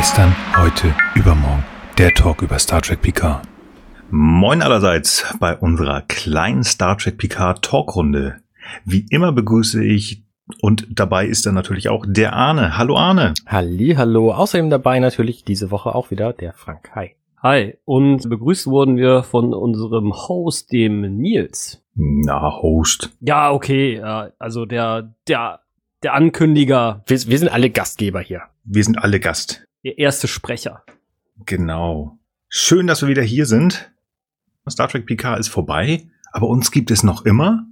[0.00, 1.62] Gestern, heute, übermorgen.
[1.98, 3.46] Der Talk über Star Trek Picard.
[4.10, 8.36] Moin allerseits bei unserer kleinen Star Trek Picard Talkrunde.
[8.86, 10.24] Wie immer begrüße ich
[10.62, 12.78] und dabei ist dann natürlich auch der Arne.
[12.78, 13.34] Hallo Arne.
[13.46, 14.32] Halli, hallo.
[14.32, 16.90] Außerdem dabei natürlich diese Woche auch wieder der Frank.
[16.94, 17.10] Hi.
[17.42, 17.76] Hi.
[17.84, 21.84] Und begrüßt wurden wir von unserem Host, dem Nils.
[21.94, 23.10] Na, Host.
[23.20, 24.00] Ja, okay.
[24.38, 25.60] Also der, der,
[26.02, 27.02] der Ankündiger.
[27.06, 28.44] Wir, wir sind alle Gastgeber hier.
[28.64, 29.66] Wir sind alle Gast.
[29.84, 30.84] Der erste Sprecher.
[31.46, 32.18] Genau.
[32.48, 33.90] Schön, dass wir wieder hier sind.
[34.68, 37.66] Star Trek PK ist vorbei, aber uns gibt es noch immer.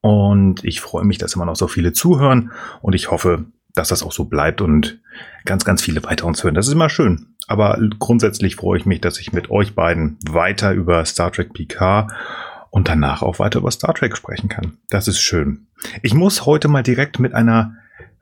[0.00, 2.52] Und ich freue mich, dass immer noch so viele zuhören.
[2.82, 5.00] Und ich hoffe, dass das auch so bleibt und
[5.44, 6.54] ganz, ganz viele weiter uns hören.
[6.54, 7.34] Das ist immer schön.
[7.48, 12.08] Aber grundsätzlich freue ich mich, dass ich mit euch beiden weiter über Star Trek PK
[12.70, 14.78] und danach auch weiter über Star Trek sprechen kann.
[14.88, 15.66] Das ist schön.
[16.02, 17.74] Ich muss heute mal direkt mit einer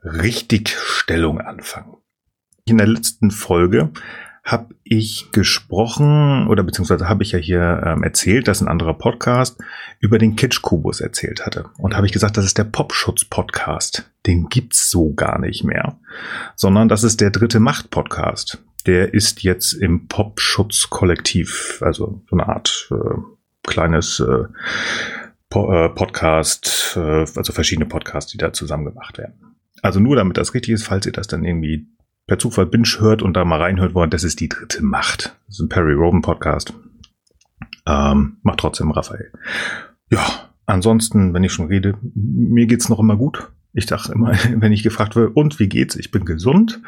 [0.03, 1.97] Richtigstellung anfangen.
[2.65, 3.91] In der letzten Folge
[4.41, 9.57] habe ich gesprochen oder beziehungsweise habe ich ja hier ähm, erzählt, dass ein anderer Podcast
[9.99, 11.65] über den Kitsch-Kubus erzählt hatte.
[11.77, 14.09] Und habe ich gesagt, das ist der Popschutz-Podcast.
[14.25, 15.99] Den gibt's so gar nicht mehr.
[16.55, 18.63] Sondern das ist der dritte Macht-Podcast.
[18.85, 23.19] Der ist jetzt im Popschutz-Kollektiv, also so eine Art äh,
[23.67, 24.45] kleines äh,
[25.49, 29.57] po äh, Podcast, äh, also verschiedene Podcasts, die da zusammen gemacht werden.
[29.81, 31.87] Also nur damit das richtig ist, falls ihr das dann irgendwie
[32.27, 35.35] per Zufall Binge hört und da mal reinhört wollen, das ist die dritte Macht.
[35.47, 36.73] Das ist ein Perry Roden Podcast.
[37.85, 39.31] Ähm, macht trotzdem Raphael.
[40.09, 40.25] Ja,
[40.65, 43.51] ansonsten, wenn ich schon rede, mir geht's noch immer gut.
[43.73, 45.95] Ich dachte immer, wenn ich gefragt werde, und wie geht's?
[45.95, 46.81] Ich bin gesund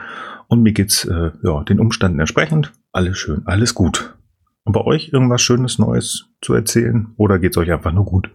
[0.48, 2.74] und mir geht's äh, ja den Umständen entsprechend.
[2.92, 4.16] Alles schön, alles gut.
[4.64, 8.32] Und bei euch irgendwas Schönes Neues zu erzählen oder geht's euch einfach nur gut?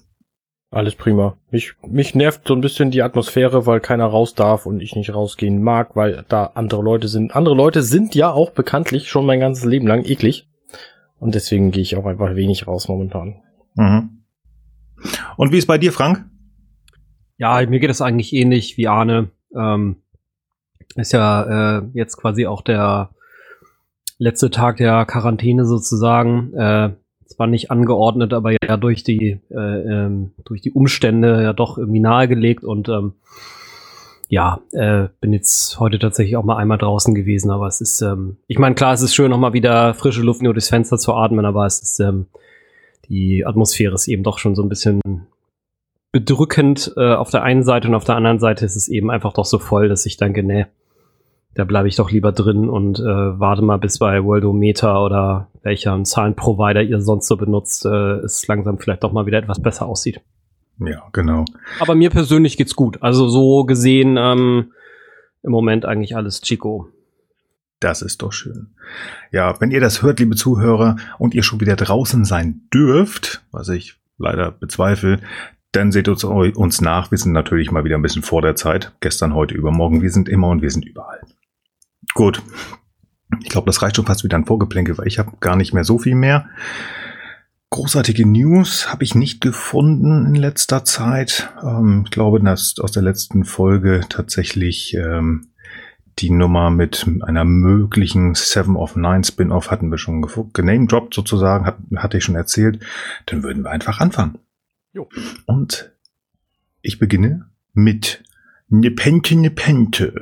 [0.72, 1.36] Alles prima.
[1.50, 5.12] Mich, mich nervt so ein bisschen die Atmosphäre, weil keiner raus darf und ich nicht
[5.12, 7.34] rausgehen mag, weil da andere Leute sind.
[7.34, 10.48] Andere Leute sind ja auch bekanntlich schon mein ganzes Leben lang eklig.
[11.18, 13.42] Und deswegen gehe ich auch einfach wenig raus momentan.
[13.74, 14.22] Mhm.
[15.36, 16.24] Und wie ist bei dir, Frank?
[17.36, 19.30] Ja, mir geht es eigentlich ähnlich wie Arne.
[19.56, 19.96] Ähm,
[20.94, 23.10] ist ja äh, jetzt quasi auch der
[24.18, 26.54] letzte Tag der Quarantäne sozusagen.
[26.54, 26.90] Äh,
[27.30, 32.00] zwar nicht angeordnet, aber ja durch die äh, ähm, durch die Umstände ja doch irgendwie
[32.00, 33.14] nahegelegt und ähm,
[34.28, 38.36] ja, äh, bin jetzt heute tatsächlich auch mal einmal draußen gewesen, aber es ist, ähm,
[38.46, 41.14] ich meine, klar, es ist schön, noch mal wieder frische Luft nur durchs Fenster zu
[41.14, 42.26] atmen, aber es ist, ähm,
[43.08, 45.00] die Atmosphäre ist eben doch schon so ein bisschen
[46.12, 49.32] bedrückend äh, auf der einen Seite und auf der anderen Seite ist es eben einfach
[49.32, 50.66] doch so voll, dass ich denke, nee,
[51.54, 56.02] da bleibe ich doch lieber drin und äh, warte mal, bis bei Worldometer oder welcher
[56.04, 60.20] Zahlenprovider ihr sonst so benutzt, äh, es langsam vielleicht doch mal wieder etwas besser aussieht.
[60.78, 61.44] Ja, genau.
[61.80, 63.02] Aber mir persönlich geht's gut.
[63.02, 64.72] Also so gesehen ähm,
[65.42, 66.88] im Moment eigentlich alles Chico.
[67.80, 68.74] Das ist doch schön.
[69.32, 73.68] Ja, wenn ihr das hört, liebe Zuhörer, und ihr schon wieder draußen sein dürft, was
[73.70, 75.20] ich leider bezweifle,
[75.72, 77.10] dann seht uns, uns nach.
[77.10, 78.92] Wir sind natürlich mal wieder ein bisschen vor der Zeit.
[79.00, 80.02] Gestern, heute, übermorgen.
[80.02, 81.20] Wir sind immer und wir sind überall.
[82.14, 82.42] Gut.
[83.42, 85.84] Ich glaube, das reicht schon fast wieder ein Vorgeplänkel, weil ich habe gar nicht mehr
[85.84, 86.48] so viel mehr.
[87.70, 91.52] Großartige News habe ich nicht gefunden in letzter Zeit.
[91.62, 95.50] Ähm, ich glaube, dass aus der letzten Folge tatsächlich ähm,
[96.18, 101.78] die Nummer mit einer möglichen Seven of Nine Spin-off hatten wir schon genamedroppt sozusagen, hat,
[101.96, 102.80] hatte ich schon erzählt.
[103.26, 104.38] Dann würden wir einfach anfangen.
[104.92, 105.08] Jo.
[105.46, 105.92] Und
[106.82, 108.24] ich beginne mit
[108.70, 110.14] Nepente, Nepente.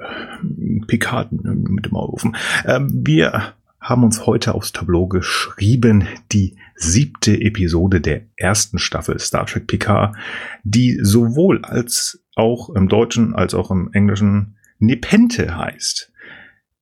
[0.87, 2.37] Pikaden mit dem Aufrufen.
[2.65, 9.47] Ähm, wir haben uns heute aufs Tableau geschrieben, die siebte Episode der ersten Staffel Star
[9.47, 10.17] Trek Picard,
[10.65, 16.13] die sowohl als auch im Deutschen als auch im Englischen Nepente heißt.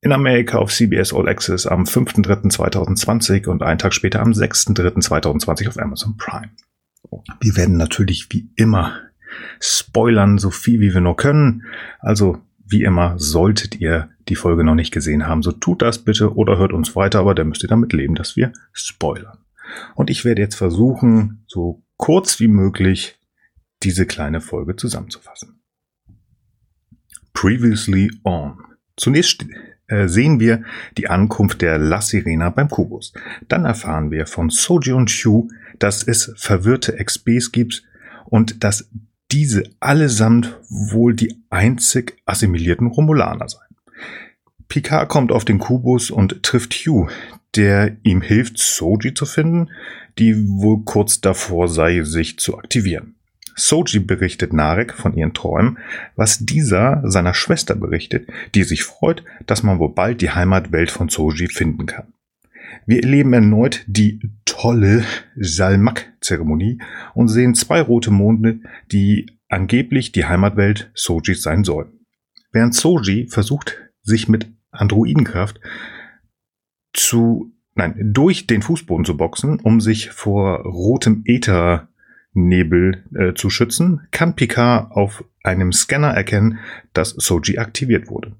[0.01, 5.79] In Amerika auf CBS All Access am 5.3.2020 und einen Tag später am 6.3.2020 auf
[5.79, 6.51] Amazon Prime.
[7.41, 9.06] Wir werden natürlich wie immer
[9.59, 11.65] spoilern, so viel wie wir nur können.
[11.99, 16.35] Also wie immer, solltet ihr die Folge noch nicht gesehen haben, so tut das bitte
[16.35, 19.37] oder hört uns weiter, aber dann müsst ihr damit leben, dass wir spoilern.
[19.95, 23.19] Und ich werde jetzt versuchen, so kurz wie möglich
[23.83, 25.61] diese kleine Folge zusammenzufassen.
[27.33, 28.57] Previously on.
[28.95, 29.45] Zunächst
[29.87, 30.63] äh, sehen wir
[30.97, 33.13] die Ankunft der La Sirena beim Kubus.
[33.47, 37.83] Dann erfahren wir von Soji und Chu, dass es verwirrte XBs gibt
[38.25, 38.89] und dass
[39.31, 43.63] diese allesamt wohl die einzig assimilierten Romulaner seien.
[44.67, 47.09] Picard kommt auf den Kubus und trifft Hugh,
[47.55, 49.69] der ihm hilft, Soji zu finden,
[50.19, 53.15] die wohl kurz davor sei, sich zu aktivieren.
[53.55, 55.79] Soji berichtet Narek von ihren Träumen,
[56.15, 61.09] was dieser seiner Schwester berichtet, die sich freut, dass man wohl bald die Heimatwelt von
[61.09, 62.13] Soji finden kann.
[62.85, 65.03] Wir erleben erneut die tolle
[65.35, 66.79] Salmak-Zeremonie
[67.13, 68.59] und sehen zwei rote Monde,
[68.91, 71.97] die angeblich die Heimatwelt Sojis sein sollen.
[72.51, 75.59] Während Soji versucht, sich mit Androidenkraft
[76.93, 84.07] zu, nein, durch den Fußboden zu boxen, um sich vor rotem Äthernebel äh, zu schützen,
[84.11, 86.59] kann Picard auf einem Scanner erkennen,
[86.93, 88.35] dass Soji aktiviert wurde.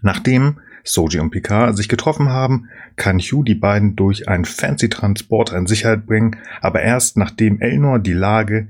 [0.00, 5.56] Nachdem Soji und Picard sich getroffen haben, kann Hugh die beiden durch einen fancy Transporter
[5.56, 8.68] in Sicherheit bringen, aber erst nachdem Elnor die Lage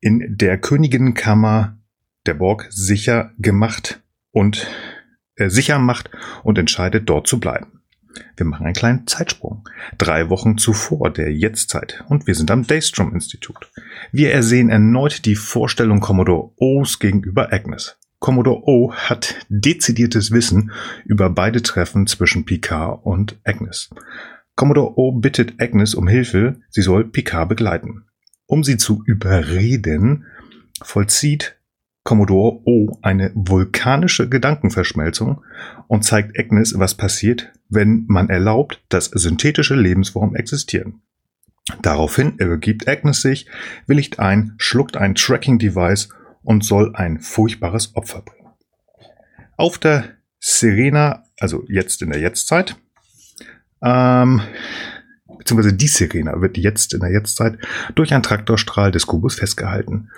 [0.00, 1.78] in der Königinnenkammer
[2.26, 4.66] der Borg sicher gemacht und
[5.36, 6.10] äh, sicher macht
[6.42, 7.76] und entscheidet, dort zu bleiben.
[8.36, 9.68] Wir machen einen kleinen Zeitsprung.
[9.98, 13.70] Drei Wochen zuvor der Jetztzeit und wir sind am Daystrom Institut.
[14.12, 17.98] Wir ersehen erneut die Vorstellung Commodore O's gegenüber Agnes.
[18.18, 20.72] Commodore O hat dezidiertes Wissen
[21.04, 23.90] über beide Treffen zwischen Picard und Agnes.
[24.54, 28.04] Commodore O bittet Agnes um Hilfe, sie soll Picard begleiten.
[28.46, 30.24] Um sie zu überreden,
[30.82, 31.56] vollzieht
[32.04, 35.42] Commodore O eine vulkanische Gedankenverschmelzung
[35.88, 41.02] und zeigt Agnes, was passiert, wenn man erlaubt, dass synthetische Lebensformen existieren.
[41.82, 43.46] Daraufhin übergibt Agnes sich,
[43.88, 46.10] willigt ein, schluckt ein Tracking-Device
[46.46, 48.52] und soll ein furchtbares Opfer bringen.
[49.56, 50.04] Auf der
[50.38, 52.76] Serena, also jetzt in der Jetztzeit,
[53.82, 54.40] ähm,
[55.38, 57.58] beziehungsweise die Serena wird jetzt in der Jetztzeit
[57.96, 60.10] durch einen Traktorstrahl des Kubus festgehalten.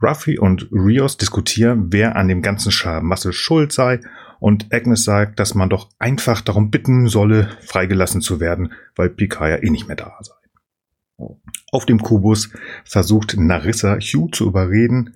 [0.00, 4.00] Ruffy und Rios diskutieren, wer an dem ganzen Scharmassel schuld sei
[4.38, 9.50] und Agnes sagt, dass man doch einfach darum bitten solle, freigelassen zu werden, weil Picard
[9.50, 10.34] ja eh nicht mehr da sei.
[11.72, 12.50] Auf dem Kubus
[12.84, 15.14] versucht Narissa Hugh zu überreden,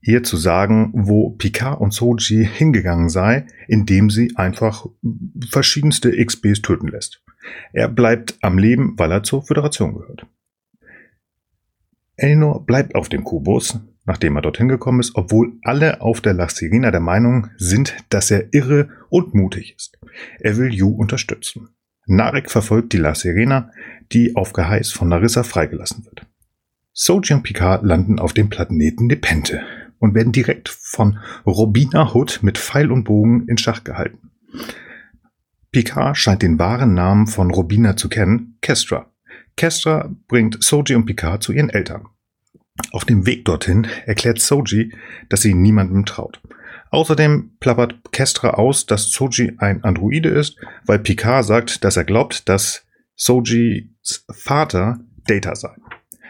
[0.00, 4.86] ihr zu sagen, wo Picard und Soji hingegangen sei, indem sie einfach
[5.50, 7.22] verschiedenste XBs töten lässt.
[7.72, 10.26] Er bleibt am Leben, weil er zur Föderation gehört.
[12.16, 16.48] Elnor bleibt auf dem Kubus, nachdem er dorthin gekommen ist, obwohl alle auf der La
[16.48, 19.98] Sirena der Meinung sind, dass er irre und mutig ist.
[20.40, 21.68] Er will Yu unterstützen.
[22.06, 23.70] Narek verfolgt die La Sirena,
[24.12, 26.26] die auf Geheiß von Narissa freigelassen wird.
[26.92, 29.62] Soji und Picard landen auf dem Planeten Nepente,
[29.98, 34.30] und werden direkt von Robina Hood mit Pfeil und Bogen in Schach gehalten.
[35.70, 39.12] Picard scheint den wahren Namen von Robina zu kennen, Kestra.
[39.56, 42.06] Kestra bringt Soji und Picard zu ihren Eltern.
[42.92, 44.94] Auf dem Weg dorthin erklärt Soji,
[45.28, 46.40] dass sie niemandem traut.
[46.90, 50.56] Außerdem plappert Kestra aus, dass Soji ein Androide ist,
[50.86, 53.84] weil Picard sagt, dass er glaubt, dass Sojis
[54.30, 55.74] Vater Data sei.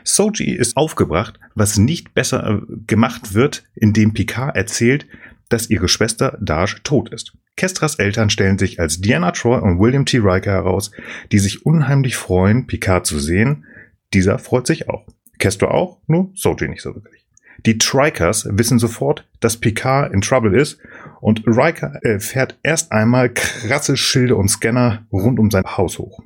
[0.09, 5.07] Soji ist aufgebracht, was nicht besser äh, gemacht wird, indem Picard erzählt,
[5.49, 7.35] dass ihre Schwester Darsh tot ist.
[7.57, 10.19] Kestras Eltern stellen sich als Diana Troy und William T.
[10.19, 10.93] Riker heraus,
[11.33, 13.67] die sich unheimlich freuen, Picard zu sehen.
[14.15, 15.07] Dieser freut sich auch.
[15.39, 17.27] Kestra auch, nur Soji nicht so wirklich.
[17.67, 20.79] Die Trikers wissen sofort, dass Picard in Trouble ist
[21.21, 26.23] und Riker äh, fährt erst einmal krasse Schilde und Scanner rund um sein Haus hoch.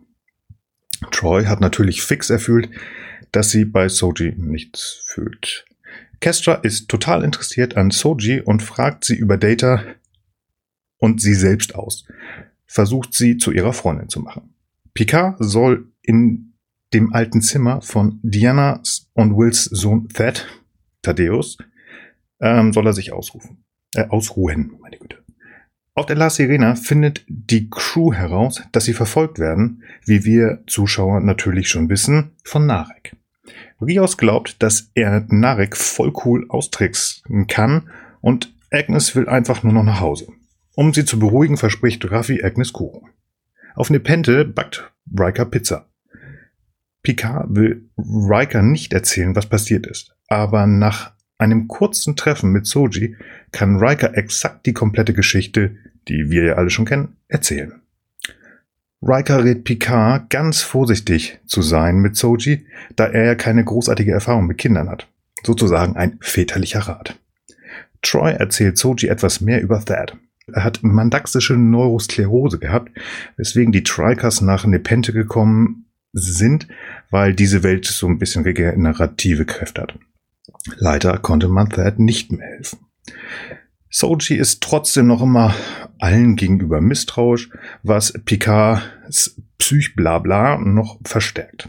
[1.10, 2.68] Troy hat natürlich fix erfüllt,
[3.32, 5.64] dass sie bei Soji nichts fühlt.
[6.20, 9.82] Kestra ist total interessiert an Soji und fragt sie über Data
[10.98, 12.06] und sie selbst aus.
[12.66, 14.54] Versucht sie zu ihrer Freundin zu machen.
[14.94, 16.54] Picard soll in
[16.92, 18.82] dem alten Zimmer von Diana
[19.14, 20.46] und Wills Sohn Thad,
[21.02, 21.58] Thaddeus,
[22.40, 23.64] ähm, soll er sich ausrufen.
[23.94, 25.21] Äh, ausruhen, meine Güte.
[25.94, 31.20] Auf der La Sirena findet die Crew heraus, dass sie verfolgt werden, wie wir Zuschauer
[31.20, 33.14] natürlich schon wissen, von Narek.
[33.78, 37.90] Rios glaubt, dass er Narek voll cool austricksen kann
[38.22, 40.28] und Agnes will einfach nur noch nach Hause.
[40.74, 43.10] Um sie zu beruhigen, verspricht Raffi Agnes Kuchen.
[43.74, 45.90] Auf Nepente backt Riker Pizza.
[47.02, 53.16] Picard will Riker nicht erzählen, was passiert ist, aber nach einem kurzen Treffen mit Soji
[53.50, 55.76] kann Riker exakt die komplette Geschichte,
[56.08, 57.82] die wir ja alle schon kennen, erzählen.
[59.02, 64.46] Riker rät Picard, ganz vorsichtig zu sein mit Soji, da er ja keine großartige Erfahrung
[64.46, 65.08] mit Kindern hat.
[65.44, 67.18] Sozusagen ein väterlicher Rat.
[68.00, 70.16] Troy erzählt Soji etwas mehr über Thad.
[70.52, 72.92] Er hat mandaxische Neurosklerose gehabt,
[73.36, 76.68] weswegen die Trikers nach Nepente gekommen sind,
[77.10, 79.98] weil diese Welt so ein bisschen regenerative Kräfte hat.
[80.76, 82.78] Leider konnte man Thad nicht mehr helfen.
[83.94, 85.54] Soji ist trotzdem noch immer
[85.98, 87.50] allen gegenüber misstrauisch,
[87.82, 91.68] was Picards Psychblabla noch verstärkt.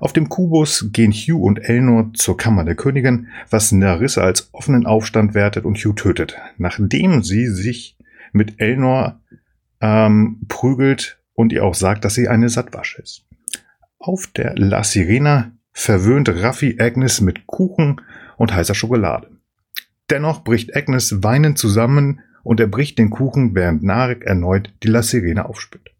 [0.00, 4.84] Auf dem Kubus gehen Hugh und Elnor zur Kammer der Königin, was Narissa als offenen
[4.84, 7.96] Aufstand wertet und Hugh tötet, nachdem sie sich
[8.32, 9.22] mit Elnor
[9.80, 13.24] ähm, prügelt und ihr auch sagt, dass sie eine Sattwasche ist.
[13.98, 18.02] Auf der La Sirena verwöhnt Raffi Agnes mit Kuchen
[18.36, 19.33] und heißer Schokolade.
[20.10, 25.02] Dennoch bricht Agnes weinend zusammen und er bricht den Kuchen, während Narek erneut die La
[25.02, 25.90] Sirena aufspürt.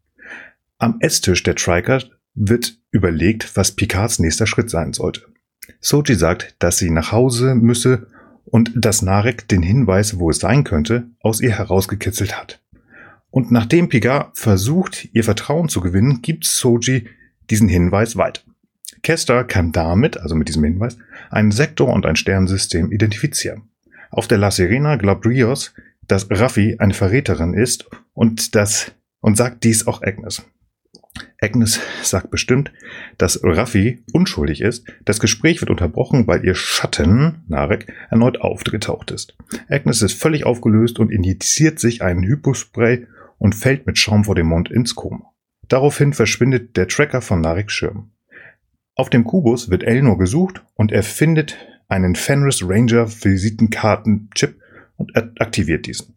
[0.78, 2.02] Am Esstisch der Triker
[2.34, 5.22] wird überlegt, was Picards nächster Schritt sein sollte.
[5.80, 8.08] Soji sagt, dass sie nach Hause müsse
[8.44, 12.60] und dass Narek den Hinweis, wo es sein könnte, aus ihr herausgekitzelt hat.
[13.30, 17.08] Und nachdem Picard versucht, ihr Vertrauen zu gewinnen, gibt Soji
[17.50, 18.42] diesen Hinweis weiter.
[19.02, 20.98] Kester kann damit, also mit diesem Hinweis,
[21.30, 23.70] einen Sektor und ein Sternensystem identifizieren.
[24.14, 25.74] Auf der La Serena glaubt Rios,
[26.06, 30.46] dass Raffi eine Verräterin ist und das und sagt dies auch Agnes.
[31.42, 32.72] Agnes sagt bestimmt,
[33.18, 34.86] dass Raffi unschuldig ist.
[35.04, 39.36] Das Gespräch wird unterbrochen, weil ihr Schatten, Narek, erneut aufgetaucht ist.
[39.68, 44.46] Agnes ist völlig aufgelöst und injiziert sich einen Hypospray und fällt mit Schaum vor dem
[44.46, 45.32] Mund ins Koma.
[45.66, 48.12] Daraufhin verschwindet der Tracker von Nareks Schirm.
[48.94, 51.56] Auf dem Kubus wird Elnor gesucht und er findet
[51.88, 54.60] einen Fenris Ranger Visitenkarten-Chip
[54.96, 56.14] und aktiviert diesen.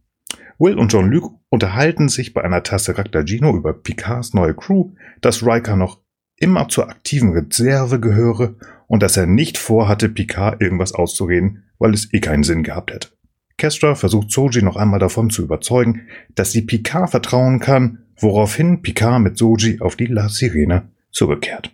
[0.60, 5.46] Will und John Luke unterhalten sich bei einer Tasse Raktagino über Picards neue Crew, dass
[5.46, 6.02] Riker noch
[6.38, 8.56] immer zur aktiven Reserve gehöre
[8.88, 13.10] und dass er nicht vorhatte, Picard irgendwas auszureden, weil es eh keinen Sinn gehabt hätte.
[13.58, 19.22] Kestra versucht Soji noch einmal davon zu überzeugen, dass sie Picard vertrauen kann, woraufhin Picard
[19.22, 21.72] mit Soji auf die La Sirene zurückkehrt.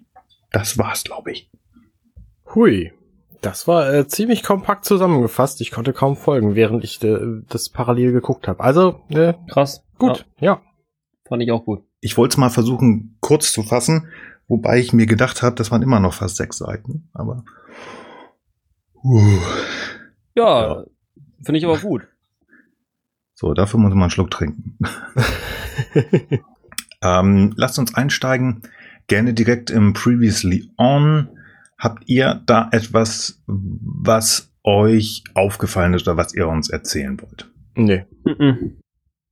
[0.51, 1.49] Das war's, glaube ich.
[2.55, 2.93] Hui.
[3.43, 5.59] Das war äh, ziemlich kompakt zusammengefasst.
[5.59, 8.63] Ich konnte kaum folgen, während ich äh, das parallel geguckt habe.
[8.63, 9.83] Also, äh, Krass.
[9.99, 10.53] gut, ja.
[10.53, 10.61] ja.
[11.27, 11.83] Fand ich auch gut.
[11.99, 14.07] Ich wollte es mal versuchen, kurz zu fassen,
[14.47, 17.09] wobei ich mir gedacht habe, das waren immer noch fast sechs Seiten.
[17.13, 17.43] Aber.
[19.03, 19.39] Uh.
[20.35, 20.85] Ja, ja.
[21.43, 22.07] finde ich aber gut.
[23.33, 24.77] So, dafür muss man einen Schluck trinken.
[27.01, 28.61] ähm, lasst uns einsteigen.
[29.07, 31.27] Gerne direkt im Previously On.
[31.83, 37.51] Habt ihr da etwas, was euch aufgefallen ist oder was ihr uns erzählen wollt?
[37.75, 38.05] Nee.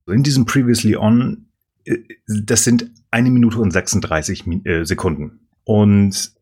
[0.06, 1.46] In diesem Previously On,
[1.86, 5.48] äh, das sind eine Minute und 36 äh, Sekunden.
[5.64, 6.32] Und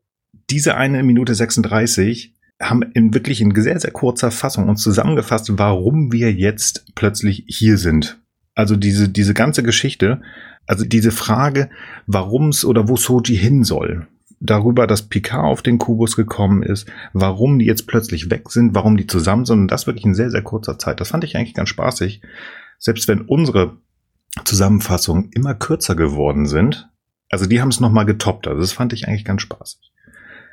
[0.51, 6.11] diese eine Minute 36 haben in wirklich in sehr, sehr kurzer Fassung uns zusammengefasst, warum
[6.11, 8.21] wir jetzt plötzlich hier sind.
[8.57, 10.21] Also diese, diese ganze Geschichte,
[10.67, 11.71] also diese Frage,
[12.09, 14.09] warum es oder wo Soji hin soll,
[14.41, 18.97] darüber, dass Picard auf den Kubus gekommen ist, warum die jetzt plötzlich weg sind, warum
[18.97, 19.61] die zusammen sind.
[19.61, 21.01] Und das wirklich in sehr, sehr kurzer Zeit.
[21.01, 22.23] Das fand ich eigentlich ganz spaßig.
[22.79, 23.77] Selbst wenn unsere
[24.45, 26.89] Zusammenfassungen immer kürzer geworden sind,
[27.29, 28.49] also die haben es nochmal getoppt.
[28.49, 29.93] Also das fand ich eigentlich ganz spaßig.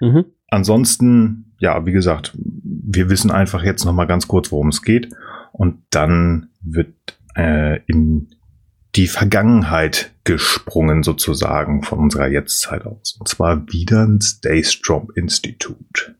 [0.01, 0.25] Mhm.
[0.49, 5.09] Ansonsten, ja, wie gesagt, wir wissen einfach jetzt nochmal ganz kurz, worum es geht.
[5.53, 8.29] Und dann wird äh, in
[8.97, 13.15] die Vergangenheit gesprungen sozusagen von unserer Jetztzeit aus.
[13.19, 16.15] Und zwar wieder ins Daystrom Institut.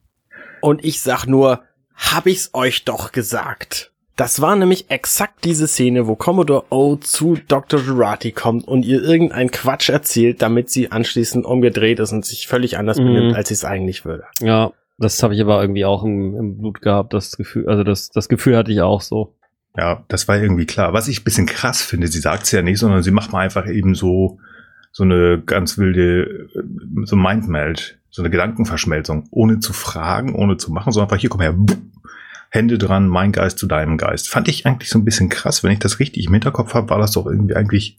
[0.62, 1.62] Und ich sag nur,
[1.96, 3.91] hab ich's euch doch gesagt.
[4.15, 7.79] Das war nämlich exakt diese Szene, wo Commodore O zu Dr.
[7.79, 12.77] Jurati kommt und ihr irgendeinen Quatsch erzählt, damit sie anschließend umgedreht ist und sich völlig
[12.77, 13.05] anders mhm.
[13.05, 14.25] benimmt, als sie es eigentlich würde.
[14.39, 18.10] Ja, das habe ich aber irgendwie auch im, im, Blut gehabt, das Gefühl, also das,
[18.10, 19.36] das Gefühl hatte ich auch so.
[19.77, 20.93] Ja, das war irgendwie klar.
[20.93, 23.67] Was ich bisschen krass finde, sie sagt es ja nicht, sondern sie macht mal einfach
[23.67, 24.39] eben so,
[24.91, 26.50] so eine ganz wilde,
[27.03, 31.41] so Mindmeld, so eine Gedankenverschmelzung, ohne zu fragen, ohne zu machen, sondern einfach hier, komm
[31.41, 31.55] her,
[32.50, 34.29] Hände dran, mein Geist zu deinem Geist.
[34.29, 35.63] Fand ich eigentlich so ein bisschen krass.
[35.63, 37.98] Wenn ich das richtig im Hinterkopf habe, war das doch irgendwie eigentlich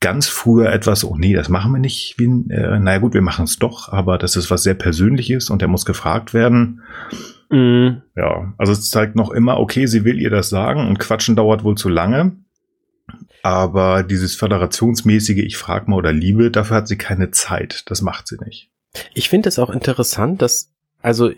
[0.00, 2.16] ganz früher etwas, oh nee, das machen wir nicht.
[2.18, 5.60] Wie, äh, naja gut, wir machen es doch, aber das ist was sehr Persönliches und
[5.60, 6.82] der muss gefragt werden.
[7.50, 8.02] Mhm.
[8.16, 11.64] Ja, also es zeigt noch immer, okay, sie will ihr das sagen und Quatschen dauert
[11.64, 12.36] wohl zu lange.
[13.42, 17.84] Aber dieses föderationsmäßige, ich frag mal oder liebe, dafür hat sie keine Zeit.
[17.86, 18.70] Das macht sie nicht.
[19.14, 21.30] Ich finde es auch interessant, dass, also,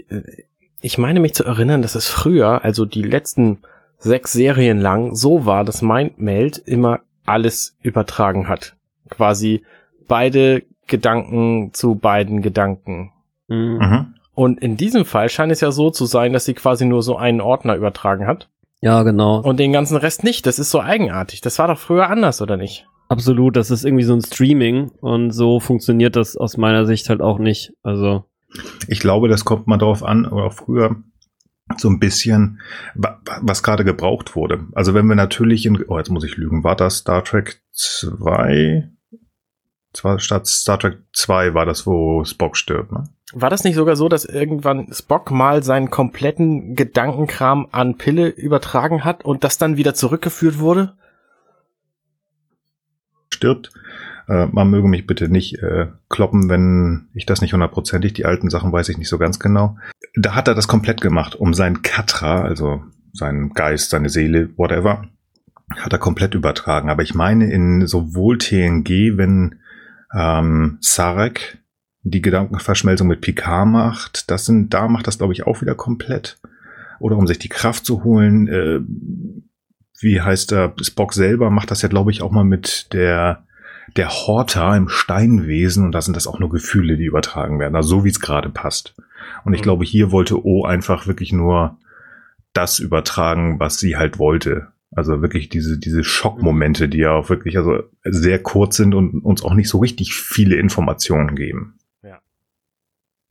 [0.81, 3.59] ich meine mich zu erinnern, dass es früher, also die letzten
[3.99, 8.77] sechs Serien lang, so war, dass Mindmeld immer alles übertragen hat.
[9.11, 9.63] Quasi
[10.09, 13.13] beide Gedanken zu beiden Gedanken.
[13.49, 14.15] Mhm.
[14.41, 17.15] Und in diesem Fall scheint es ja so zu sein, dass sie quasi nur so
[17.15, 18.49] einen Ordner übertragen hat.
[18.81, 19.41] Ja, genau.
[19.41, 20.47] Und den ganzen Rest nicht.
[20.47, 21.43] Das ist so eigenartig.
[21.43, 22.87] Das war doch früher anders, oder nicht?
[23.11, 23.55] Absolut.
[23.55, 24.93] Das ist irgendwie so ein Streaming.
[25.03, 27.75] Und so funktioniert das aus meiner Sicht halt auch nicht.
[27.83, 28.25] Also.
[28.89, 30.97] Ich glaube, das kommt mal drauf an, oder auch früher
[31.77, 32.63] so ein bisschen,
[32.95, 34.61] was gerade gebraucht wurde.
[34.73, 38.89] Also wenn wir natürlich in, oh, jetzt muss ich lügen, war das Star Trek 2?
[39.93, 43.05] Zwar statt Star Trek 2 war das, wo Spock stirbt, ne?
[43.33, 49.05] War das nicht sogar so, dass irgendwann Spock mal seinen kompletten Gedankenkram an Pille übertragen
[49.05, 50.95] hat und das dann wieder zurückgeführt wurde?
[53.33, 53.71] Stirbt.
[54.29, 58.51] Äh, man möge mich bitte nicht äh, kloppen, wenn ich das nicht hundertprozentig, die alten
[58.51, 59.77] Sachen weiß ich nicht so ganz genau.
[60.17, 62.83] Da hat er das komplett gemacht, um seinen Katra, also
[63.13, 65.05] seinen Geist, seine Seele, whatever,
[65.77, 66.91] hat er komplett übertragen.
[66.91, 69.61] Aber ich meine, in sowohl TNG, wenn
[70.15, 71.59] ähm, Sarek
[72.03, 76.39] die Gedankenverschmelzung mit Picard macht, das sind, da macht das, glaube ich, auch wieder komplett.
[76.99, 78.81] Oder um sich die Kraft zu holen, äh,
[80.01, 83.45] wie heißt der, Spock selber macht das ja, glaube ich, auch mal mit der,
[83.97, 87.89] der Horta im Steinwesen und da sind das auch nur Gefühle, die übertragen werden, also
[87.89, 88.95] so wie es gerade passt.
[89.45, 89.65] Und ich mhm.
[89.65, 91.77] glaube, hier wollte O einfach wirklich nur
[92.53, 94.69] das übertragen, was sie halt wollte.
[94.93, 99.43] Also wirklich diese, diese Schockmomente, die ja auch wirklich also sehr kurz sind und uns
[99.43, 101.79] auch nicht so richtig viele Informationen geben.
[102.03, 102.21] Ja.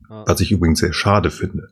[0.08, 1.68] Was ich übrigens sehr schade finde.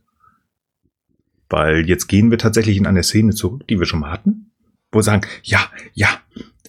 [1.48, 4.50] Weil jetzt gehen wir tatsächlich in eine Szene zurück, die wir schon mal hatten,
[4.92, 5.60] wo wir sagen, ja,
[5.94, 6.08] ja,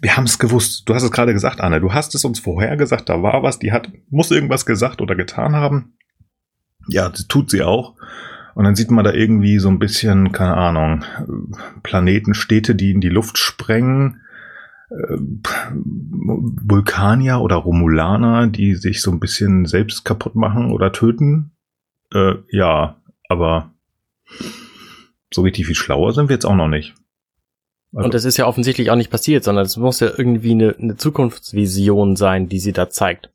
[0.02, 0.88] wir haben es gewusst.
[0.88, 1.82] Du hast es gerade gesagt, Anne.
[1.82, 5.16] Du hast es uns vorher gesagt, da war was, die hat, muss irgendwas gesagt oder
[5.16, 5.98] getan haben.
[6.88, 7.96] Ja, das tut sie auch.
[8.56, 11.04] Und dann sieht man da irgendwie so ein bisschen, keine Ahnung,
[11.84, 14.22] Planeten, Städte, die in die Luft sprengen.
[14.90, 15.18] Äh,
[15.74, 21.52] Vulkanier oder Romulaner, die sich so ein bisschen selbst kaputt machen oder töten.
[22.14, 23.74] Äh, ja, aber
[25.32, 26.96] so richtig viel schlauer sind wir jetzt auch noch nicht.
[27.94, 30.76] Also und das ist ja offensichtlich auch nicht passiert, sondern es muss ja irgendwie eine,
[30.78, 33.32] eine Zukunftsvision sein, die sie da zeigt.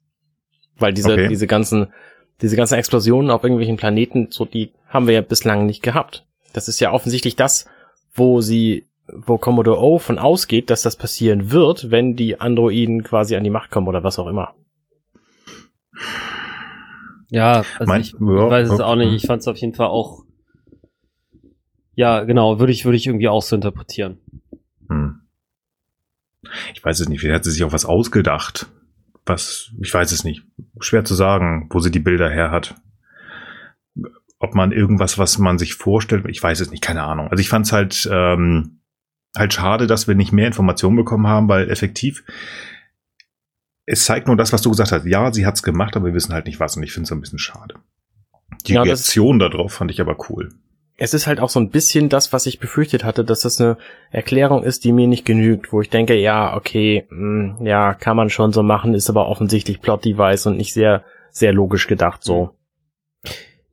[0.77, 1.29] Weil diese, okay.
[1.29, 1.89] diese ganzen
[2.41, 6.27] diese ganzen Explosionen auf irgendwelchen Planeten, so die haben wir ja bislang nicht gehabt.
[6.55, 7.67] Das ist ja offensichtlich das,
[8.15, 13.37] wo sie, wo Commodore O von ausgeht, dass das passieren wird, wenn die Androiden quasi
[13.37, 14.55] an die Macht kommen oder was auch immer.
[17.29, 18.19] Ja, also mein, ich, ja,
[18.51, 19.13] weiß es auch nicht.
[19.13, 20.25] Ich fand es auf jeden Fall auch.
[21.95, 24.19] Ja, genau, würde ich, würde ich irgendwie auch so interpretieren.
[24.89, 25.21] Hm.
[26.75, 28.69] Ich weiß es nicht, vielleicht hat sie sich auch was ausgedacht
[29.27, 30.45] was, ich weiß es nicht.
[30.81, 32.75] Schwer zu sagen, wo sie die Bilder her hat.
[34.45, 37.29] Ob man irgendwas, was man sich vorstellt, ich weiß es nicht, keine Ahnung.
[37.29, 38.81] Also ich fand es halt, ähm,
[39.35, 42.25] halt schade, dass wir nicht mehr Informationen bekommen haben, weil effektiv
[43.87, 45.07] es zeigt nur das, was du gesagt hast.
[45.07, 47.21] Ja, sie hat's gemacht, aber wir wissen halt nicht was und ich finde es ein
[47.21, 47.75] bisschen schade.
[48.67, 50.51] Die ja, Reaktion darauf fand ich aber cool
[50.97, 53.77] es ist halt auch so ein bisschen das, was ich befürchtet hatte, dass das eine
[54.11, 58.17] Erklärung ist, die mir nicht genügt, wo ich denke, ja, okay, mh, hm, ja, kann
[58.17, 62.51] man schon so machen, ist aber offensichtlich Plot-Device und nicht sehr, sehr logisch gedacht so.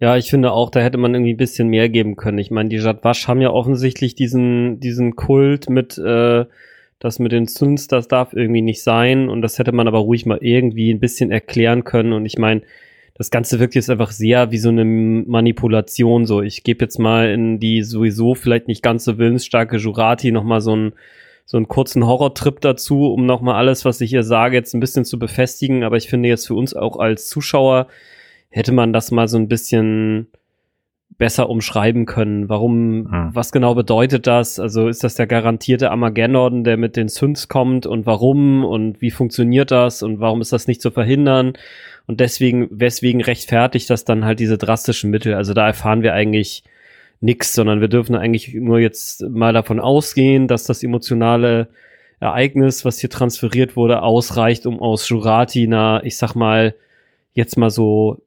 [0.02, 2.40] Ja, ich finde auch, da hätte man irgendwie ein bisschen mehr geben können.
[2.40, 6.46] Ich meine, die Jadwasch haben ja offensichtlich diesen, diesen Kult mit, äh,
[6.98, 10.26] das mit den Suns, das darf irgendwie nicht sein und das hätte man aber ruhig
[10.26, 12.64] mal irgendwie ein bisschen erklären können und ich meine,
[13.14, 16.26] das Ganze wirkt jetzt einfach sehr wie so eine Manipulation.
[16.26, 20.62] So, ich gebe jetzt mal in die sowieso vielleicht nicht ganz so willensstarke Jurati nochmal
[20.62, 20.94] so einen,
[21.46, 25.06] so einen kurzen Horrortrip dazu, um nochmal alles, was ich hier sage, jetzt ein bisschen
[25.06, 25.84] zu befestigen.
[25.84, 27.86] Aber ich finde jetzt für uns auch als Zuschauer
[28.52, 30.28] hätte man das mal so ein bisschen
[31.18, 32.50] besser umschreiben können.
[32.50, 33.30] Warum, hm.
[33.34, 34.60] was genau bedeutet das?
[34.60, 39.12] Also ist das der garantierte Armageddon, der mit den Synths kommt und warum und wie
[39.12, 41.54] funktioniert das und warum ist das nicht zu verhindern?
[42.08, 45.36] Und deswegen, weswegen rechtfertigt das dann halt diese drastischen Mittel?
[45.36, 46.64] Also da erfahren wir eigentlich
[47.22, 51.68] nichts, sondern wir dürfen eigentlich nur jetzt mal davon ausgehen, dass das emotionale
[52.20, 56.74] Ereignis, was hier transferiert wurde, ausreicht, um aus Jurati na, ich sag mal,
[57.34, 58.22] jetzt mal so,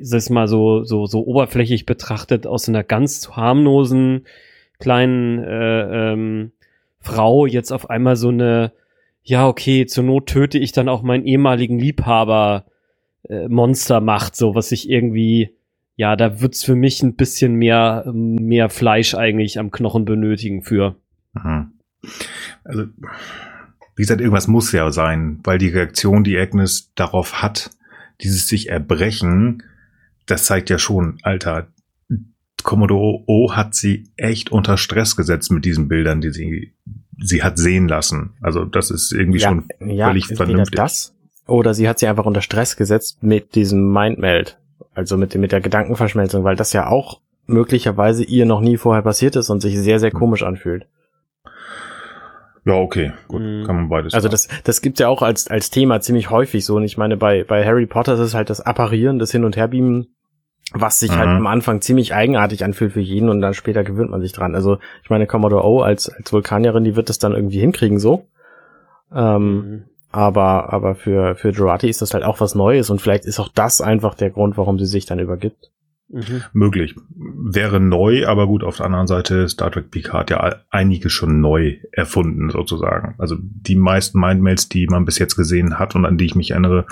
[0.00, 4.26] es mal so, so, so oberflächlich betrachtet, aus einer ganz harmlosen
[4.78, 6.52] kleinen äh, ähm,
[7.00, 8.72] Frau jetzt auf einmal so eine,
[9.22, 12.66] ja, okay, zur Not töte ich dann auch meinen ehemaligen Liebhaber
[13.28, 15.54] äh, Monster macht, so was ich irgendwie,
[15.96, 20.96] ja, da wird's für mich ein bisschen mehr, mehr Fleisch eigentlich am Knochen benötigen für.
[21.34, 21.72] Mhm.
[22.64, 22.84] Also,
[23.94, 27.70] wie gesagt, irgendwas muss ja sein, weil die Reaktion, die Agnes darauf hat,
[28.20, 29.62] dieses sich erbrechen,
[30.26, 31.68] das zeigt ja schon, Alter,
[32.62, 36.72] Commodore O hat sie echt unter Stress gesetzt mit diesen Bildern, die sie,
[37.18, 38.34] sie hat sehen lassen.
[38.40, 40.76] Also das ist irgendwie ja, schon ja, völlig vernünftig.
[40.76, 41.14] Das
[41.46, 44.58] oder sie hat sie einfach unter Stress gesetzt mit diesem Mindmeld.
[44.94, 49.36] Also mit, mit der Gedankenverschmelzung, weil das ja auch möglicherweise ihr noch nie vorher passiert
[49.36, 50.86] ist und sich sehr, sehr komisch anfühlt.
[52.64, 53.64] Ja, okay, gut, mhm.
[53.64, 54.14] kann man beides.
[54.14, 56.76] Also das, das gibt's ja auch als, als Thema ziemlich häufig so.
[56.76, 59.56] Und ich meine, bei, bei Harry Potter ist es halt das Apparieren, das Hin- und
[59.56, 60.14] Herbeamen,
[60.72, 61.30] was sich halt mhm.
[61.30, 64.54] halt am Anfang ziemlich eigenartig anfühlt für jeden und dann später gewöhnt man sich dran.
[64.54, 68.28] Also ich meine, Commodore O als, als Vulkanierin, die wird das dann irgendwie hinkriegen so.
[69.12, 69.84] Ähm, mhm.
[70.12, 73.48] Aber, aber für, für Jurati ist das halt auch was Neues und vielleicht ist auch
[73.48, 75.72] das einfach der Grund, warum sie sich dann übergibt.
[76.12, 76.42] Mhm.
[76.52, 76.94] Möglich.
[77.16, 81.78] Wäre neu, aber gut, auf der anderen Seite Star Trek Picard ja einige schon neu
[81.90, 83.14] erfunden, sozusagen.
[83.18, 86.50] Also die meisten Mindmails, die man bis jetzt gesehen hat und an die ich mich
[86.50, 86.86] erinnere,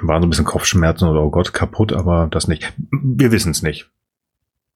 [0.00, 2.72] waren so ein bisschen Kopfschmerzen oder oh Gott, kaputt, aber das nicht.
[2.90, 3.90] Wir wissen es nicht.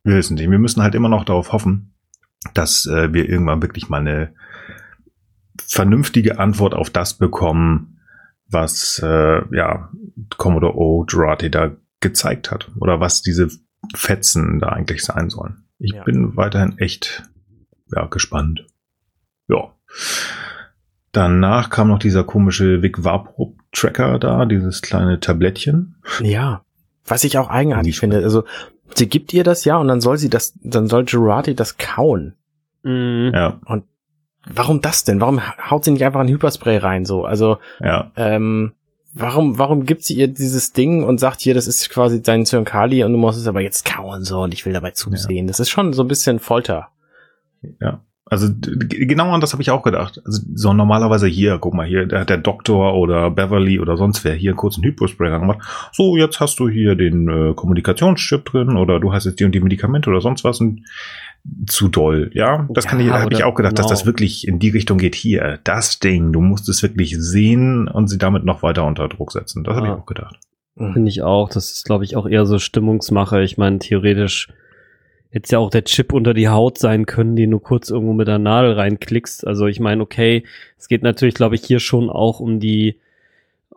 [0.03, 0.51] Wir wissen nicht.
[0.51, 1.95] Wir müssen halt immer noch darauf hoffen,
[2.53, 4.35] dass äh, wir irgendwann wirklich mal eine
[5.67, 8.01] vernünftige Antwort auf das bekommen,
[8.49, 9.89] was äh, ja
[10.37, 11.07] Commodore O.
[11.09, 11.73] Jurati da
[12.05, 13.49] gezeigt hat oder was diese
[13.97, 15.65] Fetzen da eigentlich sein sollen.
[15.79, 16.05] Ich ja.
[16.05, 17.25] bin weiterhin echt
[17.93, 18.67] ja, gespannt.
[19.49, 19.73] Ja.
[21.13, 25.97] Danach kam noch dieser komische Vic Vaporub Tracker da, dieses kleine Tablettchen.
[26.21, 26.63] Ja.
[27.07, 28.19] Was ich auch eigenartig finde.
[28.19, 28.45] Also,
[28.95, 32.35] sie gibt ihr das ja und dann soll sie das, dann soll Girardi das kauen.
[32.83, 33.31] Mhm.
[33.35, 33.61] Ja.
[33.65, 33.85] Und
[34.47, 35.21] warum das denn?
[35.21, 35.41] Warum
[35.71, 37.25] haut sie nicht einfach ein Hyperspray rein so?
[37.25, 38.11] Also, ja.
[38.17, 38.73] ähm,
[39.15, 43.05] warum, warum gibt sie ihr dieses Ding und sagt hier, das ist quasi dein Zyankali
[43.05, 45.47] und du musst es aber jetzt kauen so und ich will dabei zusehen.
[45.47, 45.49] Ja.
[45.49, 46.89] Das ist schon so ein bisschen Folter.
[47.81, 48.01] Ja.
[48.27, 50.21] Also genau an das habe ich auch gedacht.
[50.25, 54.25] Also so normalerweise hier, guck mal hier, da hat der Doktor oder Beverly oder sonst
[54.25, 55.59] wer hier kurz einen Hypospray gemacht.
[55.93, 59.53] So, jetzt hast du hier den äh, Kommunikationschip drin oder du hast jetzt die und
[59.53, 60.85] die Medikamente oder sonst was und
[61.67, 62.31] zu doll.
[62.33, 63.83] Ja, das ja, kann ich, habe ich auch gedacht, genau.
[63.83, 64.13] dass das genau.
[64.13, 65.15] wirklich in die Richtung geht.
[65.15, 69.33] Hier, das Ding, du musst es wirklich sehen und sie damit noch weiter unter Druck
[69.33, 69.65] setzen.
[69.65, 69.83] Das ja.
[69.83, 70.39] habe ich auch gedacht.
[70.77, 71.51] Finde ich auch.
[71.51, 73.43] Das ist, glaube ich, auch eher so Stimmungsmache.
[73.43, 74.49] Ich meine, theoretisch
[75.35, 78.29] hätte ja auch der Chip unter die Haut sein können, den du kurz irgendwo mit
[78.29, 79.47] der Nadel reinklickst.
[79.47, 80.45] Also ich meine, okay,
[80.79, 83.01] es geht natürlich, glaube ich, hier schon auch um die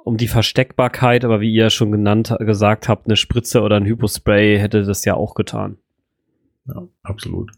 [0.03, 4.57] um die Versteckbarkeit, aber wie ihr schon genannt gesagt habt, eine Spritze oder ein Hypospray
[4.57, 5.77] hätte das ja auch getan.
[6.65, 7.51] Ja, absolut.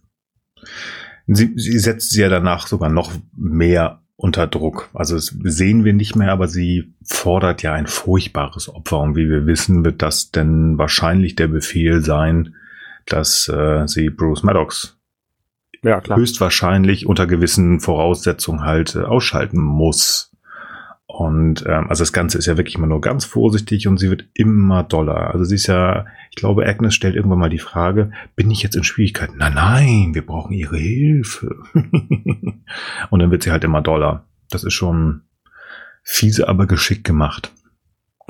[1.27, 4.89] Sie, sie setzt sie ja danach sogar noch mehr unter Druck.
[4.93, 8.99] Also das sehen wir nicht mehr, aber sie fordert ja ein furchtbares Opfer.
[8.99, 12.55] Und wie wir wissen, wird das denn wahrscheinlich der Befehl sein,
[13.05, 14.99] dass äh, sie Bruce Maddox
[15.83, 16.17] ja, klar.
[16.17, 20.35] höchstwahrscheinlich unter gewissen Voraussetzungen halt äh, ausschalten muss.
[21.05, 24.25] Und ähm, also das Ganze ist ja wirklich immer nur ganz vorsichtig und sie wird
[24.33, 25.33] immer doller.
[25.33, 28.75] Also sie ist ja, ich glaube, Agnes stellt irgendwann mal die Frage, bin ich jetzt
[28.75, 29.37] in Schwierigkeiten?
[29.37, 31.57] Nein, nein, wir brauchen ihre Hilfe.
[33.09, 34.25] und dann wird sie halt immer doller.
[34.49, 35.21] Das ist schon
[36.03, 37.53] fiese, aber geschickt gemacht.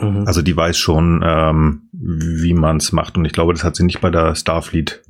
[0.02, 0.24] Mhm.
[0.26, 3.18] Also die weiß schon, ähm, wie man es macht.
[3.18, 5.04] Und ich glaube, das hat sie nicht bei der Starfleet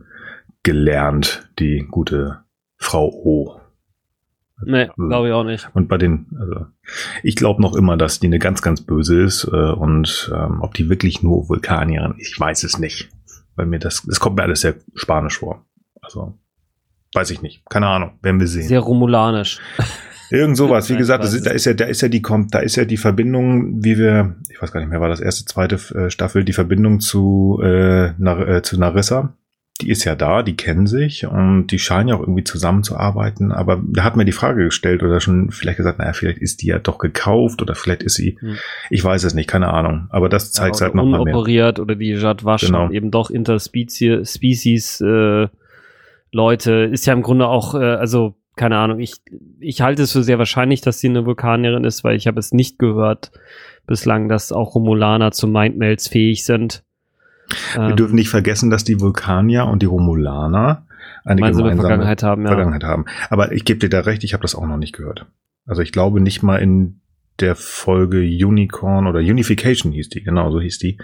[0.63, 2.39] gelernt, die gute
[2.77, 3.59] Frau O.
[4.65, 5.69] Nee, also, glaube ich auch nicht.
[5.73, 6.65] Und bei den, also
[7.23, 10.73] ich glaube noch immer, dass die eine ganz, ganz böse ist äh, und ähm, ob
[10.73, 13.09] die wirklich nur Vulkanierin ich weiß es nicht.
[13.55, 15.65] Weil mir das, das kommt mir alles sehr spanisch vor.
[16.01, 16.37] Also
[17.13, 17.63] weiß ich nicht.
[17.69, 18.67] Keine Ahnung, werden wir sehen.
[18.67, 19.59] Sehr romulanisch.
[20.31, 20.89] Irgend sowas.
[20.89, 22.97] Wie gesagt, ist, da ist ja, da ist ja die kommt, da ist ja die
[22.97, 26.53] Verbindung, wie wir, ich weiß gar nicht mehr, war das erste, zweite äh, Staffel, die
[26.53, 29.35] Verbindung zu äh, Nar äh, zu Narissa
[29.81, 33.51] die ist ja da, die kennen sich und die scheinen ja auch irgendwie zusammenzuarbeiten.
[33.51, 36.67] Aber da hat mir die Frage gestellt oder schon vielleicht gesagt, naja, vielleicht ist die
[36.67, 38.57] ja doch gekauft oder vielleicht ist sie, hm.
[38.89, 40.07] ich weiß es nicht, keine Ahnung.
[40.09, 41.35] Aber das zeigt ja, halt noch mal mehr.
[41.35, 42.89] Operiert oder die Jadwasch genau.
[42.89, 45.47] eben doch Interspecies Species, äh,
[46.31, 49.13] Leute, ist ja im Grunde auch, äh, also keine Ahnung, ich,
[49.61, 52.51] ich halte es für sehr wahrscheinlich, dass sie eine Vulkanierin ist, weil ich habe es
[52.51, 53.31] nicht gehört
[53.87, 56.83] bislang, dass auch Romulaner zu Mindmails fähig sind.
[57.73, 60.85] Wir ähm, dürfen nicht vergessen, dass die Vulkanier und die Romulaner
[61.23, 62.49] eine gemeinsame Vergangenheit haben, ja.
[62.49, 63.05] Vergangenheit haben.
[63.29, 65.25] Aber ich gebe dir da recht, ich habe das auch noch nicht gehört.
[65.65, 66.99] Also ich glaube nicht mal in
[67.39, 70.97] der Folge Unicorn oder Unification hieß die, genau so hieß die,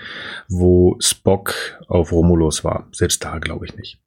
[0.49, 1.53] wo Spock
[1.87, 2.89] auf Romulus war.
[2.91, 4.01] Selbst da glaube ich nicht.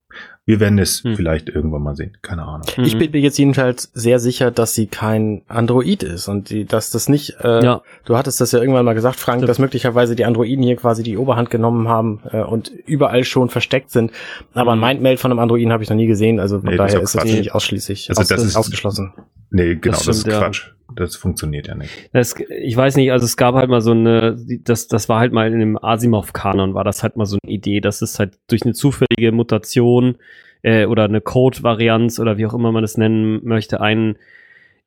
[0.49, 1.15] Wir werden es hm.
[1.15, 2.17] vielleicht irgendwann mal sehen.
[2.23, 2.67] Keine Ahnung.
[2.79, 6.91] Ich bin mir jetzt jedenfalls sehr sicher, dass sie kein Android ist und die, dass
[6.91, 7.83] das nicht, äh, ja.
[8.07, 9.51] du hattest das ja irgendwann mal gesagt, Frank, Stimmt.
[9.51, 13.91] dass möglicherweise die Androiden hier quasi die Oberhand genommen haben äh, und überall schon versteckt
[13.91, 14.11] sind.
[14.55, 14.87] Aber ein mhm.
[14.87, 17.25] Mindmail von einem Androiden habe ich noch nie gesehen, also von nee, daher ist das
[17.25, 19.13] nicht ausschließlich also aus, das ist, ausgeschlossen.
[19.51, 20.67] Nee, genau, das, stimmt, das ist Quatsch.
[20.67, 20.75] Ja.
[20.95, 21.91] Das funktioniert ja nicht.
[22.13, 25.33] Das, ich weiß nicht, also es gab halt mal so eine, das, das war halt
[25.33, 28.63] mal in dem Asimov-Kanon, war das halt mal so eine Idee, dass es halt durch
[28.63, 30.17] eine zufällige Mutation
[30.63, 34.17] äh, oder eine Code-Varianz oder wie auch immer man es nennen möchte, ein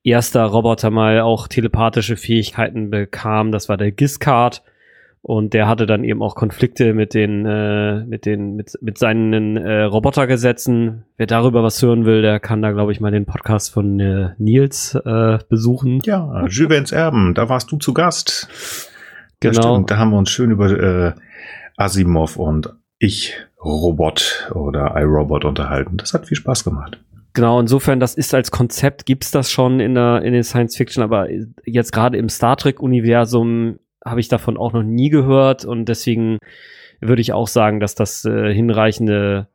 [0.03, 3.51] erster Roboter mal auch telepathische Fähigkeiten bekam.
[3.51, 4.63] Das war der Giscard.
[5.23, 9.55] Und der hatte dann eben auch Konflikte mit den, äh, mit den, mit, mit seinen
[9.55, 11.03] äh, Robotergesetzen.
[11.15, 14.29] Wer darüber was hören will, der kann da, glaube ich, mal den Podcast von äh,
[14.39, 15.99] Nils äh, besuchen.
[16.05, 18.49] Ja, Juvens Erben, da warst du zu Gast.
[19.41, 19.81] Genau.
[19.81, 21.13] Da haben wir uns schön über äh,
[21.77, 25.97] Asimov und ich Robot oder iRobot unterhalten.
[25.97, 26.99] Das hat viel Spaß gemacht.
[27.33, 31.01] Genau, insofern, das ist als Konzept, gibt's das schon in der, in der Science Fiction,
[31.01, 31.27] aber
[31.65, 36.37] jetzt gerade im Star Trek-Universum habe ich davon auch noch nie gehört und deswegen
[36.99, 39.47] würde ich auch sagen, dass das äh, hinreichende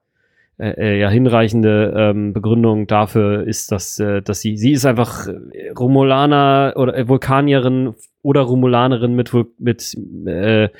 [0.58, 5.28] äh, äh, ja hinreichende ähm, Begründung dafür ist, dass äh, dass sie sie ist einfach
[5.28, 9.94] äh, Romulaner oder äh, Vulkanierin oder Romulanerin mit mit
[10.26, 10.70] äh,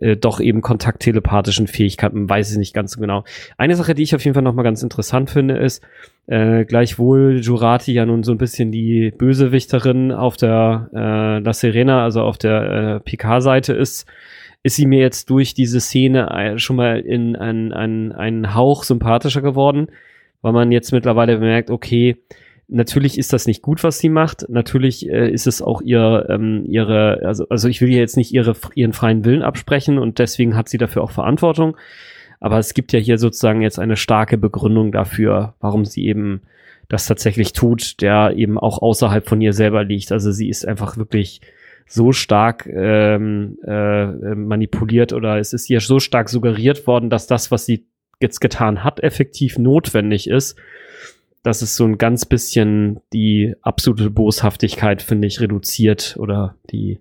[0.00, 3.22] äh, doch eben kontakttelepathischen Fähigkeiten, weiß es nicht ganz so genau.
[3.56, 5.84] Eine Sache, die ich auf jeden Fall noch mal ganz interessant finde, ist
[6.26, 12.02] äh, gleichwohl Jurati ja nun so ein bisschen die Bösewichterin auf der äh, La Serena,
[12.02, 14.04] also auf der äh, Picard-Seite ist
[14.62, 18.84] ist sie mir jetzt durch diese Szene äh, schon mal in einen, einen, einen Hauch
[18.84, 19.88] sympathischer geworden,
[20.40, 22.16] weil man jetzt mittlerweile bemerkt, okay,
[22.68, 24.48] natürlich ist das nicht gut, was sie macht.
[24.48, 28.32] Natürlich äh, ist es auch ihr, ähm, ihre, also, also ich will ihr jetzt nicht
[28.32, 31.76] ihre, ihren freien Willen absprechen und deswegen hat sie dafür auch Verantwortung.
[32.40, 36.42] Aber es gibt ja hier sozusagen jetzt eine starke Begründung dafür, warum sie eben
[36.88, 40.12] das tatsächlich tut, der eben auch außerhalb von ihr selber liegt.
[40.12, 41.40] Also sie ist einfach wirklich
[41.92, 47.50] so stark ähm, äh, manipuliert oder es ist ihr so stark suggeriert worden, dass das,
[47.50, 47.86] was sie
[48.18, 50.56] jetzt getan hat, effektiv notwendig ist.
[51.42, 57.00] dass es so ein ganz bisschen die absolute Boshaftigkeit, finde ich, reduziert oder die.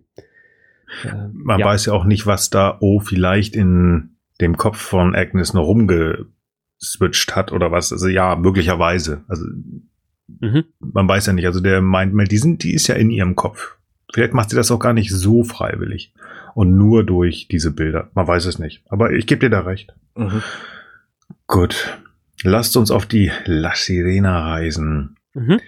[1.06, 1.65] Äh, Man ja.
[1.67, 7.36] weiß ja auch nicht, was da, oh, vielleicht in dem Kopf von Agnes noch rumgeswitcht
[7.36, 7.93] hat oder was.
[7.93, 9.23] Also ja, möglicherweise.
[9.27, 9.45] Also
[10.27, 10.65] mhm.
[10.80, 11.45] man weiß ja nicht.
[11.45, 13.77] Also der meint, die, sind, die ist ja in ihrem Kopf.
[14.13, 16.13] Vielleicht macht sie das auch gar nicht so freiwillig
[16.54, 18.10] und nur durch diese Bilder.
[18.13, 18.84] Man weiß es nicht.
[18.89, 19.93] Aber ich gebe dir da recht.
[20.15, 20.41] Mhm.
[21.47, 22.00] Gut.
[22.43, 25.15] Lasst uns auf die La Sirena reisen.
[25.34, 25.60] Mhm.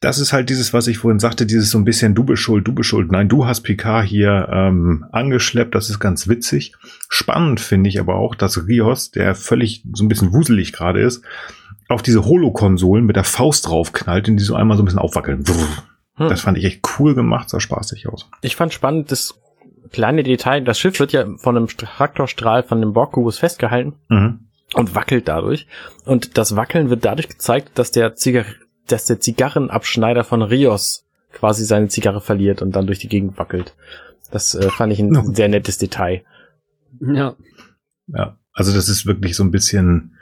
[0.00, 2.66] Das ist halt dieses, was ich vorhin sagte, dieses so ein bisschen du bist schuld,
[2.66, 3.12] du bist schuld.
[3.12, 6.74] Nein, du hast Picard hier ähm, angeschleppt, das ist ganz witzig.
[7.08, 11.22] Spannend finde ich aber auch, dass Rios, der völlig so ein bisschen wuselig gerade ist,
[11.88, 15.44] auf diese Holo-Konsolen mit der Faust draufknallt und die so einmal so ein bisschen aufwackeln.
[16.22, 16.28] Hm.
[16.28, 18.28] Das fand ich echt cool gemacht, sah spaßig aus.
[18.40, 19.34] Ich fand spannend, das
[19.90, 24.40] kleine Detail, das Schiff wird ja von einem Traktorstrahl von dem Borgkubus festgehalten mhm.
[24.74, 25.66] und wackelt dadurch.
[26.04, 28.44] Und das Wackeln wird dadurch gezeigt, dass der, Zigar
[28.88, 33.74] dass der Zigarrenabschneider von Rios quasi seine Zigarre verliert und dann durch die Gegend wackelt.
[34.30, 35.22] Das äh, fand ich ein no.
[35.32, 36.24] sehr nettes Detail.
[37.00, 37.36] Ja.
[38.08, 40.16] Ja, also das ist wirklich so ein bisschen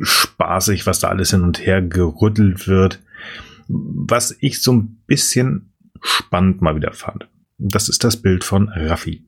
[0.00, 3.00] spaßig, was da alles hin und her gerüttelt wird.
[3.68, 7.28] Was ich so ein bisschen spannend mal wieder fand.
[7.58, 9.24] Das ist das Bild von Raffi.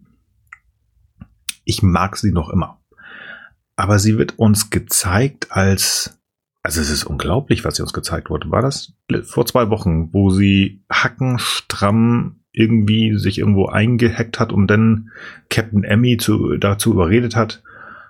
[1.64, 2.80] Ich mag sie noch immer.
[3.76, 6.18] Aber sie wird uns gezeigt als,
[6.62, 8.50] also es ist unglaublich, was sie uns gezeigt wurde.
[8.50, 15.10] War das vor zwei Wochen, wo sie hackenstramm irgendwie sich irgendwo eingehackt hat und dann
[15.48, 17.62] Captain Emmy zu, dazu überredet hat,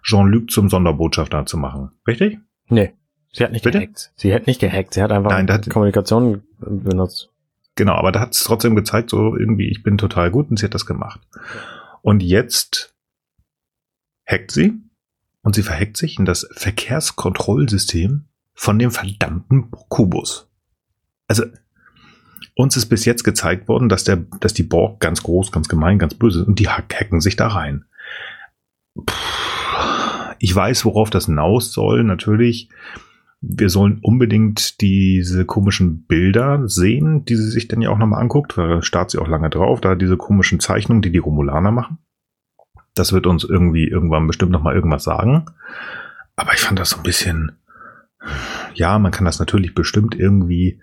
[0.03, 1.91] Jean-Luc zum Sonderbotschafter zu machen.
[2.07, 2.38] Richtig?
[2.69, 2.95] Nee.
[3.38, 3.79] Sie hat nicht Bitte?
[3.79, 4.11] gehackt.
[4.16, 4.94] Sie hat nicht gehackt.
[4.94, 7.31] Sie hat einfach Nein, hat, Kommunikation benutzt.
[7.77, 10.64] Genau, aber da hat es trotzdem gezeigt, so irgendwie, ich bin total gut und sie
[10.64, 11.20] hat das gemacht.
[12.03, 12.96] Und jetzt
[14.29, 14.72] hackt sie
[15.42, 18.24] und sie verhackt sich in das Verkehrskontrollsystem
[18.55, 20.48] von dem verdammten Kubus.
[21.29, 21.44] Also,
[22.57, 26.01] uns ist bis jetzt gezeigt worden, dass der, dass die Borg ganz groß, ganz gemein,
[26.01, 27.85] ganz böse sind und die hacken sich da rein.
[28.96, 29.14] Puh,
[30.40, 32.68] ich weiß, worauf das hinaus soll, natürlich
[33.40, 38.59] wir sollen unbedingt diese komischen Bilder sehen, die sie sich dann ja auch nochmal anguckt,
[38.59, 41.98] da starrt sie auch lange drauf, da diese komischen Zeichnungen, die die Romulaner machen.
[42.94, 45.46] Das wird uns irgendwie irgendwann bestimmt nochmal irgendwas sagen.
[46.35, 47.53] Aber ich fand das so ein bisschen,
[48.74, 50.81] ja, man kann das natürlich bestimmt irgendwie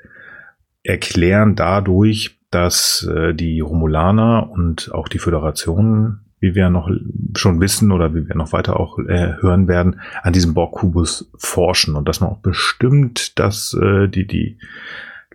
[0.83, 6.89] erklären dadurch, dass äh, die Romulaner und auch die Föderation wie wir noch
[7.35, 11.95] schon wissen oder wie wir noch weiter auch äh, hören werden, an diesem Borg-Kubus forschen
[11.95, 14.57] und dass man auch bestimmt, dass äh, die, die,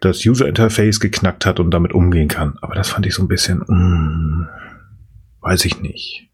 [0.00, 2.58] das User-Interface geknackt hat und damit umgehen kann.
[2.60, 4.48] Aber das fand ich so ein bisschen, mm,
[5.40, 6.28] weiß ich nicht.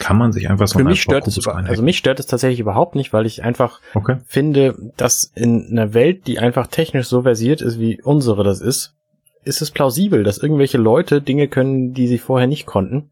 [0.00, 2.94] Kann man sich einfach so Für mich stört es, also mich stört es tatsächlich überhaupt
[2.94, 4.18] nicht, weil ich einfach okay.
[4.26, 8.96] finde, dass in einer Welt, die einfach technisch so versiert ist, wie unsere das ist,
[9.44, 13.08] ist es plausibel, dass irgendwelche Leute Dinge können, die sie vorher nicht konnten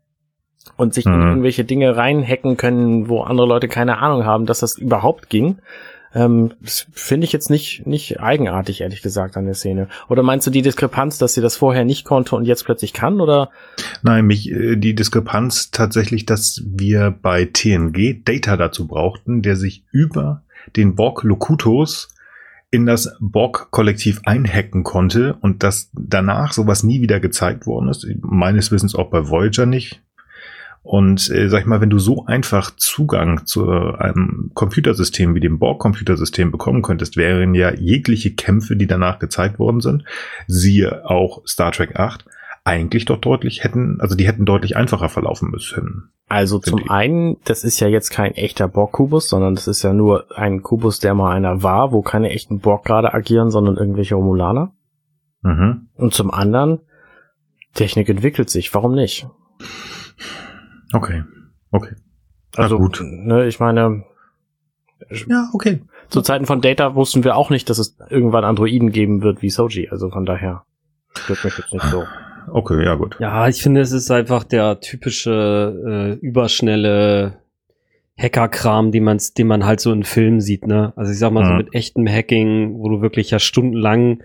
[0.77, 1.15] und sich mhm.
[1.15, 5.59] in irgendwelche Dinge reinhacken können, wo andere Leute keine Ahnung haben, dass das überhaupt ging.
[6.15, 9.89] Ähm, das finde ich jetzt nicht, nicht eigenartig, ehrlich gesagt, an der Szene.
[10.09, 13.21] Oder meinst du die Diskrepanz, dass sie das vorher nicht konnte und jetzt plötzlich kann,
[13.21, 13.51] oder?
[14.03, 19.85] Nein, mich, äh, die Diskrepanz tatsächlich, dass wir bei TNG Data dazu brauchten, der sich
[19.93, 20.43] über
[20.75, 22.09] den Borg Locutus
[22.71, 28.07] in das Borg-Kollektiv einhacken konnte und dass danach sowas nie wieder gezeigt worden ist.
[28.21, 30.03] Meines Wissens auch bei Voyager nicht
[30.87, 35.59] Und äh, sag ich mal, wenn du so einfach Zugang zu einem Computersystem wie dem
[35.59, 40.05] Borg-Computersystem bekommen könntest, wären ja jegliche Kämpfe, die danach gezeigt worden sind,
[40.47, 42.25] siehe auch Star Trek 8,
[42.63, 46.13] eigentlich doch deutlich hätten, also die hätten deutlich einfacher verlaufen müssen.
[46.29, 46.91] Also zum ich.
[46.91, 51.01] einen, das ist ja jetzt kein echter Borg-Kubus, sondern das ist ja nur ein Kubus,
[51.01, 54.73] der mal einer war, wo keine echten Borg gerade agieren, sondern irgendwelche Romulaner.
[55.43, 55.89] Mhm.
[55.97, 56.79] Und zum anderen,
[57.75, 59.27] Technik entwickelt sich, warum nicht?
[60.93, 61.23] Okay.
[61.71, 61.95] Okay.
[62.57, 63.03] Also gut.
[63.05, 64.05] Ne, ich meine,
[65.29, 65.81] Ja, okay.
[66.09, 69.51] zu Zeiten von Data wussten wir auch nicht, dass es irgendwann Androiden geben wird wie
[69.51, 69.89] Soji.
[69.91, 70.65] Also von daher
[71.19, 72.05] stört mich jetzt nicht so.
[72.49, 73.17] Okay, ja gut.
[73.19, 77.39] Ja, ich finde, es ist einfach der typische äh, überschnelle
[78.19, 80.93] Hacker-Kram, den man, den man halt so in Filmen sieht, ne?
[80.97, 81.57] Also ich sag mal so Mhm.
[81.59, 84.23] mit echtem Hacking, wo du wirklich ja stundenlang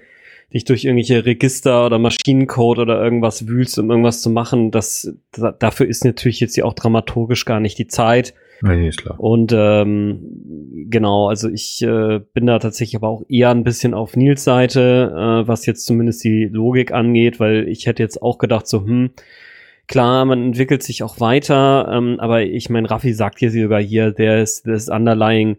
[0.53, 5.51] dich durch irgendwelche Register oder Maschinencode oder irgendwas wühlst, um irgendwas zu machen, das da,
[5.51, 8.33] dafür ist natürlich jetzt ja auch dramaturgisch gar nicht die Zeit.
[8.63, 9.19] Nee, ist klar.
[9.19, 14.15] Und ähm, genau, also ich äh, bin da tatsächlich aber auch eher ein bisschen auf
[14.15, 18.67] Nils Seite, äh, was jetzt zumindest die Logik angeht, weil ich hätte jetzt auch gedacht,
[18.67, 19.11] so, hm,
[19.87, 24.11] klar, man entwickelt sich auch weiter, ähm, aber ich meine, Raffi sagt hier sogar hier,
[24.11, 25.57] der ist das underlying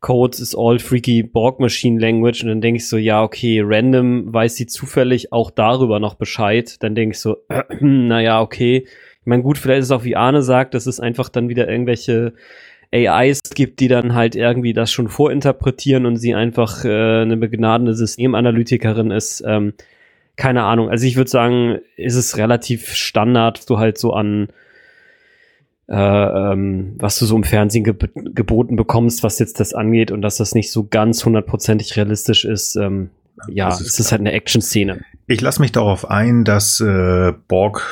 [0.00, 4.32] Codes is all freaky Borg Machine Language und dann denke ich so, ja, okay, random
[4.32, 6.82] weiß sie zufällig auch darüber noch Bescheid.
[6.82, 8.86] Dann denke ich so, äh, naja, okay.
[9.20, 11.68] Ich meine, gut, vielleicht ist es auch wie Arne sagt, dass es einfach dann wieder
[11.68, 12.34] irgendwelche
[12.92, 17.94] AIs gibt, die dann halt irgendwie das schon vorinterpretieren und sie einfach äh, eine begnadene
[17.94, 19.42] Systemanalytikerin ist.
[19.46, 19.74] Ähm,
[20.36, 20.88] keine Ahnung.
[20.88, 24.48] Also ich würde sagen, ist es relativ Standard, du halt so an
[25.88, 27.94] äh, ähm, was du so im Fernsehen ge
[28.34, 32.76] geboten bekommst, was jetzt das angeht und dass das nicht so ganz hundertprozentig realistisch ist.
[32.76, 33.10] Ähm,
[33.48, 35.00] ja, Das ist es ist halt eine Action-Szene.
[35.26, 37.86] Ich lasse mich darauf ein, dass äh, Borg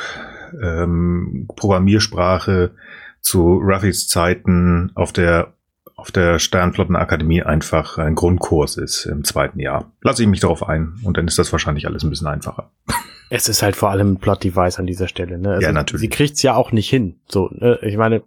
[0.63, 2.73] ähm, Programmiersprache
[3.21, 5.53] zu Ruffys Zeiten auf der
[5.97, 9.93] auf der Sternflottenakademie einfach ein Grundkurs ist im zweiten Jahr.
[10.03, 12.71] Lasse ich mich darauf ein und dann ist das wahrscheinlich alles ein bisschen einfacher.
[13.31, 15.39] Es ist halt vor allem ein Plot-Device an dieser Stelle.
[15.39, 15.51] Ne?
[15.55, 16.01] Also Ja, natürlich.
[16.03, 17.17] Sie kriegt's ja auch nicht hin.
[17.29, 17.79] So, ne?
[17.83, 18.23] ich meine,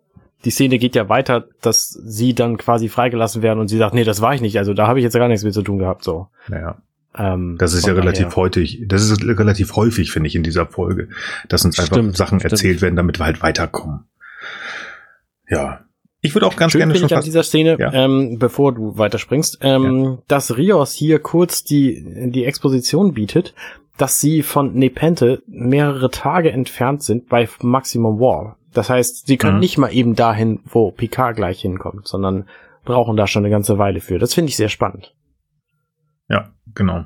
[0.45, 4.03] die Szene geht ja weiter, dass sie dann quasi freigelassen werden und sie sagt, nee,
[4.03, 4.57] das war ich nicht.
[4.57, 6.03] Also da habe ich jetzt gar nichts mit zu tun gehabt.
[6.03, 6.27] So.
[6.47, 6.77] Naja,
[7.17, 10.65] Ähm, das ist ja relativ daher- häufig, das ist relativ häufig, finde ich, in dieser
[10.67, 11.09] Folge,
[11.49, 12.51] dass uns einfach Stimmt, Sachen stimmt.
[12.53, 14.05] erzählt werden, damit wir halt weiterkommen.
[15.49, 15.81] Ja.
[16.21, 17.93] Ich würde auch ganz Schön gerne schon ich an dieser Szene, Ja.
[17.93, 23.53] ähm, bevor du weiterspringst, ähm, dass Rios hier kurz die, die Exposition bietet,
[23.99, 28.57] dass sie von Nepente mehrere Tage entfernt sind bei Maximum War.
[28.73, 29.59] Das heißt, sie können Mhm.
[29.59, 32.45] nicht mal eben dahin, wo Picard gleich hinkommt, sondern
[32.85, 34.19] brauchen da schon eine ganze Weile für.
[34.19, 35.15] Das finde ich sehr spannend.
[36.29, 37.05] Ja, genau.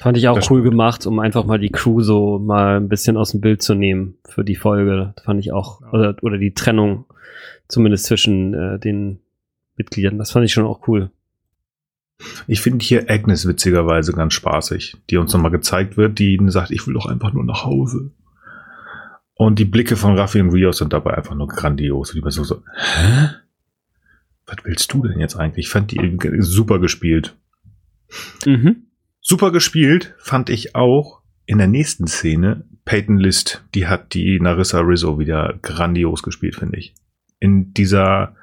[0.00, 0.70] Fand ich auch Das cool stimmt.
[0.72, 4.16] gemacht, um einfach mal die Crew so mal ein bisschen aus dem Bild zu nehmen
[4.24, 5.12] für die Folge.
[5.16, 7.04] Das fand ich auch, oder, oder die Trennung
[7.68, 9.20] zumindest zwischen äh, den
[9.76, 10.18] Mitgliedern.
[10.18, 11.10] Das fand ich schon auch cool.
[12.46, 16.70] Ich finde hier Agnes witzigerweise ganz spaßig, die uns nochmal gezeigt wird, die ihnen sagt,
[16.70, 18.10] ich will doch einfach nur nach Hause.
[19.34, 22.12] Und die Blicke von Raffi und Rios sind dabei einfach nur grandios.
[22.12, 23.28] Die war so, so, hä?
[24.46, 25.66] Was willst du denn jetzt eigentlich?
[25.66, 27.36] Ich fand die super gespielt.
[28.44, 28.88] Mhm.
[29.20, 33.64] Super gespielt fand ich auch in der nächsten Szene Peyton List.
[33.74, 36.94] Die hat die Narissa Rizzo wieder grandios gespielt, finde ich.
[37.38, 38.34] In dieser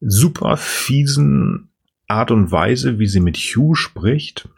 [0.00, 1.69] super fiesen
[2.10, 4.48] Art und Weise, wie sie mit Hugh spricht,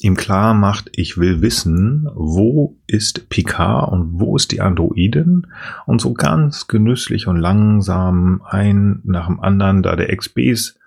[0.00, 5.46] ihm klar macht, ich will wissen, wo ist Picard und wo ist die Androidin
[5.86, 10.78] und so ganz genüsslich und langsam ein nach dem anderen da der XBs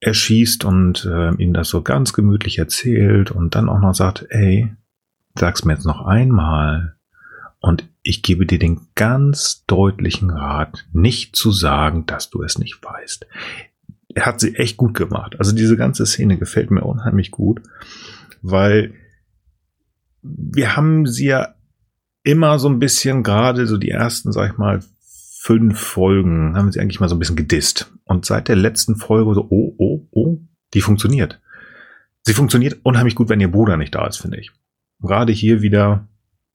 [0.00, 4.74] erschießt und äh, ihm das so ganz gemütlich erzählt und dann auch noch sagt, ey,
[5.34, 6.96] sag's mir jetzt noch einmal
[7.60, 12.82] und ich gebe dir den ganz deutlichen Rat, nicht zu sagen, dass du es nicht
[12.82, 13.26] weißt.
[14.18, 15.36] Hat sie echt gut gemacht.
[15.38, 17.62] Also diese ganze Szene gefällt mir unheimlich gut,
[18.42, 18.94] weil
[20.22, 21.54] wir haben sie ja
[22.22, 24.80] immer so ein bisschen, gerade so die ersten, sag ich mal,
[25.40, 27.92] fünf Folgen, haben sie eigentlich mal so ein bisschen gedisst.
[28.04, 30.38] Und seit der letzten Folge so, oh, oh, oh,
[30.74, 31.40] die funktioniert.
[32.22, 34.52] Sie funktioniert unheimlich gut, wenn ihr Bruder nicht da ist, finde ich.
[35.00, 36.06] Gerade hier wieder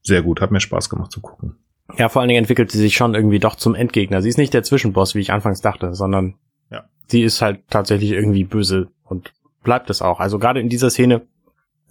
[0.04, 1.58] sehr gut, hat mir Spaß gemacht zu gucken.
[1.98, 4.22] Ja, vor allen Dingen entwickelt sie sich schon irgendwie doch zum Endgegner.
[4.22, 6.36] Sie ist nicht der Zwischenboss, wie ich anfangs dachte, sondern
[6.72, 6.86] Ja.
[7.08, 10.20] sie ist halt tatsächlich irgendwie böse und bleibt es auch.
[10.20, 11.22] Also gerade in dieser Szene,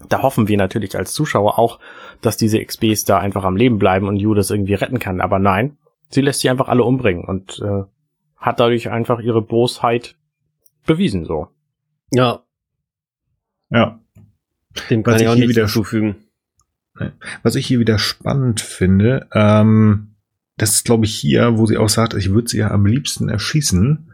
[0.09, 1.79] da hoffen wir natürlich als Zuschauer auch,
[2.21, 5.21] dass diese XBs da einfach am Leben bleiben und Yu das irgendwie retten kann.
[5.21, 5.77] Aber nein,
[6.11, 7.83] sie lässt sie einfach alle umbringen und äh,
[8.37, 10.17] hat dadurch einfach ihre Bosheit
[10.87, 11.49] bewiesen so.
[12.13, 12.43] Ja,
[13.71, 13.99] Ja.
[14.91, 16.17] dem Was kann ich ich auch hier nichts wieder- hinzufügen.
[17.43, 20.15] Was ich hier wieder spannend finde, ähm,
[20.57, 23.29] das ist, glaube ich, hier, wo sie auch sagt, ich würde sie ja am liebsten
[23.29, 24.11] erschießen.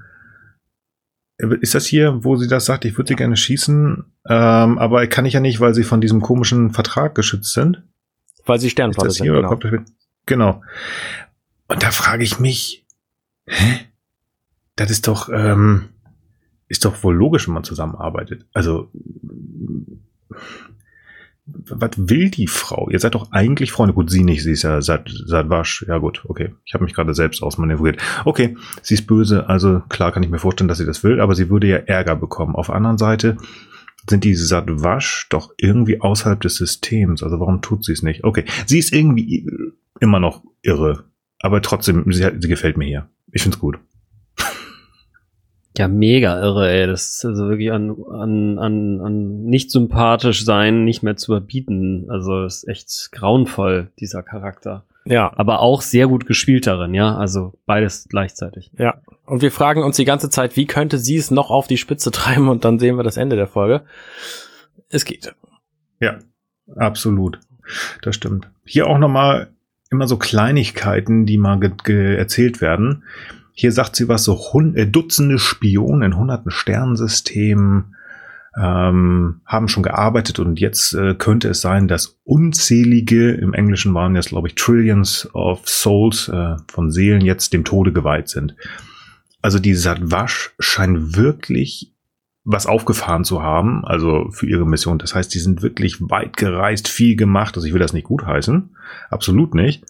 [1.38, 5.24] Ist das hier, wo sie das sagt, ich würde sie gerne schießen, ähm, aber kann
[5.24, 7.82] ich ja nicht, weil sie von diesem komischen Vertrag geschützt sind?
[8.44, 9.58] Weil sie Sternflotte sind, hier, genau.
[10.26, 10.62] genau.
[11.68, 12.86] Und da frage ich mich,
[13.46, 13.80] hä?
[14.76, 15.88] Das ist doch, ähm,
[16.68, 18.46] ist doch wohl logisch, wenn man zusammenarbeitet.
[18.52, 18.90] Also,
[21.44, 22.88] was will die Frau?
[22.90, 23.94] Ihr seid doch eigentlich Freunde.
[23.94, 25.84] Gut, sie nicht, sie ist ja seit, seit Wasch.
[25.88, 26.54] Ja gut, okay.
[26.64, 28.00] Ich habe mich gerade selbst ausmanövriert.
[28.24, 31.34] Okay, sie ist böse, also klar kann ich mir vorstellen, dass sie das will, aber
[31.34, 32.54] sie würde ja Ärger bekommen.
[32.54, 33.36] Auf der anderen Seite
[34.08, 37.22] sind die Sadwasch doch irgendwie außerhalb des Systems.
[37.22, 38.24] Also warum tut sie es nicht?
[38.24, 39.48] Okay, sie ist irgendwie
[40.00, 41.04] immer noch irre.
[41.40, 43.08] Aber trotzdem, sie, sie gefällt mir hier.
[43.32, 43.78] Ich find's gut.
[45.78, 46.86] Ja, mega irre, ey.
[46.86, 52.06] Das ist also wirklich an, an, an, an nicht sympathisch sein, nicht mehr zu überbieten.
[52.10, 54.84] Also ist echt grauenvoll, dieser Charakter.
[55.04, 55.32] Ja.
[55.34, 57.16] Aber auch sehr gut gespielt darin, ja.
[57.16, 58.70] Also beides gleichzeitig.
[58.78, 59.00] Ja.
[59.24, 62.10] Und wir fragen uns die ganze Zeit, wie könnte sie es noch auf die Spitze
[62.12, 63.82] treiben und dann sehen wir das Ende der Folge.
[64.90, 65.34] Es geht.
[66.00, 66.18] Ja,
[66.76, 67.40] absolut.
[68.02, 68.50] Das stimmt.
[68.66, 69.52] Hier auch nochmal
[69.90, 73.04] immer so Kleinigkeiten, die mal erzählt werden
[73.52, 77.94] hier sagt sie was, so Hund äh, Dutzende Spionen in hunderten Sternsystemen
[78.56, 84.14] ähm, haben schon gearbeitet und jetzt äh, könnte es sein, dass unzählige, im Englischen waren
[84.14, 88.56] jetzt glaube ich Trillions of Souls äh, von Seelen jetzt dem Tode geweiht sind.
[89.40, 91.94] Also die Sadwasch scheinen wirklich
[92.44, 94.98] was aufgefahren zu haben, also für ihre Mission.
[94.98, 97.54] Das heißt, die sind wirklich weit gereist, viel gemacht.
[97.54, 98.76] Also ich will das nicht gutheißen,
[99.10, 99.84] absolut nicht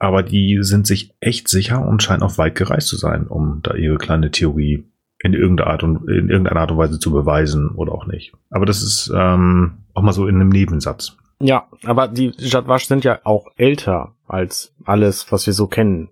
[0.00, 3.74] aber die sind sich echt sicher und scheinen auch weit gereist zu sein, um da
[3.74, 7.92] ihre kleine Theorie in irgendeiner Art und in irgendeiner Art und Weise zu beweisen oder
[7.92, 8.32] auch nicht.
[8.48, 11.18] Aber das ist ähm, auch mal so in einem Nebensatz.
[11.38, 16.08] Ja, aber die Jadwasch sind ja auch älter als alles, was wir so kennen.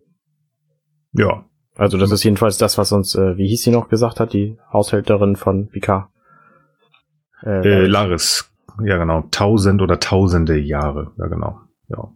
[1.12, 1.46] Ja.
[1.74, 4.58] Also das ist jedenfalls das, was uns, äh, wie hieß sie noch gesagt hat, die
[4.70, 6.10] Haushälterin von Picard.
[7.42, 8.52] Äh, äh, Laris.
[8.84, 9.24] Ja, genau.
[9.30, 11.12] Tausend oder tausende Jahre.
[11.16, 11.60] Ja, genau.
[11.88, 12.12] Ja.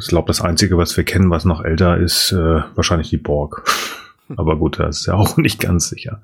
[0.00, 3.64] Ich glaube, das Einzige, was wir kennen, was noch älter ist, äh, wahrscheinlich die Borg.
[4.36, 6.22] Aber gut, das ist ja auch nicht ganz sicher.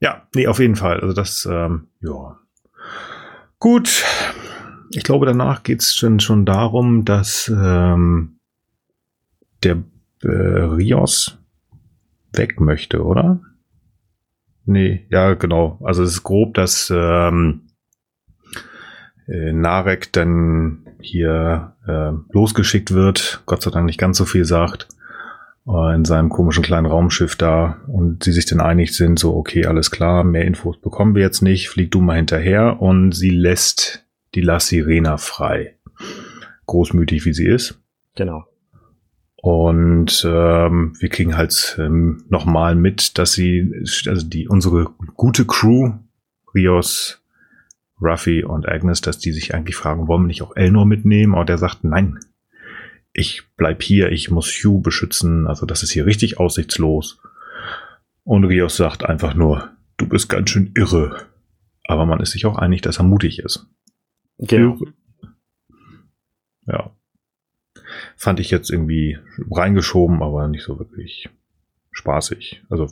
[0.00, 1.00] Ja, nee, auf jeden Fall.
[1.00, 2.38] Also das, ähm, ja.
[3.58, 4.04] Gut.
[4.90, 8.38] Ich glaube, danach geht's schon, schon darum, dass ähm,
[9.62, 9.82] der
[10.22, 11.38] äh, Rios
[12.32, 13.40] weg möchte, oder?
[14.64, 15.78] Nee, ja, genau.
[15.82, 17.62] Also es ist grob, dass ähm,
[19.28, 24.88] äh, Narek dann hier äh, losgeschickt wird, Gott sei Dank nicht ganz so viel sagt,
[25.66, 29.66] äh, in seinem komischen kleinen Raumschiff da und sie sich dann einig sind, so okay,
[29.66, 34.04] alles klar, mehr Infos bekommen wir jetzt nicht, flieg du mal hinterher und sie lässt
[34.34, 35.76] die La Sirena frei.
[36.66, 37.80] Großmütig wie sie ist.
[38.14, 38.44] Genau.
[39.36, 43.72] Und ähm, wir kriegen halt ähm, nochmal mit, dass sie,
[44.06, 45.94] also die unsere gute Crew,
[46.54, 47.21] Rios,
[48.02, 51.34] Ruffy und Agnes, dass die sich eigentlich fragen, wollen wir nicht auch Elnor mitnehmen?
[51.34, 52.18] Aber der sagt, nein,
[53.12, 57.20] ich bleib hier, ich muss Hugh beschützen, also das ist hier richtig aussichtslos.
[58.24, 61.26] Und Rios sagt einfach nur, du bist ganz schön irre.
[61.84, 63.66] Aber man ist sich auch einig, dass er mutig ist.
[64.38, 64.78] Genau.
[66.66, 66.94] Ja.
[68.16, 69.18] Fand ich jetzt irgendwie
[69.50, 71.28] reingeschoben, aber nicht so wirklich
[71.92, 72.62] spaßig.
[72.68, 72.88] Also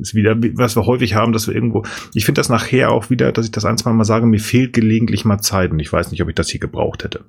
[0.00, 1.84] ist wieder, was wir häufig haben, dass wir irgendwo.
[2.14, 4.72] Ich finde das nachher auch wieder, dass ich das ein, zwei Mal sage, mir fehlt
[4.72, 7.24] gelegentlich mal Zeit und ich weiß nicht, ob ich das hier gebraucht hätte.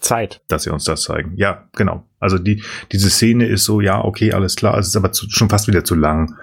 [0.00, 0.42] Zeit.
[0.48, 1.32] Dass sie uns das zeigen.
[1.36, 2.04] Ja, genau.
[2.20, 2.62] Also die,
[2.92, 4.78] diese Szene ist so, ja, okay, alles klar.
[4.78, 6.36] Es ist aber zu, schon fast wieder zu lang.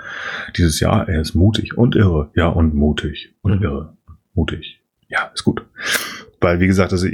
[0.58, 2.32] Dieses Ja, er ist mutig und irre.
[2.36, 3.64] Ja, und mutig und mhm.
[3.64, 3.98] irre.
[4.34, 4.82] Mutig.
[5.08, 5.66] Ja, ist gut.
[6.41, 7.08] Weil, wie gesagt, also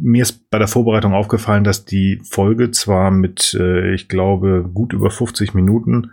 [0.00, 4.92] mir ist bei der Vorbereitung aufgefallen, dass die Folge zwar mit, äh, ich glaube, gut
[4.92, 6.12] über 50 Minuten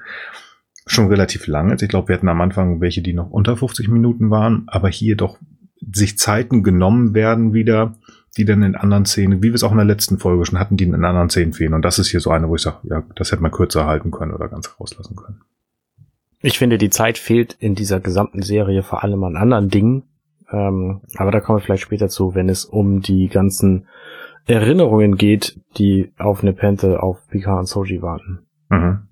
[0.85, 1.81] schon relativ lang ist.
[1.81, 5.15] Ich glaube, wir hatten am Anfang welche, die noch unter 50 Minuten waren, aber hier
[5.15, 5.37] doch
[5.79, 7.95] sich Zeiten genommen werden wieder,
[8.37, 10.77] die dann in anderen Szenen, wie wir es auch in der letzten Folge schon hatten,
[10.77, 11.73] die in anderen Szenen fehlen.
[11.73, 14.11] Und das ist hier so eine, wo ich sage, ja, das hätte man kürzer halten
[14.11, 15.41] können oder ganz rauslassen können.
[16.41, 20.03] Ich finde, die Zeit fehlt in dieser gesamten Serie vor allem an anderen Dingen,
[20.51, 23.87] ähm, aber da kommen wir vielleicht später zu, wenn es um die ganzen
[24.45, 28.39] Erinnerungen geht, die auf Nepenthe, auf Picard und Soji warten.
[28.69, 29.07] Mhm.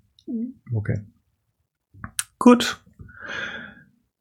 [0.74, 1.00] Okay.
[2.38, 2.80] Gut.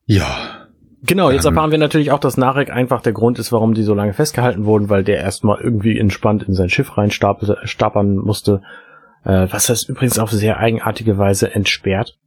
[0.06, 0.68] Ja.
[1.04, 3.94] Genau, jetzt erfahren wir natürlich auch, dass Narek einfach der Grund ist, warum die so
[3.94, 8.62] lange festgehalten wurden, weil der erstmal irgendwie entspannt in sein Schiff reinstapern musste.
[9.24, 12.18] Äh, was das übrigens auf sehr eigenartige Weise entsperrt.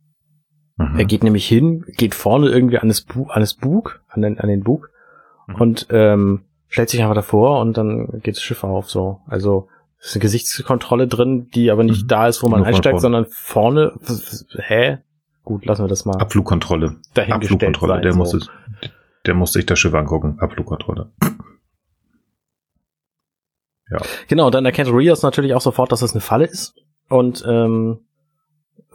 [0.79, 0.99] Mhm.
[0.99, 4.39] Er geht nämlich hin, geht vorne irgendwie an das, Bu an das Bug, an den,
[4.39, 4.91] an den Bug
[5.47, 5.55] mhm.
[5.57, 9.21] und ähm, stellt sich einfach davor und dann geht das Schiff auf so.
[9.27, 9.69] Also
[10.01, 12.09] ist eine Gesichtskontrolle drin, die aber nicht Mhm.
[12.09, 13.93] da ist, wo man Nur einsteigt, sondern vorne.
[14.57, 14.99] Hä?
[15.43, 16.97] Gut, lassen wir das mal Abflugkontrolle.
[17.17, 18.03] Abflugkontrolle, sein.
[18.03, 18.19] der, so.
[18.19, 18.49] muss es,
[19.27, 20.39] der muss sich das Schiff angucken.
[20.39, 21.11] Abflugkontrolle.
[24.29, 26.75] Genau, und dann erkennt Rios natürlich auch sofort, dass es eine Falle ist.
[27.09, 28.01] Und ähm,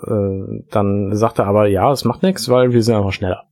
[0.06, 3.46] äh, dann sagt er aber, ja, es macht nichts, weil wir sind einfach schneller.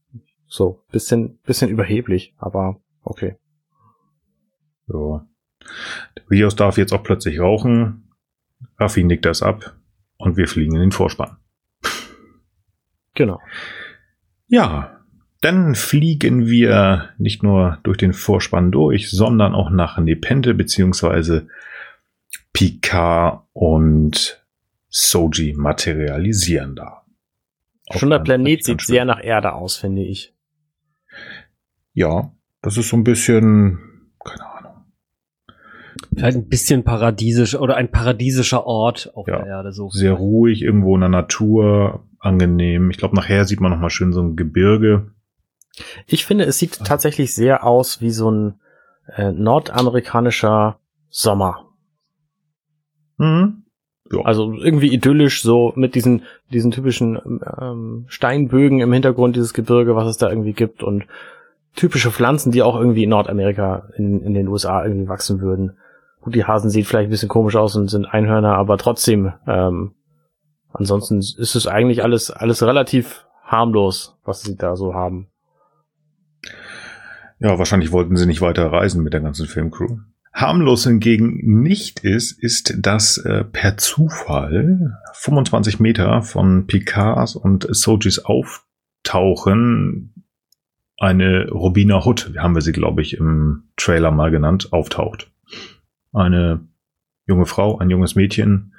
[0.48, 3.38] So, bisschen, bisschen überheblich, aber okay.
[4.88, 5.22] So.
[6.30, 8.10] Rios darf jetzt auch plötzlich rauchen.
[8.78, 9.76] Raffi nickt das ab
[10.18, 11.38] und wir fliegen in den Vorspann.
[13.14, 13.40] Genau.
[14.48, 15.02] Ja,
[15.42, 21.48] dann fliegen wir nicht nur durch den Vorspann durch, sondern auch nach Nepente beziehungsweise
[22.54, 24.41] Picard und
[24.92, 27.04] Soji materialisieren da.
[27.92, 28.94] Schon der Planet sieht schön.
[28.94, 30.36] sehr nach Erde aus, finde ich.
[31.94, 32.32] Ja,
[32.62, 33.80] das ist so ein bisschen,
[34.24, 34.72] keine Ahnung.
[36.14, 39.38] Vielleicht ein bisschen paradiesisch oder ein paradiesischer Ort auf Ja.
[39.40, 39.72] der Erde.
[39.74, 42.92] So Sehr ruhig, irgendwo in der Natur, angenehm.
[42.92, 45.12] Ich glaube, nachher sieht man noch mal schön so ein Gebirge.
[46.06, 48.60] Ich finde, es sieht tatsächlich sehr aus wie so ein
[49.16, 50.80] äh, nordamerikanischer
[51.10, 51.70] Sommer.
[53.18, 53.61] Mhm.
[54.12, 54.22] Ja.
[54.24, 57.20] Also irgendwie idyllisch, so mit diesen, diesen typischen
[57.60, 61.06] ähm, Steinbögen im Hintergrund, dieses Gebirge, was es da irgendwie gibt und
[61.76, 65.78] typische Pflanzen, die auch irgendwie in Nordamerika, in, in den USA irgendwie wachsen würden.
[66.22, 69.94] Gut, die Hasen sehen vielleicht ein bisschen komisch aus und sind Einhörner, aber trotzdem, ähm,
[70.72, 75.28] ansonsten ist es eigentlich alles, alles relativ harmlos, was sie da so haben.
[77.40, 79.98] Ja, wahrscheinlich wollten sie nicht weiter reisen mit der ganzen Filmcrew.
[80.34, 88.20] Harmlos hingegen nicht ist, ist, dass äh, per Zufall 25 Meter von Picards und Sojis
[88.20, 90.14] Auftauchen
[90.98, 95.32] eine Robina Hood, haben wir sie, glaube ich, im Trailer mal genannt, auftaucht.
[96.14, 96.68] Eine
[97.26, 98.74] junge Frau, ein junges Mädchen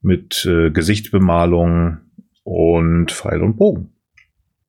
[0.00, 1.98] mit äh, Gesichtsbemalung
[2.42, 3.92] und Pfeil und Bogen.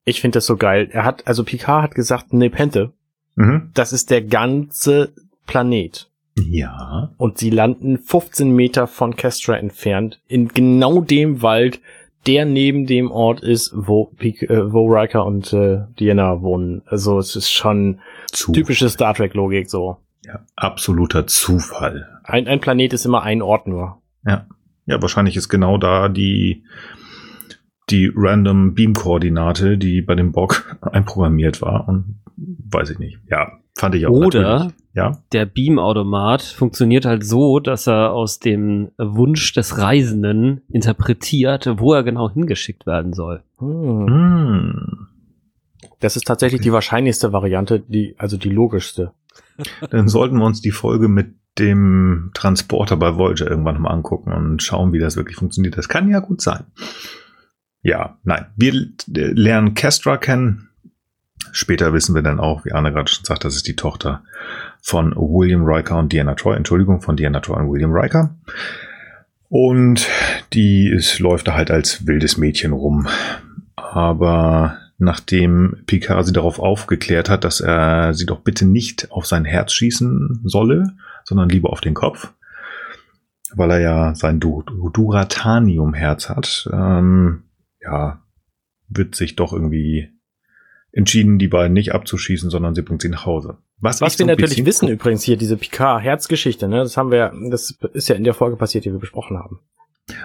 [0.04, 0.88] Ich finde das so geil.
[0.92, 2.92] Er hat, also Picard hat gesagt, Nepente,
[3.36, 3.70] Mhm.
[3.74, 5.14] das ist der ganze
[5.46, 6.10] Planet.
[6.38, 7.12] Ja.
[7.16, 11.80] Und sie landen 15 Meter von Kestra entfernt, in genau dem Wald,
[12.26, 16.82] der neben dem Ort ist, wo, äh, wo Riker und äh, Diana wohnen.
[16.86, 19.96] Also es ist schon Zu typische Star Trek-Logik so.
[20.24, 22.20] Ja, absoluter Zufall.
[22.24, 24.02] Ein, ein Planet ist immer ein Ort nur.
[24.26, 24.46] Ja.
[24.86, 26.64] Ja, wahrscheinlich ist genau da die,
[27.90, 31.88] die random Beam-Koordinate, die bei dem Bock einprogrammiert war.
[31.88, 33.18] Und weiß ich nicht.
[33.30, 34.10] Ja, fand ich auch.
[34.10, 34.74] Oder natürlich.
[35.00, 35.22] Ja.
[35.32, 42.02] der Beam-Automat funktioniert halt so, dass er aus dem Wunsch des Reisenden interpretiert, wo er
[42.02, 43.42] genau hingeschickt werden soll.
[43.58, 44.06] Hm.
[44.06, 45.06] Hm.
[46.00, 49.12] Das ist tatsächlich die wahrscheinlichste Variante, die, also die logischste.
[49.90, 54.62] Dann sollten wir uns die Folge mit dem Transporter bei Voyager irgendwann mal angucken und
[54.62, 55.76] schauen, wie das wirklich funktioniert.
[55.76, 56.64] Das kann ja gut sein.
[57.82, 58.46] Ja, nein.
[58.56, 58.74] Wir
[59.06, 60.68] lernen Kestra kennen.
[61.52, 64.22] Später wissen wir dann auch, wie Arne gerade schon sagt, das ist die Tochter
[64.82, 66.56] von William Riker und Diana Troy.
[66.56, 68.34] Entschuldigung, von Diana Troy und William Riker.
[69.48, 70.08] Und
[70.52, 73.08] die ist, läuft da halt als wildes Mädchen rum.
[73.76, 79.44] Aber nachdem Picard sie darauf aufgeklärt hat, dass er sie doch bitte nicht auf sein
[79.44, 80.92] Herz schießen solle,
[81.24, 82.32] sondern lieber auf den Kopf,
[83.54, 87.44] weil er ja sein Du- Duratanium-Herz hat, ähm,
[87.80, 88.22] ja,
[88.88, 90.10] wird sich doch irgendwie
[90.92, 93.58] entschieden, die beiden nicht abzuschießen, sondern sie bringt sie nach Hause.
[93.80, 97.78] Was ich wir so natürlich wissen übrigens hier, diese Picard-Herzgeschichte, ne, das haben wir, das
[97.94, 99.60] ist ja in der Folge passiert, die wir besprochen haben.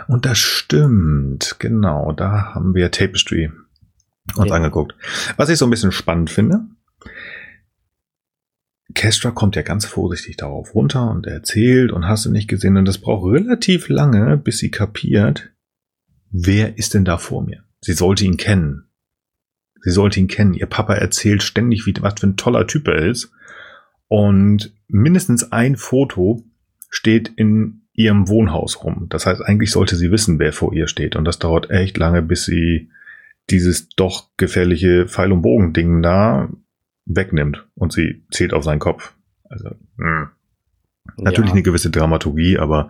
[0.08, 2.12] Und das stimmt, genau.
[2.12, 3.52] Da haben wir Tapestry
[4.36, 4.56] uns Ja.
[4.56, 4.96] angeguckt.
[5.38, 6.66] Was ich so ein bisschen spannend finde,
[8.94, 12.86] Kestra kommt ja ganz vorsichtig darauf runter und erzählt und hast du nicht gesehen und
[12.86, 15.52] das braucht relativ lange, bis sie kapiert,
[16.32, 17.64] wer ist denn da vor mir?
[17.82, 18.90] Sie sollte ihn kennen.
[19.82, 20.54] Sie sollte ihn kennen.
[20.54, 23.32] Ihr Papa erzählt ständig, wie, was für ein toller Typ er ist.
[24.08, 26.44] Und mindestens ein Foto
[26.90, 29.08] steht in ihrem Wohnhaus rum.
[29.10, 31.16] Das heißt, eigentlich sollte sie wissen, wer vor ihr steht.
[31.16, 32.90] Und das dauert echt lange, bis sie
[33.50, 36.50] dieses doch gefährliche Pfeil- und Bogen-Ding da
[37.06, 37.66] wegnimmt.
[37.76, 39.14] Und sie zählt auf seinen Kopf.
[39.50, 40.32] Also, mh.
[41.18, 41.54] natürlich ja.
[41.54, 42.90] eine gewisse Dramaturgie, aber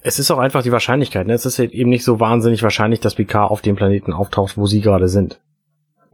[0.00, 1.34] Es ist auch einfach die Wahrscheinlichkeit, ne?
[1.34, 4.80] Es ist eben nicht so wahnsinnig wahrscheinlich, dass Picard auf dem Planeten auftaucht, wo sie
[4.80, 5.40] gerade sind.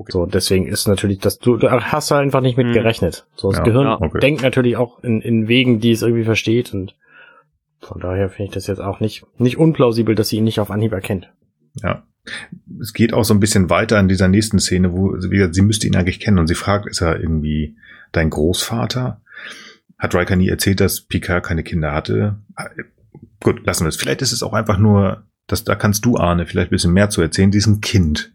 [0.09, 2.72] So, deswegen ist natürlich, dass du, da hast du einfach nicht mit Hm.
[2.74, 3.26] gerechnet.
[3.34, 4.20] So, das Ja, Gehirn ja, okay.
[4.20, 6.94] denkt natürlich auch in, in Wegen, die es irgendwie versteht und
[7.80, 10.70] von daher finde ich das jetzt auch nicht, nicht unplausibel, dass sie ihn nicht auf
[10.70, 11.30] Anhieb erkennt.
[11.82, 12.05] Ja.
[12.80, 15.55] Es geht auch so ein bisschen weiter in dieser nächsten Szene, wo sie, wie gesagt,
[15.55, 17.76] sie müsste ihn eigentlich kennen und sie fragt, ist er irgendwie
[18.12, 19.20] dein Großvater?
[19.99, 22.36] hat Riker nie erzählt, dass Picard keine Kinder hatte?
[23.42, 23.97] Gut, lassen wir es.
[23.97, 27.11] Vielleicht ist es auch einfach nur, dass da kannst du, Arne, vielleicht ein bisschen mehr
[27.11, 27.51] zu erzählen.
[27.51, 28.32] Diesen Kind.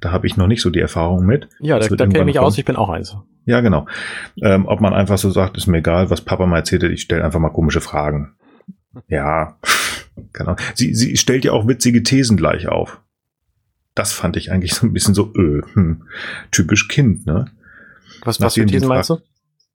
[0.00, 1.48] Da habe ich noch nicht so die Erfahrung mit.
[1.60, 3.16] Ja, da, da kenne ich mich aus, ich bin auch eins.
[3.44, 3.86] Ja, genau.
[4.42, 7.02] Ähm, ob man einfach so sagt, ist mir egal, was Papa mal erzählt hat, ich
[7.02, 8.34] stelle einfach mal komische Fragen.
[9.08, 9.58] Ja,
[10.32, 10.56] genau.
[10.74, 13.00] Sie, sie stellt ja auch witzige Thesen gleich auf.
[13.94, 16.04] Das fand ich eigentlich so ein bisschen so, öh, hm,
[16.50, 17.46] typisch Kind, ne?
[18.24, 19.18] Was, was für Thesen meinst du?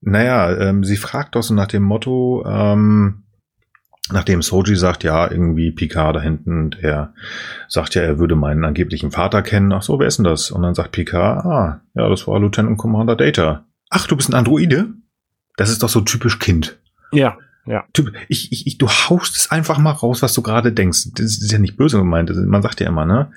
[0.01, 3.24] Naja, ähm, sie fragt doch so nach dem Motto, ähm,
[4.11, 7.13] nachdem Soji sagt, ja, irgendwie Picard da hinten, der
[7.67, 9.71] sagt ja, er würde meinen angeblichen Vater kennen.
[9.71, 10.51] Ach so, wer ist denn das?
[10.51, 13.65] Und dann sagt Picard, ah, ja, das war Lieutenant Commander Data.
[13.89, 14.87] Ach, du bist ein Androide?
[15.57, 16.79] Das ist doch so typisch Kind.
[17.11, 17.85] Ja, ja.
[17.93, 21.11] Typ, ich, ich, ich, du haust es einfach mal raus, was du gerade denkst.
[21.15, 22.31] Das ist ja nicht böse gemeint.
[22.45, 23.31] Man sagt ja immer, ne?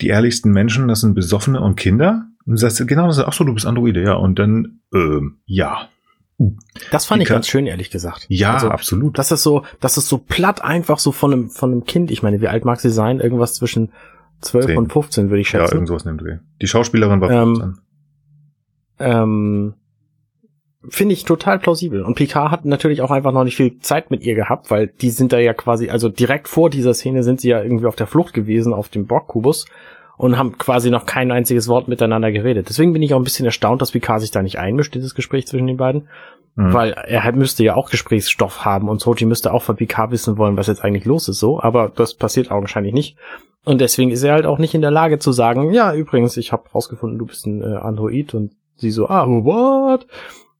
[0.00, 2.26] Die ehrlichsten Menschen, das sind Besoffene und Kinder.
[2.44, 4.14] Und du sagst, genau, das ist, ach so, du bist Androide, ja.
[4.14, 5.88] Und dann, ähm, ja.
[6.90, 8.26] Das fand ich ganz schön, ehrlich gesagt.
[8.28, 9.18] Ja, also, absolut.
[9.18, 12.10] Das ist so, das ist so platt einfach so von einem, von einem Kind.
[12.10, 13.20] Ich meine, wie alt mag sie sein?
[13.20, 13.92] Irgendwas zwischen
[14.40, 14.78] 12 10.
[14.78, 15.66] und 15, würde ich schätzen.
[15.66, 16.38] Ja, irgendwas nimmt Dreh.
[16.60, 17.64] Die Schauspielerin war 15.
[17.64, 17.78] Ähm,
[18.98, 19.74] ähm,
[20.88, 22.02] Finde ich total plausibel.
[22.02, 25.10] Und Picard hat natürlich auch einfach noch nicht viel Zeit mit ihr gehabt, weil die
[25.10, 28.08] sind da ja quasi, also direkt vor dieser Szene sind sie ja irgendwie auf der
[28.08, 29.66] Flucht gewesen auf dem Borg-Kubus
[30.16, 32.68] und haben quasi noch kein einziges Wort miteinander geredet.
[32.68, 35.46] Deswegen bin ich auch ein bisschen erstaunt, dass Picard sich da nicht einmischt, dieses Gespräch
[35.46, 36.08] zwischen den beiden.
[36.54, 36.72] Mhm.
[36.72, 40.36] Weil er halt müsste ja auch Gesprächsstoff haben und Sochi müsste auch von Picard wissen
[40.36, 41.60] wollen, was jetzt eigentlich los ist, so.
[41.60, 43.16] Aber das passiert augenscheinlich nicht.
[43.64, 46.52] Und deswegen ist er halt auch nicht in der Lage zu sagen, ja, übrigens, ich
[46.52, 50.06] habe rausgefunden, du bist ein äh, Android und sie so, ah, what?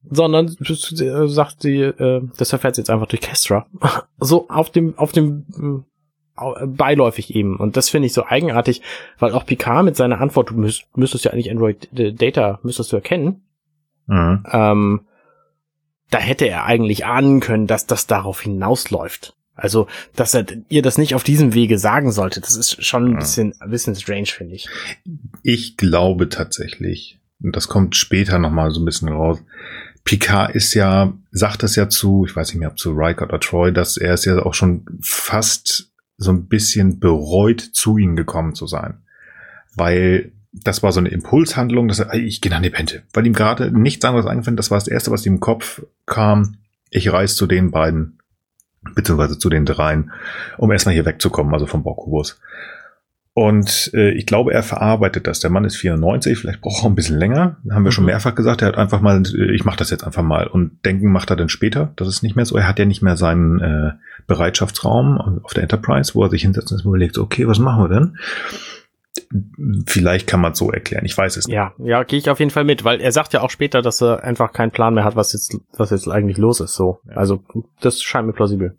[0.09, 3.67] Sondern äh, sagt sie, äh, das erfährt sie jetzt einfach durch Kestra.
[4.19, 5.92] so auf dem, auf dem äh,
[6.35, 7.57] beiläufig eben.
[7.57, 8.81] Und das finde ich so eigenartig,
[9.19, 12.91] weil auch Picard mit seiner Antwort, du müsst, müsstest ja eigentlich Android äh, Data, müsstest
[12.91, 13.43] du erkennen.
[14.07, 14.43] Mhm.
[14.51, 15.01] Ähm,
[16.09, 19.35] da hätte er eigentlich ahnen können, dass das darauf hinausläuft.
[19.55, 23.19] Also, dass er ihr das nicht auf diesem Wege sagen sollte, das ist schon ein
[23.19, 24.67] bisschen, ein bisschen strange, finde ich.
[25.43, 29.43] Ich glaube tatsächlich, und das kommt später nochmal so ein bisschen raus,
[30.05, 33.39] Picard ist ja, sagt es ja zu, ich weiß nicht mehr, ob zu Riker oder
[33.39, 38.55] Troy, dass er es ja auch schon fast so ein bisschen bereut, zu ihnen gekommen
[38.55, 38.99] zu sein.
[39.75, 43.71] Weil das war so eine Impulshandlung, dass er, ich gehe nach Nepente, weil ihm gerade
[43.71, 46.57] nichts anderes eingefallen, das war das erste, was ihm im Kopf kam.
[46.91, 48.19] Ich reise zu den beiden,
[48.93, 50.11] beziehungsweise zu den dreien,
[50.57, 52.39] um erstmal hier wegzukommen, also vom Borkubus.
[53.35, 55.39] Und äh, ich glaube, er verarbeitet das.
[55.39, 57.57] Der Mann ist 94, vielleicht braucht er ein bisschen länger.
[57.71, 57.91] Haben wir mhm.
[57.91, 58.61] schon mehrfach gesagt.
[58.61, 60.45] Er hat einfach mal, äh, ich mache das jetzt einfach mal.
[60.45, 61.93] Und denken macht er dann später.
[61.95, 62.55] Das ist nicht mehr so.
[62.55, 63.91] Er hat ja nicht mehr seinen äh,
[64.27, 68.17] Bereitschaftsraum auf der Enterprise, wo er sich hinsetzt und überlegt, okay, was machen wir denn?
[69.87, 71.05] Vielleicht kann man es so erklären.
[71.05, 71.55] Ich weiß es nicht.
[71.55, 74.01] Ja, ja, gehe ich auf jeden Fall mit, weil er sagt ja auch später, dass
[74.01, 76.75] er einfach keinen Plan mehr hat, was jetzt, was jetzt eigentlich los ist.
[76.75, 77.43] So, also
[77.79, 78.77] das scheint mir plausibel.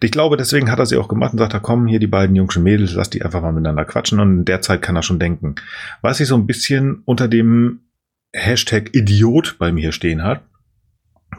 [0.00, 2.36] Ich glaube, deswegen hat er sie auch gemacht und sagt, da kommen hier die beiden
[2.36, 5.18] jungen Mädels, lass die einfach mal miteinander quatschen und in der Zeit kann er schon
[5.18, 5.56] denken.
[6.02, 7.80] Was ich so ein bisschen unter dem
[8.32, 10.42] Hashtag Idiot bei mir stehen hat,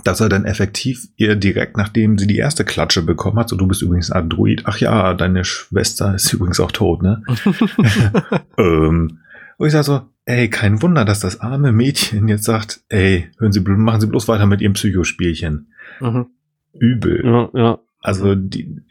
[0.03, 3.67] dass er dann effektiv ihr direkt, nachdem sie die erste Klatsche bekommen hat, so du
[3.67, 7.23] bist übrigens ein Android, ach ja, deine Schwester ist übrigens auch tot, ne?
[8.57, 9.19] ähm,
[9.57, 13.51] und ich sage so, ey, kein Wunder, dass das arme Mädchen jetzt sagt, ey, hören
[13.51, 15.71] Sie, machen Sie bloß weiter mit Ihrem Psychospielchen.
[16.01, 16.27] Mhm.
[16.73, 17.21] Übel.
[17.23, 17.79] Ja, ja.
[18.05, 18.81] Also die,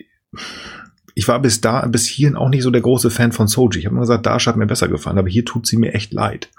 [1.14, 3.78] ich war bis da, bis hierhin auch nicht so der große Fan von Soji.
[3.78, 6.12] Ich habe immer gesagt, Dash hat mir besser gefallen, aber hier tut sie mir echt
[6.12, 6.50] leid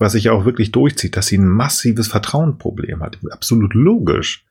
[0.00, 3.18] was sich ja auch wirklich durchzieht, dass sie ein massives Vertrauensproblem hat.
[3.30, 4.46] Absolut logisch.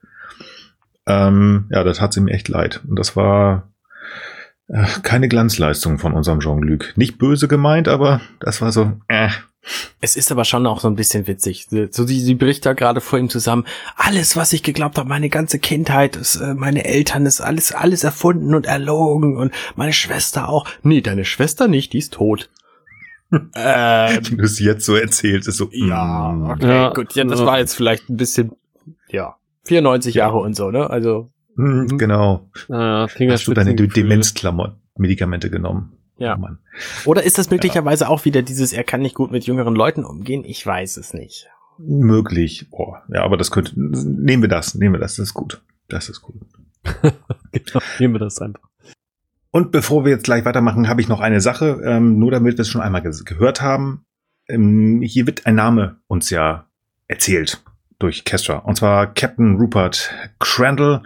[1.08, 2.82] Ähm, ja, das hat sie mir echt leid.
[2.88, 3.68] Und das war
[4.68, 6.96] äh, keine Glanzleistung von unserem Jean-Luc.
[6.96, 9.30] Nicht böse gemeint, aber das war so, äh.
[10.02, 11.68] Es ist aber schon auch so ein bisschen witzig.
[11.70, 13.66] So, sie, sie bricht da gerade vor ihm zusammen.
[13.96, 18.04] Alles, was ich geglaubt habe, meine ganze Kindheit, ist, äh, meine Eltern, ist alles, alles
[18.04, 20.66] erfunden und erlogen und meine Schwester auch.
[20.82, 22.50] Nee, deine Schwester nicht, die ist tot
[23.32, 25.70] äh, Wie du es jetzt so erzählst, ist so.
[25.72, 27.14] Ja, okay, ja, gut.
[27.14, 27.46] Ja, das ja.
[27.46, 28.52] war jetzt vielleicht ein bisschen,
[29.10, 29.36] ja,
[29.66, 30.90] 94 Jahre und so, ne?
[30.90, 31.32] Also.
[31.56, 32.50] Mhm, genau.
[32.70, 35.94] Ja, Hast du deine Demenzklammer-Medikamente genommen?
[36.20, 36.38] Ja.
[36.40, 38.10] Oh Oder ist das möglicherweise ja.
[38.10, 40.44] auch wieder dieses, er kann nicht gut mit jüngeren Leuten umgehen?
[40.46, 41.48] Ich weiß es nicht.
[41.78, 42.68] Möglich.
[42.70, 43.04] Boah.
[43.08, 45.62] Ja, aber das könnte, nehmen wir das, nehmen wir das, das ist gut.
[45.88, 46.36] Das ist gut.
[47.52, 48.70] genau, nehmen wir das einfach.
[49.52, 52.62] Und bevor wir jetzt gleich weitermachen, habe ich noch eine Sache, ähm, nur damit wir
[52.62, 54.06] es schon einmal ge gehört haben.
[54.48, 56.68] Ähm, hier wird ein Name uns ja
[57.08, 57.64] erzählt
[57.98, 61.04] durch Kestra, und zwar Captain Rupert Crandall.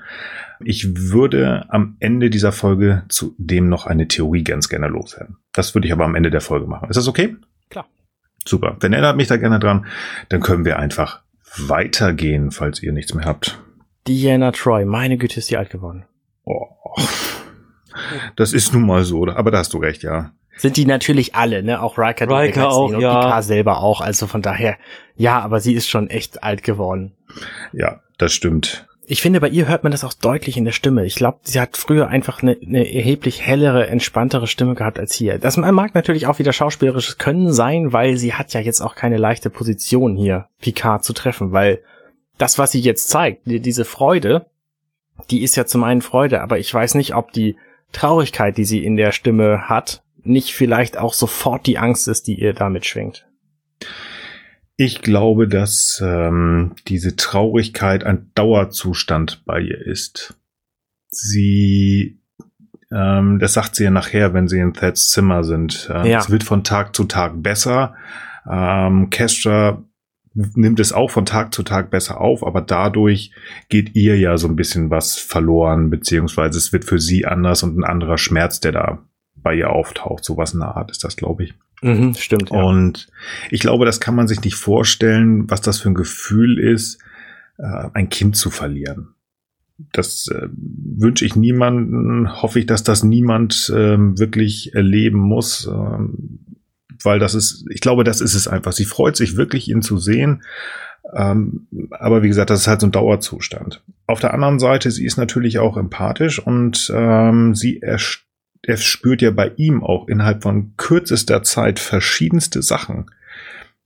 [0.63, 5.37] Ich würde am Ende dieser Folge zu dem noch eine Theorie ganz gerne loswerden.
[5.53, 6.89] Das würde ich aber am Ende der Folge machen.
[6.89, 7.35] Ist das okay?
[7.69, 7.85] Klar.
[8.45, 8.77] Super.
[8.79, 9.85] Dann erinnert mich da gerne dran.
[10.29, 11.21] Dann können wir einfach
[11.57, 13.61] weitergehen, falls ihr nichts mehr habt.
[14.07, 16.05] Diana Troy, meine Güte, ist die alt geworden.
[16.43, 16.67] Oh.
[18.35, 20.31] Das ist nun mal so, aber da hast du recht, ja.
[20.57, 21.81] Sind die natürlich alle, ne?
[21.81, 23.21] Auch Riker, Riker auch, und ja.
[23.21, 24.01] Picard selber auch.
[24.01, 24.77] Also von daher,
[25.15, 27.13] ja, aber sie ist schon echt alt geworden.
[27.71, 28.87] Ja, das stimmt.
[29.13, 31.05] Ich finde, bei ihr hört man das auch deutlich in der Stimme.
[31.05, 35.37] Ich glaube, sie hat früher einfach eine, eine erheblich hellere, entspanntere Stimme gehabt als hier.
[35.37, 39.17] Das mag natürlich auch wieder schauspielerisches Können sein, weil sie hat ja jetzt auch keine
[39.17, 41.83] leichte Position hier, Picard zu treffen, weil
[42.39, 44.47] das, was sie jetzt zeigt, die- diese Freude,
[45.29, 47.55] die ist ja zum einen Freude, aber ich weiß nicht, ob die
[47.91, 52.41] Traurigkeit, die sie in der Stimme hat, nicht vielleicht auch sofort die Angst ist, die
[52.41, 53.27] ihr damit schwingt.
[54.75, 60.35] Ich glaube, dass ähm, diese Traurigkeit ein Dauerzustand bei ihr ist.
[61.09, 62.19] Sie,
[62.91, 65.89] ähm, das sagt sie ja nachher, wenn sie in Theds Zimmer sind.
[65.93, 66.19] Ähm, Ja.
[66.19, 67.95] Es wird von Tag zu Tag besser.
[68.49, 69.83] Ähm, Kestra
[70.33, 73.31] nimmt es auch von Tag zu Tag besser auf, aber dadurch
[73.69, 77.77] geht ihr ja so ein bisschen was verloren, beziehungsweise es wird für sie anders und
[77.77, 78.99] ein anderer Schmerz, der da
[79.35, 80.25] bei ihr auftaucht.
[80.25, 81.53] Sowas in der Art ist das, glaube ich.
[81.83, 82.49] Mhm, stimmt.
[82.49, 82.63] Ja.
[82.63, 83.07] Und
[83.51, 86.99] ich glaube, das kann man sich nicht vorstellen, was das für ein Gefühl ist,
[87.57, 89.09] äh, ein Kind zu verlieren.
[89.91, 96.39] Das äh, wünsche ich niemanden, hoffe ich, dass das niemand ähm, wirklich erleben muss, ähm,
[97.03, 98.71] weil das ist, ich glaube, das ist es einfach.
[98.71, 100.43] Sie freut sich wirklich, ihn zu sehen.
[101.13, 103.83] Ähm, aber wie gesagt, das ist halt so ein Dauerzustand.
[104.07, 106.77] Auf der anderen Seite, sie ist natürlich auch empathisch und
[107.55, 108.22] sie erst
[108.65, 113.11] er spürt ja bei ihm auch innerhalb von kürzester Zeit verschiedenste Sachen.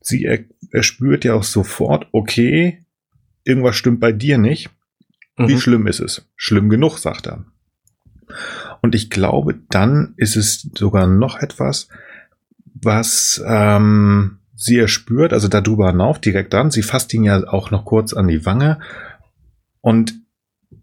[0.02, 0.40] Sie er,
[0.72, 2.86] er spürt ja auch sofort, okay,
[3.44, 4.70] irgendwas stimmt bei dir nicht.
[5.36, 5.60] Wie Mhm.
[5.60, 6.28] schlimm ist es?
[6.36, 7.46] Schlimm genug, sagt er.
[8.82, 11.88] Und ich glaube, dann ist es sogar noch etwas,
[12.66, 16.72] was ähm, sie erspürt, also darüber hinauf, direkt dann.
[16.72, 18.80] Sie fasst ihn ja auch noch kurz an die Wange.
[19.82, 20.16] Und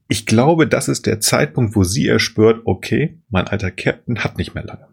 [0.09, 4.55] ich glaube, das ist der Zeitpunkt, wo sie erspürt, okay, mein alter Captain hat nicht
[4.55, 4.87] mehr lange.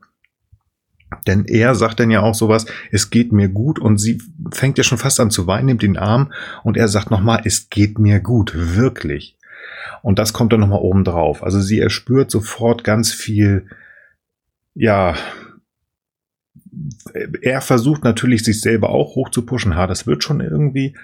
[1.27, 4.21] Denn er sagt dann ja auch sowas, es geht mir gut und sie
[4.53, 6.31] fängt ja schon fast an zu weinen, nimmt den Arm
[6.63, 9.37] und er sagt nochmal, es geht mir gut, wirklich.
[10.01, 11.43] Und das kommt dann nochmal oben drauf.
[11.43, 13.67] Also sie erspürt sofort ganz viel,
[14.73, 15.15] ja,
[17.41, 19.75] er versucht natürlich sich selber auch hoch zu pushen.
[19.75, 20.95] Ha, das wird schon irgendwie.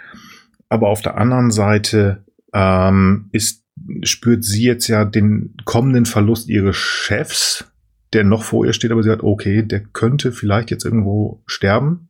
[0.69, 3.66] Aber auf der anderen Seite ähm, ist,
[4.03, 7.71] spürt sie jetzt ja den kommenden Verlust ihres Chefs,
[8.13, 12.09] der noch vor ihr steht, aber sie sagt, okay, der könnte vielleicht jetzt irgendwo sterben,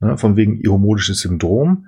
[0.00, 1.86] ne, von wegen ihromodisches Syndrom.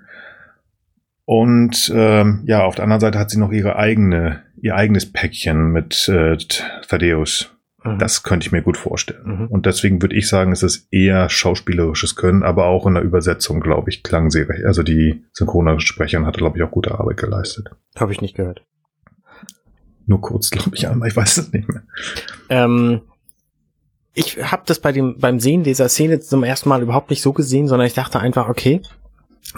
[1.24, 5.70] Und ähm, ja, auf der anderen Seite hat sie noch ihre eigene, ihr eigenes Päckchen
[5.70, 6.36] mit äh,
[6.88, 7.54] Thaddeus.
[7.84, 7.98] Mhm.
[7.98, 9.42] Das könnte ich mir gut vorstellen.
[9.42, 9.46] Mhm.
[9.46, 13.60] Und deswegen würde ich sagen, es ist eher schauspielerisches Können, aber auch in der Übersetzung,
[13.60, 14.64] glaube ich, klang sie recht.
[14.64, 17.70] Also die Synchronsprecherin hatte, glaube ich, auch gute Arbeit geleistet.
[17.96, 18.64] Habe ich nicht gehört.
[20.10, 21.84] Nur kurz, glaube ich, einmal, ich weiß es nicht mehr.
[22.48, 23.02] Ähm,
[24.12, 27.32] ich habe das bei dem beim Sehen dieser Szene zum ersten Mal überhaupt nicht so
[27.32, 28.82] gesehen, sondern ich dachte einfach, okay,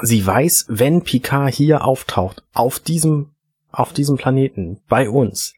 [0.03, 3.31] sie weiß, wenn Picard hier auftaucht, auf diesem
[3.71, 5.55] auf diesem Planeten bei uns,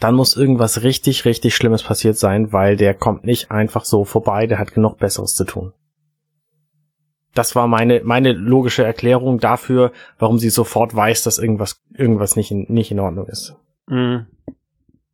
[0.00, 4.46] dann muss irgendwas richtig richtig Schlimmes passiert sein, weil der kommt nicht einfach so vorbei,
[4.46, 5.74] der hat genug Besseres zu tun.
[7.34, 12.50] Das war meine meine logische Erklärung dafür, warum sie sofort weiß, dass irgendwas irgendwas nicht
[12.50, 13.54] in, nicht in Ordnung ist.
[13.88, 14.26] Mhm.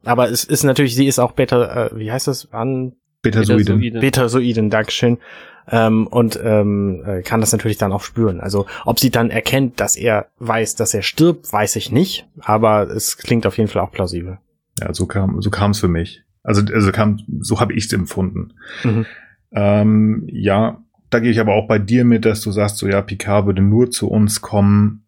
[0.05, 3.64] Aber es ist natürlich, sie ist auch Beta, äh, wie heißt das, an Betasoiden.
[3.64, 4.01] Betasoiden.
[4.01, 5.18] Betasoiden, Dankeschön.
[5.66, 8.41] Ähm, und ähm, äh, kann das natürlich dann auch spüren.
[8.41, 12.29] Also ob sie dann erkennt, dass er weiß, dass er stirbt, weiß ich nicht.
[12.41, 14.39] Aber es klingt auf jeden Fall auch plausibel.
[14.79, 16.22] Ja, so kam so kam es für mich.
[16.43, 18.53] Also, also kam, so habe ich es empfunden.
[18.83, 19.07] Mhm.
[19.53, 23.01] Ähm, ja, da gehe ich aber auch bei dir mit, dass du sagst, so ja,
[23.01, 25.05] Picard würde nur zu uns kommen,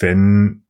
[0.00, 0.62] wenn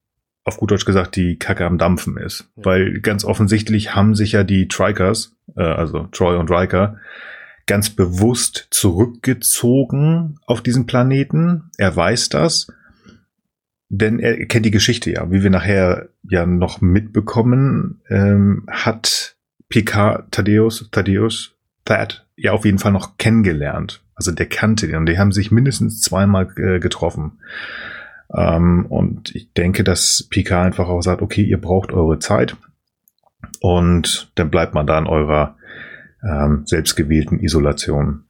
[0.49, 2.51] auf gut Deutsch gesagt die Kacke am Dampfen ist.
[2.57, 2.65] Ja.
[2.65, 6.97] Weil ganz offensichtlich haben sich ja die Trikers, äh, also Troy und Riker,
[7.67, 11.71] ganz bewusst zurückgezogen auf diesen Planeten.
[11.77, 12.69] Er weiß das,
[13.89, 15.31] denn er kennt die Geschichte ja.
[15.31, 19.37] Wie wir nachher ja noch mitbekommen, ähm, hat
[19.69, 24.03] Picard Thaddeus, Thaddeus, Thad ja auf jeden Fall noch kennengelernt.
[24.15, 27.39] Also der kannte den und die haben sich mindestens zweimal äh, getroffen.
[28.35, 32.57] Ähm, und ich denke, dass Picard einfach auch sagt, okay, ihr braucht eure Zeit
[33.61, 35.57] und dann bleibt man da in eurer
[36.23, 38.25] ähm, selbstgewählten Isolation.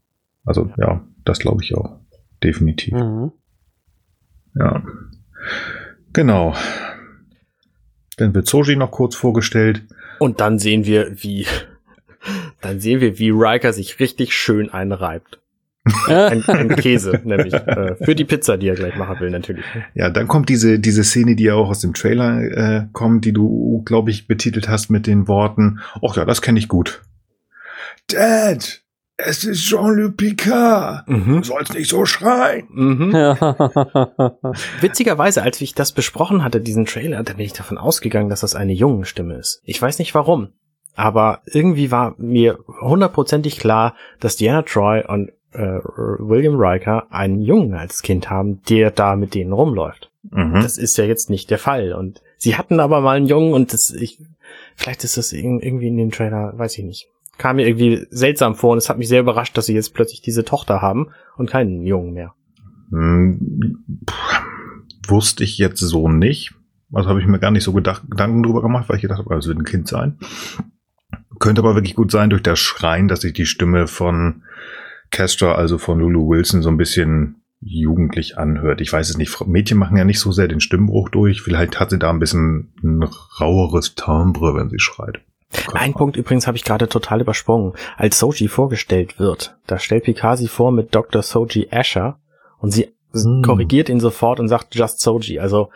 [0.45, 1.99] Also ja, das glaube ich auch.
[2.43, 2.95] Definitiv.
[2.95, 3.33] Mhm.
[4.55, 4.83] Ja.
[6.13, 6.55] Genau.
[8.17, 9.85] Dann wird Soji noch kurz vorgestellt.
[10.19, 11.47] Und dann sehen wir, wie
[12.61, 15.41] dann sehen wir, wie Riker sich richtig schön einreibt.
[16.07, 19.65] Ein, ein Käse, nämlich äh, für die Pizza, die er gleich machen will, natürlich.
[19.95, 23.33] Ja, dann kommt diese, diese Szene, die ja auch aus dem Trailer äh, kommt, die
[23.33, 27.03] du, glaube ich, betitelt hast mit den Worten, ach ja, das kenne ich gut.
[28.09, 28.83] Dad,
[29.17, 31.09] es ist Jean-Luc Picard.
[31.09, 31.39] Mhm.
[31.39, 32.69] Du sollst nicht so schreien.
[32.71, 33.13] Mhm.
[34.81, 38.55] Witzigerweise, als ich das besprochen hatte, diesen Trailer, da bin ich davon ausgegangen, dass das
[38.55, 39.61] eine Jungenstimme ist.
[39.65, 40.53] Ich weiß nicht warum.
[40.95, 45.81] Aber irgendwie war mir hundertprozentig klar, dass Diana Troy und äh,
[46.19, 50.11] William Riker einen Jungen als Kind haben, der da mit denen rumläuft.
[50.31, 50.55] Mhm.
[50.55, 51.93] Das ist ja jetzt nicht der Fall.
[51.93, 54.19] Und sie hatten aber mal einen Jungen und das, ich,
[54.77, 58.73] vielleicht ist das irgendwie in dem Trailer, weiß ich nicht kam mir irgendwie seltsam vor
[58.73, 61.87] und es hat mich sehr überrascht, dass sie jetzt plötzlich diese Tochter haben und keinen
[61.87, 62.35] Jungen mehr.
[62.91, 63.85] Hm,
[65.07, 66.55] wusste ich jetzt so nicht.
[66.93, 69.35] Also habe ich mir gar nicht so gedacht, Gedanken drüber gemacht, weil ich gedacht habe,
[69.37, 70.19] es wird ein Kind sein.
[71.39, 74.43] Könnte aber wirklich gut sein durch das Schreien, dass sich die Stimme von
[75.11, 78.81] Castor, also von Lulu Wilson, so ein bisschen jugendlich anhört.
[78.81, 79.47] Ich weiß es nicht.
[79.47, 81.43] Mädchen machen ja nicht so sehr den Stimmbruch durch.
[81.43, 83.03] Vielleicht hat sie da ein bisschen ein
[83.41, 85.21] raueres Timbre, wenn sie schreit.
[85.73, 87.73] Ein Punkt übrigens habe ich gerade total übersprungen.
[87.97, 91.23] Als Soji vorgestellt wird, da stellt Picard sie vor mit Dr.
[91.23, 92.21] Soji Asher
[92.59, 93.43] und sie hm.
[93.43, 95.41] korrigiert ihn sofort und sagt Just Soji.
[95.41, 95.71] Also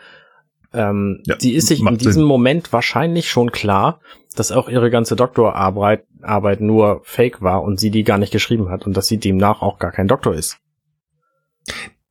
[0.73, 2.23] ähm, ja, sie ist sich in diesem Sinn.
[2.23, 3.99] Moment wahrscheinlich schon klar,
[4.33, 8.69] dass auch ihre ganze Doktorarbeit Arbeit nur Fake war und sie die gar nicht geschrieben
[8.69, 10.57] hat und dass sie demnach auch gar kein Doktor ist.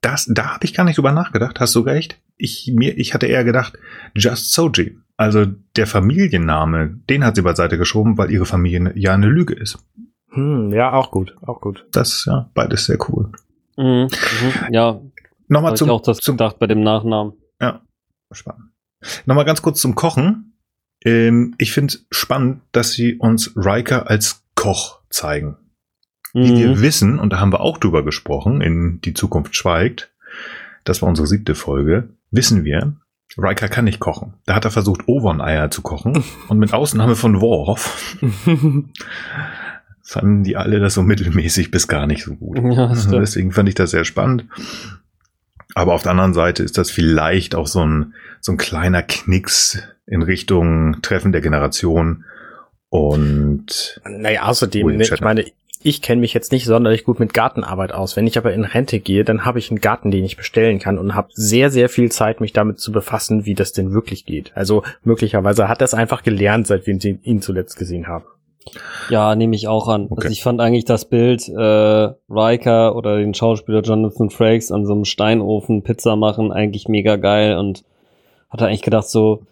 [0.01, 1.61] Das, da habe ich gar nicht drüber nachgedacht.
[1.61, 2.21] Hast du recht?
[2.37, 3.79] Ich mir, ich hatte eher gedacht
[4.15, 4.99] Just Soji.
[5.17, 5.47] Also
[5.77, 9.79] der Familienname, den hat sie beiseite geschoben, weil ihre Familie ja eine Lüge ist.
[10.31, 11.87] Hm, ja, auch gut, auch gut.
[11.93, 13.31] Das ja beides sehr cool.
[13.77, 15.01] Mhm, mhm, ja.
[15.49, 17.35] Nochmal zum, ich auch das zum, gedacht bei dem Nachnamen.
[17.61, 17.83] Ja,
[18.33, 18.71] spannend.
[19.27, 20.52] Nochmal ganz kurz zum Kochen.
[21.05, 25.57] Ähm, ich finde spannend, dass sie uns Riker als Koch zeigen.
[26.33, 26.45] Mhm.
[26.45, 30.11] Wie wir wissen, und da haben wir auch drüber gesprochen, in Die Zukunft schweigt,
[30.85, 32.95] das war unsere siebte Folge, wissen wir,
[33.39, 34.35] Riker kann nicht kochen.
[34.47, 36.23] Da hat er versucht, Ovon-Eier zu kochen.
[36.49, 38.17] Und mit Ausnahme von Worf
[40.03, 42.59] fanden die alle das so mittelmäßig bis gar nicht so gut.
[42.59, 44.47] Ja, Deswegen fand ich das sehr spannend.
[45.75, 49.83] Aber auf der anderen Seite ist das vielleicht auch so ein, so ein kleiner Knicks
[50.07, 52.25] in Richtung Treffen der Generation.
[52.89, 55.45] Und naja, außerdem, ne, ich meine,
[55.85, 58.17] ich kenne mich jetzt nicht sonderlich gut mit Gartenarbeit aus.
[58.17, 60.99] Wenn ich aber in Rente gehe, dann habe ich einen Garten, den ich bestellen kann
[60.99, 64.53] und habe sehr, sehr viel Zeit, mich damit zu befassen, wie das denn wirklich geht.
[64.55, 68.25] Also möglicherweise hat er es einfach gelernt, seit wir ihn zuletzt gesehen haben.
[69.11, 70.07] Ja, nehme ich auch an.
[70.09, 70.23] Okay.
[70.23, 74.93] Also ich fand eigentlich das Bild äh, Riker oder den Schauspieler Jonathan Frakes an so
[74.93, 77.83] einem Steinofen Pizza machen eigentlich mega geil und
[78.51, 79.47] hatte eigentlich gedacht so,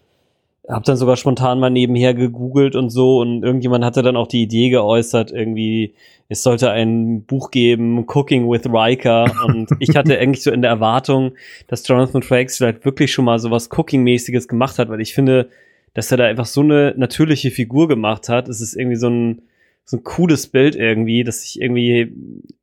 [0.69, 4.43] hab dann sogar spontan mal nebenher gegoogelt und so und irgendjemand hatte dann auch die
[4.43, 5.95] Idee geäußert, irgendwie,
[6.29, 10.71] es sollte ein Buch geben, Cooking with Riker und ich hatte eigentlich so in der
[10.71, 11.33] Erwartung,
[11.67, 15.49] dass Jonathan Frakes vielleicht wirklich schon mal so was Cooking-mäßiges gemacht hat, weil ich finde,
[15.95, 18.49] dass er da einfach so eine natürliche Figur gemacht hat.
[18.49, 19.43] Es ist irgendwie so ein,
[19.85, 22.13] so ein cooles Bild irgendwie, dass ich irgendwie,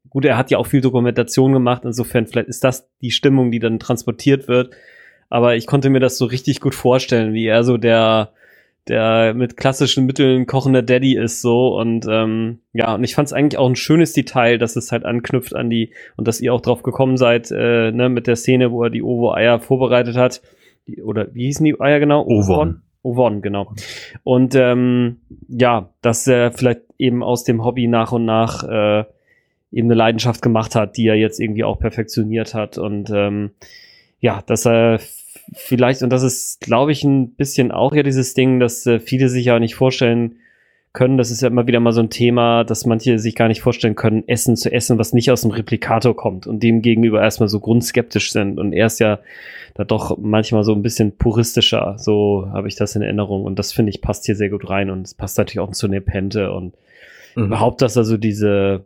[0.09, 3.59] gut, er hat ja auch viel Dokumentation gemacht, insofern vielleicht ist das die Stimmung, die
[3.59, 4.69] dann transportiert wird
[5.29, 8.31] aber ich konnte mir das so richtig gut vorstellen, wie er so der
[8.87, 13.33] der mit klassischen Mitteln kochender Daddy ist so und ähm, ja und ich fand es
[13.33, 16.61] eigentlich auch ein schönes Detail, dass es halt anknüpft an die und dass ihr auch
[16.61, 20.41] drauf gekommen seid äh, ne, mit der Szene, wo er die Ovo Eier vorbereitet hat
[20.87, 22.25] die, oder wie hießen die Eier genau?
[22.25, 22.81] Ovon.
[23.03, 23.73] Ovon, genau.
[24.23, 25.17] Und ähm,
[25.47, 29.05] ja, dass er vielleicht eben aus dem Hobby nach und nach äh,
[29.71, 33.51] eben eine Leidenschaft gemacht hat, die er jetzt irgendwie auch perfektioniert hat und ähm,
[34.19, 34.99] ja, dass er
[35.53, 39.29] vielleicht, und das ist, glaube ich, ein bisschen auch ja dieses Ding, dass äh, viele
[39.29, 40.37] sich ja nicht vorstellen
[40.93, 43.61] können, das ist ja immer wieder mal so ein Thema, dass manche sich gar nicht
[43.61, 47.49] vorstellen können, Essen zu essen, was nicht aus dem Replikator kommt und dem gegenüber erstmal
[47.49, 48.57] so grundskeptisch sind.
[48.57, 49.19] Und er ist ja
[49.75, 53.43] da doch manchmal so ein bisschen puristischer, so habe ich das in Erinnerung.
[53.43, 55.87] Und das finde ich passt hier sehr gut rein und es passt natürlich auch zu
[55.87, 56.73] Nepente und
[57.35, 57.45] mhm.
[57.45, 58.85] überhaupt, dass er so diese,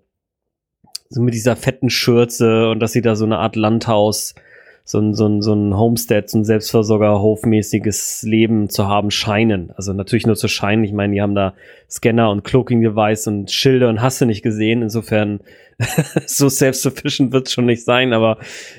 [1.08, 4.36] so mit dieser fetten Schürze und dass sie da so eine Art Landhaus
[4.84, 9.72] so ein, so ein, so ein Homestead, so ein Selbstversorger-hofmäßiges Leben zu haben scheinen.
[9.76, 10.84] Also natürlich nur zu scheinen.
[10.84, 11.54] Ich meine, die haben da
[11.90, 14.82] Scanner und Cloaking-Device und Schilder und hast du nicht gesehen.
[14.82, 15.42] Insofern
[16.26, 18.38] so self-sufficient wird es schon nicht sein, aber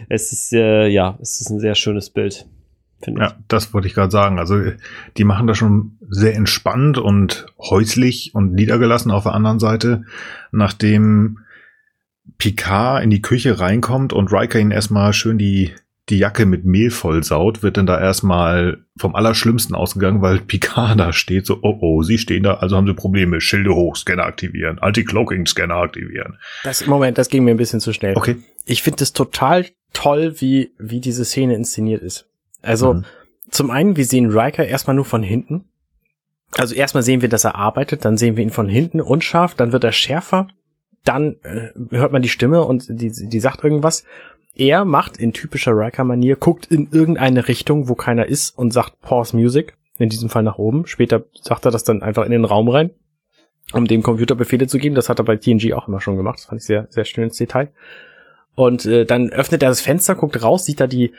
[0.08, 2.46] es ist, äh, ja, es ist ein sehr schönes Bild.
[3.06, 4.38] Ja, das wollte ich gerade sagen.
[4.38, 4.60] Also
[5.16, 10.04] die machen das schon sehr entspannt und häuslich und niedergelassen auf der anderen Seite,
[10.52, 11.38] nachdem
[12.38, 15.72] Picard in die Küche reinkommt und Riker ihn erstmal schön die
[16.08, 21.12] die Jacke mit Mehl vollsaut, wird dann da erstmal vom Allerschlimmsten ausgegangen, weil Picard da
[21.12, 24.78] steht, so, oh oh, sie stehen da, also haben sie Probleme, Schilde hoch, Scanner aktivieren,
[24.78, 26.38] Anti-Cloaking-Scanner aktivieren.
[26.64, 28.16] Das, Moment, das ging mir ein bisschen zu schnell.
[28.16, 28.36] Okay.
[28.64, 32.28] Ich finde es total toll, wie, wie diese Szene inszeniert ist.
[32.62, 33.04] Also, mhm.
[33.50, 35.64] zum einen, wir sehen Riker erstmal nur von hinten.
[36.56, 39.72] Also erstmal sehen wir, dass er arbeitet, dann sehen wir ihn von hinten unscharf, dann
[39.72, 40.48] wird er schärfer,
[41.04, 44.04] dann äh, hört man die Stimme und die, die sagt irgendwas
[44.54, 49.36] er macht in typischer Riker-Manier, guckt in irgendeine Richtung, wo keiner ist und sagt Pause
[49.36, 50.86] Music, in diesem Fall nach oben.
[50.86, 52.90] Später sagt er das dann einfach in den Raum rein,
[53.72, 54.94] um dem Computer Befehle zu geben.
[54.94, 56.38] Das hat er bei TNG auch immer schon gemacht.
[56.38, 57.72] Das fand ich sehr, sehr schön ins Detail.
[58.54, 61.12] Und äh, dann öffnet er das Fenster, guckt raus, sieht da die,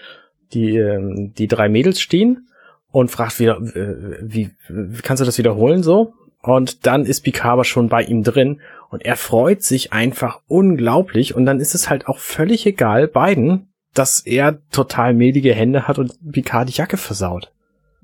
[0.53, 2.47] die, äh, die drei Mädels stehen
[2.91, 6.13] und fragt wieder, äh, wie, wie kannst du das wiederholen so?
[6.43, 8.61] Und dann ist Picard aber schon bei ihm drin
[8.93, 13.73] und er freut sich einfach unglaublich und dann ist es halt auch völlig egal beiden,
[13.95, 17.51] dass er total mehlige Hände hat und Picard die Jacke versaut.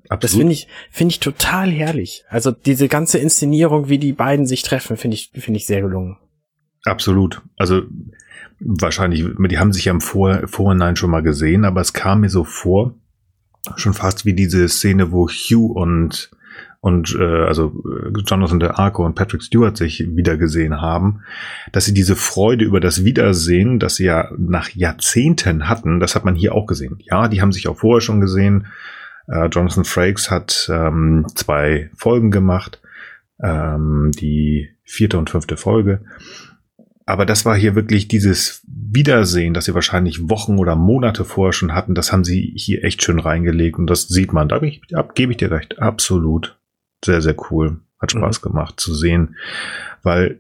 [0.10, 0.24] Absolut.
[0.24, 2.26] Das finde ich, finde ich total herrlich.
[2.28, 6.18] Also diese ganze Inszenierung, wie die beiden sich treffen, finde ich, finde ich sehr gelungen.
[6.86, 7.44] Absolut.
[7.56, 7.84] Also
[8.60, 12.30] wahrscheinlich, die haben sich ja im Vor Vorhinein schon mal gesehen, aber es kam mir
[12.30, 12.96] so vor,
[13.76, 16.32] schon fast wie diese Szene, wo Hugh und
[16.82, 21.22] und äh, also äh, Jonathan de Arco und Patrick Stewart sich wiedergesehen haben,
[21.72, 26.24] dass sie diese Freude über das Wiedersehen, das sie ja nach Jahrzehnten hatten, das hat
[26.24, 27.00] man hier auch gesehen.
[27.02, 28.68] Ja, die haben sich auch vorher schon gesehen.
[29.28, 32.82] Äh, Jonathan Frakes hat ähm, zwei Folgen gemacht,
[33.44, 36.02] ähm, die vierte und fünfte Folge.
[37.06, 38.59] Aber das war hier wirklich dieses
[38.92, 41.96] Wiedersehen, das sie wahrscheinlich Wochen oder Monate vorher schon hatten.
[41.96, 44.48] Das haben sie hier echt schön reingelegt und das sieht man.
[44.48, 45.80] Da gebe ich dir recht.
[45.80, 46.58] Absolut
[47.04, 47.80] sehr, sehr cool.
[48.00, 48.50] Hat Spaß mhm.
[48.50, 49.36] gemacht zu sehen,
[50.04, 50.40] weil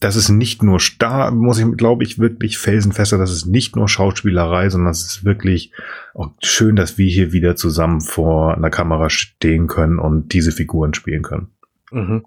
[0.00, 3.88] das ist nicht nur starr, muss ich, glaube ich, wirklich felsenfester, das ist nicht nur
[3.88, 5.72] Schauspielerei, sondern es ist wirklich
[6.14, 10.94] auch schön, dass wir hier wieder zusammen vor einer Kamera stehen können und diese Figuren
[10.94, 11.48] spielen können.
[11.92, 12.24] Mhm.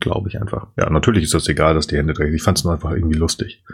[0.00, 0.68] Glaube ich einfach.
[0.76, 2.34] Ja, natürlich ist das egal, dass die Hände dreckig.
[2.34, 3.64] Ich fand es nur einfach irgendwie lustig.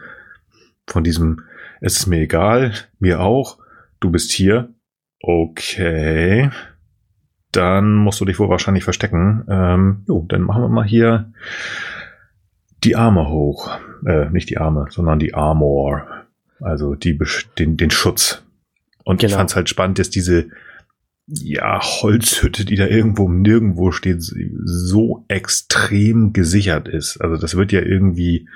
[0.86, 1.42] Von diesem,
[1.80, 3.58] es ist mir egal, mir auch,
[4.00, 4.70] du bist hier.
[5.20, 6.50] Okay
[7.56, 9.44] dann musst du dich wohl wahrscheinlich verstecken.
[9.48, 11.32] Ähm, jo, dann machen wir mal hier
[12.82, 13.70] die Arme hoch.
[14.04, 16.06] Äh, nicht die Arme, sondern die Armor.
[16.60, 17.18] Also die,
[17.58, 18.42] den, den Schutz.
[19.04, 19.30] Und genau.
[19.30, 20.48] ich fand es halt spannend, dass diese
[21.26, 27.18] ja, Holzhütte, die da irgendwo nirgendwo steht, so extrem gesichert ist.
[27.18, 28.48] Also das wird ja irgendwie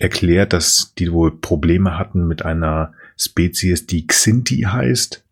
[0.00, 5.24] erklärt, dass die wohl Probleme hatten mit einer Spezies, die Xinti heißt.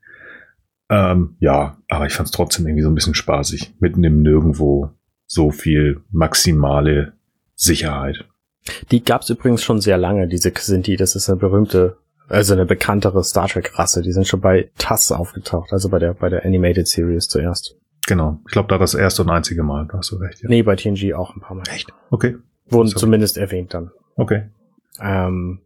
[0.91, 3.75] Ähm, ja, aber ich fand es trotzdem irgendwie so ein bisschen spaßig.
[3.81, 4.91] Mitten im Nirgendwo
[5.27, 7.15] so viel maximale
[7.55, 8.25] Sicherheit.
[8.91, 10.97] Die gab es übrigens schon sehr lange, diese Xinti.
[10.97, 11.97] Das ist eine berühmte,
[12.29, 14.03] also eine bekanntere Star Trek-Rasse.
[14.03, 17.75] Die sind schon bei TAS aufgetaucht, also bei der, bei der Animated Series zuerst.
[18.07, 18.41] Genau.
[18.47, 19.87] Ich glaube, da das erste und einzige Mal.
[19.91, 20.43] Da hast du recht.
[20.43, 20.49] Ja.
[20.49, 21.65] Nee, bei TNG auch ein paar Mal.
[21.71, 21.93] Echt?
[22.11, 22.37] Okay.
[22.67, 23.01] Wurden Sorry.
[23.01, 23.91] zumindest erwähnt dann.
[24.17, 24.49] Okay.
[25.01, 25.61] Ähm,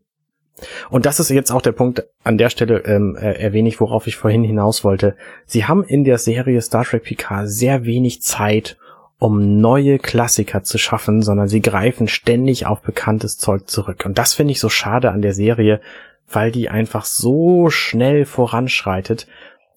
[0.91, 4.07] und das ist jetzt auch der Punkt an der Stelle ähm, äh, erwähne ich, worauf
[4.07, 5.17] ich vorhin hinaus wollte.
[5.47, 8.77] Sie haben in der Serie Star Trek Picard sehr wenig Zeit,
[9.19, 14.05] um neue Klassiker zu schaffen, sondern sie greifen ständig auf bekanntes Zeug zurück.
[14.05, 15.81] Und das finde ich so schade an der Serie,
[16.29, 19.27] weil die einfach so schnell voranschreitet,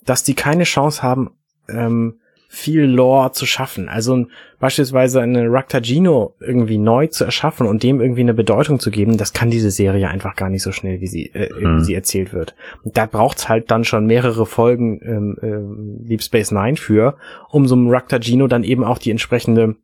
[0.05, 1.31] dass die keine Chance haben,
[1.67, 2.19] ähm,
[2.55, 3.89] viel Lore zu schaffen.
[3.89, 4.27] Also
[4.59, 9.33] beispielsweise eine Raktagino irgendwie neu zu erschaffen und dem irgendwie eine Bedeutung zu geben, das
[9.33, 11.79] kann diese Serie einfach gar nicht so schnell, wie sie, äh, mhm.
[11.79, 12.55] wie sie erzählt wird.
[12.83, 17.17] Und da braucht's halt dann schon mehrere Folgen ähm, äh, Deep Space Nine für,
[17.49, 19.75] um so einem Raktagino dann eben auch die entsprechende,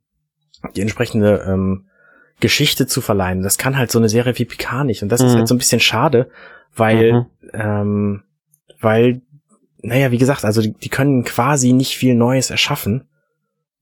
[0.74, 1.84] die entsprechende ähm,
[2.40, 3.42] Geschichte zu verleihen.
[3.42, 5.02] Das kann halt so eine Serie wie Picard nicht.
[5.02, 5.26] Und das mhm.
[5.26, 6.30] ist halt so ein bisschen schade,
[6.74, 7.26] weil, mhm.
[7.52, 8.22] ähm,
[8.80, 9.20] weil
[9.82, 13.04] naja, wie gesagt, also die, die können quasi nicht viel Neues erschaffen,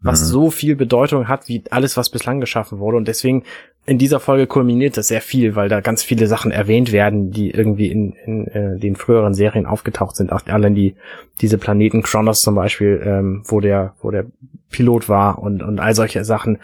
[0.01, 0.27] was mhm.
[0.27, 2.97] so viel Bedeutung hat wie alles, was bislang geschaffen wurde.
[2.97, 3.45] Und deswegen
[3.87, 7.51] in dieser Folge kulminiert das sehr viel, weil da ganz viele Sachen erwähnt werden, die
[7.51, 10.33] irgendwie in, in äh, den früheren Serien aufgetaucht sind.
[10.33, 10.97] Auch allein die
[11.41, 14.27] diese Planeten Kronos zum Beispiel, ähm, wo der wo der
[14.71, 16.59] Pilot war und und all solche Sachen.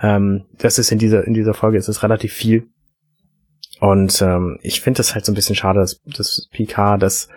[0.00, 2.68] Ähm, das ist in dieser in dieser Folge ist es relativ viel.
[3.80, 7.28] Und ähm, ich finde das halt so ein bisschen schade, dass, dass PK das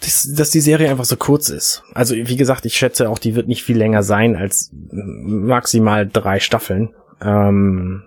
[0.00, 1.82] dass, dass die Serie einfach so kurz ist.
[1.94, 6.38] Also wie gesagt, ich schätze auch, die wird nicht viel länger sein als maximal drei
[6.40, 6.94] Staffeln.
[7.20, 8.04] Ähm,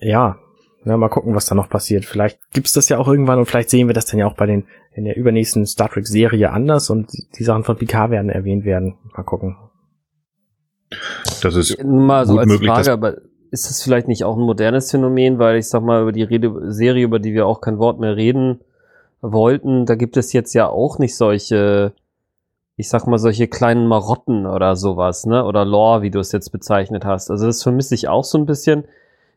[0.00, 0.38] ja,
[0.84, 2.04] ja, mal gucken, was da noch passiert.
[2.04, 4.46] Vielleicht gibt's das ja auch irgendwann und vielleicht sehen wir das dann ja auch bei
[4.46, 4.64] den
[4.94, 8.96] in der übernächsten Star Trek Serie anders und die Sachen von Picard werden erwähnt werden.
[9.16, 9.56] Mal gucken.
[11.42, 13.16] Das ist mal so als möglich, Frage, aber
[13.50, 16.72] ist das vielleicht nicht auch ein modernes Phänomen, weil ich sag mal über die Rede
[16.72, 18.60] Serie, über die wir auch kein Wort mehr reden,
[19.22, 21.92] wollten, da gibt es jetzt ja auch nicht solche,
[22.76, 25.44] ich sag mal, solche kleinen Marotten oder sowas, ne?
[25.44, 27.30] Oder Lore, wie du es jetzt bezeichnet hast.
[27.30, 28.84] Also das vermisse ich auch so ein bisschen.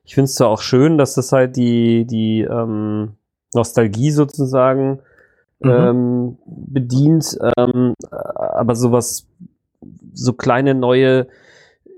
[0.03, 3.13] Ich finde es zwar auch schön, dass das halt die, die ähm,
[3.53, 4.99] Nostalgie sozusagen
[5.59, 5.69] mhm.
[5.69, 9.27] ähm, bedient, ähm, aber sowas,
[10.13, 11.27] so kleine neue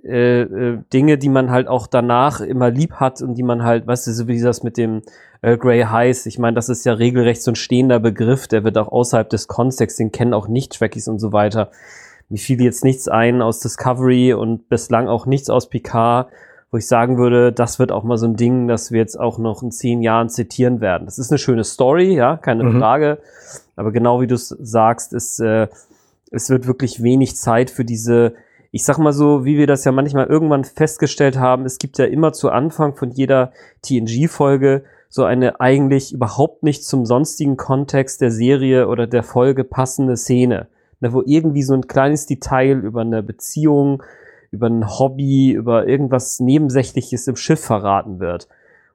[0.03, 3.88] äh, äh, Dinge, die man halt auch danach immer lieb hat und die man halt,
[3.88, 5.01] weißt du, so wie das mit dem
[5.47, 6.27] Earl Grey heißt.
[6.27, 9.47] Ich meine, das ist ja regelrecht so ein stehender Begriff, der wird auch außerhalb des
[9.47, 11.71] Kontexts, den kennen auch Nicht-Trackies und so weiter.
[12.27, 16.27] Mir fiel jetzt nichts ein aus Discovery und bislang auch nichts aus Picard,
[16.69, 19.37] wo ich sagen würde, das wird auch mal so ein Ding, das wir jetzt auch
[19.37, 21.05] noch in zehn Jahren zitieren werden.
[21.05, 22.79] Das ist eine schöne Story, ja, keine mhm.
[22.79, 23.19] Frage.
[23.77, 25.69] Aber genau wie du es sagst, ist, äh,
[26.29, 28.33] es wird wirklich wenig Zeit für diese,
[28.71, 32.05] ich sag mal so, wie wir das ja manchmal irgendwann festgestellt haben, es gibt ja
[32.05, 38.31] immer zu Anfang von jeder TNG-Folge so eine eigentlich überhaupt nicht zum sonstigen Kontext der
[38.31, 40.67] Serie oder der Folge passende Szene,
[40.99, 44.03] ne, wo irgendwie so ein kleines Detail über eine Beziehung,
[44.51, 48.47] über ein Hobby, über irgendwas Nebensächliches im Schiff verraten wird.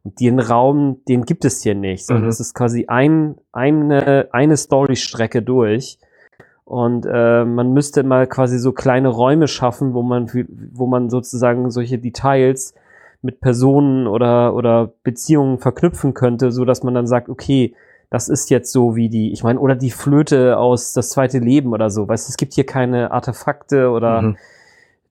[0.04, 2.30] Und den Raum, den gibt es hier nicht, sondern mhm.
[2.30, 5.98] es ist quasi ein, eine, eine Storystrecke durch.
[6.64, 10.28] Und äh, man müsste mal quasi so kleine Räume schaffen, wo man,
[10.72, 12.74] wo man sozusagen solche Details
[13.22, 17.74] mit Personen oder, oder Beziehungen verknüpfen könnte, so dass man dann sagt, okay,
[18.10, 21.72] das ist jetzt so wie die, ich meine, oder die Flöte aus das zweite Leben
[21.72, 22.08] oder so.
[22.08, 24.36] Weißt es gibt hier keine Artefakte oder mhm.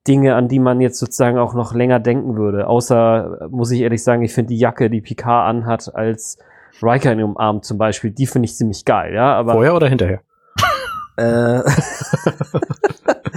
[0.08, 2.68] Dinge, an die man jetzt sozusagen auch noch länger denken würde.
[2.68, 6.38] Außer, muss ich ehrlich sagen, ich finde die Jacke, die Picard anhat, als
[6.82, 9.34] Riker in ihrem Arm zum Beispiel, die finde ich ziemlich geil, ja.
[9.36, 10.22] Aber Vorher oder hinterher?
[11.18, 11.62] Äh,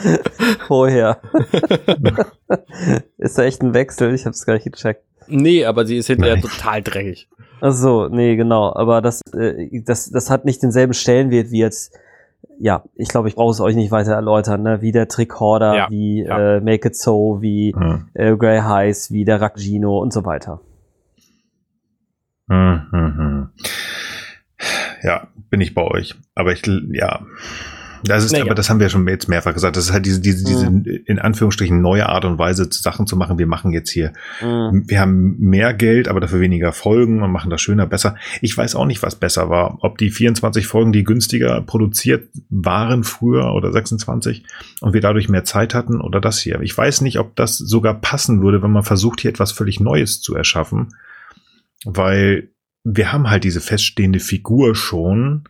[0.66, 1.18] vorher.
[3.18, 4.14] ist da echt ein Wechsel?
[4.14, 5.02] Ich habe es gar nicht gecheckt.
[5.26, 6.42] Nee, aber sie ist hinterher Nein.
[6.42, 7.28] total dreckig.
[7.60, 8.74] Ach so, nee, genau.
[8.74, 11.98] Aber das, äh, das, das hat nicht denselben Stellenwert wie jetzt.
[12.58, 14.80] Ja, ich glaube, ich brauche es euch nicht weiter erläutern, ne?
[14.80, 16.56] Wie der Tricorder, ja, wie ja.
[16.56, 18.08] Äh, Make It So, wie mhm.
[18.14, 20.60] äh, Grey Heiß, wie der Rakgino und so weiter.
[22.46, 23.50] Mhm.
[25.02, 26.14] Ja, bin ich bei euch.
[26.34, 27.20] Aber ich, ja,
[28.04, 28.44] das ist, naja.
[28.44, 29.76] aber das haben wir schon jetzt mehrfach gesagt.
[29.76, 30.84] Das ist halt diese, diese, diese mhm.
[31.06, 33.38] in Anführungsstrichen neue Art und Weise, Sachen zu machen.
[33.38, 34.84] Wir machen jetzt hier, mhm.
[34.86, 38.16] wir haben mehr Geld, aber dafür weniger Folgen und machen das schöner, besser.
[38.40, 39.78] Ich weiß auch nicht, was besser war.
[39.80, 44.44] Ob die 24 Folgen, die günstiger produziert waren früher oder 26
[44.80, 46.60] und wir dadurch mehr Zeit hatten oder das hier.
[46.60, 50.20] Ich weiß nicht, ob das sogar passen würde, wenn man versucht, hier etwas völlig Neues
[50.20, 50.94] zu erschaffen.
[51.84, 52.48] Weil
[52.84, 55.44] wir haben halt diese feststehende Figur schon,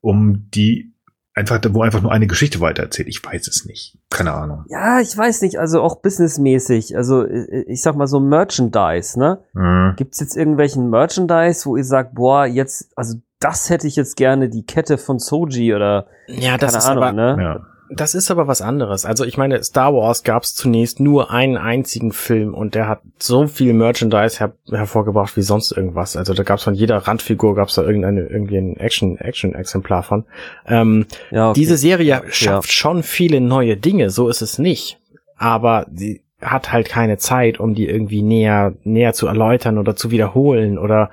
[0.00, 0.92] um die
[1.36, 3.08] einfach, wo einfach nur eine Geschichte weitererzählt.
[3.08, 3.98] Ich weiß es nicht.
[4.10, 4.64] Keine Ahnung.
[4.68, 5.60] Ja, ich weiß nicht.
[5.60, 6.96] Also auch businessmäßig.
[6.96, 9.38] Also äh, ich sag mal so Merchandise, ne?
[9.52, 9.94] Mhm.
[9.96, 14.48] Gibt's jetzt irgendwelchen Merchandise, wo ihr sagt, boah, jetzt, also das hätte ich jetzt gerne,
[14.48, 17.36] die Kette von Soji oder ja, das keine ist Ahnung, aber, ne?
[17.42, 17.66] Ja.
[17.90, 19.04] Das ist aber was anderes.
[19.04, 23.02] Also ich meine, Star Wars gab es zunächst nur einen einzigen Film und der hat
[23.18, 26.16] so viel Merchandise her hervorgebracht wie sonst irgendwas.
[26.16, 29.54] Also da gab es von jeder Randfigur gab es da irgendeine irgendwie ein Action Action
[29.54, 30.24] Exemplar von.
[30.66, 31.60] Ähm, ja, okay.
[31.60, 32.72] Diese Serie schafft ja.
[32.72, 34.10] schon viele neue Dinge.
[34.10, 34.98] So ist es nicht.
[35.36, 40.10] Aber sie hat halt keine Zeit, um die irgendwie näher näher zu erläutern oder zu
[40.10, 41.10] wiederholen oder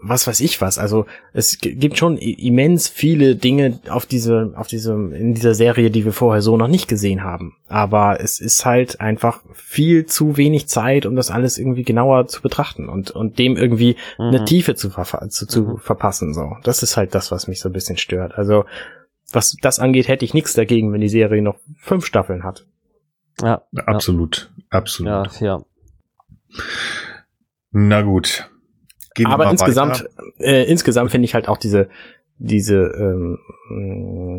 [0.00, 0.78] was weiß ich was.
[0.78, 6.04] Also es gibt schon immens viele Dinge auf diese, auf diese, in dieser Serie, die
[6.04, 7.56] wir vorher so noch nicht gesehen haben.
[7.66, 12.42] Aber es ist halt einfach viel zu wenig Zeit, um das alles irgendwie genauer zu
[12.42, 14.26] betrachten und, und dem irgendwie mhm.
[14.26, 15.78] eine Tiefe zu, zu, zu mhm.
[15.78, 16.32] verpassen.
[16.32, 18.38] So, das ist halt das, was mich so ein bisschen stört.
[18.38, 18.64] Also
[19.32, 22.66] was das angeht, hätte ich nichts dagegen, wenn die Serie noch fünf Staffeln hat.
[23.42, 24.64] Ja, absolut, ja.
[24.70, 25.40] absolut.
[25.40, 25.62] Ja, ja.
[27.70, 28.48] Na gut,
[29.18, 30.08] Gehen Aber insgesamt,
[30.38, 31.88] äh, insgesamt finde ich halt auch diese,
[32.38, 33.38] diese, ähm,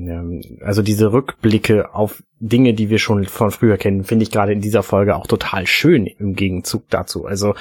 [0.08, 4.54] ja, also diese Rückblicke auf Dinge, die wir schon von früher kennen, finde ich gerade
[4.54, 7.26] in dieser Folge auch total schön im Gegenzug dazu.
[7.26, 7.56] Also,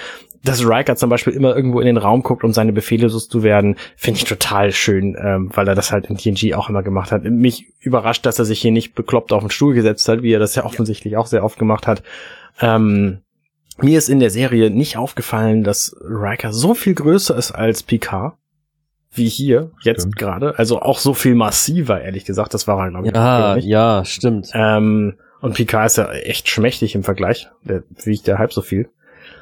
[0.45, 4.19] dass Riker zum Beispiel immer irgendwo in den Raum guckt, um seine Befehle loszuwerden, finde
[4.19, 7.25] ich total schön, ähm, weil er das halt in TNG auch immer gemacht hat.
[7.25, 10.39] Mich überrascht, dass er sich hier nicht bekloppt auf den Stuhl gesetzt hat, wie er
[10.39, 12.05] das ja offensichtlich auch sehr oft gemacht hat.
[12.61, 13.23] Ähm,
[13.83, 18.35] mir ist in der Serie nicht aufgefallen, dass Riker so viel größer ist als Picard.
[19.11, 20.59] Wie hier, jetzt gerade.
[20.59, 22.53] Also auch so viel massiver, ehrlich gesagt.
[22.55, 23.15] Das war er, glaube ich.
[23.15, 24.51] Ja, ja, stimmt.
[24.53, 27.49] Ähm, und Picard ist ja echt schmächtig im Vergleich.
[27.63, 28.91] Der wiegt ja halb so viel.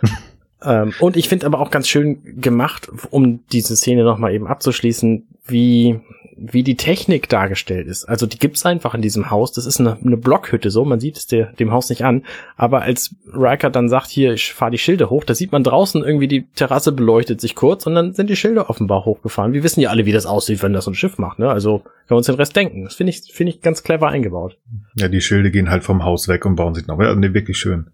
[0.62, 5.26] ähm, und ich finde aber auch ganz schön gemacht, um diese Szene nochmal eben abzuschließen,
[5.46, 6.00] wie
[6.36, 8.04] wie die Technik dargestellt ist.
[8.04, 9.52] Also die gibt's einfach in diesem Haus.
[9.52, 12.24] Das ist eine, eine Blockhütte so, man sieht es der, dem Haus nicht an.
[12.56, 16.04] Aber als Riker dann sagt, hier, ich fahre die Schilde hoch, da sieht man draußen
[16.04, 19.54] irgendwie die Terrasse beleuchtet sich kurz und dann sind die Schilde offenbar hochgefahren.
[19.54, 21.38] Wir wissen ja alle, wie das aussieht, wenn das so ein Schiff macht.
[21.38, 21.48] Ne?
[21.48, 22.84] Also können wir uns den Rest denken.
[22.84, 24.58] Das finde ich, finde ich ganz clever eingebaut.
[24.94, 27.00] Ja, die Schilde gehen halt vom Haus weg und bauen sich noch.
[27.00, 27.86] Ja, nee, wirklich schön.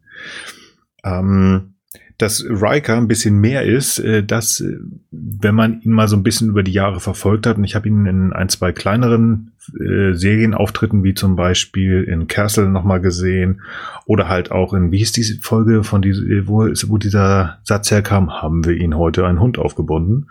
[1.05, 1.75] Ähm,
[2.23, 4.79] dass Riker ein bisschen mehr ist, äh, dass, äh,
[5.11, 7.89] wenn man ihn mal so ein bisschen über die Jahre verfolgt hat, und ich habe
[7.89, 13.63] ihn in ein, zwei kleineren äh, Serienauftritten, wie zum Beispiel in Castle nochmal gesehen,
[14.07, 18.31] oder halt auch in, wie hieß diese Folge von diese, wo, wo dieser Satz herkam,
[18.41, 20.29] haben wir ihn heute einen Hund aufgebunden.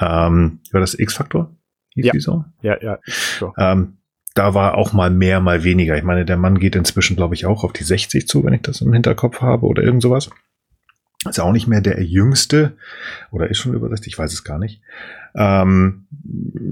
[0.00, 1.50] Ähm, war das X-Faktor?
[1.94, 2.12] Ja.
[2.18, 2.44] so?
[2.62, 2.98] ja, ja.
[3.38, 3.52] So.
[3.58, 3.96] Ähm,
[4.34, 5.96] da war auch mal mehr, mal weniger.
[5.96, 8.62] Ich meine, der Mann geht inzwischen, glaube ich, auch auf die 60 zu, wenn ich
[8.62, 10.30] das im Hinterkopf habe oder irgend sowas.
[11.28, 12.72] Ist auch nicht mehr der Jüngste
[13.30, 14.80] oder ist schon über 60, ich weiß es gar nicht.
[15.34, 16.06] Ähm,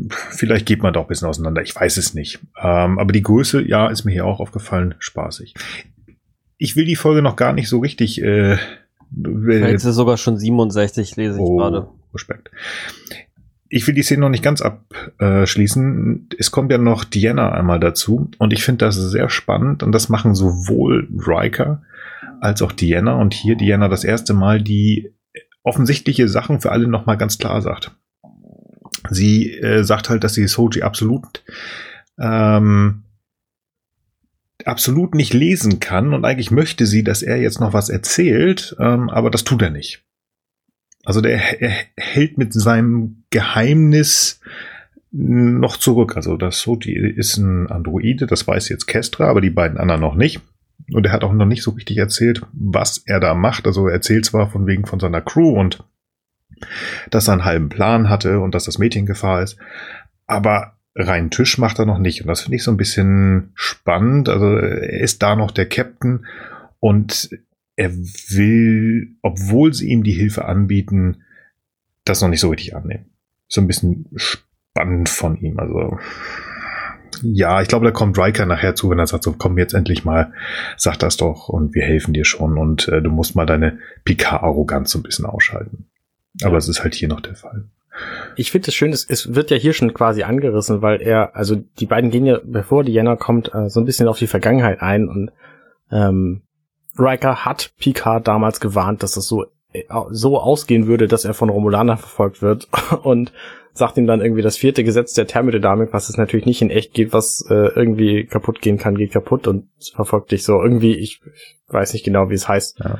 [0.08, 2.40] vielleicht geht man doch ein bisschen auseinander, ich weiß es nicht.
[2.60, 5.54] Ähm, aber die Größe, ja, ist mir hier auch aufgefallen, spaßig.
[6.56, 8.22] Ich will die Folge noch gar nicht so richtig.
[8.22, 8.56] Äh,
[9.22, 11.88] Vielleicht ist es sogar schon 67, lese ich oh, gerade.
[12.12, 12.50] Respekt.
[13.68, 16.28] Ich will die Szene noch nicht ganz abschließen.
[16.38, 20.08] Es kommt ja noch Diana einmal dazu und ich finde das sehr spannend und das
[20.08, 21.82] machen sowohl Riker
[22.40, 25.12] als auch Diana und hier Diana das erste Mal die
[25.62, 27.92] offensichtliche Sachen für alle nochmal ganz klar sagt.
[29.10, 31.42] Sie äh, sagt halt, dass sie Soji absolut
[32.18, 33.02] ähm,
[34.64, 39.10] absolut nicht lesen kann und eigentlich möchte sie, dass er jetzt noch was erzählt, ähm,
[39.10, 40.02] aber das tut er nicht.
[41.04, 44.40] Also der er hält mit seinem Geheimnis
[45.10, 46.16] noch zurück.
[46.16, 50.14] Also das Soji ist ein Androide, das weiß jetzt Kestra, aber die beiden anderen noch
[50.14, 50.40] nicht.
[50.92, 53.66] Und er hat auch noch nicht so richtig erzählt, was er da macht.
[53.66, 55.82] Also er erzählt zwar von wegen von seiner Crew und
[57.10, 59.58] dass er einen halben Plan hatte und dass das Mädchen Gefahr ist,
[60.26, 62.22] aber rein Tisch macht er noch nicht.
[62.22, 64.28] Und das finde ich so ein bisschen spannend.
[64.28, 66.26] Also er ist da noch der Captain
[66.80, 67.30] und
[67.76, 71.22] er will, obwohl sie ihm die Hilfe anbieten,
[72.04, 73.06] das noch nicht so richtig annehmen.
[73.48, 75.58] So ein bisschen spannend von ihm.
[75.58, 75.98] Also
[77.22, 80.04] ja, ich glaube, da kommt Riker nachher zu, wenn er sagt, so komm jetzt endlich
[80.04, 80.32] mal,
[80.76, 84.90] sag das doch und wir helfen dir schon und äh, du musst mal deine Picard-Arroganz
[84.90, 85.86] so ein bisschen ausschalten.
[86.42, 87.64] Aber es ist halt hier noch der Fall.
[88.36, 91.56] Ich finde es schön, es, es wird ja hier schon quasi angerissen, weil er, also
[91.56, 95.08] die beiden gehen ja, bevor Diana kommt, äh, so ein bisschen auf die Vergangenheit ein
[95.08, 95.30] und
[95.92, 96.42] ähm,
[96.98, 101.50] Riker hat Picard damals gewarnt, dass das so äh, so ausgehen würde, dass er von
[101.50, 102.68] Romulaner verfolgt wird
[103.02, 103.32] und
[103.74, 106.94] sagt ihm dann irgendwie das vierte Gesetz der Thermodynamik, was es natürlich nicht in echt
[106.94, 111.20] geht, was äh, irgendwie kaputt gehen kann, geht kaputt und verfolgt dich so irgendwie, ich
[111.68, 112.78] weiß nicht genau, wie es heißt.
[112.78, 112.98] Ja.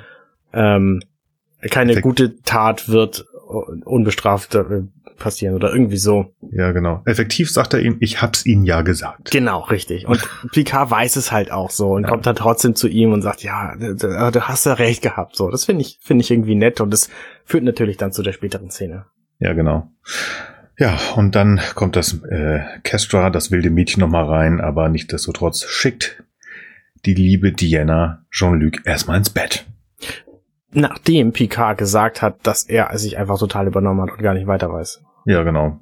[0.53, 1.01] Ähm,
[1.71, 3.25] keine gute Tat wird
[3.85, 4.83] unbestraft äh,
[5.17, 6.35] passieren oder irgendwie so.
[6.51, 7.03] Ja, genau.
[7.05, 9.31] Effektiv sagt er ihm, ich hab's ihnen ja gesagt.
[9.31, 10.09] Genau, richtig.
[10.09, 12.09] Und Picard weiß es halt auch so und ja.
[12.09, 15.37] kommt dann trotzdem zu ihm und sagt, ja, du, du hast ja recht gehabt.
[15.37, 17.11] So, das finde ich, finde ich irgendwie nett und das
[17.45, 19.07] führt natürlich dann zu der späteren Szene.
[19.39, 19.91] Ja, genau.
[20.79, 26.23] Ja, und dann kommt das äh, Kestra, das wilde Mädchen nochmal rein, aber nichtsdestotrotz schickt
[27.05, 29.67] die liebe Diana Jean-Luc erstmal ins Bett.
[30.73, 34.73] Nachdem Picard gesagt hat, dass er sich einfach total übernommen hat und gar nicht weiter
[34.73, 35.03] weiß.
[35.27, 35.79] Ja, genau.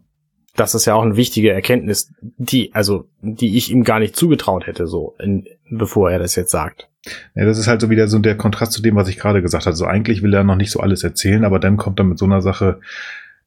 [0.54, 4.66] Das ist ja auch eine wichtige Erkenntnis, die, also, die ich ihm gar nicht zugetraut
[4.66, 6.90] hätte, so, in, bevor er das jetzt sagt.
[7.34, 9.64] Ja, das ist halt so wieder so der Kontrast zu dem, was ich gerade gesagt
[9.64, 9.74] habe.
[9.74, 12.26] So eigentlich will er noch nicht so alles erzählen, aber dann kommt er mit so
[12.26, 12.80] einer Sache,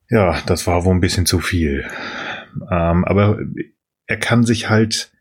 [0.10, 1.86] ja, das war wohl ein bisschen zu viel.
[2.70, 3.40] Ähm, aber
[4.08, 5.12] er kann sich halt,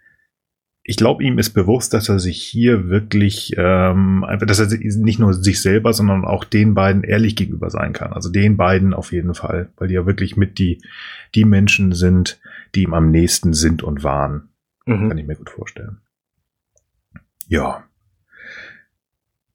[0.83, 5.19] ich glaube, ihm ist bewusst, dass er sich hier wirklich, ähm, einfach, dass er nicht
[5.19, 8.13] nur sich selber, sondern auch den beiden ehrlich gegenüber sein kann.
[8.13, 10.83] Also den beiden auf jeden Fall, weil die ja wirklich mit die,
[11.35, 12.41] die Menschen sind,
[12.75, 14.51] die ihm am nächsten sind und waren.
[14.85, 15.09] Mhm.
[15.09, 15.99] Kann ich mir gut vorstellen.
[17.47, 17.85] Ja.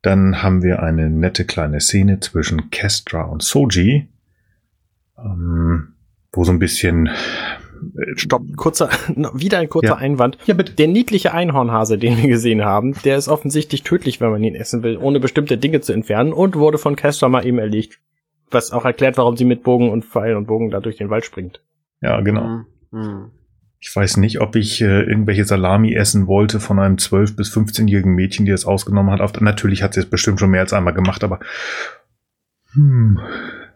[0.02, 4.08] Dann haben wir eine nette kleine Szene zwischen Kestra und Soji,
[5.24, 5.96] ähm,
[6.32, 8.90] wo so ein bisschen äh, Stopp, kurzer,
[9.34, 9.96] wieder ein kurzer ja.
[9.96, 10.38] Einwand.
[10.46, 10.74] Ja, bitte.
[10.74, 14.84] Der niedliche Einhornhase, den wir gesehen haben, der ist offensichtlich tödlich, wenn man ihn essen
[14.84, 18.00] will, ohne bestimmte Dinge zu entfernen und wurde von Castor mal eben erlegt.
[18.52, 21.24] Was auch erklärt, warum sie mit Bogen und Pfeil und Bogen da durch den Wald
[21.24, 21.62] springt.
[22.02, 22.64] Ja, genau.
[22.92, 23.32] Mhm.
[23.82, 28.14] Ich weiß nicht, ob ich äh, irgendwelche Salami essen wollte von einem 12- bis 15-jährigen
[28.14, 29.42] Mädchen, die es ausgenommen hat.
[29.42, 31.40] Natürlich hat sie es bestimmt schon mehr als einmal gemacht, aber
[32.74, 33.20] hm,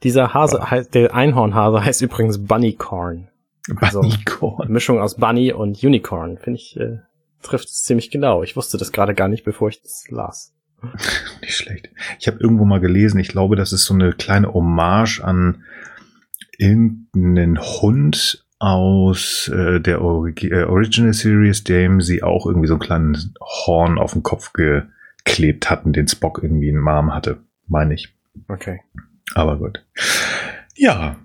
[0.04, 0.72] dieser Hase ja.
[0.72, 3.30] heißt, der Einhornhase heißt übrigens Bunnycorn.
[3.78, 4.72] Also Bunnycorn.
[4.72, 6.38] Mischung aus Bunny und Unicorn.
[6.38, 7.00] Finde ich, äh,
[7.42, 8.44] trifft es ziemlich genau.
[8.44, 10.54] Ich wusste das gerade gar nicht, bevor ich das las.
[11.42, 11.90] Nicht schlecht.
[12.20, 15.64] Ich habe irgendwo mal gelesen, ich glaube, das ist so eine kleine Hommage an
[16.58, 22.82] irgendeinen Hund aus äh, der Orig äh, Original Series, dem sie auch irgendwie so einen
[22.82, 28.14] kleinen Horn auf den Kopf geklebt hatten, den Spock irgendwie in Arm hatte, meine ich.
[28.48, 28.82] Okay.
[29.34, 29.86] Aber gut.
[30.76, 31.18] Ja.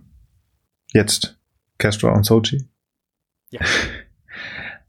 [0.93, 1.39] Jetzt
[1.79, 2.69] Castra und Sochi.
[3.51, 3.61] Ja.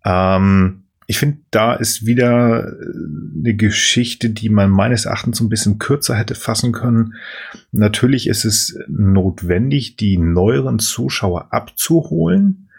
[0.37, 2.85] ähm, ich finde, da ist wieder äh,
[3.39, 7.15] eine Geschichte, die man meines Erachtens so ein bisschen kürzer hätte fassen können.
[7.71, 12.69] Natürlich ist es notwendig, die neueren Zuschauer abzuholen,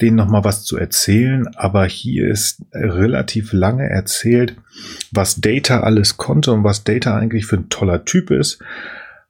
[0.00, 4.54] denen nochmal was zu erzählen, aber hier ist relativ lange erzählt,
[5.10, 8.60] was Data alles konnte und was Data eigentlich für ein toller Typ ist.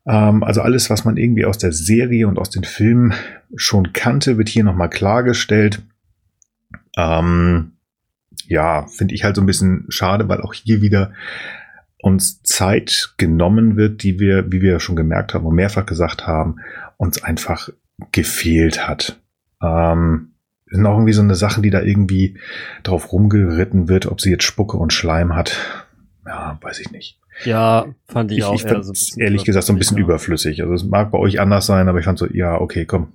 [0.07, 3.15] Ähm, also alles, was man irgendwie aus der Serie und aus den Filmen
[3.55, 5.83] schon kannte, wird hier nochmal klargestellt.
[6.97, 7.73] Ähm,
[8.47, 11.12] ja, finde ich halt so ein bisschen schade, weil auch hier wieder
[12.03, 16.57] uns Zeit genommen wird, die wir, wie wir schon gemerkt haben und mehrfach gesagt haben,
[16.97, 17.69] uns einfach
[18.11, 19.20] gefehlt hat.
[19.62, 20.33] Ähm,
[20.66, 22.39] sind auch irgendwie so eine Sache, die da irgendwie
[22.83, 25.57] drauf rumgeritten wird, ob sie jetzt Spucke und Schleim hat.
[26.27, 27.22] Ja, weiß ich nicht.
[27.45, 28.55] Ja, fand ich, ich auch.
[28.55, 30.63] Ich fand so ehrlich gesagt so ein bisschen überflüssig.
[30.63, 33.13] Also es mag bei euch anders sein, aber ich fand so, ja, okay, komm,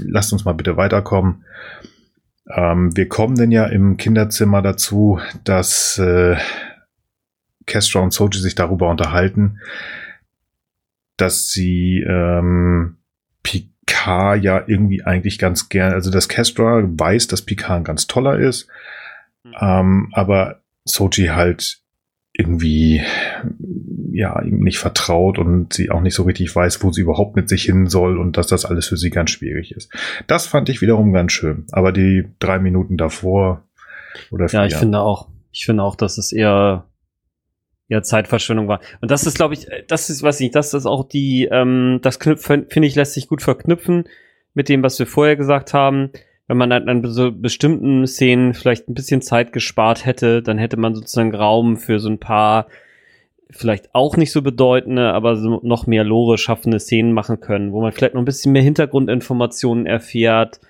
[0.00, 1.44] lasst uns mal bitte weiterkommen.
[2.48, 6.36] Ähm, wir kommen denn ja im Kinderzimmer dazu, dass äh,
[7.66, 9.58] Kestra und Soji sich darüber unterhalten,
[11.16, 12.98] dass sie ähm,
[13.42, 18.38] Picard ja irgendwie eigentlich ganz gern, also dass Kestra weiß, dass Picard ein ganz toller
[18.38, 18.68] ist,
[19.42, 19.54] mhm.
[19.60, 21.80] ähm, aber Soji halt
[22.38, 23.02] irgendwie
[24.12, 27.48] ja ihm nicht vertraut und sie auch nicht so richtig weiß, wo sie überhaupt mit
[27.48, 29.92] sich hin soll und dass das alles für sie ganz schwierig ist.
[30.26, 31.66] Das fand ich wiederum ganz schön.
[31.72, 33.64] Aber die drei Minuten davor
[34.30, 36.84] oder vier, Ja, ich finde auch, ich finde auch, dass es eher
[37.88, 38.80] ja Zeitverschwendung war.
[39.00, 42.00] Und das ist, glaube ich, das ist, weiß ich nicht, das ist auch die, ähm,
[42.02, 44.04] das finde ich lässt sich gut verknüpfen
[44.54, 46.10] mit dem, was wir vorher gesagt haben
[46.48, 50.76] wenn man halt an so bestimmten Szenen vielleicht ein bisschen Zeit gespart hätte, dann hätte
[50.76, 52.66] man sozusagen Raum für so ein paar
[53.50, 57.80] vielleicht auch nicht so bedeutende, aber so noch mehr Lore schaffende Szenen machen können, wo
[57.80, 60.60] man vielleicht noch ein bisschen mehr Hintergrundinformationen erfährt.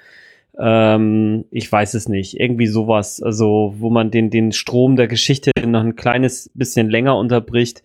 [0.59, 2.39] Ähm, ich weiß es nicht.
[2.41, 3.23] Irgendwie sowas.
[3.23, 7.83] Also, wo man den, den Strom der Geschichte noch ein kleines bisschen länger unterbricht.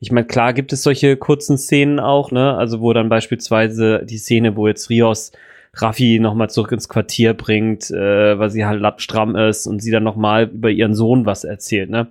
[0.00, 2.54] Ich meine, klar gibt es solche kurzen Szenen auch, ne?
[2.56, 5.32] Also, wo dann beispielsweise die Szene, wo jetzt Rios
[5.76, 10.04] Raffi nochmal zurück ins Quartier bringt, äh, weil sie halt lappstramm ist und sie dann
[10.04, 12.08] nochmal über ihren Sohn was erzählt, ne?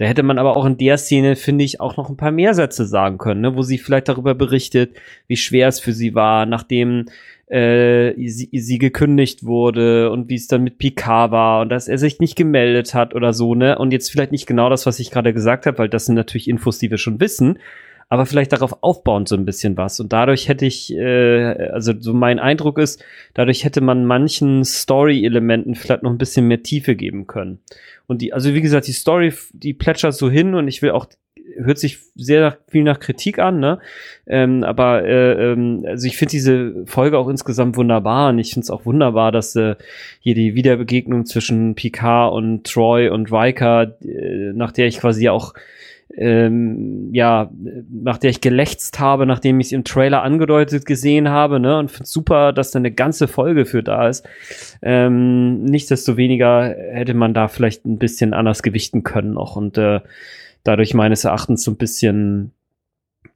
[0.00, 2.54] Da hätte man aber auch in der Szene, finde ich, auch noch ein paar mehr
[2.54, 3.54] Sätze sagen können, ne?
[3.54, 4.96] wo sie vielleicht darüber berichtet,
[5.26, 7.04] wie schwer es für sie war, nachdem
[7.48, 11.98] äh, sie, sie gekündigt wurde und wie es dann mit Picard war und dass er
[11.98, 13.76] sich nicht gemeldet hat oder so, ne?
[13.76, 16.48] Und jetzt vielleicht nicht genau das, was ich gerade gesagt habe, weil das sind natürlich
[16.48, 17.58] Infos, die wir schon wissen
[18.10, 20.00] aber vielleicht darauf aufbauend so ein bisschen was.
[20.00, 23.02] Und dadurch hätte ich, äh, also so mein Eindruck ist,
[23.34, 27.60] dadurch hätte man manchen Story-Elementen vielleicht noch ein bisschen mehr Tiefe geben können.
[28.08, 31.06] Und die, also wie gesagt, die Story, die plätschert so hin und ich will auch
[31.56, 33.80] hört sich sehr viel nach Kritik an, ne?
[34.26, 38.64] Ähm, aber äh, ähm, also ich finde diese Folge auch insgesamt wunderbar und ich finde
[38.64, 39.74] es auch wunderbar, dass äh,
[40.20, 45.54] hier die Wiederbegegnung zwischen Picard und Troy und Riker, äh, nach der ich quasi auch
[46.16, 47.50] ähm, ja,
[47.88, 51.90] nach der ich gelächzt habe, nachdem ich es im Trailer angedeutet gesehen habe, ne, und
[51.90, 54.26] finde super, dass da eine ganze Folge für da ist.
[54.82, 60.00] Ähm, nichtsdestoweniger hätte man da vielleicht ein bisschen anders gewichten können noch und äh,
[60.64, 62.52] dadurch meines Erachtens so ein bisschen,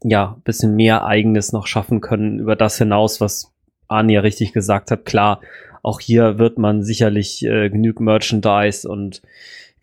[0.03, 3.53] ja, bisschen mehr Eigenes noch schaffen können über das hinaus, was
[3.89, 5.05] Arne ja richtig gesagt hat.
[5.05, 5.41] Klar,
[5.83, 9.23] auch hier wird man sicherlich äh, genug Merchandise und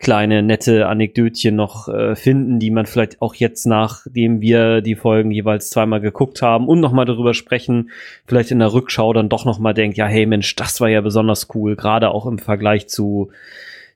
[0.02, 5.30] kleine nette Anekdötchen noch äh, finden, die man vielleicht auch jetzt, nachdem wir die Folgen
[5.30, 7.90] jeweils zweimal geguckt haben und nochmal darüber sprechen,
[8.26, 11.48] vielleicht in der Rückschau dann doch nochmal denkt, ja, hey Mensch, das war ja besonders
[11.54, 13.30] cool, gerade auch im Vergleich zu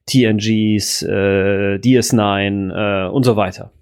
[0.06, 3.72] TNGs, äh, DS9 äh, und so weiter.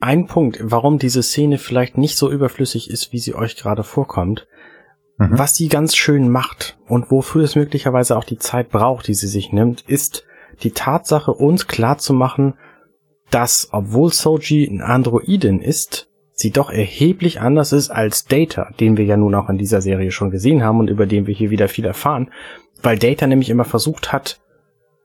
[0.00, 4.48] Ein Punkt, warum diese Szene vielleicht nicht so überflüssig ist, wie sie euch gerade vorkommt,
[5.18, 5.38] mhm.
[5.38, 9.28] was sie ganz schön macht und wofür es möglicherweise auch die Zeit braucht, die sie
[9.28, 10.24] sich nimmt, ist,
[10.62, 12.54] die Tatsache, uns klar zu machen,
[13.30, 19.04] dass, obwohl Soji ein Androidin ist, sie doch erheblich anders ist als Data, den wir
[19.04, 21.68] ja nun auch in dieser Serie schon gesehen haben und über den wir hier wieder
[21.68, 22.30] viel erfahren,
[22.82, 24.40] weil Data nämlich immer versucht hat,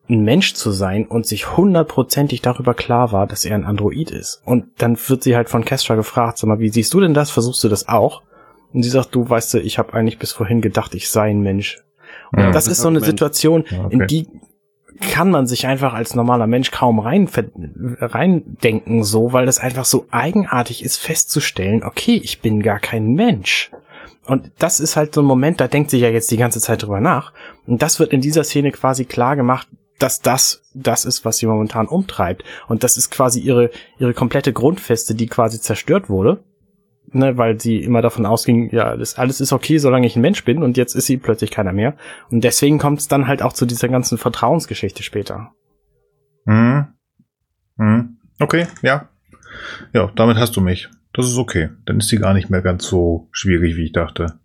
[0.07, 4.41] ein Mensch zu sein und sich hundertprozentig darüber klar war, dass er ein Android ist.
[4.45, 7.31] Und dann wird sie halt von Kestra gefragt, sag mal, wie siehst du denn das?
[7.31, 8.21] Versuchst du das auch?
[8.71, 11.41] Und sie sagt, du weißt du, ich habe eigentlich bis vorhin gedacht, ich sei ein
[11.41, 11.83] Mensch.
[12.31, 13.87] Und ja, das ist so eine Situation, okay.
[13.89, 14.27] in die
[14.99, 17.29] kann man sich einfach als normaler Mensch kaum rein,
[17.99, 23.71] reindenken so, weil das einfach so eigenartig ist festzustellen, okay, ich bin gar kein Mensch.
[24.25, 26.83] Und das ist halt so ein Moment, da denkt sie ja jetzt die ganze Zeit
[26.83, 27.33] drüber nach.
[27.67, 29.67] Und das wird in dieser Szene quasi klar gemacht,
[29.99, 32.43] dass das das ist, was sie momentan umtreibt.
[32.67, 33.69] Und das ist quasi ihre,
[33.99, 36.43] ihre komplette Grundfeste, die quasi zerstört wurde.
[37.11, 40.43] Ne, weil sie immer davon ausging, ja, das alles ist okay, solange ich ein Mensch
[40.43, 41.95] bin und jetzt ist sie plötzlich keiner mehr.
[42.29, 45.53] Und deswegen kommt es dann halt auch zu dieser ganzen Vertrauensgeschichte später.
[46.45, 46.87] Mhm.
[47.77, 48.17] Mhm.
[48.39, 49.09] Okay, ja.
[49.93, 50.89] Ja, damit hast du mich.
[51.13, 51.69] Das ist okay.
[51.85, 54.39] Dann ist sie gar nicht mehr ganz so schwierig, wie ich dachte.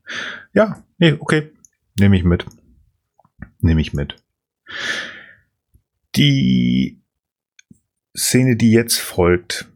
[0.53, 1.51] Ja, nee, okay.
[1.99, 2.47] Nehme ich mit.
[3.59, 4.17] Nehme ich mit.
[6.15, 7.03] Die
[8.17, 9.69] Szene, die jetzt folgt,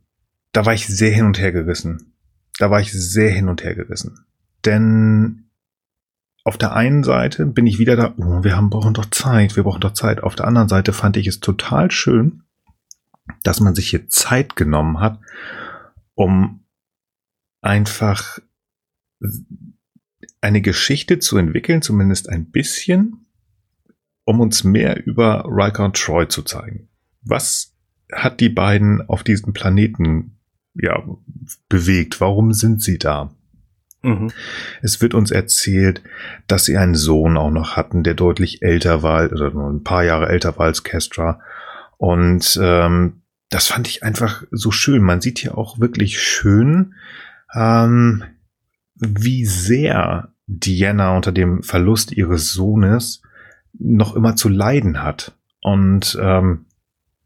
[0.53, 2.14] da war ich sehr hin und her gerissen.
[2.59, 4.25] Da war ich sehr hin und her gerissen.
[4.65, 5.51] Denn
[6.45, 9.63] auf der einen Seite bin ich wieder da, oh, wir haben, brauchen doch Zeit, wir
[9.63, 10.23] brauchen doch Zeit.
[10.23, 12.43] Auf der anderen Seite fand ich es total schön,
[13.43, 15.19] dass man sich hier Zeit genommen hat,
[16.15, 16.65] um
[17.63, 18.39] einfach
[20.43, 23.27] eine Geschichte zu entwickeln, zumindest ein bisschen,
[24.25, 26.89] um uns mehr über Riker und Troy zu zeigen.
[27.23, 27.75] Was
[28.13, 30.34] hat die beiden auf diesem Planeten
[30.75, 31.03] ja,
[31.69, 32.21] bewegt?
[32.21, 33.31] Warum sind sie da?
[34.03, 34.31] Mhm.
[34.83, 36.03] Es wird uns erzählt,
[36.47, 40.05] dass sie einen Sohn auch noch hatten, der deutlich älter war, oder nur ein paar
[40.05, 41.41] Jahre älter war als Kestra.
[41.97, 45.03] Und ähm, das fand ich einfach so schön.
[45.03, 46.95] Man sieht hier auch wirklich schön,
[47.55, 48.25] ähm,
[48.97, 53.23] wie sehr Diana unter dem Verlust ihres Sohnes
[53.73, 55.37] noch immer zu leiden hat.
[55.61, 56.67] Und ähm,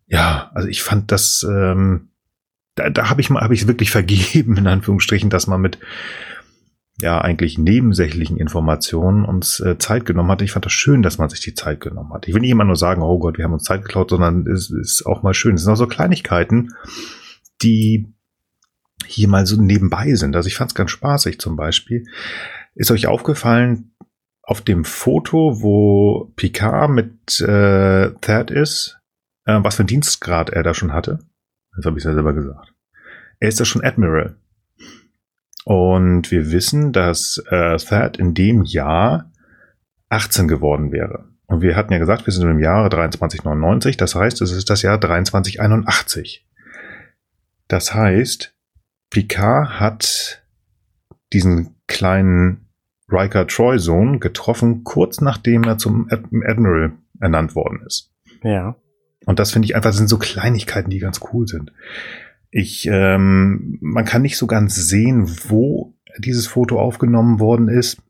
[0.06, 2.10] ja, also ich fand das, ähm,
[2.78, 5.78] da, da habe ich mal, habe ich wirklich vergeben, in Anführungsstrichen, dass man mit
[7.00, 10.42] ja eigentlich nebensächlichen Informationen uns äh, Zeit genommen hat.
[10.42, 12.26] Ich fand das schön, dass man sich die Zeit genommen hat.
[12.26, 14.70] Ich will nicht immer nur sagen, oh Gott, wir haben uns Zeit geklaut, sondern es
[14.70, 15.54] ist auch mal schön.
[15.54, 16.74] Es sind auch so Kleinigkeiten,
[17.62, 18.12] die
[19.06, 20.34] hier mal so nebenbei sind.
[20.34, 22.04] Also ich fand es ganz spaßig zum Beispiel.
[22.74, 23.92] Ist euch aufgefallen,
[24.42, 28.98] auf dem Foto, wo Picard mit äh, Thad ist,
[29.44, 31.20] äh, was für einen Dienstgrad er da schon hatte?
[31.78, 32.74] Das habe ich ja selber gesagt.
[33.38, 34.34] Er ist da schon Admiral.
[35.64, 39.30] Und wir wissen, dass äh, Thad in dem Jahr
[40.08, 41.28] 18 geworden wäre.
[41.46, 44.82] Und wir hatten ja gesagt, wir sind im Jahre 2399, das heißt, es ist das
[44.82, 46.44] Jahr 2381.
[47.68, 48.54] Das heißt,
[49.10, 50.42] Picard hat
[51.32, 52.66] diesen kleinen
[53.08, 58.12] Riker Troy Sohn getroffen, kurz nachdem er zum Admiral ernannt worden ist.
[58.42, 58.74] Ja.
[59.26, 61.72] Und das finde ich einfach, sind so Kleinigkeiten, die ganz cool sind.
[62.50, 68.02] Ich, ähm, man kann nicht so ganz sehen, wo dieses Foto aufgenommen worden ist.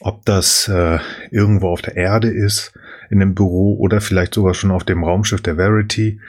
[0.00, 0.98] Ob das äh,
[1.30, 2.74] irgendwo auf der Erde ist,
[3.10, 6.20] in einem Büro oder vielleicht sogar schon auf dem Raumschiff der Verity.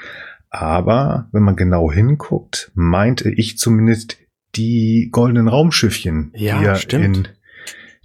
[0.49, 4.17] Aber wenn man genau hinguckt, meinte ich zumindest
[4.55, 7.17] die goldenen Raumschiffchen, ja, die er, stimmt.
[7.17, 7.27] in,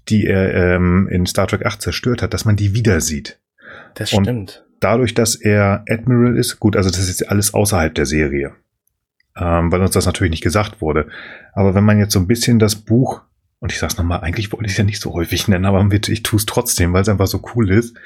[0.08, 3.40] die er ähm, in Star Trek 8 zerstört hat, dass man die wieder sieht.
[3.94, 4.63] Das Und stimmt.
[4.80, 8.52] Dadurch, dass er Admiral ist, gut, also das ist jetzt alles außerhalb der Serie,
[9.36, 11.08] ähm, weil uns das natürlich nicht gesagt wurde.
[11.54, 13.22] Aber wenn man jetzt so ein bisschen das Buch,
[13.60, 16.22] und ich sag's nochmal, eigentlich wollte ich es ja nicht so häufig nennen, aber ich
[16.22, 17.96] tue es trotzdem, weil es einfach so cool ist.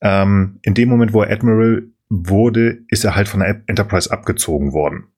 [0.00, 4.72] Ähm, in dem Moment, wo er Admiral wurde, ist er halt von der Enterprise abgezogen
[4.72, 5.08] worden.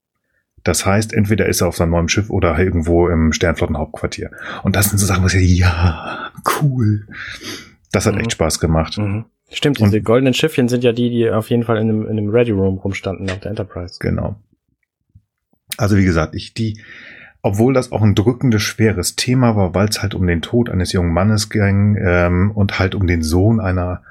[0.65, 4.31] Das heißt, entweder ist er auf seinem neuen Schiff oder irgendwo im Sternflottenhauptquartier.
[4.63, 7.07] Und das sind so Sachen, was ja, ja, cool.
[7.93, 8.21] Das hat mhm.
[8.21, 8.99] echt Spaß gemacht.
[8.99, 9.25] Mhm.
[9.53, 12.19] Stimmt, diese Und, goldenen Schiffchen sind ja die, die auf jeden Fall in einem, in
[12.19, 13.97] einem Ready Room rumstanden auf der Enterprise.
[13.99, 14.37] Genau.
[15.77, 16.81] Also wie gesagt, ich die,
[17.43, 20.93] obwohl das auch ein drückendes, schweres Thema war, weil es halt um den Tod eines
[20.93, 24.03] jungen Mannes ging ähm, und halt um den Sohn einer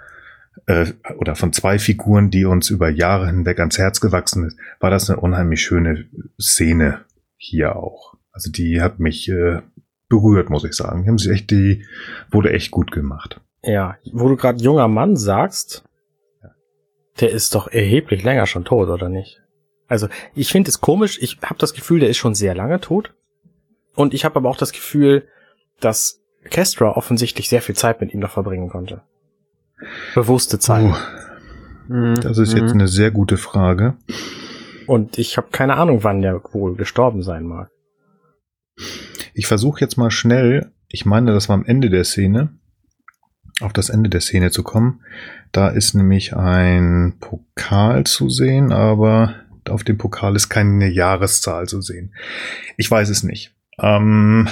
[0.66, 0.88] äh,
[1.18, 5.10] oder von zwei Figuren, die uns über Jahre hinweg ans Herz gewachsen ist, war das
[5.10, 6.06] eine unheimlich schöne
[6.40, 7.02] Szene
[7.38, 8.16] hier auch.
[8.32, 9.61] Also die hat mich äh,
[10.10, 11.03] berührt, muss ich sagen.
[11.03, 11.86] Die haben sie echt, die
[12.32, 13.41] wurde echt gut gemacht.
[13.64, 15.84] Ja, wo du gerade junger Mann sagst,
[17.19, 19.41] der ist doch erheblich länger schon tot, oder nicht?
[19.88, 21.18] Also ich finde es komisch.
[21.22, 23.14] Ich habe das Gefühl, der ist schon sehr lange tot.
[23.95, 25.27] Und ich habe aber auch das Gefühl,
[25.80, 29.02] dass Kestra offensichtlich sehr viel Zeit mit ihm noch verbringen konnte.
[30.14, 30.94] Bewusste Zeit.
[31.90, 32.81] Uh, das ist jetzt mhm.
[32.81, 33.98] eine sehr gute Frage.
[34.86, 37.72] Und ich habe keine Ahnung, wann der wohl gestorben sein mag.
[39.34, 42.57] Ich versuche jetzt mal schnell, ich meine, das war am Ende der Szene,
[43.60, 45.02] auf das Ende der Szene zu kommen.
[45.52, 49.36] Da ist nämlich ein Pokal zu sehen, aber
[49.68, 52.14] auf dem Pokal ist keine Jahreszahl zu sehen.
[52.77, 53.53] Ich weiß es nicht.
[53.80, 54.48] Ähm,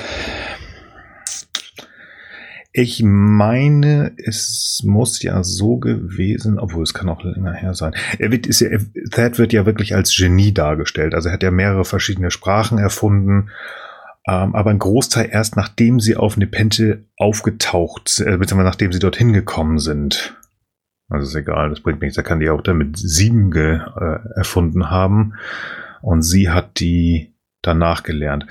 [2.79, 7.93] ich meine, es muss ja so gewesen, obwohl es kann auch länger her sein.
[8.19, 8.69] Er wird, ist ja,
[9.09, 11.15] Thad wird ja wirklich als Genie dargestellt.
[11.15, 13.49] Also er hat ja mehrere verschiedene Sprachen erfunden.
[14.27, 19.31] Ähm, aber ein Großteil erst nachdem sie auf Nepente aufgetaucht, äh, beziehungsweise nachdem sie dorthin
[19.31, 20.35] gekommen sind.
[21.09, 22.17] Also ist egal, das bringt nichts.
[22.17, 25.35] Er kann die auch damit sieben ge, äh, erfunden haben.
[26.01, 28.45] Und sie hat die danach gelernt.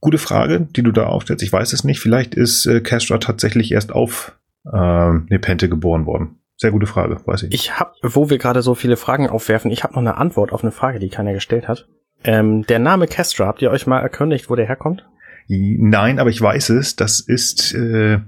[0.00, 1.42] Gute Frage, die du da aufstellst.
[1.42, 2.00] Ich weiß es nicht.
[2.00, 4.38] Vielleicht ist äh, Castra tatsächlich erst auf
[4.70, 6.40] äh, Nepente geboren worden.
[6.56, 7.54] Sehr gute Frage, weiß ich.
[7.54, 10.62] Ich habe, wo wir gerade so viele Fragen aufwerfen, ich habe noch eine Antwort auf
[10.62, 11.88] eine Frage, die keiner gestellt hat.
[12.22, 15.04] Ähm, der Name Castra, habt ihr euch mal erkundigt, wo der herkommt?
[15.48, 16.96] Nein, aber ich weiß es.
[16.96, 18.20] Das ist äh,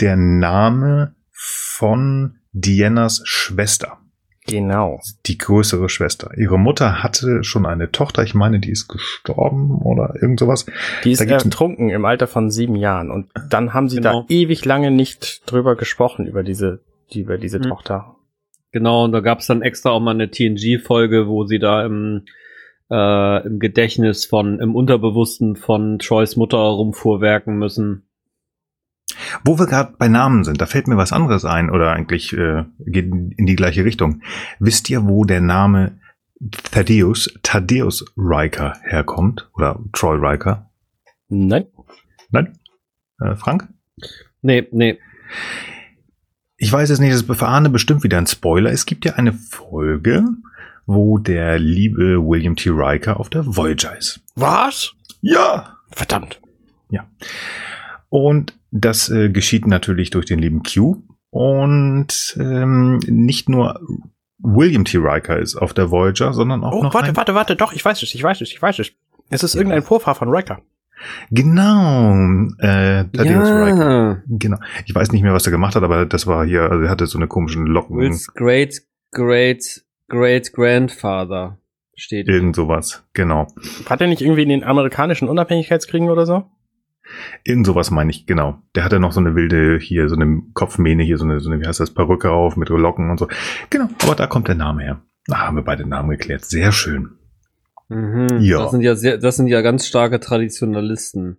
[0.00, 3.98] der Name von Dienas Schwester.
[4.46, 5.00] Genau.
[5.26, 6.30] Die größere Schwester.
[6.36, 8.22] Ihre Mutter hatte schon eine Tochter.
[8.22, 10.66] Ich meine, die ist gestorben oder irgend sowas.
[11.04, 13.10] Die ist ertrunken im Alter von sieben Jahren.
[13.10, 14.22] Und dann haben sie genau.
[14.22, 16.80] da ewig lange nicht drüber gesprochen, über diese,
[17.12, 17.64] über diese mhm.
[17.64, 18.16] Tochter.
[18.70, 22.26] Genau, und da gab es dann extra auch mal eine TNG-Folge, wo sie da im,
[22.90, 28.02] äh, im Gedächtnis von, im Unterbewussten von Troys Mutter rumfuhrwerken müssen.
[29.44, 32.64] Wo wir gerade bei Namen sind, da fällt mir was anderes ein oder eigentlich äh,
[32.78, 34.22] geht in die gleiche Richtung.
[34.58, 35.98] Wisst ihr, wo der Name
[36.70, 39.48] Thaddeus, Thaddeus Riker herkommt?
[39.54, 40.70] Oder Troy Riker?
[41.28, 41.66] Nein.
[42.30, 42.58] Nein?
[43.20, 43.68] Äh, Frank?
[44.42, 44.98] Nee, nee.
[46.58, 48.70] Ich weiß es nicht, das Arne bestimmt wieder ein Spoiler.
[48.70, 50.24] Es gibt ja eine Folge,
[50.86, 52.70] wo der liebe William T.
[52.70, 54.20] Riker auf der Voyager ist.
[54.34, 54.92] Was?
[55.20, 55.76] Ja!
[55.90, 56.40] Verdammt.
[56.90, 57.08] Ja.
[58.08, 61.02] Und das äh, geschieht natürlich durch den lieben Q.
[61.30, 63.80] Und ähm, nicht nur
[64.38, 64.98] William T.
[64.98, 66.94] Riker ist auf der Voyager, sondern auch oh, noch.
[66.94, 68.92] Warte, warte, warte, doch, ich weiß es, ich weiß es, ich weiß es.
[69.28, 69.60] Es ist ja.
[69.60, 70.60] irgendein Vorfahr von Riker.
[71.30, 72.14] Genau,
[72.58, 73.64] äh, Thaddeus ja.
[73.64, 74.22] Riker.
[74.28, 74.58] Genau.
[74.86, 77.06] Ich weiß nicht mehr, was er gemacht hat, aber das war hier, also er hatte
[77.06, 78.18] so eine komischen Locken.
[78.34, 78.82] Great,
[79.12, 81.58] great, great grandfather
[81.94, 82.28] steht.
[82.28, 83.46] Irgend sowas, genau.
[83.88, 86.44] Hat er nicht irgendwie in den amerikanischen Unabhängigkeitskriegen oder so?
[87.44, 88.60] Irgend sowas meine ich, genau.
[88.74, 91.60] Der hatte noch so eine wilde, hier, so eine Kopfmähne, hier, so eine, so eine,
[91.60, 93.28] wie heißt das, Perücke auf mit Locken und so.
[93.70, 95.02] Genau, aber da kommt der Name her.
[95.26, 96.44] Da haben wir beide Namen geklärt.
[96.44, 97.10] Sehr schön.
[97.88, 98.58] Mhm, ja.
[98.58, 101.38] Das sind ja sehr, das sind ja ganz starke Traditionalisten.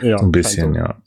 [0.00, 0.80] Ja, ein bisschen, also.
[0.80, 1.02] ja.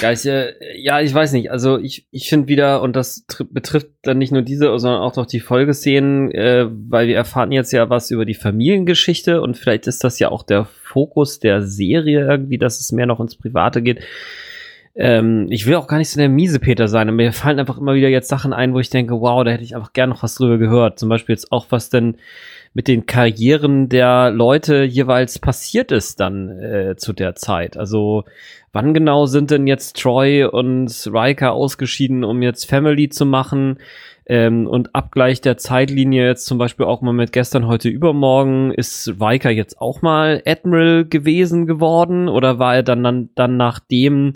[0.00, 1.50] Ja, ich, äh, ja, ich weiß nicht.
[1.50, 5.26] Also ich, ich finde wieder, und das betrifft dann nicht nur diese, sondern auch noch
[5.26, 10.04] die Folgeszenen, äh, weil wir erfahren jetzt ja was über die Familiengeschichte und vielleicht ist
[10.04, 14.00] das ja auch der Fokus der Serie irgendwie, dass es mehr noch ins Private geht.
[14.94, 17.94] Ähm, ich will auch gar nicht so der Miesepeter sein, aber mir fallen einfach immer
[17.94, 20.36] wieder jetzt Sachen ein, wo ich denke, wow, da hätte ich einfach gern noch was
[20.36, 20.98] drüber gehört.
[20.98, 22.16] Zum Beispiel jetzt auch, was denn
[22.76, 27.78] mit den Karrieren der Leute jeweils passiert ist dann äh, zu der Zeit.
[27.78, 28.24] Also
[28.72, 33.78] wann genau sind denn jetzt Troy und Riker ausgeschieden, um jetzt Family zu machen?
[34.26, 39.14] Ähm, und Abgleich der Zeitlinie jetzt zum Beispiel auch mal mit gestern, heute, übermorgen, ist
[39.18, 44.34] Riker jetzt auch mal Admiral gewesen geworden oder war er dann, dann, dann nachdem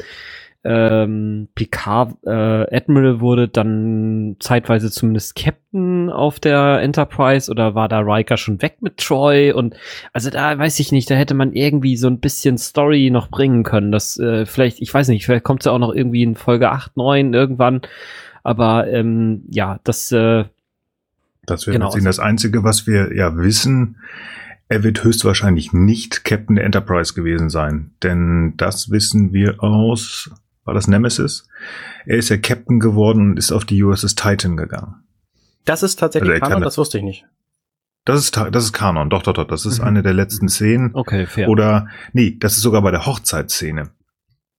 [0.63, 8.01] ähm, Picard äh, Admiral wurde dann zeitweise zumindest Captain auf der Enterprise oder war da
[8.01, 9.53] Riker schon weg mit Troy?
[9.53, 9.75] Und
[10.13, 13.63] also da weiß ich nicht, da hätte man irgendwie so ein bisschen Story noch bringen
[13.63, 16.37] können, das äh, vielleicht, ich weiß nicht, vielleicht kommt es ja auch noch irgendwie in
[16.37, 17.81] Folge 8, 9 irgendwann,
[18.43, 20.45] aber ähm, ja, das äh,
[21.47, 21.93] das wäre genau.
[21.97, 23.97] das Einzige, was wir ja wissen,
[24.69, 30.31] er wird höchstwahrscheinlich nicht Captain der Enterprise gewesen sein, denn das wissen wir aus
[30.71, 31.49] war das Nemesis.
[32.07, 35.03] Er ist ja Captain geworden und ist auf die USS Titan gegangen.
[35.65, 37.27] Das ist tatsächlich also Kanon, das wusste ich nicht.
[38.05, 39.49] Das ist, das ist Kanon, doch, doch, doch.
[39.49, 39.89] Das ist mhm.
[39.89, 40.91] eine der letzten Szenen.
[40.95, 41.49] Okay, fair.
[41.49, 43.91] Oder, nee, das ist sogar bei der Hochzeitsszene.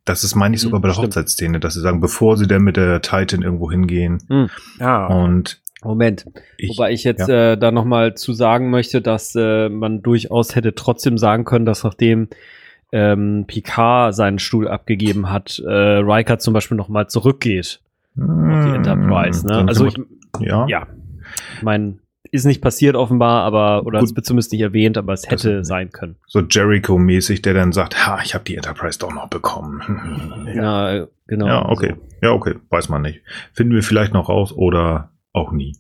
[0.04, 1.08] Das ist, meine ich, sogar mhm, bei der stimmt.
[1.16, 4.22] Hochzeitsszene, dass sie sagen, bevor sie dann mit der Titan irgendwo hingehen.
[4.28, 4.50] Mhm.
[4.82, 5.08] Ja.
[5.08, 6.26] Und Moment.
[6.58, 7.54] Ich, Wobei ich jetzt ja.
[7.54, 11.86] äh, da nochmal zu sagen möchte, dass äh, man durchaus hätte trotzdem sagen können, dass
[11.86, 12.28] nachdem
[12.92, 17.82] ähm, Picard seinen Stuhl abgegeben hat, äh, Riker zum Beispiel nochmal zurückgeht
[18.16, 19.48] mmh, auf die Enterprise.
[19.48, 19.66] Ne?
[19.68, 19.96] Also ich,
[20.40, 20.66] ja.
[20.68, 20.88] ja,
[21.58, 21.98] ich meine,
[22.32, 25.68] ist nicht passiert offenbar, aber oder es wird zumindest nicht erwähnt, aber es hätte das,
[25.68, 26.16] sein können.
[26.28, 30.48] So Jericho-mäßig, der dann sagt, ha, ich habe die Enterprise doch noch bekommen.
[30.56, 30.94] ja.
[30.94, 31.48] ja, genau.
[31.48, 31.96] Ja, okay.
[31.96, 32.28] So.
[32.28, 33.22] Ja, okay, weiß man nicht.
[33.54, 35.76] Finden wir vielleicht noch raus oder auch nie.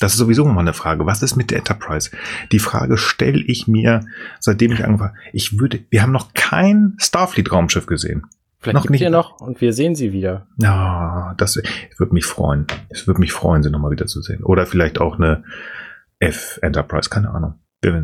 [0.00, 1.06] Das ist sowieso mal eine Frage.
[1.06, 2.10] Was ist mit der Enterprise?
[2.52, 4.00] Die Frage stelle ich mir,
[4.40, 5.20] seitdem ich angefangen habe.
[5.32, 8.26] Ich würde, wir haben noch kein Starfleet-Raumschiff gesehen.
[8.58, 9.08] Vielleicht noch nicht.
[9.08, 10.46] noch und wir sehen sie wieder.
[10.58, 11.60] Ja, das
[11.96, 12.66] würde mich freuen.
[12.90, 14.42] Es würde mich freuen, sie nochmal wieder zu sehen.
[14.42, 15.44] Oder vielleicht auch eine
[16.18, 17.54] F Enterprise, keine Ahnung.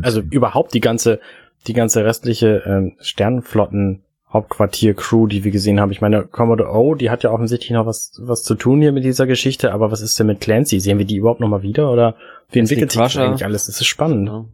[0.01, 1.19] Also überhaupt die ganze,
[1.67, 5.91] die ganze restliche ähm, Sternenflotten Hauptquartier-Crew, die wir gesehen haben.
[5.91, 9.05] Ich meine, Commodore O, die hat ja offensichtlich noch was, was zu tun hier mit
[9.05, 10.79] dieser Geschichte, aber was ist denn mit Clancy?
[10.79, 12.15] Sehen wir die überhaupt noch mal wieder oder
[12.51, 13.67] wie entwickelt sich das eigentlich alles?
[13.67, 14.27] Das ist spannend.
[14.27, 14.45] Ja.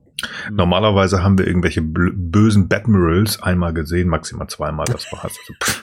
[0.52, 5.38] Normalerweise haben wir irgendwelche bösen Batmirals einmal gesehen, maximal zweimal, das war's.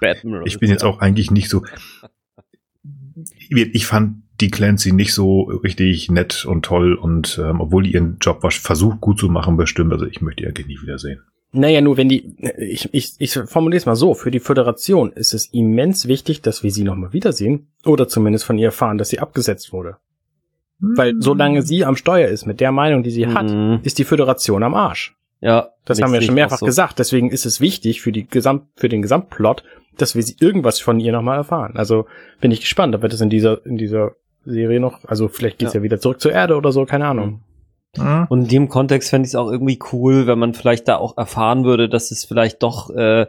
[0.00, 1.62] Also, ich bin jetzt auch eigentlich nicht so,
[3.48, 8.18] ich fand die Clancy nicht so richtig nett und toll und ähm, obwohl die ihren
[8.18, 11.22] Job was versucht gut zu machen, bestimmt, also ich möchte die ja nie wiedersehen.
[11.52, 15.32] Naja, nur wenn die, ich, ich, ich formuliere es mal so, für die Föderation ist
[15.32, 19.20] es immens wichtig, dass wir sie nochmal wiedersehen oder zumindest von ihr erfahren, dass sie
[19.20, 19.96] abgesetzt wurde.
[20.80, 20.96] Mhm.
[20.96, 23.34] Weil solange sie am Steuer ist, mit der Meinung, die sie mhm.
[23.34, 25.16] hat, ist die Föderation am Arsch.
[25.40, 25.70] Ja.
[25.84, 26.66] Das haben wir schon mehrfach so.
[26.66, 26.98] gesagt.
[26.98, 29.62] Deswegen ist es wichtig für die Gesamt, für den Gesamtplot,
[29.96, 31.76] dass wir sie irgendwas von ihr nochmal erfahren.
[31.76, 32.06] Also
[32.40, 34.12] bin ich gespannt, ob wir das in dieser, in dieser
[34.44, 35.80] Serie noch, also vielleicht geht's ja.
[35.80, 37.26] ja wieder zurück zur Erde oder so, keine Ahnung.
[37.26, 37.40] Mhm.
[37.96, 38.26] Mhm.
[38.28, 41.16] Und in dem Kontext fände ich es auch irgendwie cool, wenn man vielleicht da auch
[41.16, 43.26] erfahren würde, dass es vielleicht doch äh,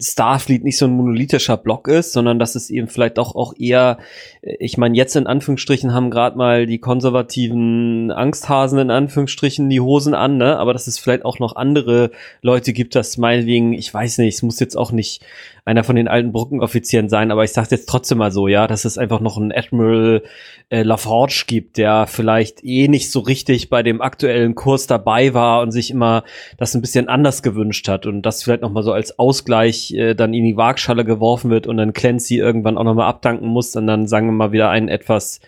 [0.00, 3.98] Starfleet nicht so ein monolithischer Block ist, sondern dass es eben vielleicht auch, auch eher,
[4.42, 9.80] äh, ich meine, jetzt in Anführungsstrichen haben gerade mal die konservativen Angsthasen in Anführungsstrichen die
[9.80, 10.58] Hosen an, ne?
[10.58, 14.42] Aber dass es vielleicht auch noch andere Leute gibt, dass meinetwegen, ich weiß nicht, es
[14.42, 15.22] muss jetzt auch nicht
[15.64, 18.84] einer von den alten Brückenoffizieren sein, aber ich sage jetzt trotzdem mal so, ja, dass
[18.84, 20.22] es einfach noch einen Admiral
[20.70, 25.62] äh, LaForge gibt, der vielleicht eh nicht so richtig bei dem aktuellen Kurs dabei war
[25.62, 26.24] und sich immer
[26.56, 30.14] das ein bisschen anders gewünscht hat und das vielleicht noch mal so als Ausgleich äh,
[30.14, 33.74] dann in die Waagschale geworfen wird und dann Clancy irgendwann auch noch mal abdanken muss
[33.76, 35.40] und dann sagen wir mal wieder ein etwas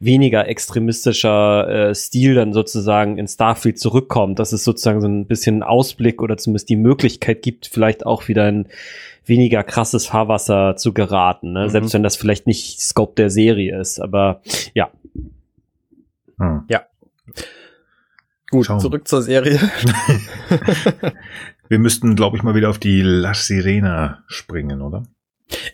[0.00, 5.62] weniger extremistischer äh, Stil dann sozusagen in Starfleet zurückkommt, dass es sozusagen so ein bisschen
[5.62, 8.68] Ausblick oder zumindest die Möglichkeit gibt, vielleicht auch wieder ein
[9.24, 11.64] weniger krasses Fahrwasser zu geraten, ne?
[11.64, 11.68] Mhm.
[11.68, 14.40] selbst wenn das vielleicht nicht Scope der Serie ist, aber
[14.74, 14.90] ja.
[16.38, 16.62] Hm.
[16.68, 16.82] Ja.
[18.50, 18.80] Gut, Schauen.
[18.80, 19.60] zurück zur Serie.
[21.68, 25.02] wir müssten, glaube ich, mal wieder auf die La Sirena springen, oder?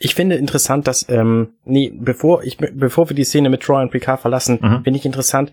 [0.01, 3.91] Ich finde interessant, dass, ähm, nee, bevor ich, bevor wir die Szene mit Troy und
[3.91, 4.85] Picard verlassen, mhm.
[4.85, 5.53] finde ich interessant,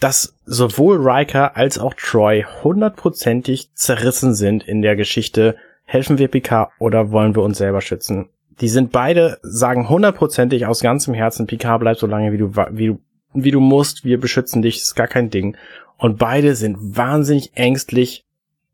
[0.00, 6.72] dass sowohl Riker als auch Troy hundertprozentig zerrissen sind in der Geschichte helfen wir Picard
[6.78, 8.30] oder wollen wir uns selber schützen?
[8.60, 12.86] Die sind beide, sagen hundertprozentig aus ganzem Herzen, Picard bleibt so lange wie du, wie
[12.88, 13.00] du,
[13.34, 15.56] wie du musst, wir beschützen dich, ist gar kein Ding.
[15.96, 18.24] Und beide sind wahnsinnig ängstlich,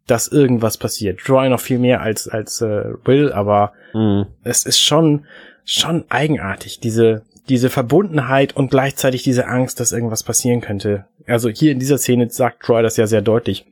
[0.06, 1.20] dass irgendwas passiert.
[1.20, 4.26] Troy noch viel mehr als, als äh, Will, aber mhm.
[4.42, 5.26] es ist schon,
[5.64, 11.04] schon eigenartig, diese, diese Verbundenheit und gleichzeitig diese Angst, dass irgendwas passieren könnte.
[11.26, 13.66] Also hier in dieser Szene sagt Troy das ja sehr deutlich.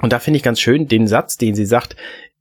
[0.00, 1.96] Und da finde ich ganz schön den Satz, den sie sagt,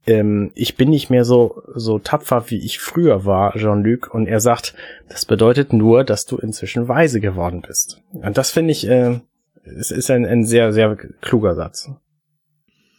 [0.08, 4.14] ähm, ich bin nicht mehr so, so tapfer, wie ich früher war, Jean-Luc.
[4.14, 4.76] Und er sagt,
[5.10, 8.02] das bedeutet nur, dass du inzwischen weise geworden bist.
[8.12, 9.20] Und das finde ich, äh,
[9.64, 11.90] es ist ein, ein sehr, sehr kluger Satz.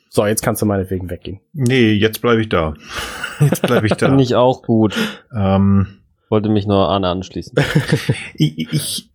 [0.08, 1.40] So, jetzt kannst du meinetwegen weggehen.
[1.52, 2.74] Nee, jetzt bleibe ich da.
[3.40, 4.08] Jetzt bleibe ich da.
[4.08, 4.96] Finde ich auch gut.
[5.36, 5.98] Ähm,
[6.30, 7.54] Wollte mich nur Arne anschließen.
[8.34, 9.10] ich, ich,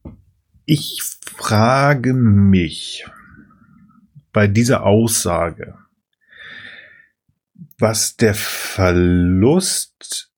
[0.66, 3.04] ich frage mich
[4.32, 5.74] bei dieser Aussage,
[7.82, 10.32] was der Verlust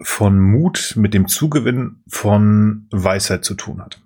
[0.00, 4.00] von Mut mit dem Zugewinn von Weisheit zu tun hat.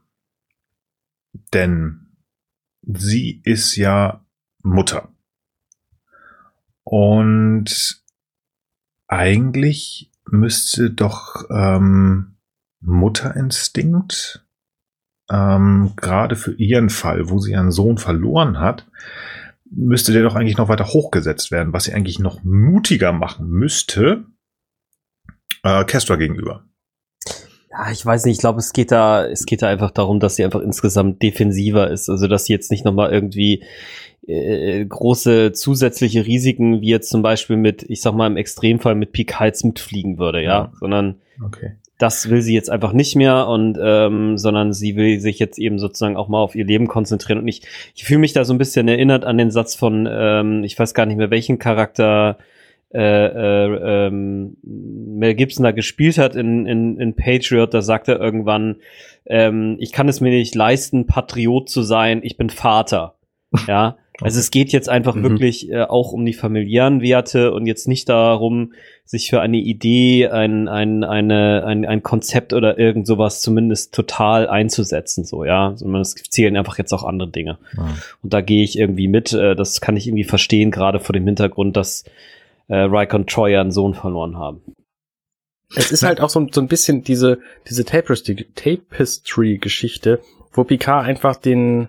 [1.52, 2.16] Denn
[2.82, 4.24] sie ist ja
[4.62, 5.12] Mutter.
[6.82, 8.02] Und
[9.06, 12.36] eigentlich müsste doch ähm,
[12.80, 14.46] Mutterinstinkt
[15.30, 18.86] ähm, gerade für ihren Fall, wo sie ihren Sohn verloren hat,
[19.70, 24.24] müsste der doch eigentlich noch weiter hochgesetzt werden, was sie eigentlich noch mutiger machen müsste,
[25.62, 26.64] äh, Kestra gegenüber.
[27.70, 30.36] Ja, ich weiß nicht, ich glaube, es geht da, es geht da einfach darum, dass
[30.36, 32.08] sie einfach insgesamt defensiver ist.
[32.08, 33.64] Also, dass sie jetzt nicht nochmal irgendwie
[34.26, 39.12] äh, große zusätzliche Risiken, wie jetzt zum Beispiel mit, ich sag mal, im Extremfall mit
[39.12, 40.48] Peak Heights mitfliegen würde, ja.
[40.48, 40.72] ja.
[40.80, 45.38] Sondern okay das will sie jetzt einfach nicht mehr und ähm, sondern sie will sich
[45.38, 47.62] jetzt eben sozusagen auch mal auf ihr Leben konzentrieren und ich,
[47.94, 50.94] ich fühle mich da so ein bisschen erinnert an den Satz von ähm, ich weiß
[50.94, 52.38] gar nicht mehr welchen Charakter
[52.94, 58.20] äh, äh, ähm, Mel Gibson da gespielt hat in, in, in Patriot, da sagt er
[58.20, 58.76] irgendwann,
[59.26, 63.14] ähm, ich kann es mir nicht leisten, Patriot zu sein, ich bin Vater.
[63.66, 65.24] Ja, also es geht jetzt einfach mhm.
[65.24, 68.72] wirklich äh, auch um die familiären Werte und jetzt nicht darum,
[69.04, 74.48] sich für eine Idee, ein, ein, eine, ein, ein Konzept oder irgend sowas zumindest total
[74.48, 75.74] einzusetzen, so, ja.
[75.76, 77.58] Sondern es zählen einfach jetzt auch andere Dinge.
[77.76, 77.88] Ja.
[78.22, 81.26] Und da gehe ich irgendwie mit, äh, das kann ich irgendwie verstehen, gerade vor dem
[81.26, 82.04] Hintergrund, dass
[82.68, 84.62] äh, Riker und Troy einen Sohn verloren haben.
[85.74, 90.20] Es ist halt auch so, so ein bisschen diese, diese Tapestry-Geschichte,
[90.52, 91.88] wo Picard einfach den,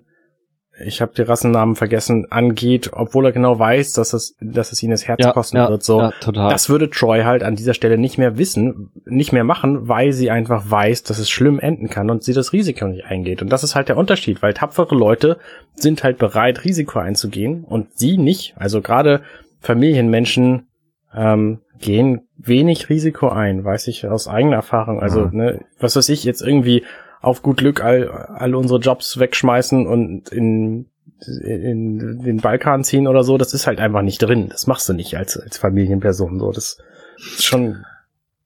[0.85, 4.91] ich habe die Rassennamen vergessen, angeht, obwohl er genau weiß, dass es, dass es ihn
[4.91, 5.83] das Herz Ja, kosten ja, wird.
[5.83, 6.49] So, ja, total.
[6.51, 10.29] das würde Troy halt an dieser Stelle nicht mehr wissen, nicht mehr machen, weil sie
[10.29, 13.41] einfach weiß, dass es schlimm enden kann und sie das Risiko nicht eingeht.
[13.41, 15.37] Und das ist halt der Unterschied, weil tapfere Leute
[15.75, 18.53] sind halt bereit, Risiko einzugehen und sie nicht.
[18.57, 19.21] Also gerade
[19.61, 20.67] Familienmenschen
[21.15, 24.99] ähm, gehen wenig Risiko ein, weiß ich aus eigener Erfahrung.
[25.01, 25.37] Also, Mhm.
[25.37, 26.83] ne, was weiß ich, jetzt irgendwie
[27.21, 30.87] auf gut Glück all, all unsere Jobs wegschmeißen und in,
[31.25, 34.49] in den Balkan ziehen oder so, das ist halt einfach nicht drin.
[34.49, 36.39] Das machst du nicht als, als Familienperson.
[36.39, 36.77] So, das
[37.17, 37.83] ist schon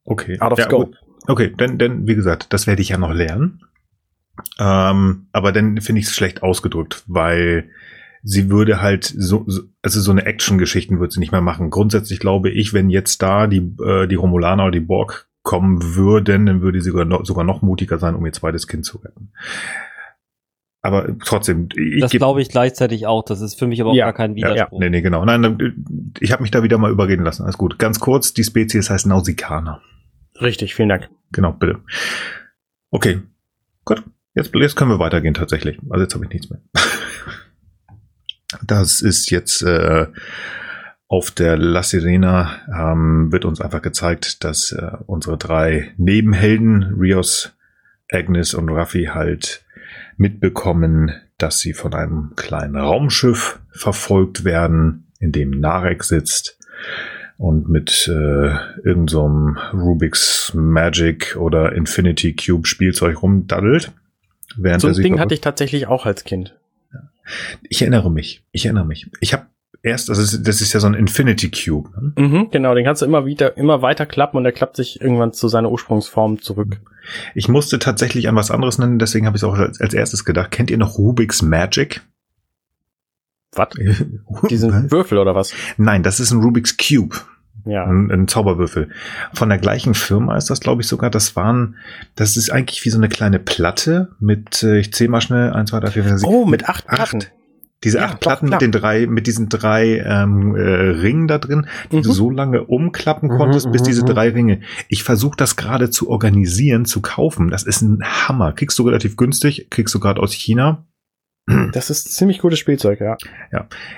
[0.05, 0.39] Okay.
[0.39, 0.97] out of Ja, scope.
[1.27, 3.61] Okay, denn, denn, wie gesagt, das werde ich ja noch lernen.
[4.59, 7.69] Ähm, aber dann finde ich es schlecht ausgedrückt, weil
[8.23, 11.69] sie würde halt so, so also so eine Action-Geschichten würde sie nicht mehr machen.
[11.69, 16.45] Grundsätzlich glaube ich, wenn jetzt da die, äh, die Romulaner oder die Borg kommen würden,
[16.45, 19.31] dann würde sie sogar noch, sogar noch mutiger sein, um ihr zweites Kind zu retten.
[20.83, 23.23] Aber trotzdem, ich das glaube ich gleichzeitig auch.
[23.23, 24.79] Das ist für mich aber auch Ja, gar kein ja, ja, Widerspruch.
[24.79, 25.23] nee, nee, genau.
[25.25, 25.71] Nein, äh,
[26.19, 27.43] ich habe mich da wieder mal überreden lassen.
[27.43, 27.77] Alles gut.
[27.77, 29.81] Ganz kurz, die Spezies heißt Nausikaner.
[30.39, 31.09] Richtig, vielen Dank.
[31.31, 31.79] Genau, bitte.
[32.89, 33.21] Okay,
[33.85, 34.03] gut.
[34.33, 35.77] Jetzt, jetzt können wir weitergehen tatsächlich.
[35.89, 36.61] Also jetzt habe ich nichts mehr.
[38.67, 40.07] Das ist jetzt äh,
[41.11, 47.51] auf der La Sirena ähm, wird uns einfach gezeigt, dass äh, unsere drei Nebenhelden, Rios,
[48.09, 49.65] Agnes und Raffi, halt
[50.15, 56.57] mitbekommen, dass sie von einem kleinen Raumschiff verfolgt werden, in dem Narek sitzt
[57.37, 63.91] und mit äh, irgendeinem so Rubik's Magic oder Infinity Cube Spielzeug rumdaddelt.
[64.55, 66.55] Während So er ein sich Ding hatte ich tatsächlich auch als Kind.
[67.63, 68.45] ich erinnere mich.
[68.53, 69.09] Ich erinnere mich.
[69.19, 69.50] Ich habe
[69.83, 71.89] erst, also das ist, das ist ja so ein Infinity Cube.
[71.99, 72.27] Ne?
[72.27, 75.33] Mhm, genau, den kannst du immer wieder, immer weiter klappen und er klappt sich irgendwann
[75.33, 76.79] zu seiner Ursprungsform zurück.
[77.33, 80.25] Ich musste tatsächlich an was anderes nennen, deswegen habe ich es auch als, als erstes
[80.25, 80.51] gedacht.
[80.51, 82.01] Kennt ihr noch Rubik's Magic?
[83.53, 83.69] Was?
[84.49, 85.53] Diesen Würfel oder was?
[85.77, 87.15] Nein, das ist ein Rubik's Cube.
[87.65, 87.85] Ja.
[87.85, 88.89] Ein, ein Zauberwürfel.
[89.33, 91.11] Von der gleichen Firma ist das, glaube ich, sogar.
[91.11, 91.75] Das waren,
[92.15, 95.69] das ist eigentlich wie so eine kleine Platte mit, äh, ich zähle mal schnell, eins,
[95.69, 97.31] zwei, drei, vier, fünf, sechs, Oh, mit acht acht.
[97.83, 98.57] Diese Ja, acht doch, Platten klar.
[98.57, 102.01] mit den drei, mit diesen drei ähm, äh, Ringen da drin, die Mhm.
[102.03, 104.07] du so lange umklappen Mhm, konntest, bis mhm, diese mhm.
[104.07, 104.61] drei Ringe.
[104.87, 107.49] Ich versuche das gerade zu organisieren, zu kaufen.
[107.49, 108.53] Das ist ein Hammer.
[108.53, 110.85] Kriegst du relativ günstig, kriegst du gerade aus China.
[111.73, 113.17] Das ist ziemlich gutes Spielzeug, ja.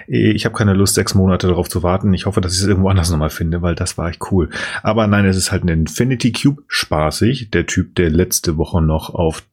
[0.07, 2.14] Ich habe keine Lust, sechs Monate darauf zu warten.
[2.14, 4.49] Ich hoffe, dass ich es irgendwo anders nochmal finde, weil das war echt cool.
[4.81, 7.51] Aber nein, es ist halt ein Infinity Cube, spaßig.
[7.51, 9.43] Der Typ, der letzte Woche noch auf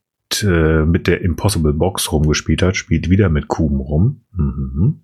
[0.42, 4.22] äh, mit der Impossible Box rumgespielt hat, spielt wieder mit Kuben rum.
[4.32, 5.02] Mhm.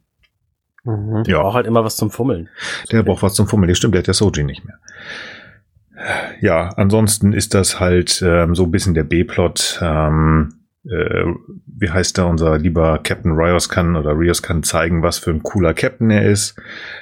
[0.85, 1.25] Mhm.
[1.27, 2.49] Ja, Braucht halt immer was zum Fummeln.
[2.93, 3.69] Der braucht was zum Fummeln.
[3.69, 4.79] Ja, stimmt, der hat ja Soji nicht mehr.
[6.41, 9.81] Ja, ansonsten ist das halt ähm, so ein bisschen der B-Plot.
[9.83, 10.55] Ähm,
[10.85, 11.25] äh,
[11.67, 12.27] wie heißt der?
[12.27, 16.31] Unser lieber Captain Rios kann oder Rios kann zeigen, was für ein cooler Captain er
[16.31, 16.57] ist.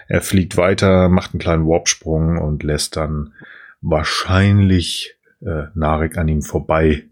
[0.09, 3.35] Er fliegt weiter, macht einen kleinen Warpsprung und lässt dann
[3.81, 7.05] wahrscheinlich äh, Narek an ihm vorbei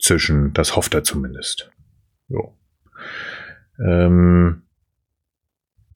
[0.00, 0.52] zischen.
[0.52, 1.70] Das hofft er zumindest.
[2.28, 2.54] Jo.
[3.84, 4.62] Ähm,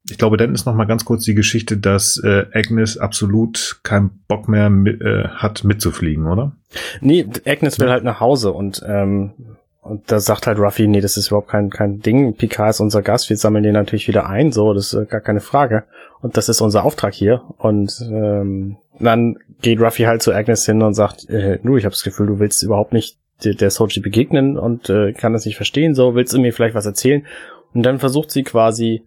[0.09, 4.11] ich glaube, dann ist noch mal ganz kurz die Geschichte, dass äh, Agnes absolut keinen
[4.29, 6.53] Bock mehr mit, äh, hat mitzufliegen, oder?
[7.01, 9.33] Nee, Agnes will halt nach Hause und, ähm,
[9.81, 12.35] und da sagt halt Ruffy, nee, das ist überhaupt kein, kein Ding.
[12.35, 15.21] Picard ist unser Gast, wir sammeln den natürlich wieder ein, so, das ist äh, gar
[15.21, 15.85] keine Frage.
[16.21, 17.43] Und das ist unser Auftrag hier.
[17.59, 21.93] Und ähm, dann geht Ruffy halt zu Agnes hin und sagt, äh, du, ich habe
[21.93, 25.57] das Gefühl, du willst überhaupt nicht der, der Soji begegnen und äh, kann das nicht
[25.57, 27.27] verstehen, so, willst du mir vielleicht was erzählen?
[27.73, 29.03] Und dann versucht sie quasi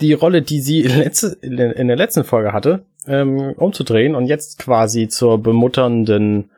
[0.00, 5.08] die Rolle, die sie letzte, in der letzten Folge hatte, ähm, umzudrehen und jetzt quasi
[5.08, 6.50] zur bemutternden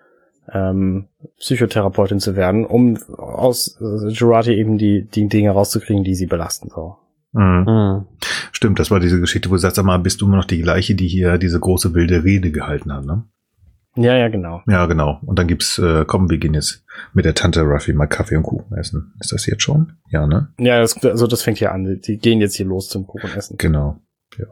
[0.52, 1.06] ähm,
[1.38, 6.68] Psychotherapeutin zu werden, um aus äh, Jurati eben die, die Dinge rauszukriegen, die sie belasten.
[6.68, 6.96] So.
[7.32, 7.64] Mhm.
[7.66, 8.06] Mhm.
[8.52, 10.62] Stimmt, das war diese Geschichte, wo du sagst, sag mal, bist du immer noch die
[10.62, 13.24] gleiche, die hier diese große wilde Rede gehalten hat, ne?
[13.96, 14.62] Ja, ja, genau.
[14.66, 15.20] Ja, genau.
[15.24, 18.42] Und dann gibt's, äh, komm, wir gehen jetzt mit der Tante Ruffy mal Kaffee und
[18.42, 19.14] Kuchen essen.
[19.20, 19.92] Ist das jetzt schon?
[20.10, 20.52] Ja, ne?
[20.58, 22.00] Ja, das, also das fängt hier an.
[22.00, 23.56] Die gehen jetzt hier los zum Kuchen essen.
[23.58, 24.00] Genau.
[24.36, 24.46] Ja.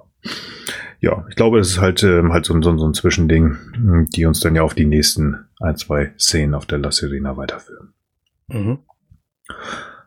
[1.01, 3.57] Ja, ich glaube, es ist halt, ähm, halt so, ein- so, ein- so ein Zwischending,
[3.77, 7.37] mh, die uns dann ja auf die nächsten ein, zwei Szenen auf der La Sirena
[7.37, 7.95] weiterführen.
[8.47, 8.79] Mhm.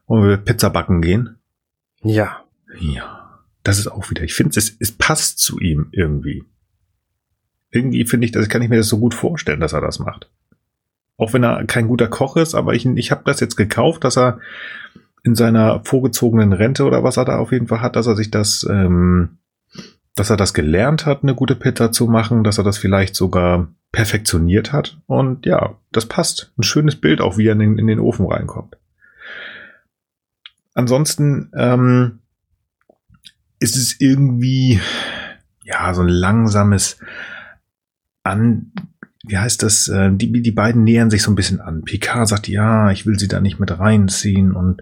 [0.07, 1.36] Wollen wir Pizza backen gehen?
[2.02, 2.45] Ja.
[2.80, 3.44] Ja.
[3.64, 6.44] Das ist auch wieder, ich finde, es, es passt zu ihm irgendwie.
[7.72, 10.30] Irgendwie finde ich, das kann ich mir das so gut vorstellen, dass er das macht.
[11.18, 14.18] Auch wenn er kein guter Koch ist, aber ich, ich habe das jetzt gekauft, dass
[14.18, 14.40] er
[15.24, 18.32] in seiner vorgezogenen Rente oder was er da auf jeden Fall hat, dass er sich
[18.32, 19.38] das, ähm,
[20.14, 23.70] dass er das gelernt hat, eine gute Pizza zu machen, dass er das vielleicht sogar
[23.92, 25.00] perfektioniert hat.
[25.08, 26.52] Und ja, das passt.
[26.58, 28.78] Ein schönes Bild auch, wie er in den, in den Ofen reinkommt.
[30.74, 32.20] ansonsten ähm,
[33.60, 34.80] ist es irgendwie
[35.64, 37.00] ja so ein langsames
[38.26, 38.72] an
[39.27, 42.47] wie heißt das äh, die die beiden nähern sich so ein bisschen an Picard sagt
[42.47, 44.81] ja ich will sie da nicht mit reinziehen und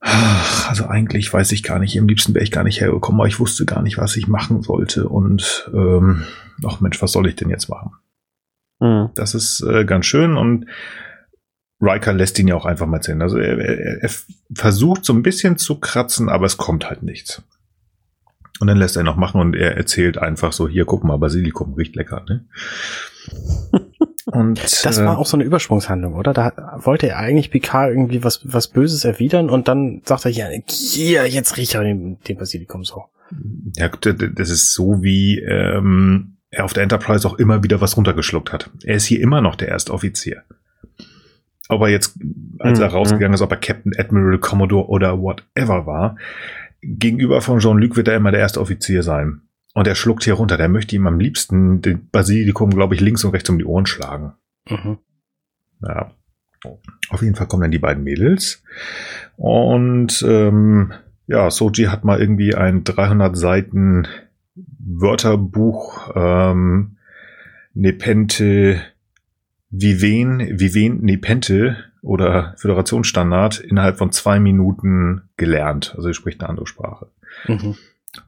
[0.00, 3.28] ach, also eigentlich weiß ich gar nicht am liebsten wäre ich gar nicht hergekommen aber
[3.28, 6.24] ich wusste gar nicht was ich machen sollte und ähm,
[6.66, 7.92] ach Mensch was soll ich denn jetzt machen
[8.80, 9.10] mhm.
[9.14, 10.66] das ist äh, ganz schön und
[11.80, 13.22] Riker lässt ihn ja auch einfach mal sehen.
[13.22, 14.10] Also er, er, er
[14.52, 17.42] versucht so ein bisschen zu kratzen, aber es kommt halt nichts.
[18.60, 21.74] Und dann lässt er noch machen und er erzählt einfach so, hier, guck mal, Basilikum
[21.74, 22.44] riecht lecker, ne?
[24.26, 26.34] Und, das war äh, auch so eine Übersprungshandlung, oder?
[26.34, 26.52] Da
[26.82, 31.26] wollte er eigentlich Picard irgendwie was, was Böses erwidern und dann sagt er, ja, hier,
[31.26, 33.04] jetzt riecht er den, den Basilikum so.
[33.76, 38.52] Ja, das ist so wie ähm, er auf der Enterprise auch immer wieder was runtergeschluckt
[38.52, 38.68] hat.
[38.84, 40.42] Er ist hier immer noch der erste Offizier
[41.68, 42.18] ob er jetzt,
[42.58, 42.94] als er mhm.
[42.94, 46.16] rausgegangen ist, ob er Captain Admiral Commodore oder whatever war,
[46.82, 49.42] gegenüber von Jean-Luc wird er immer der erste Offizier sein.
[49.74, 50.56] Und er schluckt hier runter.
[50.56, 53.86] Der möchte ihm am liebsten den Basilikum, glaube ich, links und rechts um die Ohren
[53.86, 54.32] schlagen.
[54.68, 54.98] Mhm.
[55.82, 56.12] Ja.
[57.10, 58.62] Auf jeden Fall kommen dann die beiden Mädels.
[59.36, 60.92] Und ähm,
[61.26, 64.08] ja, Soji hat mal irgendwie ein 300 Seiten
[64.78, 66.96] Wörterbuch ähm,
[67.74, 68.80] Nepente
[69.70, 75.94] Viven, Viven Nepente oder Föderationsstandard innerhalb von zwei Minuten gelernt.
[75.96, 77.08] Also er spricht eine andere Sprache.
[77.46, 77.76] Mhm.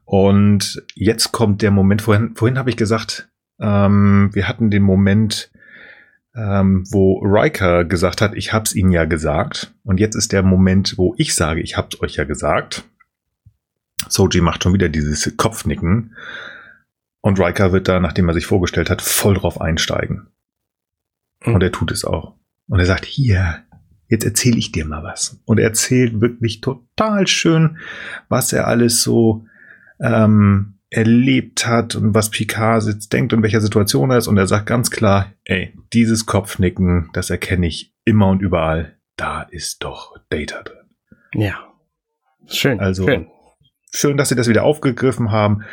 [0.05, 3.29] Und jetzt kommt der Moment, vorhin, vorhin habe ich gesagt,
[3.59, 5.51] ähm, wir hatten den Moment,
[6.35, 9.73] ähm, wo Riker gesagt hat, ich hab's ihnen ja gesagt.
[9.83, 12.83] Und jetzt ist der Moment, wo ich sage, ich hab's euch ja gesagt.
[14.07, 16.15] Soji macht schon wieder dieses Kopfnicken.
[17.21, 20.27] Und Riker wird da, nachdem er sich vorgestellt hat, voll drauf einsteigen.
[21.45, 21.55] Mhm.
[21.55, 22.35] Und er tut es auch.
[22.67, 23.63] Und er sagt, hier,
[24.07, 25.41] jetzt erzähle ich dir mal was.
[25.45, 27.77] Und er erzählt wirklich total schön,
[28.29, 29.45] was er alles so
[29.99, 34.27] ähm, erlebt hat und was Picard jetzt denkt und welcher Situation er ist.
[34.27, 38.97] Und er sagt ganz klar, ey, dieses Kopfnicken, das erkenne ich immer und überall.
[39.15, 40.77] Da ist doch Data drin.
[41.33, 41.55] Ja.
[42.47, 42.79] Schön.
[42.79, 43.27] Also schön,
[43.93, 45.63] schön dass sie das wieder aufgegriffen haben.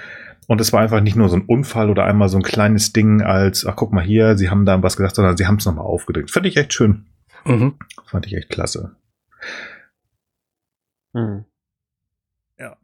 [0.49, 3.21] Und es war einfach nicht nur so ein Unfall oder einmal so ein kleines Ding
[3.21, 5.85] als, ach guck mal hier, sie haben da was gesagt, sondern sie haben es nochmal
[5.85, 6.31] aufgedrückt.
[6.31, 7.05] Fand ich echt schön.
[7.45, 7.75] Mhm.
[8.07, 8.97] Fand ich echt klasse.
[11.13, 11.45] Mhm.
[12.59, 12.77] Ja.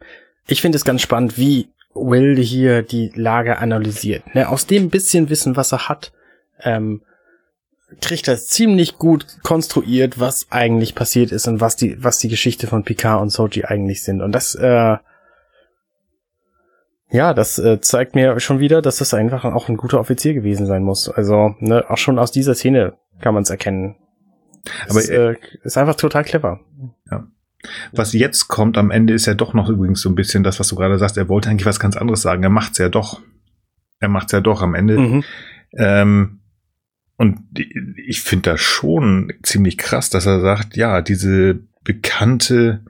[0.46, 4.34] Ich finde es ganz spannend, wie Will hier die Lage analysiert.
[4.34, 6.12] Ne, aus dem bisschen Wissen, was er hat,
[6.60, 7.00] ähm,
[8.02, 12.66] kriegt er ziemlich gut konstruiert, was eigentlich passiert ist und was die, was die Geschichte
[12.66, 14.20] von Picard und Soji eigentlich sind.
[14.20, 14.98] Und das äh,
[17.14, 20.66] ja, das äh, zeigt mir schon wieder, dass das einfach auch ein guter Offizier gewesen
[20.66, 21.08] sein muss.
[21.08, 23.94] Also, ne, auch schon aus dieser Szene kann man es erkennen.
[24.88, 26.58] Aber es, äh, ist einfach total clever.
[27.08, 27.28] Ja.
[27.92, 30.66] Was jetzt kommt am Ende ist ja doch noch übrigens so ein bisschen das, was
[30.66, 31.16] du gerade sagst.
[31.16, 32.42] Er wollte eigentlich was ganz anderes sagen.
[32.42, 33.22] Er macht's ja doch.
[34.00, 34.98] Er macht's ja doch am Ende.
[34.98, 35.24] Mhm.
[35.78, 36.40] Ähm,
[37.16, 37.38] und
[37.96, 42.84] ich finde das schon ziemlich krass, dass er sagt, ja, diese bekannte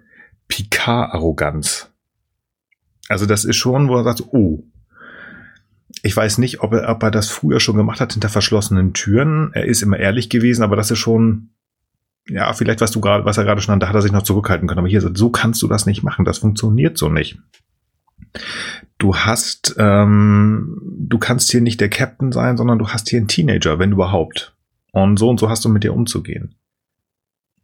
[0.48, 1.93] Picard-Arroganz
[3.08, 4.64] also das ist schon, wo er sagt, oh,
[6.02, 9.50] ich weiß nicht, ob er, ob er das früher schon gemacht hat hinter verschlossenen Türen.
[9.54, 11.50] Er ist immer ehrlich gewesen, aber das ist schon,
[12.28, 14.66] ja, vielleicht was du gerade, was er gerade schon da hat er sich noch zurückhalten
[14.66, 14.80] können.
[14.80, 16.24] Aber hier, so kannst du das nicht machen.
[16.24, 17.38] Das funktioniert so nicht.
[18.98, 23.28] Du hast, ähm, du kannst hier nicht der Captain sein, sondern du hast hier einen
[23.28, 24.56] Teenager, wenn überhaupt.
[24.92, 26.54] Und so und so hast du mit dir umzugehen.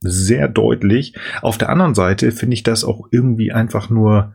[0.00, 1.14] Sehr deutlich.
[1.42, 4.34] Auf der anderen Seite finde ich das auch irgendwie einfach nur,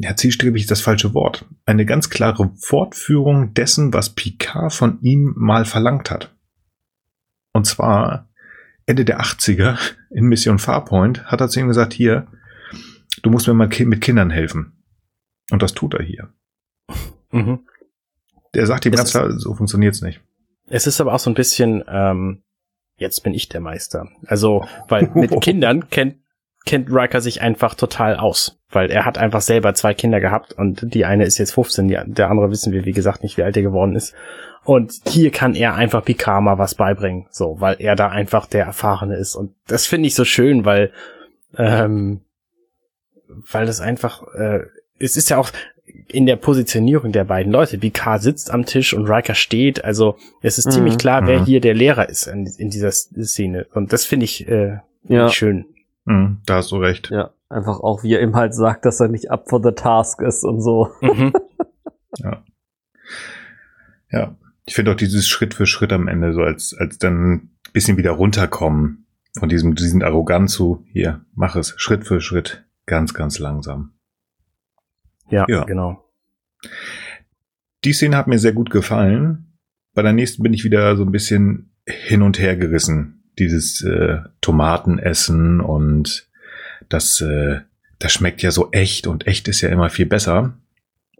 [0.00, 1.46] ja, zielstrebig ist das falsche Wort.
[1.64, 6.34] Eine ganz klare Fortführung dessen, was Picard von ihm mal verlangt hat.
[7.52, 8.28] Und zwar
[8.86, 9.78] Ende der 80er
[10.10, 12.26] in Mission Farpoint hat er zu ihm gesagt, hier,
[13.22, 14.72] du musst mir mal mit Kindern helfen.
[15.50, 16.32] Und das tut er hier.
[17.32, 17.60] Mhm.
[18.54, 20.20] Der sagt ihm ganz klar, so funktioniert's nicht.
[20.68, 22.42] Es ist aber auch so ein bisschen, ähm,
[22.96, 24.08] jetzt bin ich der Meister.
[24.26, 26.16] Also, weil mit Kindern kennt
[26.66, 30.92] kennt Riker sich einfach total aus, weil er hat einfach selber zwei Kinder gehabt und
[30.94, 33.56] die eine ist jetzt 15, die, der andere wissen wir, wie gesagt, nicht, wie alt
[33.56, 34.14] er geworden ist.
[34.64, 38.66] Und hier kann er einfach Picard mal was beibringen, so, weil er da einfach der
[38.66, 39.36] Erfahrene ist.
[39.36, 40.90] Und das finde ich so schön, weil,
[41.56, 42.22] ähm,
[43.28, 44.62] weil das einfach, äh,
[44.98, 45.50] es ist ja auch
[46.08, 47.78] in der Positionierung der beiden Leute.
[47.78, 49.84] Picard sitzt am Tisch und Riker steht.
[49.84, 50.70] Also es ist mhm.
[50.72, 51.44] ziemlich klar, wer mhm.
[51.44, 53.66] hier der Lehrer ist in, in dieser Szene.
[53.72, 55.28] Und das finde ich, äh, ja.
[55.28, 55.66] schön.
[56.06, 57.10] Mhm, da hast du recht.
[57.10, 60.22] Ja, einfach auch, wie er ihm halt sagt, dass er nicht up for the task
[60.22, 60.90] ist und so.
[61.00, 61.32] Mhm.
[62.18, 62.44] ja.
[64.10, 64.36] Ja.
[64.64, 67.96] Ich finde auch dieses Schritt für Schritt am Ende, so als, als dann ein bisschen
[67.96, 69.06] wieder runterkommen.
[69.38, 73.92] Von diesem, diesen Arroganz zu, hier, mach es Schritt für Schritt, ganz, ganz langsam.
[75.28, 75.64] Ja, ja.
[75.64, 76.02] genau.
[77.84, 79.58] Die Szene hat mir sehr gut gefallen.
[79.94, 83.25] Bei der nächsten bin ich wieder so ein bisschen hin und her gerissen.
[83.38, 86.28] Dieses äh, Tomatenessen und
[86.88, 87.60] das, äh,
[87.98, 90.54] das schmeckt ja so echt und echt ist ja immer viel besser.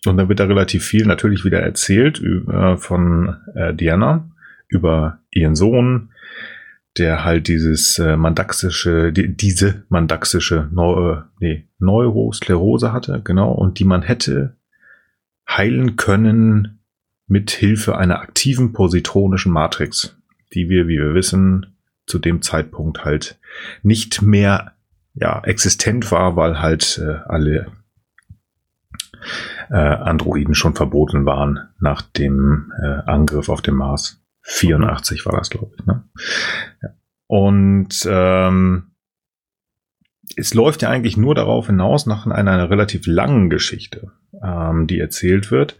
[0.07, 4.31] Und dann wird da relativ viel natürlich wieder erzählt äh, von äh, Diana
[4.69, 6.11] über ihren Sohn,
[6.99, 13.85] der halt dieses äh, mandaxische, die, diese mandaxische Neu nee, Neurosklerose hatte, genau, und die
[13.85, 14.57] man hätte
[15.49, 16.79] heilen können
[17.27, 20.17] mit Hilfe einer aktiven positronischen Matrix,
[20.55, 21.76] die wir, wie wir wissen,
[22.07, 23.39] zu dem Zeitpunkt halt
[23.83, 24.73] nicht mehr
[25.15, 27.67] ja, existent war, weil halt äh, alle
[29.71, 34.23] äh, Androiden schon verboten waren nach dem äh, Angriff auf den Mars.
[34.43, 35.87] 84 war das, glaube ich.
[35.87, 36.05] Ne?
[36.83, 36.91] Ja.
[37.27, 38.93] Und ähm,
[40.37, 44.13] es läuft ja eigentlich nur darauf hinaus, nach einer, einer relativ langen Geschichte,
[44.43, 45.77] ähm, die erzählt wird,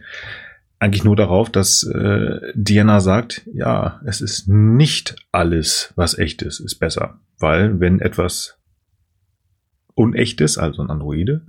[0.79, 6.59] eigentlich nur darauf, dass äh, Diana sagt, ja, es ist nicht alles, was echt ist,
[6.59, 7.19] ist besser.
[7.39, 8.59] Weil wenn etwas
[9.95, 11.45] Unechtes, also ein Androide,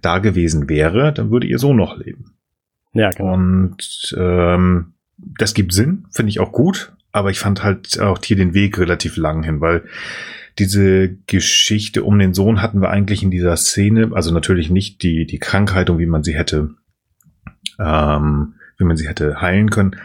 [0.00, 2.34] da gewesen wäre, dann würde ihr so noch leben.
[2.94, 3.34] Ja, genau.
[3.34, 4.94] Und ähm,
[5.38, 8.78] das gibt Sinn, finde ich auch gut, aber ich fand halt auch hier den Weg
[8.78, 9.84] relativ lang hin, weil
[10.58, 15.26] diese Geschichte um den Sohn hatten wir eigentlich in dieser Szene, also natürlich nicht die,
[15.26, 16.70] die Krankheit und wie man sie hätte,
[17.78, 19.96] ähm, wie man sie hätte heilen können.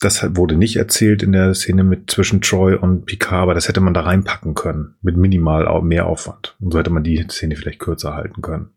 [0.00, 3.80] Das wurde nicht erzählt in der Szene mit zwischen Troy und Picard, aber das hätte
[3.80, 6.56] man da reinpacken können, mit minimal mehr Aufwand.
[6.60, 8.70] Und so hätte man die Szene vielleicht kürzer halten können.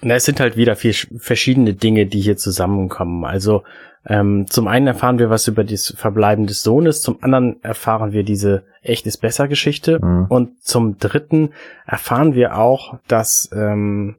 [0.00, 3.24] Na, es sind halt wieder vier verschiedene Dinge, die hier zusammenkommen.
[3.24, 3.64] Also
[4.06, 8.22] ähm, zum einen erfahren wir was über das Verbleiben des Sohnes, zum anderen erfahren wir
[8.22, 10.26] diese echt ist besser Geschichte mhm.
[10.28, 11.50] und zum dritten
[11.84, 14.16] erfahren wir auch, dass ähm,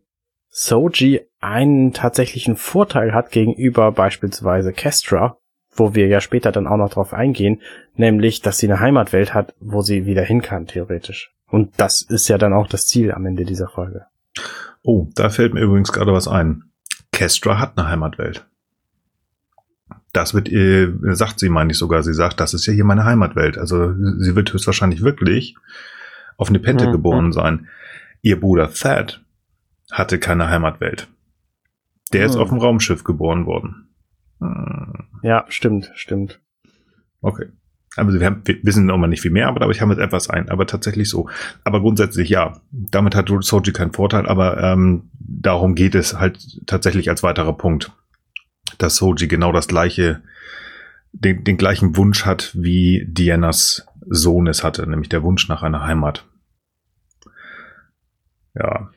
[0.50, 5.38] Soji einen tatsächlichen Vorteil hat gegenüber beispielsweise Kestra,
[5.72, 7.62] wo wir ja später dann auch noch drauf eingehen,
[7.96, 11.34] nämlich, dass sie eine Heimatwelt hat, wo sie wieder hin kann, theoretisch.
[11.48, 14.06] Und das ist ja dann auch das Ziel am Ende dieser Folge.
[14.84, 16.64] Oh, da fällt mir übrigens gerade was ein.
[17.12, 18.46] Kestra hat eine Heimatwelt.
[20.14, 22.02] Das wird, äh, sagt sie, meine ich sogar.
[22.04, 23.58] Sie sagt, das ist ja hier meine Heimatwelt.
[23.58, 25.56] Also sie wird höchstwahrscheinlich wirklich
[26.38, 26.92] auf eine Pente mhm.
[26.92, 27.68] geboren sein.
[28.22, 29.22] Ihr Bruder Thad
[29.92, 31.08] hatte keine Heimatwelt.
[32.14, 32.30] Der mhm.
[32.30, 33.90] ist auf dem Raumschiff geboren worden.
[34.40, 35.08] Hm.
[35.22, 36.40] Ja, stimmt, stimmt.
[37.22, 37.48] Okay.
[37.96, 40.30] Aber wir, haben, wir wissen noch mal nicht viel mehr, aber dadurch haben wir etwas
[40.30, 40.50] ein.
[40.50, 41.28] Aber tatsächlich so.
[41.64, 42.62] Aber grundsätzlich ja.
[42.72, 47.92] Damit hat Soji keinen Vorteil, aber ähm, darum geht es halt tatsächlich als weiterer Punkt
[48.78, 50.22] dass Soji genau das gleiche,
[51.12, 55.86] den, den gleichen Wunsch hat, wie Dianas Sohn es hatte, nämlich der Wunsch nach einer
[55.86, 56.26] Heimat.
[58.56, 58.90] Ja.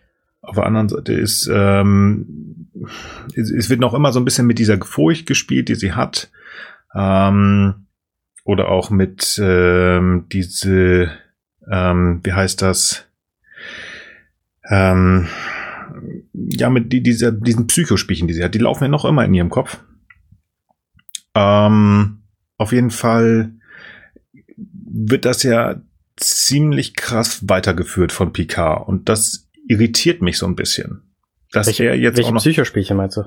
[0.43, 2.69] Auf der anderen Seite ist, ähm,
[3.35, 6.31] es, es wird noch immer so ein bisschen mit dieser Furcht gespielt, die sie hat.
[6.94, 7.86] Ähm,
[8.44, 11.12] oder auch mit ähm, diese,
[11.70, 13.06] ähm, wie heißt das?
[14.69, 15.28] Ähm,
[16.32, 19.35] ja, mit die, dieser, diesen Psychospielchen, die sie hat, die laufen ja noch immer in
[19.35, 19.78] ihrem Kopf.
[21.36, 22.23] Ähm,
[22.59, 23.52] auf jeden Fall
[24.56, 25.81] wird das ja
[26.16, 31.02] ziemlich krass weitergeführt von Picard und das irritiert mich so ein bisschen.
[31.52, 33.24] Dass welche, er jetzt welche auch noch, Psychospielchen meinst du?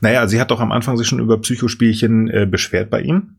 [0.00, 3.36] Naja, sie hat doch am Anfang sich schon über Psychospielchen äh, beschwert bei ihm.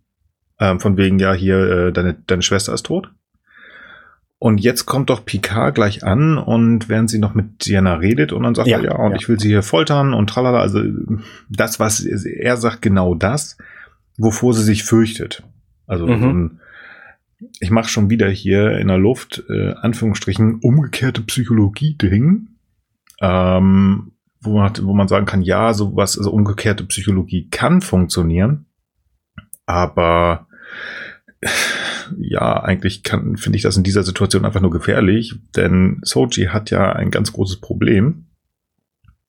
[0.59, 3.11] Ähm, von wegen, ja, hier, äh, deine, deine Schwester ist tot.
[4.39, 8.43] Und jetzt kommt doch Picard gleich an und während sie noch mit Diana redet und
[8.43, 9.17] dann sagt ja, er, ja, und ja.
[9.17, 10.59] ich will sie hier foltern und tralala.
[10.59, 10.83] Also
[11.49, 13.57] das, was er sagt, genau das,
[14.17, 15.43] wovor sie sich fürchtet.
[15.87, 16.59] Also mhm.
[17.59, 22.49] Ich mache schon wieder hier in der Luft, äh, Anführungsstrichen, umgekehrte Psychologie-Ding.
[23.19, 24.11] Ähm,
[24.41, 28.65] wo man, wo man sagen kann, ja, sowas, also umgekehrte Psychologie kann funktionieren,
[29.65, 30.47] aber
[32.17, 36.71] ja, eigentlich kann, finde ich das in dieser Situation einfach nur gefährlich, denn Soji hat
[36.71, 38.25] ja ein ganz großes Problem.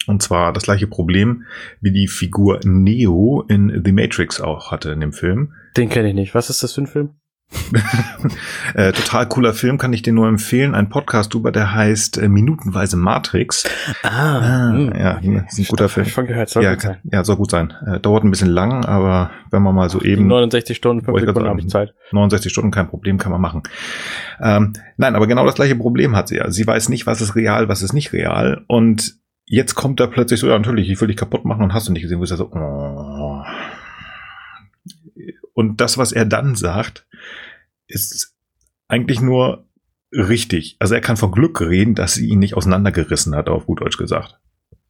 [0.06, 1.44] Und zwar das gleiche Problem,
[1.82, 5.52] wie die Figur Neo in The Matrix auch hatte in dem Film.
[5.76, 6.34] Den kenne ich nicht.
[6.34, 7.10] Was ist das für ein Film?
[8.74, 10.74] äh, total cooler Film, kann ich dir nur empfehlen.
[10.74, 13.64] Ein Podcast über, der heißt äh, Minutenweise Matrix.
[14.02, 14.92] Ah, ah hm.
[14.94, 15.44] ja, okay.
[15.48, 16.06] ist ein guter Film.
[16.06, 16.98] Ich schon gehört, soll ja, gut sein.
[17.04, 17.72] Ja, soll gut sein.
[17.86, 20.26] Äh, dauert ein bisschen lang, aber wenn man mal so eben.
[20.26, 21.94] 69 Stunden, 5 Sekunden habe ich Zeit.
[22.12, 23.62] 69 Stunden, kein Problem, kann man machen.
[24.42, 26.50] Ähm, nein, aber genau das gleiche Problem hat sie ja.
[26.50, 28.64] Sie weiß nicht, was ist real, was ist nicht real.
[28.66, 29.16] Und
[29.46, 31.92] jetzt kommt da plötzlich so, ja, natürlich, ich will dich kaputt machen und hast du
[31.92, 33.42] nicht gesehen, wo ist er so, oh.
[35.54, 37.07] Und das, was er dann sagt,
[37.88, 38.34] ist
[38.88, 39.66] eigentlich nur
[40.12, 40.76] richtig.
[40.78, 43.98] Also er kann von Glück reden, dass sie ihn nicht auseinandergerissen hat, auf gut Deutsch
[43.98, 44.38] gesagt.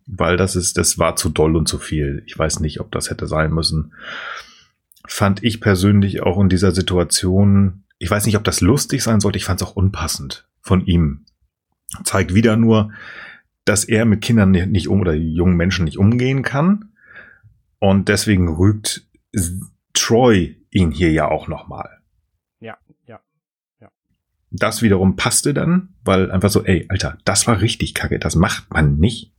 [0.06, 2.22] Weil das ist, das war zu doll und zu viel.
[2.26, 3.92] Ich weiß nicht, ob das hätte sein müssen.
[5.06, 9.38] Fand ich persönlich auch in dieser Situation, ich weiß nicht, ob das lustig sein sollte,
[9.38, 11.24] ich fand es auch unpassend von ihm.
[12.04, 12.92] Zeigt wieder nur,
[13.64, 16.90] dass er mit Kindern nicht um oder jungen Menschen nicht umgehen kann.
[17.78, 19.06] Und deswegen rügt
[19.92, 21.97] Troy ihn hier ja auch nochmal.
[24.50, 28.72] Das wiederum passte dann, weil einfach so, ey, Alter, das war richtig kacke, das macht
[28.72, 29.32] man nicht.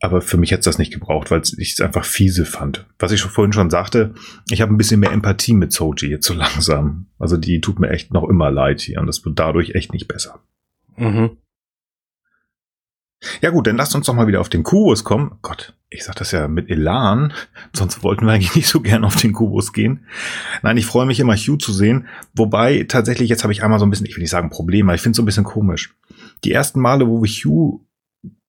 [0.00, 2.86] Aber für mich hätte es das nicht gebraucht, weil ich es einfach fiese fand.
[2.98, 4.14] Was ich schon vorhin schon sagte,
[4.50, 7.06] ich habe ein bisschen mehr Empathie mit Soji jetzt so langsam.
[7.18, 10.08] Also die tut mir echt noch immer leid hier und das wird dadurch echt nicht
[10.08, 10.40] besser.
[10.96, 11.38] Mhm.
[13.40, 15.38] Ja gut, dann lasst uns doch mal wieder auf den Kubus kommen.
[15.42, 17.32] Gott, ich sag das ja mit Elan,
[17.72, 20.04] sonst wollten wir eigentlich nicht so gern auf den Kubus gehen.
[20.62, 22.06] Nein, ich freue mich immer, Hugh zu sehen.
[22.34, 24.94] Wobei, tatsächlich, jetzt habe ich einmal so ein bisschen, ich will nicht sagen Problem, aber
[24.94, 25.94] ich finde es so ein bisschen komisch.
[26.44, 27.80] Die ersten Male, wo wir Hugh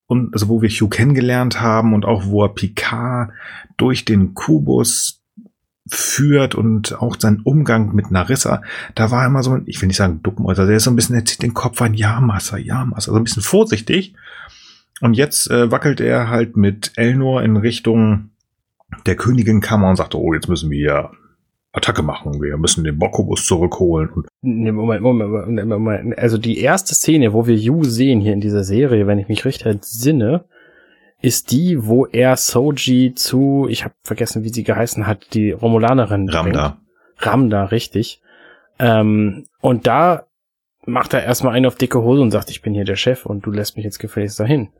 [0.06, 3.32] und also wo wir Hugh kennengelernt haben und auch wo er Picard
[3.76, 5.20] durch den Kubus
[5.88, 8.62] führt und auch sein Umgang mit Narissa,
[8.94, 11.16] da war er immer so, ich will nicht sagen also der ist so ein bisschen,
[11.16, 14.14] er zieht den Kopf ein, ja, Massa, ja, Massa, so ein bisschen vorsichtig.
[15.00, 18.30] Und jetzt äh, wackelt er halt mit Elnor in Richtung
[19.06, 21.10] der Königinkammer und sagt, oh, jetzt müssen wir
[21.72, 24.10] Attacke machen, wir müssen den Bokobus zurückholen.
[24.42, 26.18] Moment, Moment, Moment, Moment.
[26.18, 29.44] Also die erste Szene, wo wir Yu sehen hier in dieser Serie, wenn ich mich
[29.44, 30.44] richtig entsinne,
[31.22, 36.28] ist die, wo er Soji zu, ich habe vergessen, wie sie geheißen hat, die Romulanerin.
[36.28, 36.68] Ramda.
[36.68, 37.26] Bringt.
[37.26, 38.20] Ramda, richtig.
[38.78, 40.26] Ähm, und da
[40.86, 43.44] macht er erstmal einen auf dicke Hose und sagt, ich bin hier der Chef und
[43.46, 44.70] du lässt mich jetzt gefälligst dahin.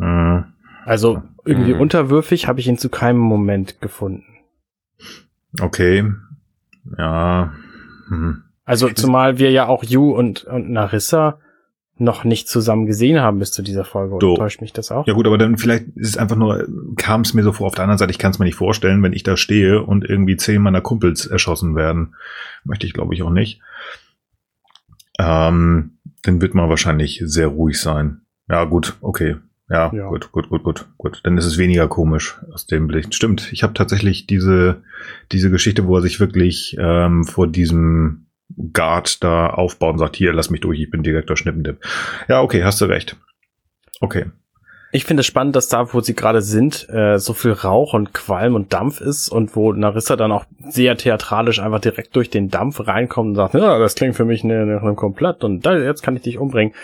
[0.00, 0.44] Mhm.
[0.84, 1.80] Also irgendwie mhm.
[1.80, 4.24] unterwürfig habe ich ihn zu keinem Moment gefunden.
[5.60, 6.10] Okay.
[6.96, 7.52] Ja.
[8.08, 8.42] Mhm.
[8.64, 11.38] Also zumal wir ja auch Yu und, und Narissa
[11.96, 14.14] noch nicht zusammen gesehen haben bis zu dieser Folge.
[14.14, 15.06] Oder täuscht mich das auch?
[15.06, 16.66] Ja gut, aber dann vielleicht ist es einfach nur,
[16.96, 19.02] kam es mir so vor, auf der anderen Seite, ich kann es mir nicht vorstellen,
[19.02, 22.14] wenn ich da stehe und irgendwie zehn meiner Kumpels erschossen werden.
[22.64, 23.60] Möchte ich, glaube ich, auch nicht.
[25.18, 28.22] Ähm, dann wird man wahrscheinlich sehr ruhig sein.
[28.48, 29.36] Ja, gut, okay.
[29.70, 31.20] Ja, ja, gut, gut, gut, gut, gut.
[31.22, 33.14] Dann ist es weniger komisch aus dem Blick.
[33.14, 34.82] Stimmt, ich habe tatsächlich diese,
[35.30, 38.26] diese Geschichte, wo er sich wirklich ähm, vor diesem
[38.72, 41.78] Guard da aufbaut und sagt, hier, lass mich durch, ich bin Direktor Schnippendip.
[42.28, 43.16] Ja, okay, hast du recht.
[44.00, 44.26] Okay.
[44.92, 48.12] Ich finde es spannend, dass da, wo sie gerade sind, äh, so viel Rauch und
[48.12, 52.48] Qualm und Dampf ist und wo Narissa dann auch sehr theatralisch einfach direkt durch den
[52.48, 56.02] Dampf reinkommt und sagt, ja, das klingt für mich ne, ne komplett und da, jetzt
[56.02, 56.74] kann ich dich umbringen.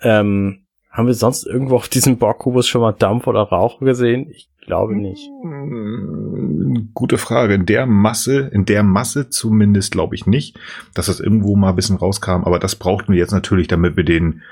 [0.00, 4.28] Ähm, haben wir sonst irgendwo auf diesem Borgkubus schon mal Dampf oder Rauch gesehen?
[4.30, 5.30] Ich glaube nicht.
[5.42, 7.54] Hm, gute Frage.
[7.54, 10.58] In der Masse, in der Masse zumindest glaube ich nicht,
[10.94, 12.44] dass das irgendwo mal ein bisschen rauskam.
[12.44, 14.42] Aber das brauchten wir jetzt natürlich, damit wir den,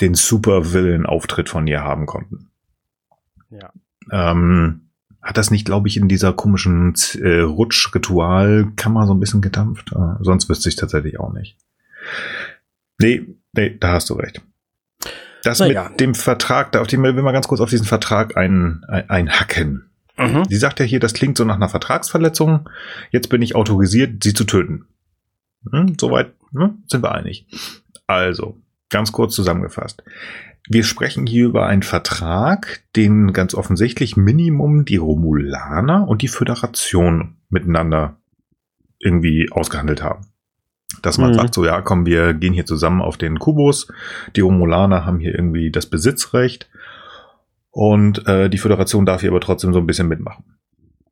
[0.00, 2.48] den Super-Villain-Auftritt von ihr haben konnten.
[3.50, 3.70] Ja.
[4.10, 4.88] Ähm,
[5.20, 9.92] hat das nicht, glaube ich, in dieser komischen äh, Rutschritualkammer so ein bisschen gedampft?
[9.92, 11.58] Äh, sonst wüsste ich tatsächlich auch nicht.
[12.98, 14.42] Nee, nee, da hast du recht.
[15.44, 15.88] Das mit ja.
[15.88, 19.90] dem Vertrag, da auf die will mal ganz kurz auf diesen Vertrag ein, ein, einhacken.
[20.16, 20.44] Mhm.
[20.48, 22.68] Sie sagt ja hier, das klingt so nach einer Vertragsverletzung.
[23.10, 24.86] Jetzt bin ich autorisiert, sie zu töten.
[25.70, 27.46] Hm, soweit hm, sind wir einig.
[28.06, 28.56] Also,
[28.90, 30.02] ganz kurz zusammengefasst.
[30.68, 37.36] Wir sprechen hier über einen Vertrag, den ganz offensichtlich Minimum die Romulaner und die Föderation
[37.48, 38.18] miteinander
[38.98, 40.26] irgendwie ausgehandelt haben.
[41.02, 41.34] Dass man mhm.
[41.34, 43.88] sagt, so ja, komm, wir gehen hier zusammen auf den Kubus.
[44.36, 46.68] Die Romulaner haben hier irgendwie das Besitzrecht.
[47.70, 50.44] Und äh, die Föderation darf hier aber trotzdem so ein bisschen mitmachen.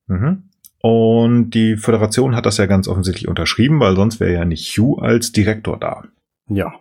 [0.06, 0.44] Mhm.
[0.80, 5.02] Und die Föderation hat das ja ganz offensichtlich unterschrieben, weil sonst wäre ja nicht Hugh
[5.02, 6.04] als Direktor da.
[6.48, 6.74] Ja.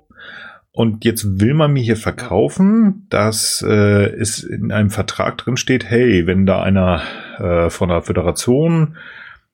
[0.72, 5.86] Und jetzt will man mir hier verkaufen, dass äh, es in einem Vertrag drin steht,
[5.86, 7.02] hey, wenn da einer
[7.38, 8.98] äh, von der Föderation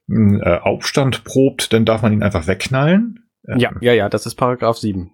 [0.09, 3.19] äh, Aufstand probt, dann darf man ihn einfach wegknallen.
[3.57, 5.11] Ja, ja, ja, das ist Paragraph 7.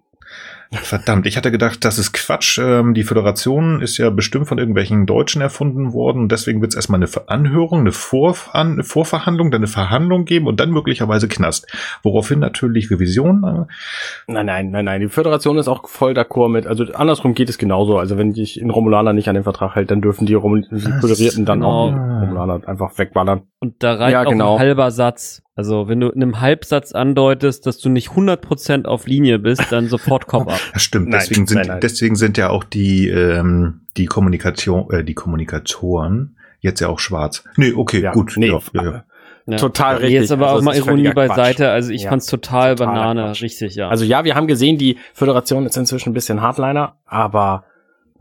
[0.70, 2.58] Verdammt, ich hatte gedacht, das ist Quatsch.
[2.58, 6.28] Ähm, die Föderation ist ja bestimmt von irgendwelchen Deutschen erfunden worden.
[6.28, 10.60] Deswegen wird es erstmal eine Anhörung, eine, Vorver eine Vorverhandlung, dann eine Verhandlung geben und
[10.60, 11.66] dann möglicherweise Knast.
[12.02, 13.44] Woraufhin natürlich Revision.
[13.44, 15.00] Äh nein, nein, nein, nein.
[15.00, 16.66] Die Föderation ist auch voll d'accord mit.
[16.66, 17.96] Also andersrum geht es genauso.
[17.96, 20.80] Also wenn dich in Romulaner nicht an den Vertrag hält, dann dürfen die, Rom die
[20.80, 22.20] Föderierten dann auch ah.
[22.20, 23.42] Romulaner einfach wegballern.
[23.60, 24.48] Und da reicht ja, genau.
[24.48, 25.42] auch ein halber Satz.
[25.58, 29.88] Also wenn du in einem Halbsatz andeutest, dass du nicht 100% auf Linie bist, dann
[29.88, 30.60] sofort Kopf ab.
[30.72, 31.08] Das stimmt.
[31.08, 31.80] Nein, deswegen, sind, nein, nein.
[31.80, 37.42] deswegen sind ja auch die, ähm, die Kommunikation, äh, die Kommunikatoren jetzt ja auch schwarz.
[37.56, 38.34] Nee, okay, ja, gut.
[38.36, 39.04] Nee, ja, ja.
[39.46, 39.56] ja.
[39.56, 40.12] total richtig.
[40.12, 41.64] Jetzt aber also auch mal Ironie beiseite.
[41.64, 41.72] Quatsch.
[41.72, 42.10] Also ich ja.
[42.10, 43.42] fand's total Banane, Quatsch.
[43.42, 43.88] richtig, ja.
[43.88, 47.64] Also ja, wir haben gesehen, die Föderation ist inzwischen ein bisschen Hardliner, aber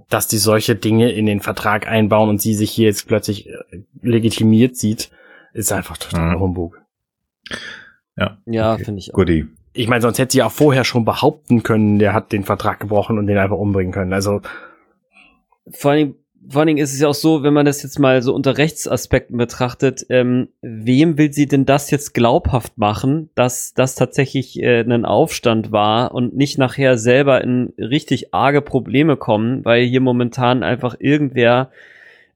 [0.10, 3.54] dass die solche Dinge in den Vertrag einbauen und sie sich hier jetzt plötzlich äh,
[4.02, 5.12] legitimiert sieht,
[5.54, 6.40] ist einfach total mhm.
[6.40, 6.87] Humbug.
[8.15, 8.86] Ja, ja okay.
[8.86, 9.15] finde ich auch.
[9.15, 9.48] Goodie.
[9.74, 13.19] Ich meine, sonst hätte sie auch vorher schon behaupten können, der hat den Vertrag gebrochen
[13.19, 14.11] und den einfach umbringen können.
[14.11, 14.41] Also
[15.69, 16.15] vor allem
[16.49, 18.57] vor allen Dingen ist es ja auch so, wenn man das jetzt mal so unter
[18.57, 24.82] Rechtsaspekten betrachtet, ähm, wem will sie denn das jetzt glaubhaft machen, dass das tatsächlich äh,
[24.82, 30.64] ein Aufstand war und nicht nachher selber in richtig arge Probleme kommen, weil hier momentan
[30.64, 31.72] einfach irgendwer,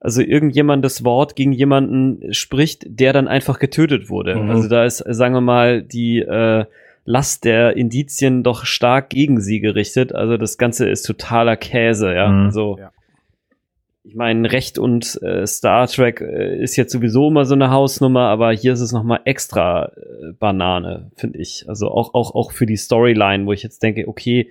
[0.01, 4.35] also irgendjemand das Wort gegen jemanden spricht, der dann einfach getötet wurde.
[4.35, 4.49] Mhm.
[4.49, 6.65] Also da ist, sagen wir mal, die äh,
[7.05, 10.13] Last der Indizien doch stark gegen sie gerichtet.
[10.13, 12.27] Also das Ganze ist totaler Käse, ja.
[12.27, 12.51] Mhm.
[12.51, 12.77] So.
[12.79, 12.91] Ja
[14.03, 18.21] ich meine, Recht und äh, Star Trek äh, ist jetzt sowieso immer so eine Hausnummer,
[18.21, 21.65] aber hier ist es noch mal extra äh, Banane, finde ich.
[21.67, 24.49] Also auch, auch, auch für die Storyline, wo ich jetzt denke, okay,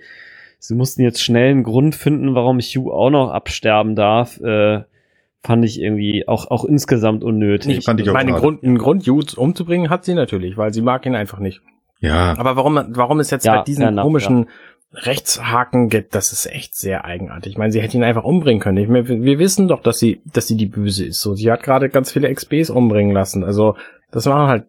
[0.57, 4.39] sie mussten jetzt schnell einen Grund finden, warum Hugh auch noch absterben darf.
[4.39, 4.83] Äh,
[5.43, 7.79] fand ich irgendwie auch, auch insgesamt unnötig.
[7.79, 10.81] Ich fand ich auch meine, Grund, einen Grund, Hugh umzubringen, hat sie natürlich, weil sie
[10.81, 11.61] mag ihn einfach nicht.
[11.99, 12.37] Ja.
[12.37, 14.45] Aber warum, warum ist jetzt ja, halt diesen komischen, ja
[14.93, 17.53] Rechtshaken gibt, das ist echt sehr eigenartig.
[17.53, 18.77] Ich meine, sie hätte ihn einfach umbringen können.
[18.77, 21.21] Ich meine, wir wissen doch, dass sie, dass sie die Böse ist.
[21.21, 23.45] So, sie hat gerade ganz viele XBs umbringen lassen.
[23.45, 23.75] Also,
[24.11, 24.65] das waren halt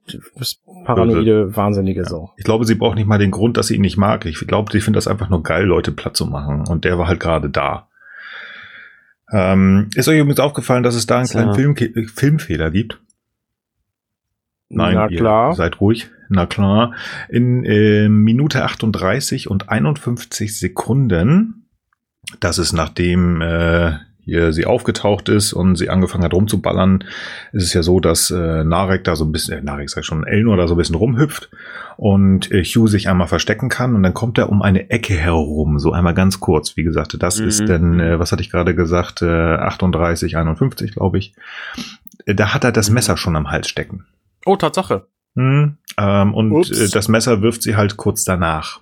[0.84, 2.08] paranoide, wahnsinnige ja.
[2.08, 2.30] so.
[2.36, 4.24] Ich glaube, sie braucht nicht mal den Grund, dass sie ihn nicht mag.
[4.24, 6.68] Ich glaube, sie findet das einfach nur geil, Leute platt zu machen.
[6.68, 7.88] Und der war halt gerade da.
[9.32, 11.74] Ähm, ist euch übrigens aufgefallen, dass es da einen kleinen Film
[12.08, 13.00] Filmfehler gibt?
[14.68, 15.50] Nein, Na klar.
[15.50, 16.10] Ihr seid ruhig.
[16.28, 16.94] Na klar.
[17.28, 21.66] In äh, Minute 38 und 51 Sekunden,
[22.40, 27.04] das ist nachdem äh, hier sie aufgetaucht ist und sie angefangen hat rumzuballern,
[27.52, 30.06] ist es ja so, dass äh, Narek da so ein bisschen, äh, Narek sag ich
[30.06, 31.50] schon, Elnor da so ein bisschen rumhüpft
[31.96, 35.78] und äh, Hugh sich einmal verstecken kann und dann kommt er um eine Ecke herum,
[35.78, 36.76] so einmal ganz kurz.
[36.76, 37.48] Wie gesagt, das mhm.
[37.48, 41.34] ist dann, äh, was hatte ich gerade gesagt, äh, 38, 51, glaube ich.
[42.26, 44.06] Äh, da hat er das Messer schon am Hals stecken.
[44.46, 45.06] Oh, Tatsache.
[45.34, 48.80] Hm, ähm, und äh, das Messer wirft sie halt kurz danach.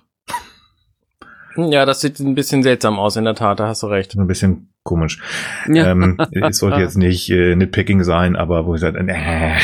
[1.55, 4.15] Ja, das sieht ein bisschen seltsam aus, in der Tat, da hast du recht.
[4.15, 5.19] Ein bisschen komisch.
[5.67, 5.91] Ja.
[5.91, 9.57] Ähm, es sollte jetzt nicht äh, nitpicking sein, aber wo ich sage, äh,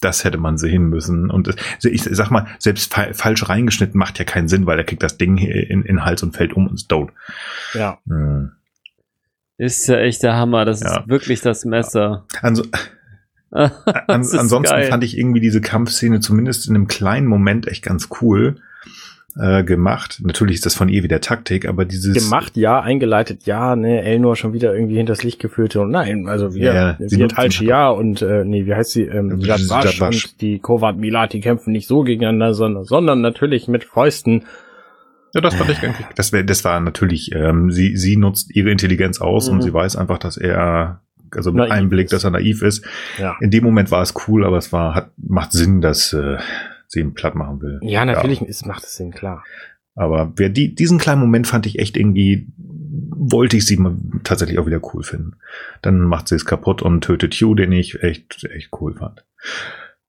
[0.00, 1.30] das hätte man sehen müssen.
[1.30, 4.84] Und äh, ich sag mal, selbst fa falsch reingeschnitten macht ja keinen Sinn, weil er
[4.84, 7.12] kriegt das Ding in, in Hals und fällt um und ist tot.
[7.74, 7.98] Ja.
[8.06, 8.52] Hm.
[9.58, 10.64] Ist ja echt der Hammer.
[10.64, 11.00] Das ja.
[11.00, 12.26] ist wirklich das Messer.
[12.40, 12.64] Also,
[13.52, 13.70] An,
[14.08, 14.88] ansonsten geil.
[14.88, 18.56] fand ich irgendwie diese Kampfszene zumindest in einem kleinen Moment echt ganz cool
[19.36, 20.20] äh, gemacht.
[20.22, 24.36] Natürlich ist das von ihr wieder Taktik, aber dieses gemacht, ja, eingeleitet, ja, ne, Elnor
[24.36, 28.22] schon wieder irgendwie hinters Licht geführt und nein, also wir, ja, wir Talchi, ja und
[28.22, 32.02] äh, nee, wie heißt sie, ähm, Jadwasch und die Kovat Milat, die kämpfen nicht so
[32.02, 34.44] gegeneinander, sondern, sondern natürlich mit Fäusten.
[35.34, 36.06] Ja, das fand ich eigentlich.
[36.14, 39.54] Das, wär, das war natürlich, ähm, sie, sie nutzt ihre Intelligenz aus mhm.
[39.54, 41.00] und sie weiß einfach, dass er
[41.34, 42.84] also mit naiv einem Blick, dass er naiv ist.
[43.18, 43.36] Ja.
[43.40, 46.36] In dem Moment war es cool, aber es war, hat, macht Sinn, dass äh,
[46.92, 47.78] sie ihn platt machen will.
[47.82, 48.46] Ja, natürlich ja.
[48.46, 49.44] Ist, macht es Sinn, klar.
[49.94, 54.58] Aber wer die, diesen kleinen Moment fand ich echt irgendwie, wollte ich sie mal tatsächlich
[54.58, 55.36] auch wieder cool finden.
[55.82, 59.24] Dann macht sie es kaputt und tötet Hugh, den ich echt, echt cool fand.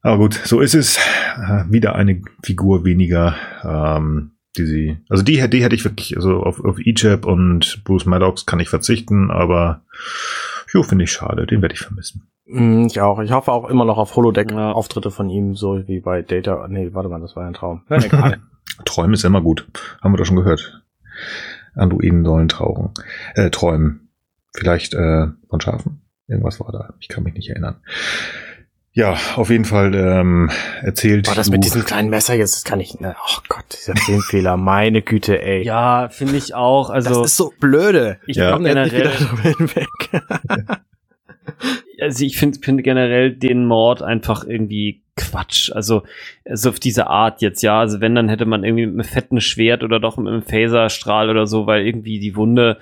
[0.02, 0.98] Aber gut, so ist es.
[1.38, 6.44] Äh, wieder eine Figur weniger, ähm, die sie, also die, die hätte ich wirklich, also
[6.44, 9.84] auf, auf Egypt und Bruce Maddox kann ich verzichten, aber
[10.74, 12.28] Jo, finde ich schade, den werde ich vermissen.
[12.46, 13.20] Mm, ich auch.
[13.20, 16.68] Ich hoffe auch immer noch auf Holodeck-Auftritte von ihm, so wie bei Data.
[16.68, 17.84] Nee, warte mal, das war ja ein Traum.
[17.90, 18.40] Ja, egal.
[18.86, 19.68] Träumen ist immer gut.
[20.02, 20.84] Haben wir doch schon gehört.
[21.76, 22.92] Androiden sollen trauren,
[23.36, 24.10] äh, träumen.
[24.56, 26.02] Vielleicht äh, von Schafen.
[26.28, 26.94] Irgendwas war da.
[27.00, 27.78] Ich kann mich nicht erinnern.
[28.92, 30.52] Ja, auf jeden Fall ähm,
[30.84, 31.26] erzählt.
[31.26, 33.00] Boah, das mit diesem kleinen Messer jetzt, das kann ich.
[33.00, 35.64] Ne, oh Gott, dieser Filmfehler, meine Güte, ey.
[35.64, 36.92] Ja, finde ich auch.
[36.92, 38.20] Also das ist so blöde.
[38.28, 38.52] Ich ja.
[38.52, 39.20] komme generell
[39.76, 39.88] weg.
[42.04, 45.72] also ich finde find generell den Mord einfach irgendwie Quatsch.
[45.72, 46.04] Also,
[46.46, 47.80] also auf diese Art jetzt, ja.
[47.80, 51.30] Also wenn, dann hätte man irgendwie mit einem fetten Schwert oder doch mit einem Phaserstrahl
[51.30, 52.78] oder so, weil irgendwie die Wunde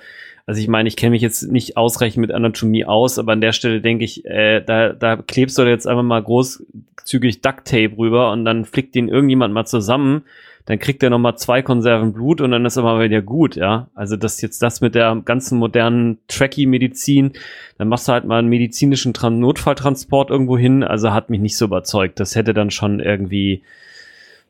[0.46, 3.52] also ich meine, ich kenne mich jetzt nicht ausreichend mit Anatomie aus, aber an der
[3.52, 8.32] Stelle denke ich, äh, da, da klebst du jetzt einfach mal großzügig Duct Tape rüber
[8.32, 10.24] und dann flickt den irgendjemand mal zusammen,
[10.66, 13.56] dann kriegt er noch mal zwei Konserven Blut und dann ist er mal wieder gut,
[13.56, 13.88] ja.
[13.94, 17.32] Also das jetzt das mit der ganzen modernen Tracky-Medizin,
[17.78, 21.64] dann machst du halt mal einen medizinischen Notfalltransport irgendwo hin, also hat mich nicht so
[21.64, 22.20] überzeugt.
[22.20, 23.62] Das hätte dann schon irgendwie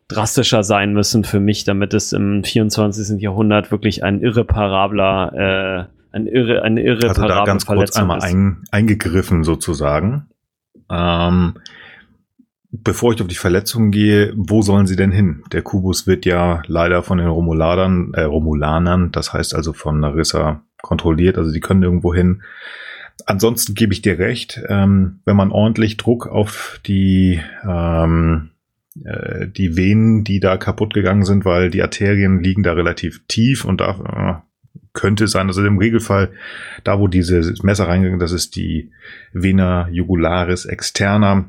[0.09, 3.21] drastischer sein müssen für mich, damit es im 24.
[3.21, 8.65] Jahrhundert wirklich ein irreparabler, äh, ein irre, eine irreparable also da ganz kurz einmal ein,
[8.71, 10.27] eingegriffen sozusagen.
[10.91, 11.55] Ähm,
[12.73, 15.45] bevor ich auf die Verletzungen gehe, wo sollen sie denn hin?
[15.53, 20.63] Der Kubus wird ja leider von den Romuladern, äh, Romulanern, das heißt also von Narissa
[20.81, 22.43] kontrolliert, also die können irgendwo hin.
[23.27, 28.51] Ansonsten gebe ich dir recht, ähm, wenn man ordentlich Druck auf die ähm,
[29.05, 33.65] äh, die Venen, die da kaputt gegangen sind, weil die Arterien liegen da relativ tief
[33.65, 36.33] und da äh, könnte es sein, also im Regelfall,
[36.85, 38.91] da wo diese Messer reingegangen, das ist die
[39.33, 41.47] Vena jugularis externa.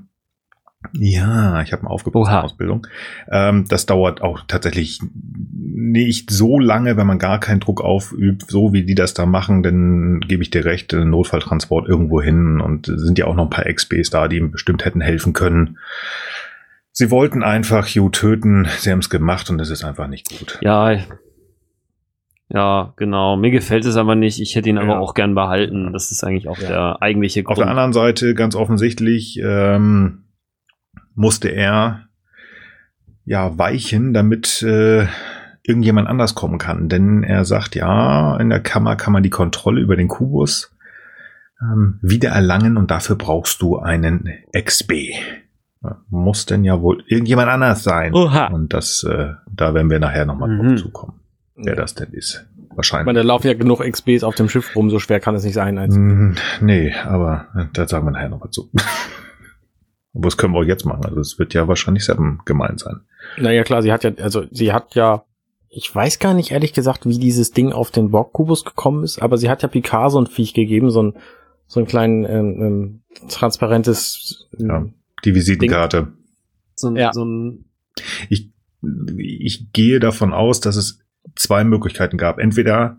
[0.92, 2.86] Ja, ich habe eine aufgebaute Ausbildung.
[3.32, 8.74] Ähm, das dauert auch tatsächlich nicht so lange, wenn man gar keinen Druck aufübt, so
[8.74, 13.18] wie die das da machen, dann gebe ich dir recht, Notfalltransport irgendwo hin und sind
[13.18, 15.78] ja auch noch ein paar XBs da, die ihm bestimmt hätten helfen können.
[16.92, 20.60] Sie wollten einfach Hugh töten, sie haben es gemacht und es ist einfach nicht gut.
[20.62, 20.96] Ja,
[22.50, 23.36] ja, genau.
[23.36, 24.40] Mir gefällt es aber nicht.
[24.40, 24.84] Ich hätte ihn ja.
[24.84, 25.92] aber auch gern behalten.
[25.92, 26.68] Das ist eigentlich auch ja.
[26.68, 27.58] der eigentliche Grund.
[27.58, 30.23] Auf der anderen Seite, ganz offensichtlich, ähm,
[31.16, 32.08] musste er
[33.26, 35.08] ja weichen, damit äh,
[35.64, 36.90] irgendjemand anders kommen kann.
[36.90, 40.76] Denn er sagt, ja, in der Kammer kann man die Kontrolle über den Kubus
[41.62, 44.94] ähm, wieder erlangen und dafür brauchst du einen XB
[46.10, 48.14] muss denn ja wohl irgendjemand anders sein.
[48.14, 48.48] Oha.
[48.48, 50.70] Und das, äh, da werden wir nachher nochmal mhm.
[50.70, 51.20] drauf zukommen,
[51.56, 52.46] wer das denn ist.
[52.76, 53.04] Wahrscheinlich.
[53.04, 55.44] Ich meine, da laufen ja genug XBs auf dem Schiff rum, so schwer kann es
[55.44, 55.78] nicht sein.
[55.78, 56.32] Als mm,
[56.62, 58.72] nee, aber äh, da sagen wir nachher nochmal zu.
[60.14, 61.06] Aber das können wir auch jetzt machen.
[61.06, 63.02] Also es wird ja wahrscheinlich Seven gemeint sein.
[63.38, 65.26] Naja, klar, sie hat ja, also sie hat ja,
[65.70, 69.38] ich weiß gar nicht ehrlich gesagt, wie dieses Ding auf den Borg-Kubus gekommen ist, aber
[69.38, 71.14] sie hat ja Picard so ein Viech gegeben, so ein,
[71.68, 74.86] so ein kleinen ähm, ähm, transparentes ähm, ja
[75.24, 76.14] die Visitenkarte.
[76.76, 77.14] So, ein, ja.
[77.14, 77.66] so ein
[78.30, 78.52] ich,
[79.18, 81.00] ich gehe davon aus, dass es
[81.36, 82.40] zwei Möglichkeiten gab.
[82.40, 82.98] Entweder,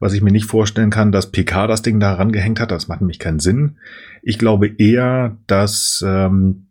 [0.00, 3.00] was ich mir nicht vorstellen kann, dass PK das Ding da rangehängt hat, das macht
[3.00, 3.78] nämlich keinen Sinn.
[4.22, 6.66] Ich glaube eher, dass ähm,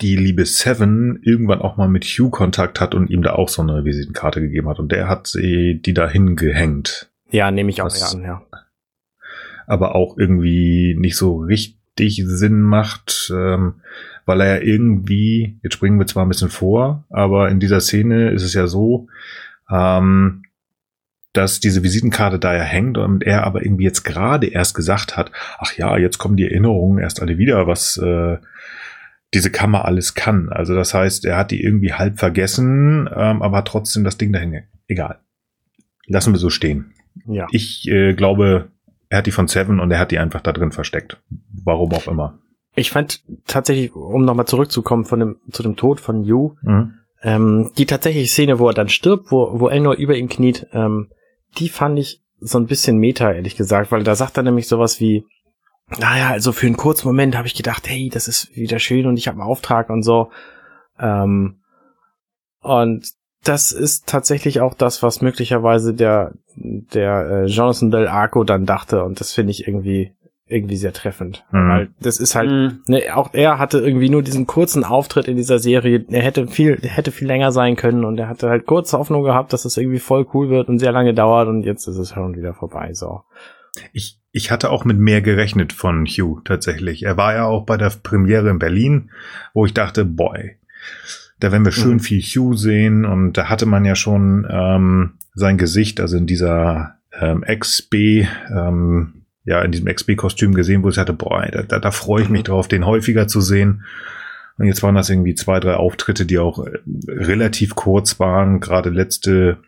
[0.00, 3.62] die liebe Seven irgendwann auch mal mit Hugh Kontakt hat und ihm da auch so
[3.62, 4.78] eine Visitenkarte gegeben hat.
[4.78, 7.10] Und der hat sie die da hingehängt.
[7.30, 8.42] Ja, nehme ich auch an, ja.
[9.66, 13.74] Aber auch irgendwie nicht so richtig richtig Sinn macht, ähm,
[14.26, 18.30] weil er ja irgendwie, jetzt springen wir zwar ein bisschen vor, aber in dieser Szene
[18.30, 19.08] ist es ja so,
[19.70, 20.43] ähm,
[21.34, 25.32] dass diese Visitenkarte da ja hängt und er aber irgendwie jetzt gerade erst gesagt hat,
[25.58, 28.38] ach ja, jetzt kommen die Erinnerungen erst alle wieder, was äh,
[29.34, 30.48] diese Kammer alles kann.
[30.48, 34.32] Also das heißt, er hat die irgendwie halb vergessen, ähm, aber hat trotzdem das Ding
[34.32, 34.64] da hängen.
[34.86, 35.18] Egal.
[36.06, 36.94] Lassen wir so stehen.
[37.26, 37.48] Ja.
[37.50, 38.68] Ich äh, glaube,
[39.08, 41.20] er hat die von Seven und er hat die einfach da drin versteckt.
[41.64, 42.38] Warum auch immer.
[42.76, 46.94] Ich fand tatsächlich, um nochmal zurückzukommen von dem, zu dem Tod von Yu, mhm.
[47.22, 51.08] ähm, die tatsächliche Szene, wo er dann stirbt, wo, wo Elnor über ihn kniet, ähm,
[51.58, 55.00] die fand ich so ein bisschen meta, ehrlich gesagt, weil da sagt er nämlich sowas
[55.00, 55.24] wie,
[55.98, 59.16] naja, also für einen kurzen Moment habe ich gedacht, hey, das ist wieder schön und
[59.16, 60.30] ich habe einen Auftrag und so.
[60.98, 61.60] Ähm,
[62.60, 63.12] und
[63.44, 69.04] das ist tatsächlich auch das, was möglicherweise der, der äh, Jonathan Del Arco dann dachte
[69.04, 70.12] und das finde ich irgendwie
[70.54, 71.44] irgendwie sehr treffend.
[71.50, 71.68] Mhm.
[71.68, 72.82] Weil das ist halt, mhm.
[72.86, 76.04] ne, auch er hatte irgendwie nur diesen kurzen Auftritt in dieser Serie.
[76.08, 79.52] Er hätte viel, hätte viel länger sein können und er hatte halt kurze Hoffnung gehabt,
[79.52, 82.36] dass es irgendwie voll cool wird und sehr lange dauert und jetzt ist es schon
[82.36, 83.22] wieder vorbei, so.
[83.92, 87.02] Ich, ich hatte auch mit mehr gerechnet von Hugh tatsächlich.
[87.02, 89.10] Er war ja auch bei der Premiere in Berlin,
[89.52, 90.56] wo ich dachte, boy,
[91.40, 92.00] da werden wir schön mhm.
[92.00, 96.98] viel Hugh sehen und da hatte man ja schon ähm, sein Gesicht, also in dieser
[97.20, 101.90] ähm, XB, ähm, ja, in diesem XB-Kostüm gesehen, wo ich hatte, boah, da, da, da
[101.90, 102.46] freue ich mich mhm.
[102.46, 103.84] drauf, den häufiger zu sehen.
[104.56, 108.60] Und jetzt waren das irgendwie zwei, drei Auftritte, die auch äh, relativ kurz waren.
[108.60, 109.58] Gerade letzte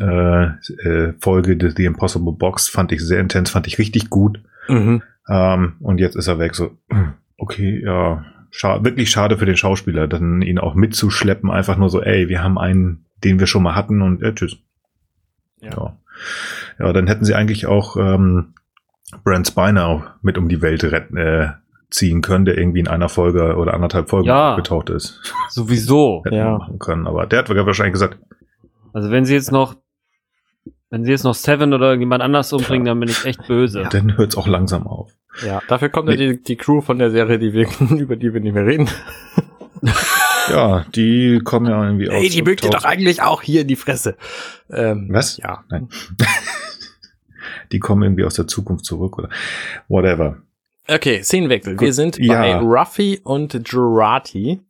[0.00, 4.40] äh, äh, Folge The, The Impossible Box fand ich sehr intens, fand ich richtig gut.
[4.68, 5.02] Mhm.
[5.28, 6.54] Ähm, und jetzt ist er weg.
[6.54, 6.76] So,
[7.36, 12.02] okay, ja, Scha wirklich schade für den Schauspieler, dann ihn auch mitzuschleppen, einfach nur so,
[12.02, 14.56] ey, wir haben einen, den wir schon mal hatten und äh, tschüss.
[15.60, 15.70] Ja.
[15.70, 15.96] ja.
[16.78, 16.92] ja.
[16.92, 18.54] dann hätten sie eigentlich auch ähm,
[19.24, 21.52] Brent Spiner mit um die Welt retten, äh,
[21.90, 25.20] ziehen können, der irgendwie in einer Folge oder anderthalb Folgen ja, getaucht ist.
[25.48, 26.22] Sowieso.
[26.24, 26.58] Hätten ja.
[26.58, 28.18] machen können, aber der hat wahrscheinlich gesagt.
[28.92, 29.76] Also wenn sie jetzt noch
[30.90, 32.92] wenn sie jetzt noch Seven oder jemand anders umbringen, ja.
[32.92, 33.82] dann bin ich echt böse.
[33.82, 33.88] Ja.
[33.90, 35.12] Dann hört's auch langsam auf.
[35.44, 36.14] Ja, dafür kommt nee.
[36.14, 37.68] ja die, die Crew von der Serie, die wir,
[37.98, 38.88] über die wir nicht mehr reden.
[40.50, 42.14] ja, die kommen ja irgendwie aus.
[42.14, 44.16] Ey, die mögt ihr doch eigentlich auch hier in die Fresse.
[44.70, 45.36] Ähm, Was?
[45.36, 45.62] Ja.
[45.68, 45.88] Nein.
[47.72, 49.28] Die kommen irgendwie aus der Zukunft zurück oder
[49.88, 50.38] whatever.
[50.88, 51.74] Okay, Szenenwechsel.
[51.74, 51.86] Gut.
[51.86, 52.40] Wir sind ja.
[52.40, 54.60] bei Ruffy und Jurati.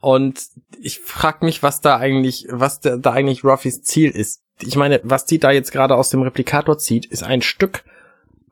[0.00, 0.40] Und
[0.80, 5.00] ich frag mich, was da eigentlich, was da, da eigentlich Ruffys Ziel ist ich meine,
[5.02, 7.84] was die da jetzt gerade aus dem Replikator zieht, ist ein Stück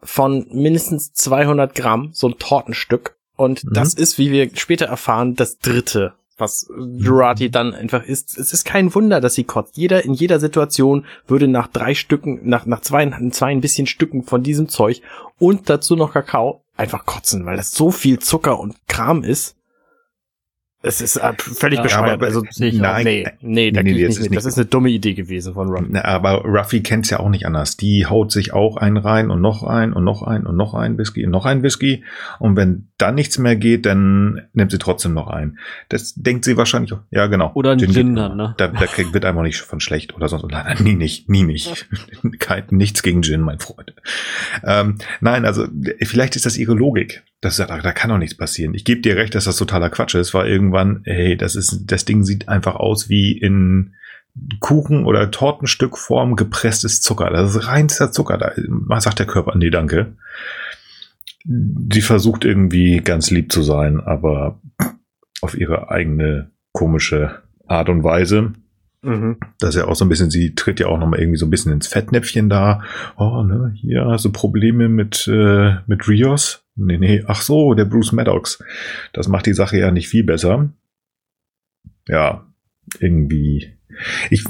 [0.02, 3.16] von mindestens 200 Gramm, so ein Tortenstück.
[3.36, 3.72] Und mhm.
[3.72, 8.36] das ist, wie wir später erfahren, das dritte, was Jurati dann einfach ist.
[8.38, 9.76] Es ist kein Wunder, dass sie kotzt.
[9.76, 14.24] Jeder in jeder Situation würde nach drei Stücken, nach, nach zwei, zwei ein bisschen Stücken
[14.24, 15.02] von diesem Zeug
[15.38, 19.56] und dazu noch Kakao einfach kotzen, weil das so viel Zucker und Kram ist.
[20.84, 22.22] Es ist äh, völlig ja, bescheuert.
[22.22, 24.36] Also, nein, nee, nee, da nee, nee, nicht mit.
[24.36, 25.96] Das ist eine dumme Idee gewesen von Ruffy.
[25.96, 27.78] Aber Ruffy kennt's ja auch nicht anders.
[27.78, 30.98] Die haut sich auch einen rein und noch ein und noch ein und noch ein
[30.98, 32.04] Whisky und noch ein Whisky.
[32.38, 35.58] Und wenn dann nichts mehr geht, dann nimmt sie trotzdem noch ein.
[35.88, 37.50] Das denkt sie wahrscheinlich, ja genau.
[37.54, 38.54] Oder ein Gin, Gin dann, ne?
[38.58, 40.50] Da, da wird einfach nicht von schlecht oder sonst.
[40.50, 41.88] Nein, nie nicht, nie nicht.
[42.40, 43.94] Kein, nichts gegen Gin, mein Freund.
[44.62, 45.66] Ähm, nein, also
[46.02, 47.22] vielleicht ist das ihre Logik.
[47.44, 48.74] Das, da, da kann doch nichts passieren.
[48.74, 52.04] Ich gebe dir recht, dass das totaler Quatsch ist, weil irgendwann, hey, das ist, das
[52.04, 53.94] Ding sieht einfach aus wie in
[54.60, 57.30] Kuchen- oder Tortenstückform gepresstes Zucker.
[57.30, 58.38] Das ist reinster Zucker.
[58.38, 60.16] Da sagt der Körper, nee, danke.
[61.44, 64.60] Die versucht irgendwie ganz lieb zu sein, aber
[65.42, 68.54] auf ihre eigene komische Art und Weise.
[69.04, 69.36] Mhm.
[69.58, 71.46] Das ist ja auch so ein bisschen, sie tritt ja auch noch mal irgendwie so
[71.46, 72.82] ein bisschen ins Fettnäpfchen da.
[73.16, 76.64] Oh, ne, hier hast du Probleme mit, äh, mit Rios.
[76.76, 78.62] Nee, nee, ach so, der Bruce Maddox.
[79.12, 80.70] Das macht die Sache ja nicht viel besser.
[82.08, 82.46] Ja,
[82.98, 83.76] irgendwie.
[84.30, 84.44] Ich,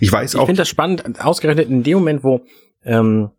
[0.00, 0.40] ich weiß auch.
[0.40, 2.44] Ich finde das spannend, ausgerechnet in dem Moment, wo
[2.82, 3.30] ähm,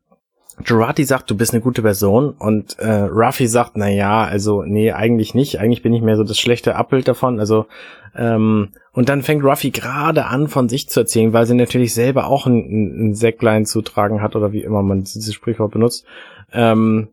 [0.63, 4.91] Girardi sagt, du bist eine gute Person und äh, Ruffy sagt, na ja, also nee,
[4.91, 5.59] eigentlich nicht.
[5.59, 7.39] Eigentlich bin ich mehr so das schlechte Abbild davon.
[7.39, 7.67] Also
[8.15, 12.27] ähm, und dann fängt Ruffy gerade an, von sich zu erzählen, weil sie natürlich selber
[12.27, 16.05] auch ein, ein Säcklein zu tragen hat oder wie immer man dieses Sprichwort benutzt.
[16.51, 17.09] Ähm,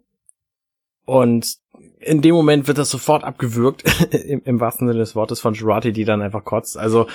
[1.04, 1.58] und
[2.04, 5.92] in dem Moment wird das sofort abgewürgt, im, im, wahrsten Sinne des Wortes von Girardi,
[5.92, 6.78] die dann einfach kotzt.
[6.78, 7.06] Also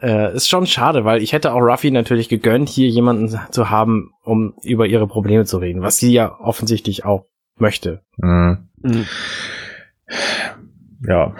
[0.00, 4.10] äh, ist schon schade, weil ich hätte auch Ruffy natürlich gegönnt, hier jemanden zu haben,
[4.22, 7.26] um über ihre Probleme zu reden, was sie ja offensichtlich auch
[7.58, 8.02] möchte.
[8.18, 8.68] Mhm.
[8.82, 9.06] Mhm.
[11.06, 11.34] Ja,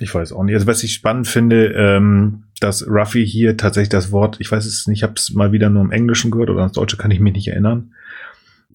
[0.00, 0.54] ich weiß auch nicht.
[0.54, 4.86] Also was ich spannend finde, ähm, dass Ruffy hier tatsächlich das Wort, ich weiß es
[4.86, 7.20] nicht, ich habe es mal wieder nur im Englischen gehört oder ins Deutsche kann ich
[7.20, 7.94] mich nicht erinnern,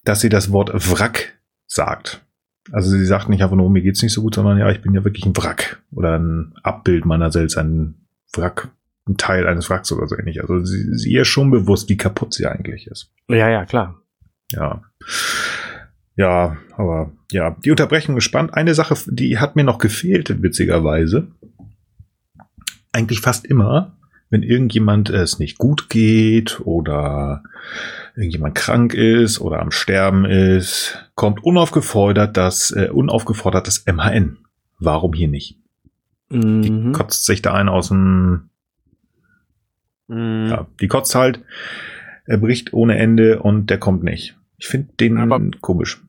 [0.03, 2.22] dass sie das Wort Wrack sagt.
[2.71, 4.93] Also sie sagt nicht einfach nur, mir geht's nicht so gut, sondern ja, ich bin
[4.93, 7.95] ja wirklich ein Wrack oder ein Abbild meiner selbst, ein
[8.35, 8.69] Wrack,
[9.07, 10.41] ein Teil eines Wracks oder so ähnlich.
[10.41, 13.11] Also sie, sie ist schon bewusst, wie kaputt sie eigentlich ist.
[13.27, 14.01] Ja, ja, klar.
[14.51, 14.81] Ja.
[16.15, 18.53] Ja, aber ja, die Unterbrechung ist spannend.
[18.53, 21.27] Eine Sache, die hat mir noch gefehlt, witzigerweise.
[22.91, 23.97] Eigentlich fast immer,
[24.33, 27.43] wenn irgendjemand es nicht gut geht oder
[28.15, 34.39] irgendjemand krank ist oder am Sterben ist, kommt unaufgefordert das, äh, unaufgefordert das MHN.
[34.79, 35.59] Warum hier nicht?
[36.29, 36.61] Mhm.
[36.63, 38.49] Die kotzt sich da ein aus dem,
[40.07, 40.47] mhm.
[40.49, 41.39] ja, die kotzt halt,
[42.25, 44.35] er bricht ohne Ende und der kommt nicht.
[44.57, 46.01] Ich finde den Aber komisch.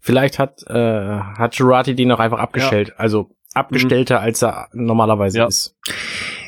[0.00, 0.74] Vielleicht hat, äh,
[1.18, 2.88] hat Girardi den auch einfach abgestellt.
[2.88, 2.96] Ja.
[2.96, 4.24] Also abgestellter, mhm.
[4.24, 5.46] als er normalerweise ja.
[5.46, 5.78] ist.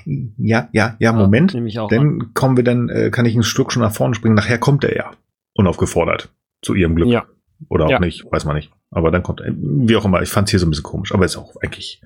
[0.06, 1.52] Ja, ja, ja, Moment.
[1.52, 2.30] Ja, dann an.
[2.32, 4.36] kommen wir dann, äh, kann ich ein Stück schon nach vorne springen.
[4.36, 5.10] Nachher kommt er ja.
[5.54, 6.32] Unaufgefordert.
[6.62, 7.08] Zu ihrem Glück.
[7.08, 7.26] Ja.
[7.68, 7.98] Oder auch ja.
[7.98, 8.70] nicht, weiß man nicht.
[8.90, 11.12] Aber dann kommt er, wie auch immer, ich fand es hier so ein bisschen komisch,
[11.12, 12.00] aber ist auch eigentlich,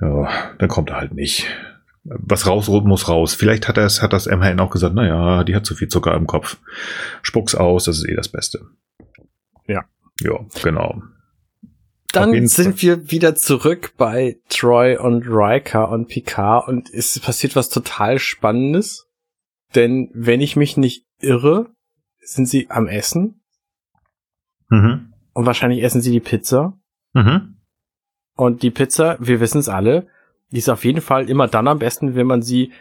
[0.00, 0.28] ja,
[0.58, 1.46] dann kommt er halt nicht.
[2.02, 3.34] Was raus muss raus.
[3.34, 6.26] Vielleicht hat, das, hat das MHN auch gesagt, naja, die hat zu viel Zucker im
[6.26, 6.58] Kopf.
[7.22, 8.66] Spuck's aus, das ist eh das Beste.
[9.66, 9.84] Ja.
[10.20, 11.02] Ja, genau.
[12.14, 17.68] Dann sind wir wieder zurück bei Troy und Riker und Picard und es passiert was
[17.68, 19.08] total Spannendes.
[19.74, 21.70] Denn wenn ich mich nicht irre,
[22.20, 23.42] sind sie am Essen.
[24.68, 25.12] Mhm.
[25.32, 26.78] Und wahrscheinlich essen sie die Pizza.
[27.12, 27.56] Mhm.
[28.36, 30.06] Und die Pizza, wir wissen es alle,
[30.52, 32.72] die ist auf jeden Fall immer dann am besten, wenn man sie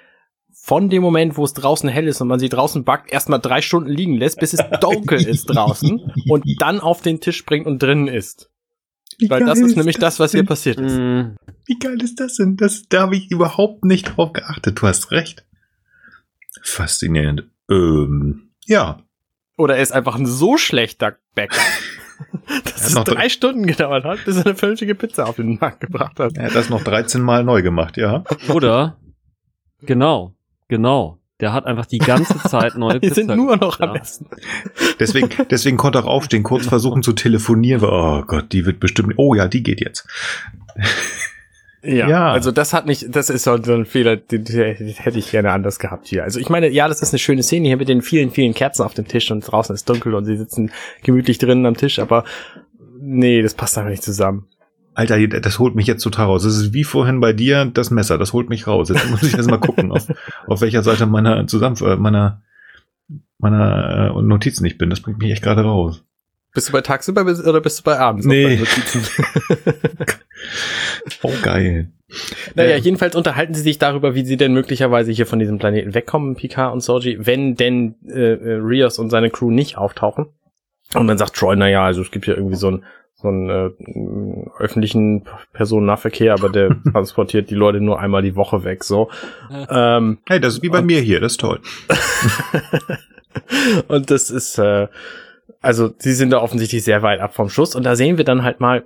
[0.52, 3.62] von dem Moment, wo es draußen hell ist und man sie draußen backt, erstmal drei
[3.62, 6.00] Stunden liegen lässt, bis es dunkel ist draußen
[6.30, 8.53] und dann auf den Tisch bringt und drinnen ist.
[9.20, 10.42] Wie Weil das ist nämlich das, was denn?
[10.42, 10.98] hier passiert ist.
[10.98, 11.36] Mm.
[11.66, 12.58] Wie geil ist das denn?
[12.58, 14.82] Das, da habe ich überhaupt nicht drauf geachtet.
[14.82, 15.46] Du hast recht.
[16.62, 17.50] Faszinierend.
[17.70, 19.00] Ähm, ja.
[19.58, 21.62] Oder er ist einfach ein so schlechter Bäcker,
[22.64, 26.20] dass es drei Stunden gedauert hat, bis er eine vernünftige Pizza auf den Markt gebracht
[26.20, 26.38] hat.
[26.38, 28.24] Er hat das noch 13 Mal neu gemacht, ja.
[28.50, 28.98] Oder,
[29.82, 30.36] genau,
[30.68, 31.20] genau.
[31.40, 34.28] Der hat einfach die ganze Zeit neue Die sind nur noch am besten.
[35.00, 37.84] Deswegen, deswegen konnte er auch aufstehen, kurz versuchen zu telefonieren.
[37.84, 39.14] Oh Gott, die wird bestimmt.
[39.18, 40.08] Oh ja, die geht jetzt.
[41.86, 45.32] Ja, ja, also das hat nicht, das ist so ein Fehler, den, den, hätte ich
[45.32, 46.24] gerne anders gehabt hier.
[46.24, 48.84] Also ich meine, ja, das ist eine schöne Szene hier mit den vielen, vielen Kerzen
[48.84, 50.72] auf dem Tisch und draußen ist dunkel und sie sitzen
[51.04, 52.24] gemütlich drinnen am Tisch, aber
[53.02, 54.48] nee, das passt einfach nicht zusammen.
[54.96, 56.44] Alter, das holt mich jetzt total raus.
[56.44, 58.90] Das ist wie vorhin bei dir das Messer, das holt mich raus.
[58.90, 60.08] Jetzt muss ich erst mal gucken, auf,
[60.48, 62.42] auf welcher Seite meiner Zusammen äh, meiner
[63.40, 64.90] meiner äh, Notizen ich bin.
[64.90, 66.04] Das bringt mich echt gerade raus.
[66.54, 68.28] Bist du bei tagsüber oder bist du bei abends?
[68.28, 68.62] Nee.
[71.24, 71.90] oh, geil.
[72.54, 76.36] Naja, jedenfalls unterhalten sie sich darüber, wie sie denn möglicherweise hier von diesem Planeten wegkommen,
[76.36, 80.28] Picard und Soji, wenn denn äh, äh, Rios und seine Crew nicht auftauchen.
[80.94, 82.84] Und dann sagt Troy, naja, also es gibt ja irgendwie so ein
[83.24, 85.24] so einen äh, öffentlichen
[85.54, 88.84] Personennahverkehr, aber der transportiert die Leute nur einmal die Woche weg.
[88.84, 89.10] So.
[89.50, 91.60] Ähm, hey, das ist wie bei mir hier, das ist toll.
[93.88, 94.88] und das ist, äh,
[95.62, 97.76] also sie sind da offensichtlich sehr weit ab vom Schuss.
[97.76, 98.86] Und da sehen wir dann halt mal,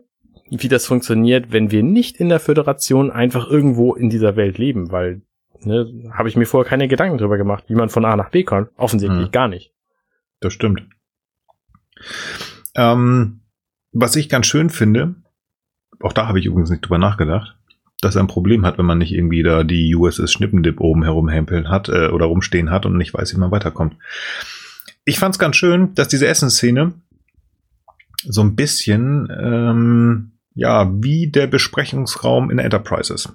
[0.50, 4.92] wie das funktioniert, wenn wir nicht in der Föderation einfach irgendwo in dieser Welt leben,
[4.92, 5.22] weil
[5.62, 8.44] ne, habe ich mir vorher keine Gedanken drüber gemacht, wie man von A nach B
[8.44, 8.70] kann.
[8.78, 9.32] Offensichtlich hm.
[9.32, 9.74] gar nicht.
[10.40, 10.84] Das stimmt.
[12.76, 13.42] Ähm,
[14.00, 15.16] was ich ganz schön finde,
[16.00, 17.56] auch da habe ich übrigens nicht drüber nachgedacht,
[18.02, 21.70] dass er ein Problem hat, wenn man nicht irgendwie da die USS Schnippendip oben herumhempeln
[21.70, 23.96] hat äh, oder rumstehen hat und nicht weiß, wie man weiterkommt.
[25.04, 26.94] Ich fand es ganz schön, dass diese Essensszene
[28.24, 33.34] so ein bisschen ähm, ja wie der Besprechungsraum in Enterprises.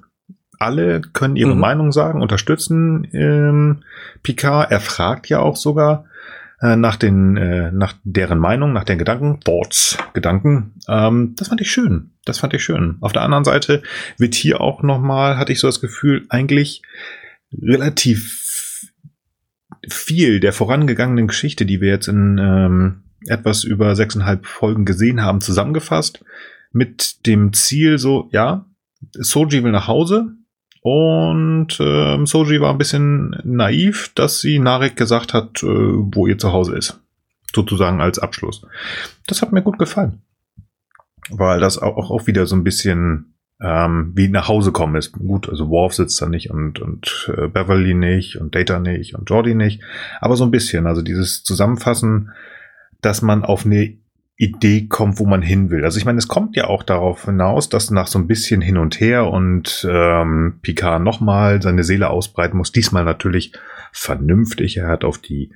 [0.59, 1.60] Alle können ihre mhm.
[1.60, 3.82] Meinung sagen, unterstützen ähm,
[4.22, 4.70] Picard.
[4.70, 6.05] Er fragt ja auch sogar,
[6.62, 10.74] äh, nach den, äh, nach deren Meinung, nach den Gedanken, Thoughts, Gedanken.
[10.89, 12.12] Ähm, das fand ich schön.
[12.24, 12.98] Das fand ich schön.
[13.01, 13.82] Auf der anderen Seite
[14.16, 16.82] wird hier auch nochmal, hatte ich so das Gefühl, eigentlich
[17.60, 18.90] relativ
[19.89, 25.40] viel der vorangegangenen Geschichte, die wir jetzt in ähm, etwas über sechseinhalb Folgen gesehen haben,
[25.40, 26.24] zusammengefasst.
[26.70, 28.66] Mit dem Ziel so, ja,
[29.12, 30.36] Soji will nach Hause,
[30.82, 36.38] und ähm, Soji war ein bisschen naiv, dass sie Narek gesagt hat, äh, wo ihr
[36.38, 37.00] zu Hause ist.
[37.54, 38.66] Sozusagen als Abschluss.
[39.28, 40.22] Das hat mir gut gefallen.
[41.30, 45.12] Weil das auch, auch wieder so ein bisschen ähm, wie nach Hause kommen ist.
[45.12, 49.30] Gut, also Worf sitzt da nicht und, und äh, Beverly nicht und Data nicht und
[49.30, 49.82] Jordi nicht.
[50.20, 50.88] Aber so ein bisschen.
[50.88, 52.32] Also dieses Zusammenfassen,
[53.02, 53.96] dass man auf eine
[54.36, 55.84] Idee kommt, wo man hin will.
[55.84, 58.78] Also ich meine, es kommt ja auch darauf hinaus, dass nach so ein bisschen hin
[58.78, 62.72] und her und ähm, Picard nochmal seine Seele ausbreiten muss.
[62.72, 63.52] Diesmal natürlich
[63.92, 64.78] vernünftig.
[64.78, 65.52] Er hat auf die,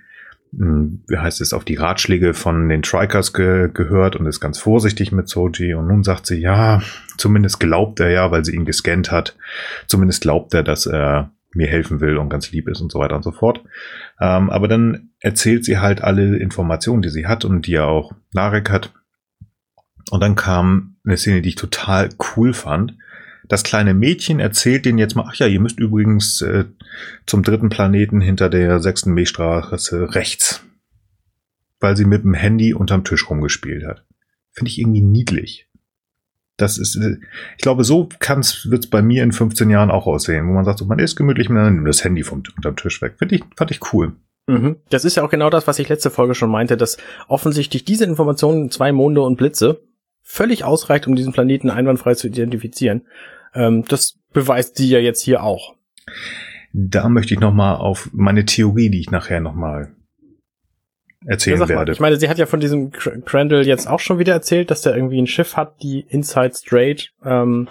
[0.57, 4.59] hm, wie heißt es, auf die Ratschläge von den Trikers ge gehört und ist ganz
[4.59, 5.75] vorsichtig mit Soji.
[5.75, 6.83] Und nun sagt sie, ja,
[7.17, 9.37] zumindest glaubt er ja, weil sie ihn gescannt hat.
[9.87, 13.17] Zumindest glaubt er, dass er mir helfen will und ganz lieb ist und so weiter
[13.17, 13.63] und so fort.
[14.21, 18.13] Ähm, aber dann erzählt sie halt alle Informationen, die sie hat und die ja auch
[18.33, 18.93] Narek hat.
[20.11, 22.97] Und dann kam eine Szene, die ich total cool fand.
[23.49, 26.65] Das kleine Mädchen erzählt denen jetzt mal, ach ja, ihr müsst übrigens äh,
[27.27, 30.65] zum dritten Planeten hinter der sechsten Milchstraße rechts.
[31.81, 34.05] Weil sie mit dem Handy unterm Tisch rumgespielt hat.
[34.53, 35.69] Finde ich irgendwie niedlich.
[36.57, 40.53] Das ist, ich glaube, so wird es bei mir in 15 Jahren auch aussehen, wo
[40.53, 43.17] man sagt, so, man ist gemütlich miteinander, nimmt das Handy vom unterm Tisch weg.
[43.19, 44.13] Finde ich, fand ich cool.
[44.47, 44.77] Mhm.
[44.89, 46.97] Das ist ja auch genau das, was ich letzte Folge schon meinte, dass
[47.29, 49.83] offensichtlich diese Informationen, zwei Monde und Blitze,
[50.23, 53.03] völlig ausreicht, um diesen Planeten einwandfrei zu identifizieren.
[53.55, 55.75] Ähm, das beweist sie ja jetzt hier auch.
[56.73, 59.96] Da möchte ich noch mal auf meine Theorie, die ich nachher noch mal
[61.27, 61.93] erzählen ja, werde.
[61.93, 64.95] Ich meine, sie hat ja von diesem Crandall jetzt auch schon wieder erzählt, dass der
[64.95, 67.69] irgendwie ein Schiff hat, die Inside Straight ähm,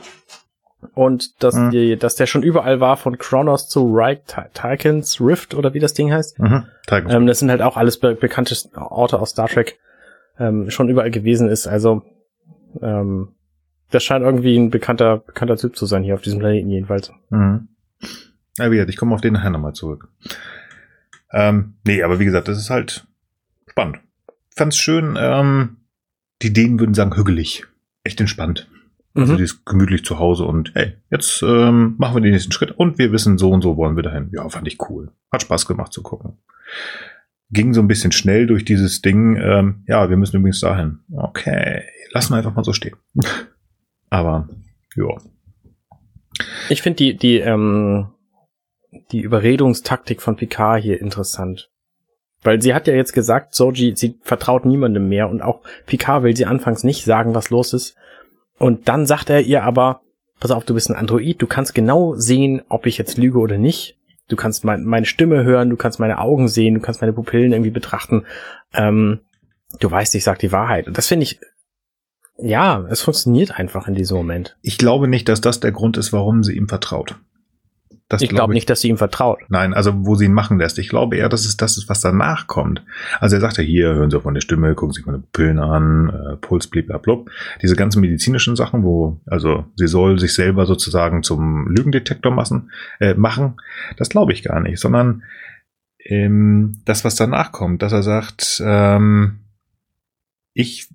[0.94, 1.72] und dass, mhm.
[1.72, 4.20] die, dass der schon überall war, von Kronos zu Reich,
[4.54, 6.38] Tykens Rift oder wie das Ding heißt.
[6.40, 6.66] Mhm.
[6.92, 9.80] Ähm, das sind halt auch alles be bekannte Orte aus Star Trek,
[10.38, 11.66] ähm, schon überall gewesen ist.
[11.66, 12.04] Also
[12.82, 13.30] ähm,
[13.92, 17.12] das scheint irgendwie ein bekannter, bekannter Typ zu sein hier auf diesem Planeten jedenfalls.
[17.30, 17.70] Mhm.
[18.58, 20.10] Ja, wie gesagt, ich komme auf den nachher nochmal zurück.
[21.32, 23.08] Ähm, nee, aber wie gesagt, das ist halt
[23.76, 24.00] spannend.
[24.56, 25.78] Fand's schön, ähm,
[26.42, 27.66] die Dänen würden sagen hügelig.
[28.06, 28.70] Echt entspannt.
[29.14, 29.38] Also mhm.
[29.38, 32.98] die ist gemütlich zu Hause und hey, jetzt ähm, machen wir den nächsten Schritt und
[32.98, 34.30] wir wissen, so und so wollen wir dahin.
[34.32, 35.12] Ja, fand ich cool.
[35.30, 36.38] Hat Spaß gemacht zu gucken.
[37.52, 39.36] Ging so ein bisschen schnell durch dieses Ding.
[39.36, 41.00] Ähm, ja, wir müssen übrigens dahin.
[41.12, 42.96] Okay, lassen wir einfach mal so stehen.
[44.10, 44.48] Aber
[44.96, 45.18] ja.
[46.70, 48.08] Ich finde die die ähm,
[49.12, 51.70] die Überredungstaktik von Picard hier interessant.
[52.46, 56.38] Weil sie hat ja jetzt gesagt, Soji, sie vertraut niemandem mehr und auch Picard will
[56.38, 57.98] sie anfangs nicht sagen, was los ist.
[58.60, 60.02] Und dann sagt er ihr aber,
[60.40, 63.58] pass auf, du bist ein Android, du kannst genau sehen, ob ich jetzt lüge oder
[63.58, 63.98] nicht.
[64.28, 67.52] Du kannst mein, meine Stimme hören, du kannst meine Augen sehen, du kannst meine Pupillen
[67.52, 68.26] irgendwie betrachten.
[68.74, 69.22] Ähm,
[69.80, 70.88] du weißt, ich sag die Wahrheit.
[70.88, 71.40] Und das finde ich,
[72.38, 74.56] ja, es funktioniert einfach in diesem Moment.
[74.62, 77.16] Ich glaube nicht, dass das der Grund ist, warum sie ihm vertraut.
[78.08, 79.40] Das ich glaube glaub nicht, dass sie ihm vertraut.
[79.50, 80.78] Nein, also wo sie ihn machen lässt.
[80.78, 82.84] Ich glaube eher, dass es das ist, was danach kommt.
[83.20, 86.10] Also er sagt ja hier, hören Sie auf meine Stimme, gucken Sie meine Pupillen an,
[86.10, 87.32] äh, Puls, blub.
[87.64, 92.70] Diese ganzen medizinischen Sachen, wo, also sie soll sich selber sozusagen zum Lügendetektor machen,
[93.00, 93.56] äh, machen
[93.98, 95.24] das glaube ich gar nicht, sondern
[96.00, 99.40] ähm, das, was danach kommt, dass er sagt, ähm,
[100.54, 100.90] ich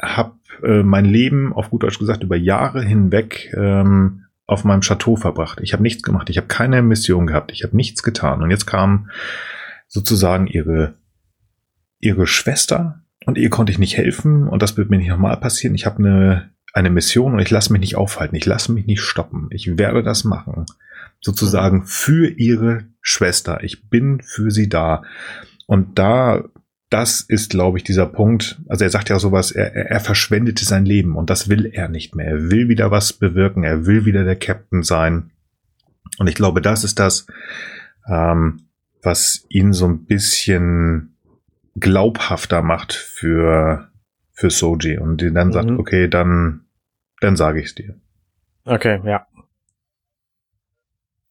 [0.00, 5.16] habe äh, mein Leben, auf gut Deutsch gesagt, über Jahre hinweg ähm, auf meinem Chateau
[5.16, 5.60] verbracht.
[5.62, 6.28] Ich habe nichts gemacht.
[6.30, 7.52] Ich habe keine Mission gehabt.
[7.52, 8.42] Ich habe nichts getan.
[8.42, 9.10] Und jetzt kam
[9.88, 10.94] sozusagen ihre,
[11.98, 15.74] ihre Schwester und ihr konnte ich nicht helfen und das wird mir nicht nochmal passieren.
[15.74, 18.36] Ich habe eine, eine Mission und ich lasse mich nicht aufhalten.
[18.36, 19.48] Ich lasse mich nicht stoppen.
[19.50, 20.66] Ich werde das machen.
[21.20, 23.62] Sozusagen für ihre Schwester.
[23.62, 25.02] Ich bin für sie da.
[25.66, 26.44] Und da
[26.94, 28.62] das ist, glaube ich, dieser Punkt.
[28.68, 32.14] Also er sagt ja sowas, er, er verschwendete sein Leben und das will er nicht
[32.14, 32.26] mehr.
[32.26, 35.32] Er will wieder was bewirken, er will wieder der Captain sein.
[36.18, 37.26] Und ich glaube, das ist das,
[38.08, 38.68] ähm,
[39.02, 41.16] was ihn so ein bisschen
[41.74, 43.88] glaubhafter macht für,
[44.30, 45.52] für Soji und die dann mhm.
[45.52, 46.60] sagt, okay, dann,
[47.18, 47.96] dann sage ich es dir.
[48.66, 49.26] Okay, ja.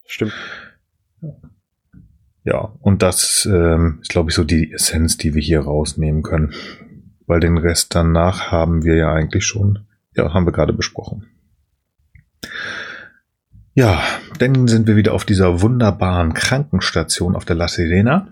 [0.04, 0.34] Stimmt.
[2.44, 6.52] Ja, und das ähm, ist, glaube ich, so die Essenz, die wir hier rausnehmen können.
[7.26, 11.26] Weil den Rest danach haben wir ja eigentlich schon, ja, haben wir gerade besprochen.
[13.72, 14.02] Ja,
[14.38, 18.28] dann sind wir wieder auf dieser wunderbaren Krankenstation auf der La Sirena.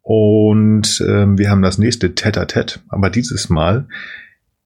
[0.00, 3.88] Und ähm, wir haben das nächste Tete-a-Tete, aber dieses Mal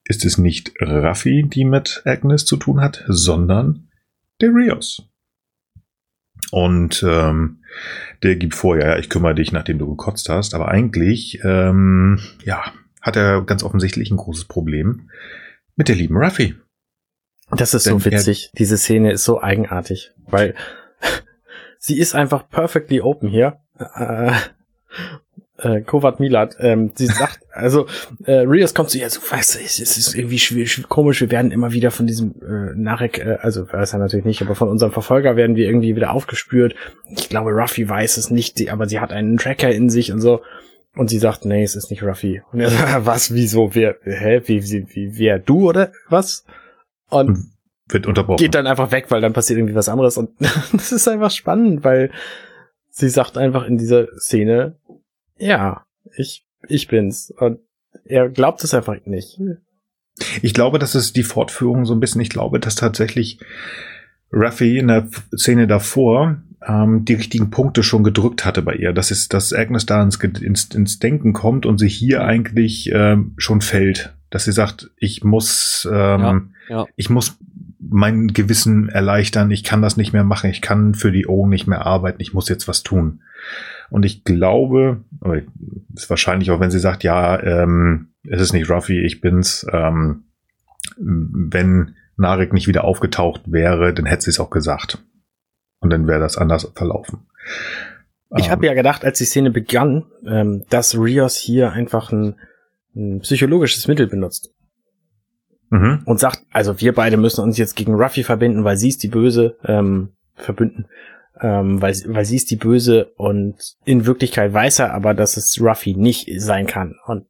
[0.05, 3.89] ist es nicht Raffi, die mit Agnes zu tun hat, sondern
[4.41, 5.09] der Rios.
[6.51, 7.59] Und ähm,
[8.23, 10.55] der gibt vor, ja, ich kümmere dich, nachdem du gekotzt hast.
[10.55, 15.11] Aber eigentlich, ähm, ja, hat er ganz offensichtlich ein großes Problem
[15.77, 16.57] mit der lieben Ruffy.
[17.51, 18.51] Das ist Denn so witzig.
[18.59, 20.55] Diese Szene ist so eigenartig, weil
[21.79, 23.61] sie ist einfach perfectly open hier.
[23.79, 24.33] Äh,
[25.59, 27.87] äh, Kovat Milat, ähm, sie sagt, also
[28.25, 31.51] äh, Rios kommt zu ihr, so, weißt du, es ist irgendwie schwierig, komisch, wir werden
[31.51, 34.93] immer wieder von diesem äh, Narek, äh, also weiß er natürlich nicht, aber von unserem
[34.93, 36.75] Verfolger werden wir irgendwie wieder aufgespürt.
[37.11, 40.43] Ich glaube, Ruffy weiß es nicht, aber sie hat einen Tracker in sich und so.
[40.97, 42.43] Und sie sagt, nee, es ist nicht Ruffy.
[42.53, 46.45] Und er sagt, was, wieso, wer, hä, wie, wie, wie, wer, du oder was?
[47.09, 47.53] Und
[47.89, 48.39] wird unterbrochen.
[48.39, 50.17] Geht dann einfach weg, weil dann passiert irgendwie was anderes.
[50.17, 50.31] Und
[50.73, 52.11] das ist einfach spannend, weil
[52.91, 54.77] sie sagt einfach in dieser Szene,
[55.39, 55.85] ja,
[56.17, 57.33] ich, ich bin's.
[57.37, 57.61] Und
[58.05, 59.41] er glaubt es einfach nicht.
[60.43, 62.21] Ich glaube, das ist die Fortführung so ein bisschen.
[62.21, 63.39] Ich glaube, dass tatsächlich
[64.33, 68.93] Raffi in der Szene davor ähm, die richtigen Punkte schon gedrückt hatte bei ihr.
[68.93, 73.35] Das ist, dass Agnes da ins, ins, ins Denken kommt und sie hier eigentlich ähm,
[73.37, 74.15] schon fällt.
[74.31, 76.87] Dass sie sagt, ich muss, ähm, ja, ja.
[76.97, 77.39] ich muss
[77.81, 81.67] mein Gewissen erleichtern, ich kann das nicht mehr machen, ich kann für die O nicht
[81.67, 83.23] mehr arbeiten, ich muss jetzt was tun.
[83.91, 85.05] Und ich glaube,
[85.95, 90.25] ist wahrscheinlich auch, wenn sie sagt, ja, ähm, es ist nicht Ruffy, ich bin's, ähm,
[90.99, 94.99] wenn Narek nicht wieder aufgetaucht wäre, dann hätte sie es auch gesagt.
[95.81, 97.27] Und dann wäre das anders verlaufen.
[98.37, 102.35] Ich ähm, habe ja gedacht, als die Szene begann, ähm, dass Rios hier einfach ein,
[102.95, 104.53] ein psychologisches Mittel benutzt.
[105.71, 106.03] Mhm.
[106.05, 109.09] Und sagt, also wir beide müssen uns jetzt gegen Ruffy verbinden, weil sie ist die
[109.09, 110.87] Böse, ähm, verbünden
[111.41, 115.61] ähm, weil, weil sie ist die Böse und in Wirklichkeit weiß er aber, dass es
[115.61, 116.97] Ruffy nicht sein kann.
[117.07, 117.27] Und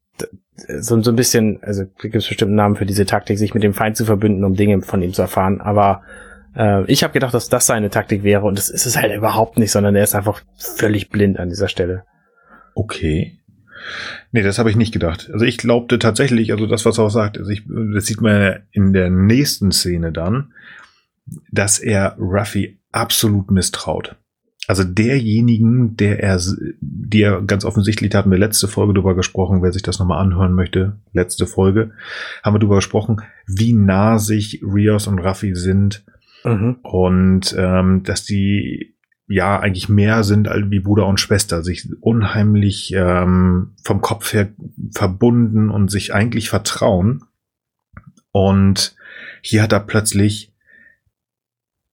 [0.81, 3.63] so, so ein bisschen, also gibt es bestimmt einen Namen für diese Taktik, sich mit
[3.63, 5.61] dem Feind zu verbünden, um Dinge von ihm zu erfahren.
[5.61, 6.03] Aber
[6.57, 9.59] äh, ich habe gedacht, dass das seine Taktik wäre und das ist es halt überhaupt
[9.59, 12.05] nicht, sondern er ist einfach völlig blind an dieser Stelle.
[12.75, 13.39] Okay.
[14.33, 15.31] Nee, das habe ich nicht gedacht.
[15.33, 17.63] Also ich glaubte tatsächlich, also das, was er auch sagt, also ich,
[17.95, 20.53] das sieht man in der nächsten Szene dann,
[21.53, 24.17] dass er Ruffy absolut misstraut.
[24.67, 26.39] Also derjenigen, der er,
[26.81, 30.23] die er ganz offensichtlich, da hatten wir letzte Folge drüber gesprochen, wer sich das nochmal
[30.23, 31.93] anhören möchte, letzte Folge,
[32.43, 36.05] haben wir drüber gesprochen, wie nah sich Rios und Raffi sind
[36.45, 36.77] mhm.
[36.83, 38.95] und ähm, dass die
[39.27, 44.49] ja eigentlich mehr sind als wie Bruder und Schwester, sich unheimlich ähm, vom Kopf her
[44.95, 47.25] verbunden und sich eigentlich vertrauen.
[48.33, 48.97] Und
[49.43, 50.48] hier hat er plötzlich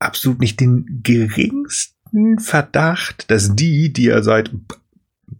[0.06, 4.52] absolut nicht den geringsten Verdacht, dass die, die er seit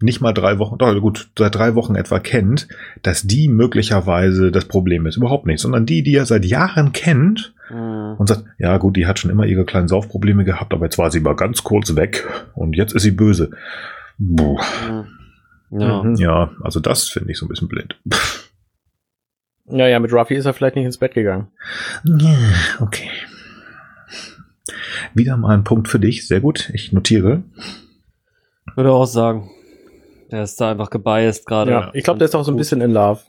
[0.02, 2.68] nicht mal drei Wochen, doch gut, seit drei Wochen etwa kennt,
[3.02, 5.18] dass die möglicherweise das Problem ist.
[5.18, 8.16] Überhaupt nicht, sondern die, die er seit Jahren kennt mhm.
[8.18, 11.12] und sagt, ja gut, die hat schon immer ihre kleinen Saufprobleme gehabt, aber jetzt war
[11.12, 13.52] sie mal ganz kurz weg und jetzt ist sie böse.
[14.18, 14.60] Puh.
[14.90, 15.80] Mhm.
[15.80, 16.04] Ja.
[16.04, 16.16] Mhm.
[16.16, 18.00] ja, also das finde ich so ein bisschen blind.
[19.68, 21.48] Naja, mit Ruffy ist er vielleicht nicht ins Bett gegangen.
[22.80, 23.10] Okay.
[25.14, 26.28] Wieder mal ein Punkt für dich.
[26.28, 26.70] Sehr gut.
[26.74, 27.44] Ich notiere.
[28.76, 29.52] Würde auch sagen.
[30.32, 31.72] Der ist da einfach gebiased gerade.
[31.72, 33.22] Ja, ich glaube, der ist auch so ein bisschen in Love.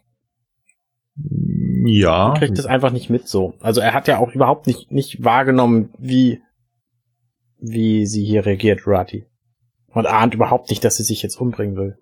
[1.84, 2.32] Ja.
[2.32, 3.54] Er kriegt das einfach nicht mit so.
[3.60, 6.40] Also er hat ja auch überhaupt nicht, nicht wahrgenommen, wie,
[7.58, 9.26] wie sie hier reagiert, Rati.
[9.88, 11.98] Und ahnt überhaupt nicht, dass sie sich jetzt umbringen will.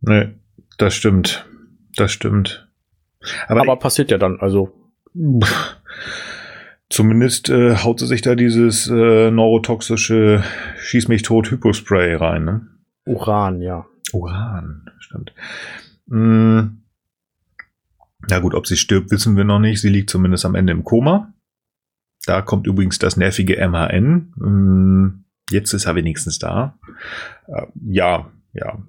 [0.00, 0.34] Nee.
[0.80, 1.46] Das stimmt.
[1.96, 2.66] Das stimmt.
[3.48, 4.72] Aber, Aber passiert ja dann, also.
[6.90, 10.42] Zumindest äh, haut sie sich da dieses äh, neurotoxische
[10.80, 12.66] Schieß mich tot Hypospray rein, ne?
[13.06, 13.86] Uran, ja.
[14.12, 15.32] Uran, stimmt.
[16.06, 16.80] Mm.
[18.28, 19.80] Na gut, ob sie stirbt, wissen wir noch nicht.
[19.80, 21.32] Sie liegt zumindest am Ende im Koma.
[22.26, 24.32] Da kommt übrigens das nervige MHN.
[24.34, 25.24] Mm.
[25.50, 26.76] Jetzt ist er wenigstens da.
[27.46, 28.82] Äh, ja, ja.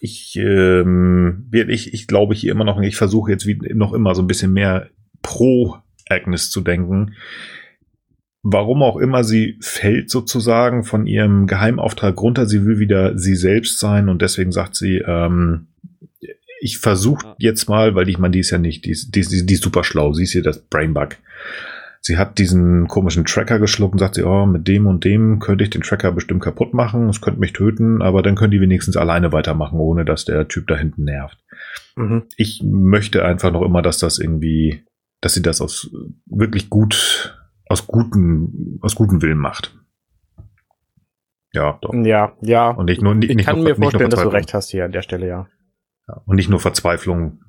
[0.00, 4.22] Ich, ähm, ich, ich glaube hier immer noch, ich versuche jetzt wie noch immer so
[4.22, 4.90] ein bisschen mehr
[5.22, 5.78] pro
[6.08, 7.14] Agnes zu denken.
[8.42, 13.78] Warum auch immer sie fällt sozusagen von ihrem Geheimauftrag runter, sie will wieder sie selbst
[13.78, 15.68] sein und deswegen sagt sie, ähm,
[16.60, 19.46] ich versuche jetzt mal, weil ich meine, die ist ja nicht, die ist, die, ist,
[19.46, 21.16] die ist super schlau, sie ist hier das Brainbug.
[22.00, 25.64] Sie hat diesen komischen Tracker geschluckt und sagt sie, oh, mit dem und dem könnte
[25.64, 28.98] ich den Tracker bestimmt kaputt machen, es könnte mich töten, aber dann können die wenigstens
[28.98, 31.38] alleine weitermachen, ohne dass der Typ da hinten nervt.
[31.96, 32.24] Mhm.
[32.36, 34.84] Ich möchte einfach noch immer, dass das irgendwie
[35.24, 35.90] dass sie das aus
[36.26, 37.34] wirklich gut,
[37.66, 39.74] aus guten, aus gutem Willen macht.
[41.54, 41.94] Ja, doch.
[41.94, 42.68] Ja, ja.
[42.70, 44.92] Und nicht nur, nicht, ich kann nur, mir vorstellen, dass du recht hast hier an
[44.92, 45.48] der Stelle, ja.
[46.08, 47.40] ja und nicht nur Verzweiflung,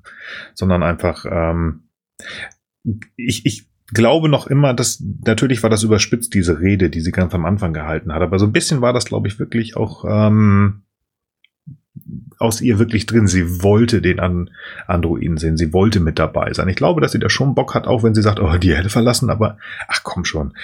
[0.54, 1.90] sondern einfach, ähm,
[3.16, 7.34] ich, ich glaube noch immer, dass natürlich war das überspitzt, diese Rede, die sie ganz
[7.34, 8.22] am Anfang gehalten hat.
[8.22, 10.85] Aber so ein bisschen war das, glaube ich, wirklich auch ähm,
[12.38, 13.26] aus ihr wirklich drin.
[13.26, 14.50] Sie wollte den An
[14.86, 15.56] Androiden sehen.
[15.56, 16.68] Sie wollte mit dabei sein.
[16.68, 18.90] Ich glaube, dass sie da schon Bock hat, auch wenn sie sagt, oh, die Helle
[18.90, 19.58] verlassen, aber
[19.88, 20.54] ach komm schon.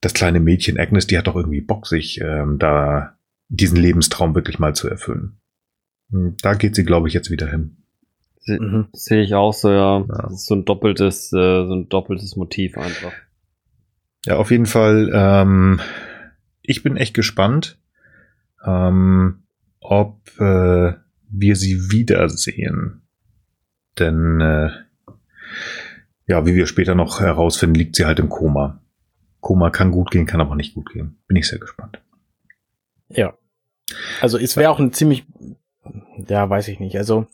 [0.00, 3.14] Das kleine Mädchen Agnes, die hat doch irgendwie Bock, sich ähm, da
[3.48, 5.36] diesen Lebenstraum wirklich mal zu erfüllen.
[6.10, 7.76] Hm, da geht sie, glaube ich, jetzt wieder hin.
[8.46, 8.88] Mhm.
[8.92, 9.98] Sehe ich auch so, ja.
[9.98, 10.22] ja.
[10.22, 13.12] Das ist so ein doppeltes, äh, so ein doppeltes Motiv einfach.
[14.24, 15.10] Ja, auf jeden Fall.
[15.12, 15.80] Ähm,
[16.62, 17.78] ich bin echt gespannt.
[18.64, 19.42] Ähm,
[19.80, 20.92] ob äh,
[21.28, 23.02] wir sie wiedersehen.
[23.98, 24.70] Denn äh,
[26.26, 28.80] ja, wie wir später noch herausfinden, liegt sie halt im Koma.
[29.40, 31.18] Koma kann gut gehen, kann aber nicht gut gehen.
[31.26, 32.00] Bin ich sehr gespannt.
[33.08, 33.34] Ja.
[34.20, 35.24] Also es wäre auch ein ziemlich,
[36.28, 36.96] ja, weiß ich nicht.
[36.96, 37.26] Also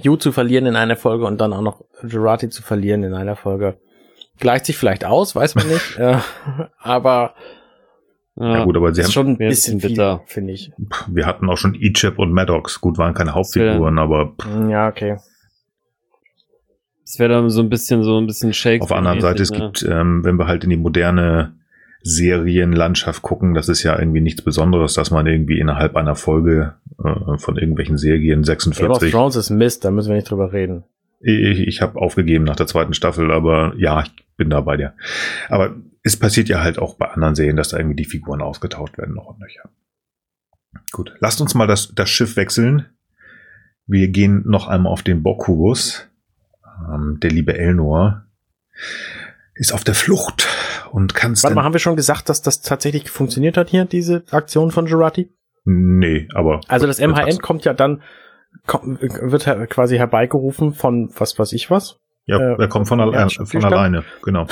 [0.00, 3.36] Yu zu verlieren in einer Folge und dann auch noch Jurati zu verlieren in einer
[3.36, 3.78] Folge
[4.38, 5.96] gleicht sich vielleicht aus, weiß man nicht.
[5.98, 6.18] äh,
[6.78, 7.34] aber
[8.36, 10.72] ja, ja, gut, aber sie haben schon ein bisschen bitter, finde ich.
[11.08, 12.80] Wir hatten auch schon Ichep und Maddox.
[12.80, 14.34] Gut, waren keine Hauptfiguren, aber.
[14.70, 15.18] Ja, okay.
[17.04, 18.80] Es wäre dann so ein bisschen so ein bisschen Shake.
[18.80, 19.58] Auf der anderen Seite, es ne?
[19.58, 21.52] gibt, ähm, wenn wir halt in die moderne
[22.02, 27.36] Serienlandschaft gucken, das ist ja irgendwie nichts Besonderes, dass man irgendwie innerhalb einer Folge äh,
[27.36, 28.80] von irgendwelchen Serien 46.
[28.80, 30.84] Game of Thrones ist Mist, da müssen wir nicht drüber reden.
[31.20, 34.94] Ich, ich habe aufgegeben nach der zweiten Staffel, aber ja, ich bin da bei dir.
[35.48, 38.98] Aber es passiert ja halt auch bei anderen Serien, dass da irgendwie die Figuren ausgetauscht
[38.98, 39.70] werden noch und nöcher.
[40.90, 42.86] Gut, lasst uns mal das, das Schiff wechseln.
[43.86, 46.08] Wir gehen noch einmal auf den Bockkubus.
[46.92, 48.24] Ähm, der liebe Elnor
[49.54, 50.48] ist auf der Flucht
[50.90, 51.42] und kann es.
[51.42, 54.86] Warte mal, haben wir schon gesagt, dass das tatsächlich funktioniert hat hier, diese Aktion von
[54.86, 55.30] Jurati?
[55.64, 56.60] Nee, aber.
[56.68, 58.02] Also das MHN kommt ja dann,
[58.66, 61.98] kommt, wird quasi herbeigerufen von was weiß ich was.
[62.26, 64.46] Ja, äh, er kommt von, allein, von alleine, genau.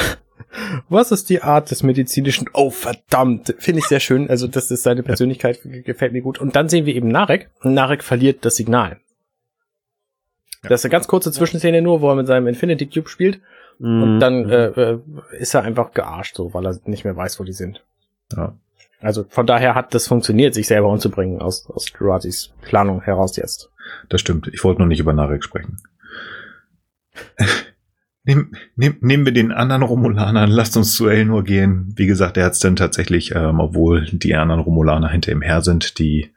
[0.88, 2.48] Was ist die Art des medizinischen?
[2.52, 3.54] Oh, verdammt.
[3.58, 4.28] Finde ich sehr schön.
[4.28, 6.38] Also, das ist seine Persönlichkeit, gefällt mir gut.
[6.38, 7.50] Und dann sehen wir eben Narek.
[7.62, 8.98] Narek verliert das Signal.
[10.62, 10.68] Ja.
[10.68, 13.40] Das ist eine ganz kurze Zwischenszene nur, wo er mit seinem Infinity Cube spielt.
[13.78, 14.02] Mhm.
[14.02, 14.98] Und dann äh, äh,
[15.38, 17.82] ist er einfach gearscht, so, weil er nicht mehr weiß, wo die sind.
[18.36, 18.54] Ja.
[19.00, 23.70] Also von daher hat das funktioniert, sich selber umzubringen aus, aus Juratis Planung heraus jetzt.
[24.10, 24.48] Das stimmt.
[24.52, 25.78] Ich wollte noch nicht über Narek sprechen.
[28.24, 31.92] Nehm, nehm, nehmen wir den anderen Romulaner, lasst uns zu Elnor gehen.
[31.96, 35.62] Wie gesagt, er hat es dann tatsächlich, ähm, obwohl die anderen Romulaner hinter ihm her
[35.62, 36.32] sind, die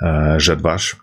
[0.00, 0.98] äh, Jadwash,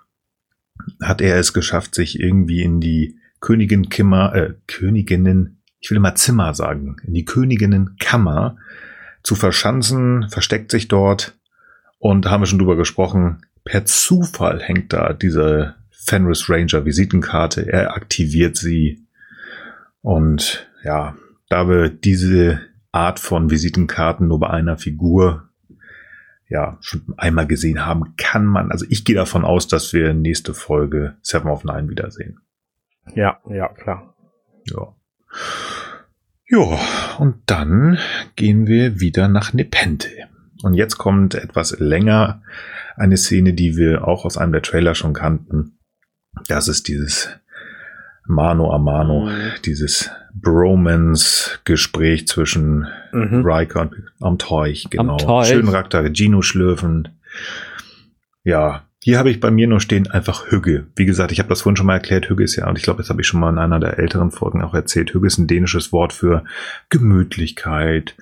[1.02, 6.16] hat er es geschafft, sich irgendwie in die Königin Kimmer, äh, Königinnen, ich will immer
[6.16, 8.58] Zimmer sagen, in die Königinnenkammer
[9.24, 11.38] zu verschanzen, versteckt sich dort
[11.98, 17.96] und haben wir schon drüber gesprochen, per Zufall hängt da diese Fenris Ranger Visitenkarte, er
[17.96, 19.03] aktiviert sie
[20.04, 21.16] und ja,
[21.50, 25.50] da wir diese Art von Visitenkarten nur bei einer Figur
[26.50, 30.54] ja schon einmal gesehen haben, kann man, also ich gehe davon aus, dass wir nächste
[30.54, 32.40] Folge Seven of Nine wiedersehen.
[33.16, 34.16] Ja, ja, klar.
[34.66, 34.94] Ja.
[36.50, 36.80] Ja,
[37.18, 37.98] und dann
[38.36, 40.10] gehen wir wieder nach Nepente.
[40.64, 42.44] Und jetzt kommt etwas länger
[42.98, 45.80] eine Szene, die wir auch aus einem der Trailer schon kannten.
[46.48, 47.30] Das ist dieses
[48.26, 49.52] Mano a Mano, mhm.
[49.66, 53.44] dieses Bromance-Gespräch zwischen mhm.
[53.46, 55.14] Riker und am Teich, genau.
[55.14, 55.50] Am Teich.
[55.50, 57.10] Schön Charakter, Gino schlürfen.
[58.44, 60.88] Ja, Hier habe ich bei mir nur stehen einfach Hügge.
[60.96, 62.30] Wie gesagt, ich habe das vorhin schon mal erklärt.
[62.30, 64.32] Hügge ist ja, und ich glaube, das habe ich schon mal in einer der älteren
[64.32, 65.14] Folgen auch erzählt.
[65.14, 66.46] Hügge ist ein dänisches Wort für
[66.90, 68.16] Gemütlichkeit,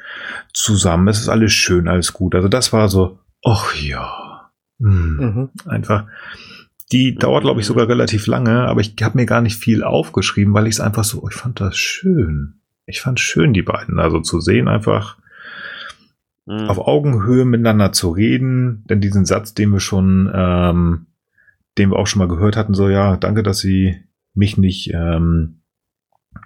[0.53, 1.07] zusammen.
[1.07, 2.33] Es ist alles schön, alles gut.
[2.33, 4.49] Also das war so, ach ja,
[4.79, 5.49] hm, mhm.
[5.69, 6.07] einfach.
[6.91, 10.53] Die dauert, glaube ich, sogar relativ lange, aber ich habe mir gar nicht viel aufgeschrieben,
[10.53, 12.61] weil ich es einfach so, ich fand das schön.
[12.85, 15.17] Ich fand schön, die beiden also zu sehen, einfach
[16.45, 16.67] mhm.
[16.67, 21.05] auf Augenhöhe miteinander zu reden, denn diesen Satz, den wir schon, ähm,
[21.77, 24.03] den wir auch schon mal gehört hatten, so ja, danke, dass Sie
[24.33, 25.61] mich nicht ähm,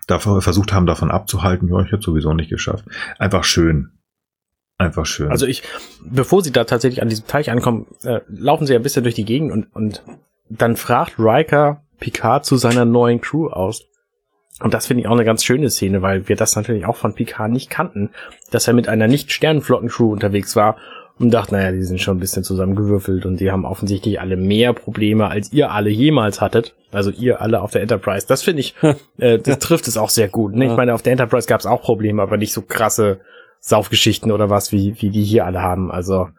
[0.08, 1.70] davor versucht haben, davon abzuhalten.
[1.70, 2.86] Ja, ich hätte sowieso nicht geschafft.
[3.18, 3.92] Einfach schön.
[4.78, 5.30] Einfach schön.
[5.30, 5.64] Also ich,
[6.04, 9.26] bevor Sie da tatsächlich an diesem Teich ankommen, äh, laufen Sie ein bisschen durch die
[9.26, 10.04] Gegend und, und
[10.50, 13.86] dann fragt Riker Picard zu seiner neuen Crew aus.
[14.62, 17.14] Und das finde ich auch eine ganz schöne Szene, weil wir das natürlich auch von
[17.14, 18.12] Picard nicht kannten,
[18.52, 20.78] dass er mit einer Nicht-Sternenflotten-Crew unterwegs war
[21.20, 24.74] und dachte, naja, die sind schon ein bisschen zusammengewürfelt und die haben offensichtlich alle mehr
[24.74, 26.76] Probleme, als ihr alle jemals hattet.
[26.92, 28.26] Also ihr alle auf der Enterprise.
[28.28, 28.76] Das finde ich,
[29.18, 30.56] äh, das trifft es auch sehr gut.
[30.56, 30.66] Ne?
[30.66, 33.20] Ich meine, auf der Enterprise gab es auch Probleme, aber nicht so krasse
[33.60, 35.92] Saufgeschichten oder was, wie, wie die hier alle haben.
[35.92, 36.30] Also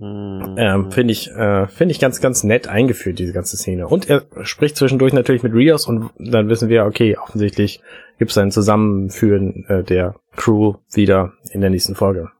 [0.00, 0.54] Mhm.
[0.56, 3.86] Ähm, finde ich, äh, finde ich ganz, ganz nett eingeführt, diese ganze Szene.
[3.86, 7.82] Und er spricht zwischendurch natürlich mit Rios und dann wissen wir, okay, offensichtlich
[8.18, 12.30] gibt es ein Zusammenführen äh, der Crew wieder in der nächsten Folge.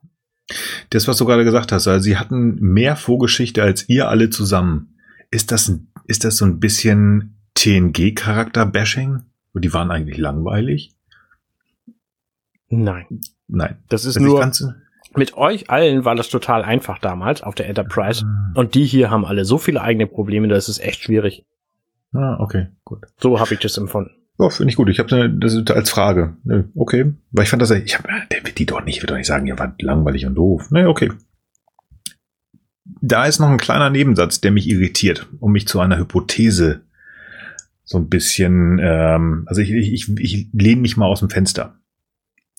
[0.88, 4.96] Das, was du gerade gesagt hast, also sie hatten mehr Vorgeschichte als ihr alle zusammen.
[5.30, 5.70] Ist das,
[6.06, 9.20] ist das so ein bisschen TNG-Charakter-Bashing?
[9.52, 10.94] Die waren eigentlich langweilig?
[12.70, 13.20] Nein.
[13.48, 13.76] Nein.
[13.88, 14.52] Das ist also nur,
[15.16, 18.24] mit euch allen war das total einfach damals auf der Enterprise.
[18.24, 18.52] Ah.
[18.54, 21.44] Und die hier haben alle so viele eigene Probleme, da ist es echt schwierig.
[22.12, 23.00] Ah, okay, gut.
[23.18, 24.10] So habe ich das empfunden.
[24.38, 24.88] Ja, finde ich gut.
[24.88, 26.36] Ich habe das als Frage.
[26.74, 27.12] Okay.
[27.30, 29.46] Weil ich fand das, ich habe, der wird die doch nicht, wird doch nicht sagen,
[29.46, 30.68] ihr wart langweilig und doof.
[30.70, 31.12] Nee, okay.
[33.02, 36.80] Da ist noch ein kleiner Nebensatz, der mich irritiert, um mich zu einer Hypothese
[37.84, 41.79] so ein bisschen, ähm, also ich, ich, ich, ich lehne mich mal aus dem Fenster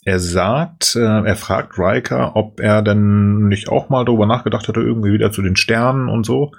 [0.03, 4.81] er sagt, äh, er fragt Riker, ob er denn nicht auch mal darüber nachgedacht hätte,
[4.81, 6.51] irgendwie wieder zu den Sternen und so.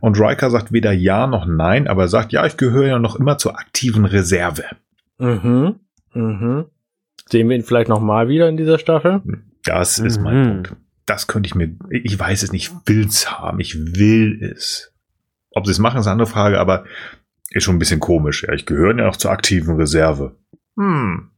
[0.00, 3.16] Und Riker sagt weder ja noch nein, aber er sagt, ja, ich gehöre ja noch
[3.16, 4.64] immer zur aktiven Reserve.
[5.18, 5.76] Mhm.
[6.12, 6.66] Mhm.
[7.30, 9.22] Sehen wir ihn vielleicht noch mal wieder in dieser Staffel?
[9.64, 10.24] Das ist mhm.
[10.24, 10.76] mein Punkt.
[11.06, 13.60] Das könnte ich mir, ich weiß es nicht, will's haben.
[13.60, 14.92] Ich will es.
[15.50, 16.84] Ob sie es machen, ist eine andere Frage, aber
[17.50, 18.44] ist schon ein bisschen komisch.
[18.46, 20.36] Ja, ich gehöre ja noch zur aktiven Reserve.
[20.76, 21.30] Hm.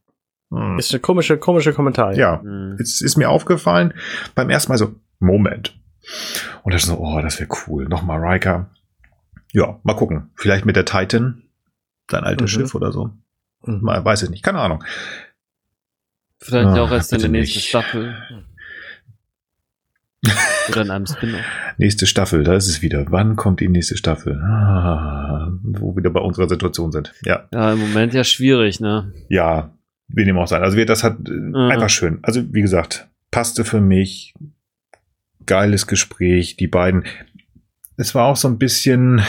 [0.57, 0.79] Hm.
[0.79, 2.15] Ist eine komische, komische Kommentar.
[2.15, 2.77] Ja, hm.
[2.81, 3.93] es ist mir aufgefallen
[4.35, 5.79] beim ersten Mal so, Moment.
[6.63, 7.87] Und das ist so, oh, das wäre cool.
[7.89, 8.71] Nochmal Riker.
[9.53, 10.31] Ja, mal gucken.
[10.35, 11.43] Vielleicht mit der Titan,
[12.11, 12.61] sein altes mhm.
[12.61, 13.11] Schiff oder so.
[13.65, 13.81] Mhm.
[13.83, 14.85] Mal, weiß ich nicht, keine Ahnung.
[16.39, 18.17] Vielleicht ah, auch erst in der nächsten Staffel.
[20.69, 21.41] Oder in einem Spin-off.
[21.79, 23.07] Nächste Staffel, da ist es wieder.
[23.11, 24.41] Wann kommt die nächste Staffel?
[24.43, 27.13] Ah, wo wir wieder bei unserer Situation sind.
[27.25, 27.49] Ja.
[27.53, 29.13] Ja, im Moment ja schwierig, ne?
[29.29, 29.76] Ja,
[30.09, 30.63] wie dem auch sein.
[30.63, 31.55] Also wir, das hat äh, mhm.
[31.55, 32.19] einfach schön.
[32.23, 34.35] Also wie gesagt, passte für mich.
[35.45, 36.57] Geiles Gespräch.
[36.57, 37.05] Die beiden.
[37.97, 39.23] Es war auch so ein bisschen.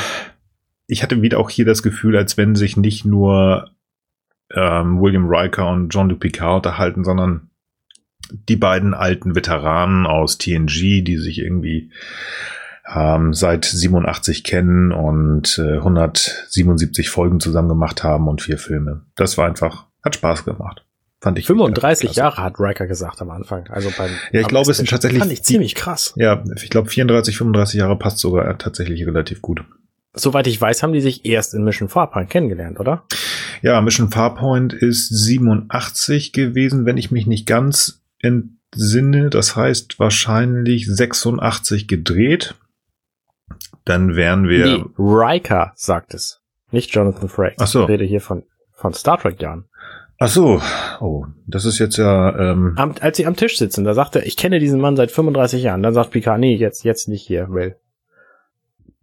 [0.88, 3.72] Ich hatte wieder auch hier das Gefühl, als wenn sich nicht nur
[4.54, 7.50] ähm, William Riker und John-Luc Picard unterhalten, sondern
[8.32, 11.92] die beiden alten Veteranen aus TNG, die sich irgendwie
[12.94, 19.06] ähm, seit 87 kennen und äh, 177 Folgen zusammen gemacht haben und vier Filme.
[19.16, 20.84] Das war einfach hat Spaß gemacht.
[21.20, 23.68] Fand ich 35 Jahre hat Riker gesagt am Anfang.
[23.70, 26.14] Also beim ja, ich glaube, es sind tatsächlich fand ich ziemlich krass.
[26.16, 29.64] Ja, ich glaube 34, 35 Jahre passt sogar tatsächlich relativ gut.
[30.14, 33.04] Soweit ich weiß, haben die sich erst in Mission Farpoint kennengelernt, oder?
[33.62, 39.30] Ja, Mission Farpoint ist 87 gewesen, wenn ich mich nicht ganz entsinne.
[39.30, 42.56] Das heißt wahrscheinlich 86 gedreht.
[43.86, 44.66] Dann wären wir.
[44.66, 46.42] Nee, Riker sagt es.
[46.72, 47.58] Nicht Jonathan Frakes.
[47.60, 47.84] Ach so.
[47.84, 49.66] Ich rede hier von, von Star Trek Jahren.
[50.20, 50.62] Ach so,
[51.00, 52.52] oh, das ist jetzt ja.
[52.52, 55.12] Ähm am, als sie am Tisch sitzen, da sagt er, ich kenne diesen Mann seit
[55.12, 55.84] 35 Jahren.
[55.84, 57.76] Dann sagt Picard, nee, jetzt, jetzt nicht hier, Will.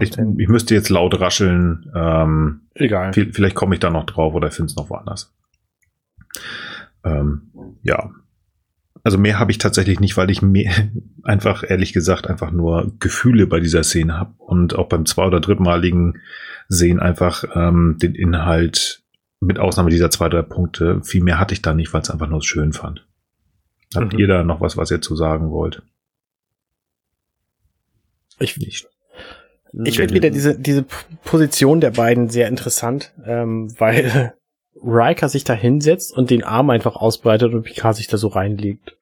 [0.00, 1.90] Ich, ich, müsste jetzt laut rascheln.
[1.94, 3.12] Ähm, Egal.
[3.12, 5.32] Vielleicht komme ich da noch drauf oder finde es noch woanders.
[7.04, 7.52] Ähm,
[7.82, 8.10] ja,
[9.06, 10.72] also mehr habe ich tatsächlich nicht, weil ich mehr
[11.22, 14.34] einfach, ehrlich gesagt, einfach nur Gefühle bei dieser Szene habe.
[14.38, 16.20] Und auch beim zwei- oder drittmaligen
[16.66, 19.04] Sehen einfach ähm, den Inhalt
[19.38, 21.04] mit Ausnahme dieser zwei, drei Punkte.
[21.04, 23.06] Viel mehr hatte ich da nicht, weil es einfach nur schön fand.
[23.94, 24.18] Habt Mhm.
[24.18, 25.82] ihr da noch was, was ihr zu sagen wollt?
[28.40, 28.88] Ich, Nicht.
[29.84, 30.84] Ich finde wieder diese, diese
[31.24, 34.34] Position der beiden sehr interessant, ähm, weil
[34.82, 38.95] Riker sich da hinsetzt und den Arm einfach ausbreitet und Picard sich da so reinlegt.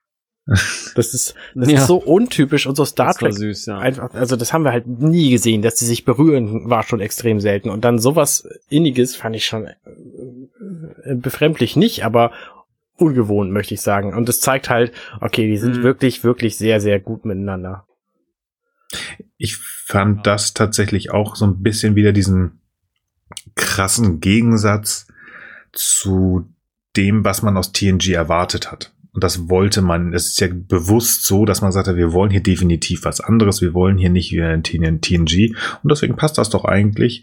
[0.95, 1.79] Das ist, das Ja.
[1.79, 3.39] ist so untypisch und so Star das war Trek.
[3.39, 3.79] süß, ja.
[3.79, 7.41] Einfach, also das haben wir halt nie gesehen, dass sie sich berühren, war schon extrem
[7.41, 7.69] selten.
[7.71, 12.31] Und dann sowas Inniges fand ich schon äh, befremdlich nicht, aber
[12.97, 14.15] ungewohnt, möchte ich sagen.
[14.15, 15.83] Und das zeigt halt, okay, die sind Mhm.
[15.83, 17.87] wirklich, wirklich sehr, sehr gut miteinander.
[19.37, 22.61] Ich fand das tatsächlich auch so ein bisschen wieder diesen
[23.57, 25.09] krassen Gegensatz
[25.73, 26.47] zu
[26.97, 28.93] dem, was man aus TNG erwartet hat.
[29.15, 32.43] Und das wollte man, es ist ja bewusst so, dass man sagte, wir wollen hier
[32.43, 35.55] definitiv was anderes, wir wollen hier nicht wieder in TNG.
[35.83, 37.23] Und deswegen passt das doch eigentlich,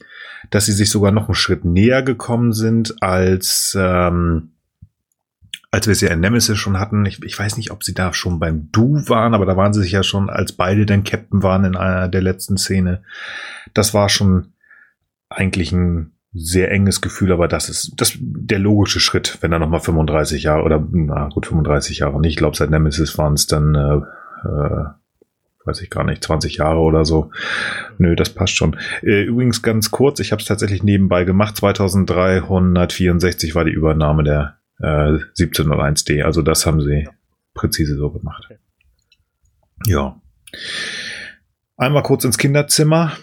[0.50, 4.52] dass sie sich sogar noch einen Schritt näher gekommen sind, als, ähm,
[5.70, 7.06] als wir ja in Nemesis schon hatten.
[7.06, 9.82] Ich, ich weiß nicht, ob sie da schon beim Du waren, aber da waren sie
[9.82, 13.04] sich ja schon, als beide dann Captain waren in einer der letzten Szene.
[13.74, 14.54] Das war schon
[15.30, 19.82] eigentlich ein sehr enges Gefühl, aber das ist das der logische Schritt, wenn er nochmal
[19.82, 23.76] 35 Jahre oder na gut 35 Jahre nicht, ich glaube seit Nemesis waren es dann
[23.76, 23.98] äh,
[24.48, 24.86] äh,
[25.66, 27.32] weiß ich gar nicht 20 Jahre oder so.
[27.98, 28.78] Nö, das passt schon.
[29.04, 31.58] Äh, übrigens ganz kurz, ich habe es tatsächlich nebenbei gemacht.
[31.58, 37.08] 2364 war die Übernahme der äh, 1701D, also das haben sie
[37.54, 38.48] präzise so gemacht.
[39.86, 40.20] Ja.
[41.78, 43.14] Einmal kurz ins Kinderzimmer.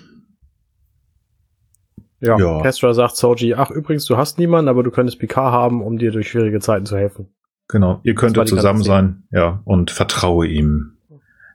[2.20, 2.62] Ja, Ja.
[2.62, 6.10] Kestra sagt Soji, ach übrigens, du hast niemanden, aber du könntest Picard haben, um dir
[6.10, 7.28] durch schwierige Zeiten zu helfen.
[7.68, 10.96] Genau, ihr könntet zusammen sein, ja, und vertraue ihm.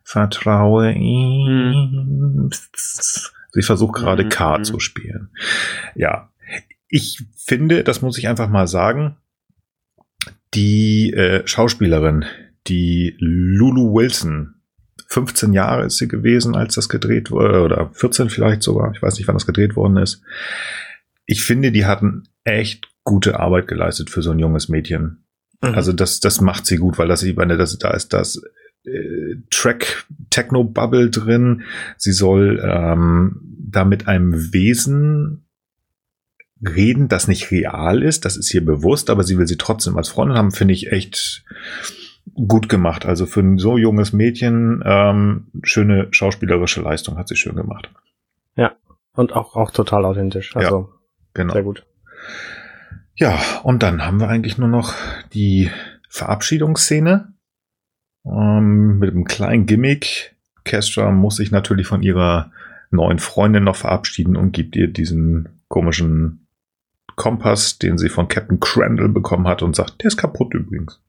[0.03, 2.49] Vertraue ihm.
[3.51, 4.63] Sie versucht gerade Mhm, K mhm.
[4.63, 5.29] zu spielen.
[5.95, 6.29] Ja,
[6.87, 9.17] ich finde, das muss ich einfach mal sagen,
[10.53, 12.25] die äh, Schauspielerin,
[12.67, 14.55] die Lulu Wilson,
[15.07, 19.17] 15 Jahre ist sie gewesen, als das gedreht wurde, oder 14 vielleicht sogar, ich weiß
[19.17, 20.21] nicht, wann das gedreht worden ist.
[21.25, 25.23] Ich finde, die hatten echt gute Arbeit geleistet für so ein junges Mädchen.
[25.61, 28.41] Also das, das macht sie gut, weil das, ich meine, das, da ist das
[28.85, 31.63] äh, Track Techno Bubble drin.
[31.97, 35.45] Sie soll ähm, da mit einem Wesen
[36.61, 38.25] reden, das nicht real ist.
[38.25, 40.51] Das ist ihr bewusst, aber sie will sie trotzdem als Freundin haben.
[40.51, 41.45] Finde ich echt
[42.33, 43.05] gut gemacht.
[43.05, 47.89] Also für ein so junges Mädchen ähm, schöne schauspielerische Leistung hat sie schön gemacht.
[49.15, 50.55] Und auch, auch total authentisch.
[50.55, 50.89] Also,
[51.33, 51.53] Genau.
[51.53, 51.85] sehr gut.
[53.15, 54.93] Ja, und dann haben wir eigentlich nur noch
[55.33, 55.69] die
[56.09, 57.33] Verabschiedungsszene
[58.25, 60.35] ähm, mit einem kleinen Gimmick.
[60.63, 62.51] Kestra muss sich natürlich von ihrer
[62.89, 66.47] neuen Freundin noch verabschieden und gibt ihr diesen komischen
[67.15, 71.01] Kompass, den sie von Captain Crandall bekommen hat und sagt, der ist kaputt übrigens.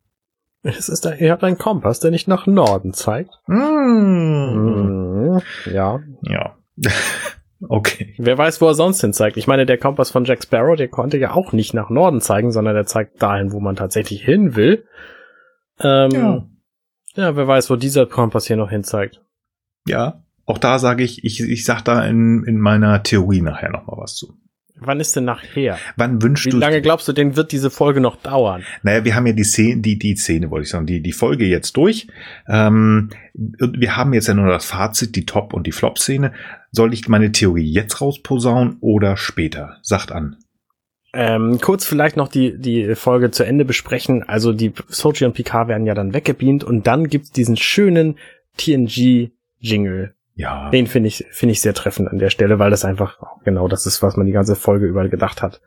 [0.66, 3.38] Es ist ihr habt einen Kompass, der nicht nach Norden zeigt.
[3.46, 5.42] Mhm.
[5.70, 6.00] Ja.
[6.22, 6.56] Ja.
[7.68, 8.14] okay.
[8.18, 9.36] Wer weiß, wo er sonst hin zeigt.
[9.36, 12.50] Ich meine, der Kompass von Jack Sparrow, der konnte ja auch nicht nach Norden zeigen,
[12.50, 14.86] sondern der zeigt dahin, wo man tatsächlich hin will.
[15.80, 16.46] Ähm, Ja.
[17.14, 17.36] ja.
[17.36, 19.20] wer weiß, wo dieser Kompass hier noch hin zeigt.
[19.86, 20.22] Ja.
[20.46, 23.98] Auch da sage ich, ich, ich sag da in, in meiner Theorie nachher noch mal
[23.98, 24.34] was zu.
[24.86, 25.78] Wann ist denn nachher?
[25.96, 28.62] Wann wünschst Wie du lange glaubst du, denn wird diese Folge noch dauern?
[28.82, 31.46] Naja, wir haben ja die Szene, die, die Szene, wollte ich sagen, die, die Folge
[31.46, 32.06] jetzt durch.
[32.48, 36.32] Ähm, und wir haben jetzt ja nur das Fazit, die Top- und die Flop-Szene.
[36.70, 39.78] Soll ich meine Theorie jetzt rausposaunen oder später?
[39.82, 40.36] Sagt an.
[41.12, 44.28] Ähm, kurz vielleicht noch die, die Folge zu Ende besprechen.
[44.28, 48.16] Also die Sochi und Picard werden ja dann weggebeamt und dann gibt's diesen schönen
[48.56, 50.14] TNG-Jingle.
[50.36, 50.70] Ja.
[50.70, 53.86] Den finde ich, finde ich sehr treffend an der Stelle, weil das einfach genau das
[53.86, 55.60] ist, was man die ganze Folge über gedacht hat.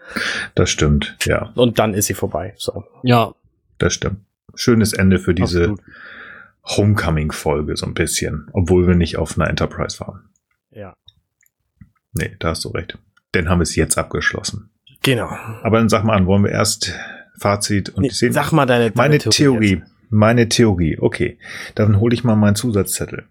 [0.56, 1.16] Das stimmt.
[1.24, 2.54] Ja, Und dann ist sie vorbei.
[2.58, 2.84] So.
[3.04, 3.34] Ja,
[3.78, 4.18] das stimmt.
[4.56, 5.76] Schönes Ende für diese.
[6.66, 8.50] Homecoming-Folge, so ein bisschen.
[8.52, 10.30] Obwohl wir nicht auf einer Enterprise waren.
[10.72, 10.96] Ja.
[12.14, 12.98] Nee, da hast du recht.
[13.32, 14.70] Dann haben wir es jetzt abgeschlossen.
[15.02, 15.30] Genau.
[15.64, 16.94] Aber dann sag mal an, wollen wir erst
[17.40, 18.34] Fazit und Nee, die Szene?
[18.34, 19.92] sag mal deine, deine Meine Theorie, jetzt.
[20.10, 21.38] meine Theorie, okay.
[21.76, 23.26] Dann hole ich mal meinen Zusatzzettel.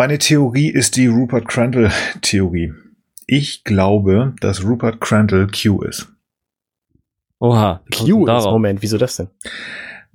[0.00, 2.72] Meine Theorie ist die Rupert Crandall Theorie.
[3.26, 6.08] Ich glaube, dass Rupert Crandall Q ist.
[7.38, 7.82] Oha.
[7.94, 8.44] Q ist?
[8.46, 9.28] Moment, wieso das denn?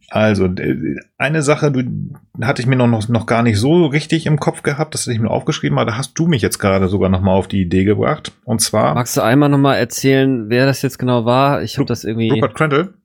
[0.09, 1.83] Also, äh, eine Sache, du,
[2.41, 5.19] hatte ich mir noch, noch, gar nicht so richtig im Kopf gehabt, das hatte ich
[5.19, 7.83] mir aufgeschrieben, aber da hast du mich jetzt gerade sogar noch mal auf die Idee
[7.83, 8.31] gebracht.
[8.43, 11.61] Und zwar Magst du einmal nochmal erzählen, wer das jetzt genau war?
[11.61, 12.31] Ich habe das irgendwie.
[12.31, 12.95] Rupert Crandall.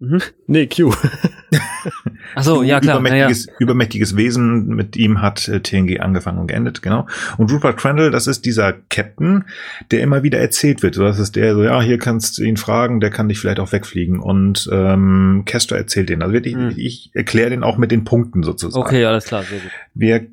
[0.00, 0.22] Mhm.
[0.46, 0.92] Nee, Q.
[2.34, 3.00] Achso, ja klar.
[3.00, 3.52] Übermächtiges, ja.
[3.58, 7.06] übermächtiges Wesen, mit ihm hat äh, TNG angefangen und geendet, genau.
[7.36, 9.44] Und Rupert Crandall, das ist dieser Captain,
[9.90, 10.94] der immer wieder erzählt wird.
[10.94, 13.60] So, das ist der, so, ja, hier kannst du ihn fragen, der kann dich vielleicht
[13.60, 14.20] auch wegfliegen.
[14.20, 16.22] Und ähm, Kester erzählt den.
[16.22, 16.72] Also wirklich, hm.
[16.76, 18.82] ich erkläre den auch mit den Punkten sozusagen.
[18.82, 19.70] Okay, alles klar, sehr gut.
[19.92, 20.26] Wir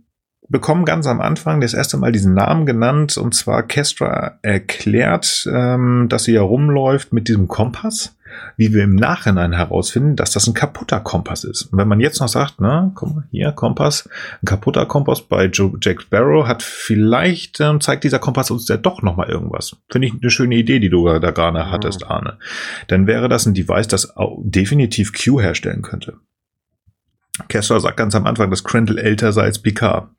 [0.49, 6.07] bekommen ganz am Anfang das erste Mal diesen Namen genannt und zwar Kestra erklärt, ähm,
[6.09, 8.16] dass sie ja rumläuft mit diesem Kompass,
[8.56, 11.64] wie wir im Nachhinein herausfinden, dass das ein kaputter Kompass ist.
[11.64, 14.09] Und wenn man jetzt noch sagt, na, komm hier, Kompass,
[14.41, 18.77] ein kaputter Kompass bei Joe, Jack Sparrow hat vielleicht, ähm, zeigt dieser Kompass uns ja
[18.77, 19.75] doch nochmal irgendwas.
[19.90, 21.72] Finde ich eine schöne Idee, die du da gerade mhm.
[21.72, 22.38] hattest, Arne.
[22.88, 26.16] Dann wäre das ein Device, das auch definitiv Q herstellen könnte.
[27.48, 30.09] Kessler sagt ganz am Anfang, dass Crandall älter sei als Picard.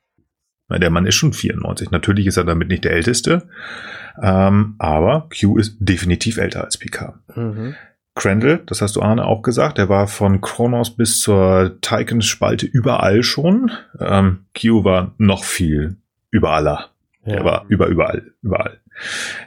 [0.69, 1.91] Na, der Mann ist schon 94.
[1.91, 3.49] Natürlich ist er damit nicht der Älteste.
[4.23, 7.15] Ähm, aber Q ist definitiv älter als Picard.
[7.35, 7.75] Mhm.
[8.19, 13.23] Crandall, das hast du Arne auch gesagt, der war von Kronos bis zur Tychon-Spalte überall
[13.23, 13.71] schon.
[14.01, 15.97] Ähm, Q war noch viel
[16.31, 16.91] überaller.
[17.25, 17.35] Ja.
[17.35, 18.81] Er war über, überall, überall.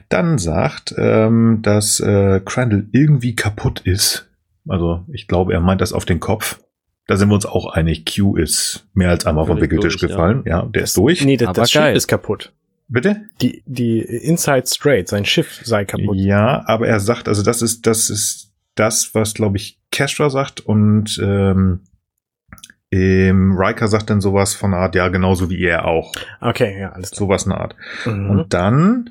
[0.08, 4.30] Dann sagt, ähm, dass äh, Crandall irgendwie kaputt ist.
[4.68, 6.62] Also ich glaube, er meint das auf den Kopf.
[7.08, 8.06] Da sind wir uns auch einig.
[8.06, 10.44] Q ist mehr als einmal vom Wickeltisch gefallen.
[10.46, 10.62] Ja.
[10.62, 11.26] ja, der ist durch.
[11.26, 12.54] Nee, das, das Schiff ist kaputt.
[12.88, 13.24] Bitte?
[13.42, 16.16] Die, die Inside Straight, sein Schiff sei kaputt.
[16.16, 20.62] Ja, aber er sagt, also das ist, das ist das, was, glaube ich, Kestra sagt
[20.62, 21.82] und ähm,
[22.92, 26.14] ähm, Riker sagt dann sowas von Art, ja, genauso wie er auch.
[26.42, 27.20] Okay, ja, alles klar.
[27.20, 27.76] Sowas eine Art.
[28.06, 28.30] Mhm.
[28.30, 29.10] Und dann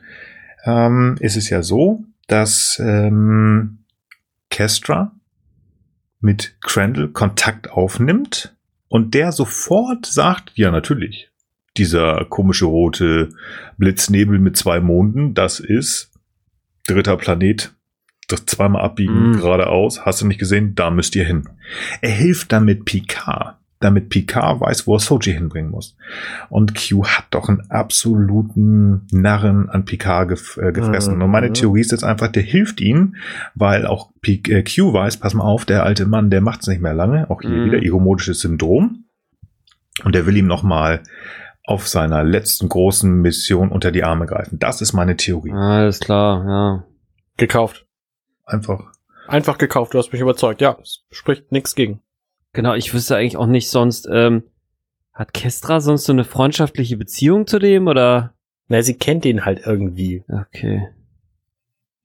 [0.64, 3.78] ähm, ist es ja so, dass ähm,
[4.50, 5.12] Kestra
[6.20, 8.54] mit Crandall Kontakt aufnimmt
[8.88, 11.30] und der sofort sagt, ja, natürlich,
[11.76, 13.30] dieser komische rote
[13.78, 16.12] Blitznebel mit zwei Monden, das ist
[16.86, 17.72] dritter Planet,
[18.36, 19.40] zweimal abbiegen, mm.
[19.40, 21.48] geradeaus, hast du nicht gesehen, da müsst ihr hin.
[22.00, 25.96] Er hilft damit Picard damit Picard weiß, wo er Soji hinbringen muss.
[26.50, 31.16] Und Q hat doch einen absoluten Narren an Picard gef äh, gefressen.
[31.16, 31.22] Mhm.
[31.22, 33.16] Und meine Theorie ist jetzt einfach, der hilft ihm,
[33.54, 36.82] weil auch P äh, Q weiß, pass mal auf, der alte Mann, der macht's nicht
[36.82, 37.30] mehr lange.
[37.30, 37.64] Auch hier mhm.
[37.64, 39.06] wieder igomodisches Syndrom.
[40.04, 41.02] Und der will ihm noch mal
[41.64, 44.58] auf seiner letzten großen Mission unter die Arme greifen.
[44.58, 45.52] Das ist meine Theorie.
[45.52, 46.84] Alles klar, ja.
[47.38, 47.86] Gekauft.
[48.50, 48.92] Einfach.
[49.28, 50.60] Einfach gekauft, du hast mich überzeugt.
[50.60, 50.76] Ja,
[51.10, 52.00] spricht nichts gegen.
[52.52, 54.42] Genau, ich wüsste eigentlich auch nicht sonst, ähm,
[55.12, 58.34] hat Kestra sonst so eine freundschaftliche Beziehung zu dem oder?
[58.68, 60.24] Na, sie kennt ihn halt irgendwie.
[60.28, 60.88] Okay.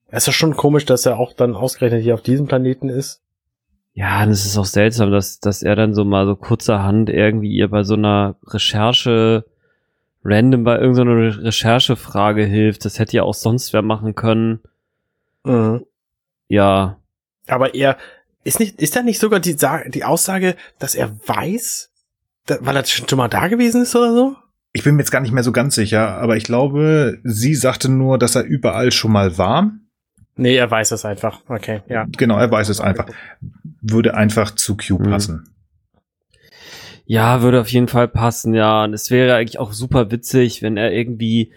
[0.08, 3.22] Es ist schon komisch, dass er auch dann ausgerechnet hier auf diesem Planeten ist.
[3.94, 7.70] Ja, das ist auch seltsam, dass, dass er dann so mal so kurzerhand irgendwie ihr
[7.70, 9.46] bei so einer Recherche
[10.24, 12.86] random bei irgendeiner Recherchefrage hilft.
[12.86, 14.60] Das hätte ja auch sonst wer machen können.
[15.44, 15.86] Mhm.
[16.48, 17.00] Ja.
[17.48, 17.98] Aber er,
[18.46, 19.58] ist nicht, ist da nicht sogar die,
[19.88, 21.92] die Aussage, dass er weiß,
[22.46, 24.36] da, weil er schon mal da gewesen ist oder so?
[24.72, 27.90] Ich bin mir jetzt gar nicht mehr so ganz sicher, aber ich glaube, sie sagte
[27.90, 29.72] nur, dass er überall schon mal war.
[30.36, 31.42] Nee, er weiß es einfach.
[31.48, 32.06] Okay, ja.
[32.18, 33.08] Genau, er weiß es einfach.
[33.82, 35.10] Würde einfach zu Q mhm.
[35.10, 35.50] passen.
[37.06, 38.84] Ja, würde auf jeden Fall passen, ja.
[38.84, 41.54] Und es wäre eigentlich auch super witzig, wenn er irgendwie,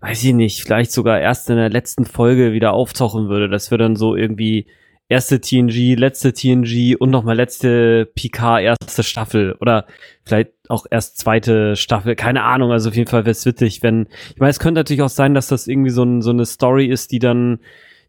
[0.00, 3.48] weiß ich nicht, vielleicht sogar erst in der letzten Folge wieder auftauchen würde.
[3.48, 4.66] Das wäre dann so irgendwie
[5.08, 9.86] erste TNG, letzte TNG und nochmal letzte PK, erste Staffel oder
[10.24, 14.06] vielleicht auch erst zweite Staffel, keine Ahnung, also auf jeden Fall wäre es witzig, wenn,
[14.30, 16.86] ich meine, es könnte natürlich auch sein, dass das irgendwie so, ein, so eine Story
[16.86, 17.58] ist, die dann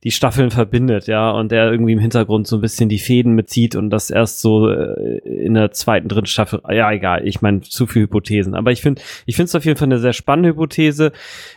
[0.03, 3.75] die Staffeln verbindet, ja, und der irgendwie im Hintergrund so ein bisschen die Fäden mitzieht
[3.75, 7.85] und das erst so äh, in der zweiten, dritten Staffel, ja, egal, ich meine, zu
[7.85, 11.11] viele Hypothesen, aber ich finde, ich finde es auf jeden Fall eine sehr spannende Hypothese.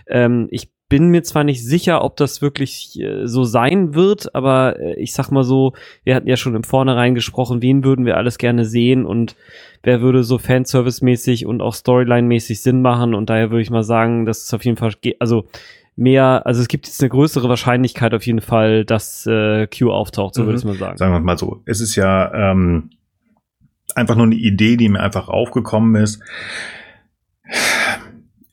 [0.07, 4.79] Ähm, ich bin mir zwar nicht sicher, ob das wirklich äh, so sein wird, aber
[4.79, 5.73] äh, ich sag mal so,
[6.05, 9.35] wir hatten ja schon im Vornherein gesprochen, wen würden wir alles gerne sehen und
[9.83, 14.27] wer würde so Fanservice-mäßig und auch Storyline-mäßig Sinn machen und daher würde ich mal sagen,
[14.27, 15.47] dass es auf jeden Fall, also
[15.97, 20.35] mehr, also es gibt jetzt eine größere Wahrscheinlichkeit auf jeden Fall, dass äh, Q auftaucht,
[20.35, 20.47] so mhm.
[20.47, 20.97] würde ich mal sagen.
[20.97, 22.91] Sagen wir mal so, es ist ja ähm,
[23.95, 26.21] einfach nur eine Idee, die mir einfach aufgekommen ist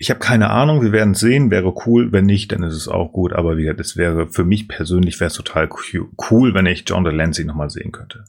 [0.02, 3.14] ich habe keine Ahnung, wir werden sehen, wäre cool, wenn nicht, dann ist es auch
[3.14, 5.70] gut, aber wie gesagt, es wäre für mich persönlich wäre es total
[6.32, 8.26] cool, wenn ich John Delancey nochmal sehen könnte.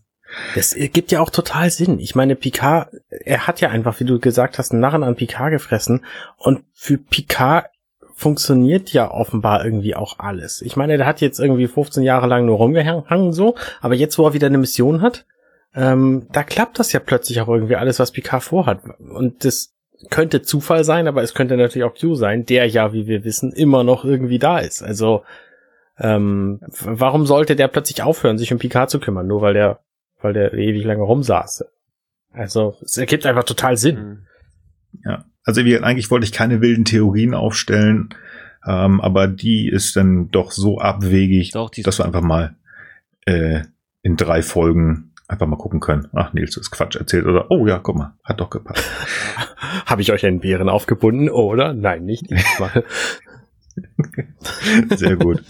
[0.55, 1.99] Das gibt ja auch total Sinn.
[1.99, 5.51] Ich meine, Picard, er hat ja einfach, wie du gesagt hast, einen Narren an Picard
[5.51, 6.05] gefressen
[6.37, 7.67] und für Picard
[8.23, 10.63] funktioniert ja offenbar irgendwie auch alles.
[10.63, 14.27] Ich meine, der hat jetzt irgendwie 15 Jahre lang nur rumgehangen so, aber jetzt, wo
[14.27, 15.27] er wieder eine Mission hat,
[15.75, 18.81] ähm, da klappt das ja plötzlich auch irgendwie alles, was Picard vorhat.
[18.99, 19.75] Und das
[20.11, 23.53] könnte Zufall sein, aber es könnte natürlich auch Q sein, der ja, wie wir wissen,
[23.53, 24.83] immer noch irgendwie da ist.
[24.83, 25.23] Also
[25.99, 29.81] ähm, warum sollte der plötzlich aufhören, sich um Picard zu kümmern, nur weil der
[30.23, 31.65] weil der ewig lange rumsaß.
[32.33, 33.97] Also es ergibt einfach total Sinn.
[33.97, 34.27] Mhm.
[35.05, 38.11] Ja, also wie, eigentlich wollte ich keine wilden Theorien aufstellen,
[38.67, 42.57] ähm, aber die ist dann doch so abwegig, Doch, die dass wir einfach mal
[43.27, 43.63] äh,
[44.03, 46.09] in drei Folgen einfach mal gucken können.
[46.13, 48.85] Ach, Nils ist Quatsch erzählt oder oh ja, guck mal, hat doch gepasst.
[49.87, 51.73] Habe ich euch einen Bären aufgebunden oder?
[51.73, 52.85] Nein, nicht diesmal.
[54.97, 55.43] Sehr gut.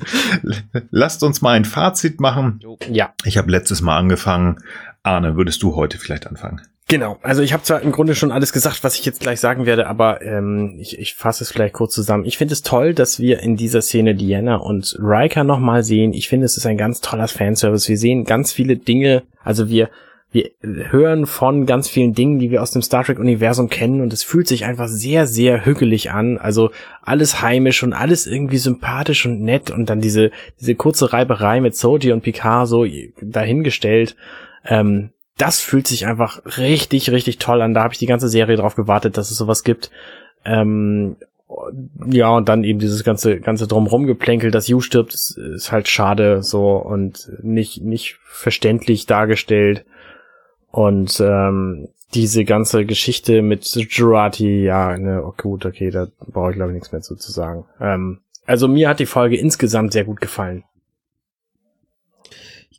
[0.91, 2.61] Lasst uns mal ein Fazit machen.
[2.89, 4.59] ja, Ich habe letztes Mal angefangen.
[5.03, 6.61] Arne, würdest du heute vielleicht anfangen?
[6.89, 7.19] Genau.
[7.23, 9.87] Also ich habe zwar im Grunde schon alles gesagt, was ich jetzt gleich sagen werde,
[9.87, 12.25] aber ähm, ich, ich fasse es vielleicht kurz zusammen.
[12.25, 16.13] Ich finde es toll, dass wir in dieser Szene Diana und Riker nochmal sehen.
[16.13, 17.89] Ich finde, es ist ein ganz toller Fanservice.
[17.89, 19.91] Wir sehen ganz viele Dinge, also wir
[20.33, 24.15] wir hören von ganz vielen Dingen, die wir aus dem Star Trek Universum kennen und
[24.15, 26.39] es fühlt sich einfach sehr, sehr hügelig an.
[26.39, 26.71] Also
[27.03, 31.77] alles heimisch und alles irgendwie sympathisch und nett und dann diese, diese kurze Reiberei mit
[31.77, 32.87] Soji und Picard so
[33.21, 34.17] dahingestellt.
[34.65, 35.11] Ähm,
[35.43, 37.75] das fühlt sich einfach richtig, richtig toll an.
[37.75, 39.91] Da habe ich die ganze Serie drauf gewartet, dass es sowas gibt.
[40.45, 41.17] Ähm,
[42.07, 45.89] ja, und dann eben dieses ganze, ganze drumherum geplänkel, dass Yu stirbt, ist, ist halt
[45.89, 49.85] schade so und nicht, nicht verständlich dargestellt.
[50.71, 56.57] Und ähm, diese ganze Geschichte mit Jurati, ja, ne, okay, gut, okay, da brauche ich
[56.57, 57.65] glaube ich nichts mehr zu, zu sagen.
[57.81, 60.63] Ähm, also mir hat die Folge insgesamt sehr gut gefallen.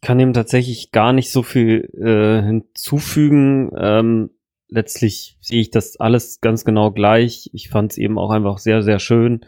[0.03, 3.71] Kann dem tatsächlich gar nicht so viel äh, hinzufügen.
[3.77, 4.31] Ähm,
[4.67, 7.49] letztlich sehe ich das alles ganz genau gleich.
[7.53, 9.45] Ich fand es eben auch einfach sehr, sehr schön,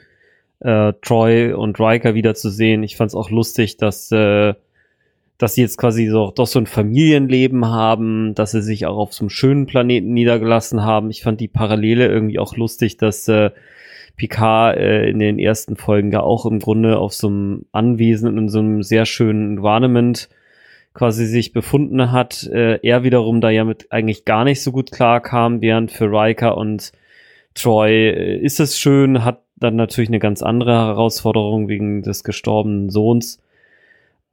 [0.61, 2.84] äh, Troy und Riker wiederzusehen.
[2.84, 4.53] Ich fand es auch lustig, dass, äh,
[5.38, 9.14] dass sie jetzt quasi so, doch so ein Familienleben haben, dass sie sich auch auf
[9.14, 11.09] so einem schönen Planeten niedergelassen haben.
[11.09, 13.51] Ich fand die Parallele irgendwie auch lustig, dass äh,
[14.16, 18.48] Picard äh, in den ersten Folgen ja auch im Grunde auf so einem Anwesen in
[18.48, 20.30] so einem sehr schönen Environment
[20.95, 22.49] quasi sich befunden hat.
[22.51, 26.06] Äh, er wiederum da ja mit eigentlich gar nicht so gut klar kam, während für
[26.06, 26.91] Riker und
[27.53, 32.90] Troy äh, ist es schön, hat dann natürlich eine ganz andere Herausforderung wegen des gestorbenen
[32.90, 33.41] Sohns.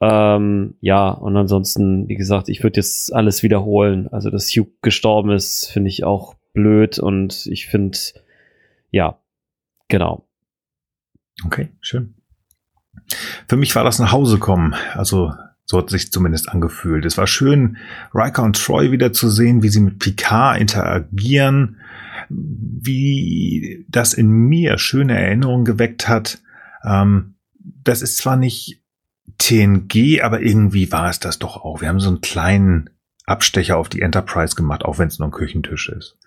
[0.01, 4.09] Ähm, ja, und ansonsten, wie gesagt, ich würde jetzt alles wiederholen.
[4.11, 7.99] Also, dass Hugh gestorben ist, finde ich auch blöd und ich finde,
[8.91, 9.19] ja,
[9.89, 10.25] genau.
[11.45, 12.15] Okay, schön.
[13.49, 14.75] Für mich war das nach Hause kommen.
[14.95, 15.33] Also
[15.73, 17.07] so hat sich zumindest angefühlt.
[17.07, 17.79] Es war schön,
[18.15, 21.79] Riker und Troy wieder zu sehen, wie sie mit Picard interagieren,
[22.29, 26.43] wie das in mir schöne Erinnerungen geweckt hat.
[26.85, 28.83] Ähm, das ist zwar nicht
[29.39, 31.81] TNG, aber irgendwie war es das doch auch.
[31.81, 32.91] Wir haben so einen kleinen
[33.25, 36.19] Abstecher auf die Enterprise gemacht, auch wenn es nur ein Küchentisch ist.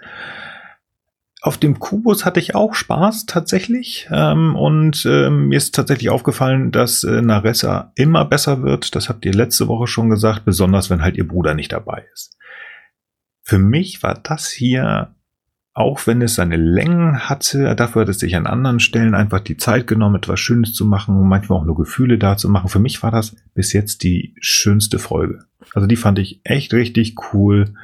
[1.46, 6.72] Auf dem Kubus hatte ich auch Spaß tatsächlich ähm, und ähm, mir ist tatsächlich aufgefallen,
[6.72, 8.96] dass äh, Naressa immer besser wird.
[8.96, 12.36] Das habt ihr letzte Woche schon gesagt, besonders wenn halt ihr Bruder nicht dabei ist.
[13.44, 15.14] Für mich war das hier,
[15.76, 19.58] auch wenn es seine Längen hatte, dafür hat es sich an anderen Stellen einfach die
[19.58, 22.70] Zeit genommen, etwas Schönes zu machen und manchmal auch nur Gefühle da zu machen.
[22.70, 25.46] Für mich war das bis jetzt die schönste Folge.
[25.76, 27.76] Also die fand ich echt richtig cool.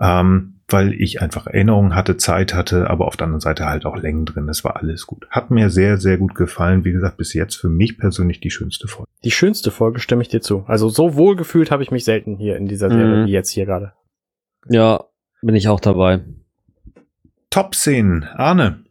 [0.00, 3.96] Ähm, weil ich einfach Erinnerungen hatte, Zeit hatte, aber auf der anderen Seite halt auch
[3.96, 4.48] Längen drin.
[4.50, 5.26] Es war alles gut.
[5.30, 6.84] Hat mir sehr, sehr gut gefallen.
[6.84, 9.10] Wie gesagt, bis jetzt für mich persönlich die schönste Folge.
[9.24, 10.64] Die schönste Folge stimme ich dir zu.
[10.66, 13.26] Also so wohl gefühlt habe ich mich selten hier in dieser Serie Mhm.
[13.26, 13.92] wie jetzt hier gerade.
[14.68, 15.04] Ja,
[15.40, 16.20] bin ich auch dabei.
[17.50, 18.24] Top-Szenen.
[18.24, 18.84] Arne.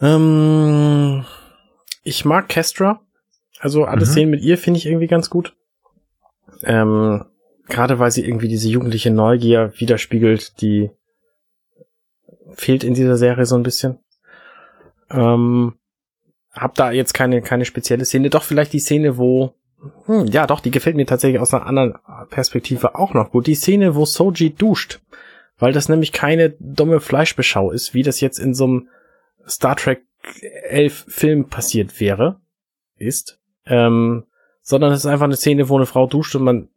[0.00, 1.24] Ähm,
[2.02, 3.00] ich mag Kestra.
[3.60, 4.06] Also alle Mhm.
[4.06, 5.54] Szenen mit ihr finde ich irgendwie ganz gut.
[6.64, 7.24] Ähm,
[7.68, 10.90] gerade weil sie irgendwie diese jugendliche Neugier widerspiegelt, die
[12.54, 13.98] fehlt in dieser Serie so ein bisschen.
[15.10, 15.74] Ähm,
[16.52, 18.30] hab da jetzt keine, keine spezielle Szene.
[18.30, 19.54] Doch vielleicht die Szene, wo,
[20.06, 21.94] hm, ja doch, die gefällt mir tatsächlich aus einer anderen
[22.30, 23.46] Perspektive auch noch gut.
[23.46, 25.00] Die Szene, wo Soji duscht.
[25.58, 28.88] Weil das nämlich keine dumme Fleischbeschau ist, wie das jetzt in so einem
[29.46, 30.02] Star Trek
[30.42, 32.40] 11 Film passiert wäre,
[32.96, 34.24] ist, ähm,
[34.62, 36.68] sondern es ist einfach eine Szene, wo eine Frau duscht und man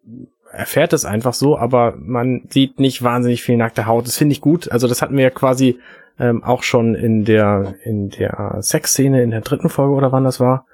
[0.56, 4.06] erfährt es einfach so, aber man sieht nicht wahnsinnig viel nackte Haut.
[4.08, 4.72] Das finde ich gut.
[4.72, 5.80] Also das hatten wir ja quasi
[6.20, 10.40] ähm, auch schon in der in der Sexszene in der dritten Folge oder wann das
[10.40, 10.66] war.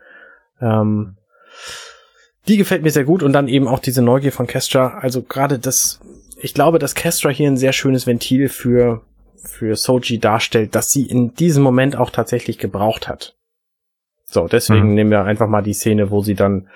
[0.62, 1.16] Ähm,
[2.48, 5.00] die gefällt mir sehr gut und dann eben auch diese Neugier von Kestra.
[5.00, 6.00] Also gerade das,
[6.40, 9.02] ich glaube, dass Kestra hier ein sehr schönes Ventil für
[9.44, 13.36] für Soji darstellt, dass sie in diesem Moment auch tatsächlich gebraucht hat.
[14.26, 14.94] So, deswegen Mhm.
[14.94, 16.68] nehmen wir einfach mal die Szene, wo sie dann,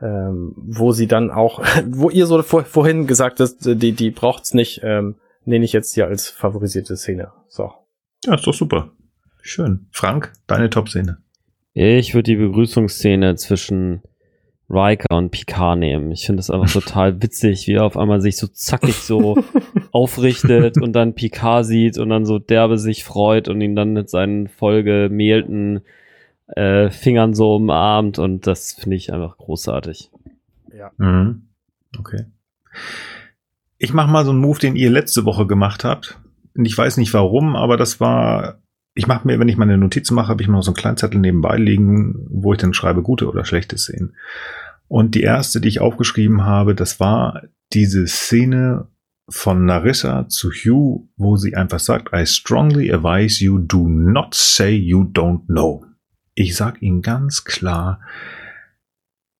[0.00, 4.54] ähm, wo sie dann auch, wo ihr so vor, vorhin gesagt habt, die, die braucht's
[4.54, 7.32] nicht, ähm, nehme ich jetzt hier als favorisierte Szene.
[7.48, 7.72] So.
[8.24, 8.90] Ja, ist doch super.
[9.40, 9.86] Schön.
[9.92, 11.18] Frank, deine Top-Szene.
[11.72, 14.02] Ich würde die Begrüßungsszene zwischen
[14.68, 16.10] Riker und Picard nehmen.
[16.10, 19.36] Ich finde das einfach total witzig, wie er auf einmal sich so zackig so
[19.92, 24.10] aufrichtet und dann Picard sieht und dann so derbe sich freut und ihn dann mit
[24.10, 25.82] seinen vollgemehlten
[26.48, 30.10] äh, Fingern so umarmt und das finde ich einfach großartig.
[30.72, 30.92] Ja.
[30.98, 31.48] Mhm.
[31.98, 32.26] Okay.
[33.78, 36.18] Ich mache mal so einen Move, den ihr letzte Woche gemacht habt.
[36.56, 38.60] Und ich weiß nicht warum, aber das war
[38.96, 41.20] ich mache mir, wenn ich meine Notizen mache, habe ich noch so einen kleinen Zettel
[41.20, 44.16] nebenbei liegen, wo ich dann schreibe gute oder schlechte Szenen.
[44.88, 47.42] Und die erste, die ich aufgeschrieben habe, das war
[47.74, 48.88] diese Szene
[49.28, 54.70] von Narissa zu Hugh, wo sie einfach sagt, I strongly advise you do not say
[54.70, 55.84] you don't know.
[56.36, 58.00] Ich sag Ihnen ganz klar,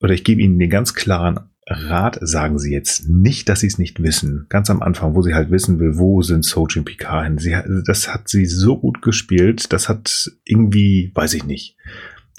[0.01, 3.77] oder ich gebe Ihnen den ganz klaren Rat sagen sie jetzt nicht, dass sie es
[3.77, 4.45] nicht wissen.
[4.47, 7.37] Ganz am Anfang, wo sie halt wissen will, wo sind Soji und hin.
[7.37, 9.73] Sie, das hat sie so gut gespielt.
[9.73, 11.75] Das hat irgendwie, weiß ich nicht.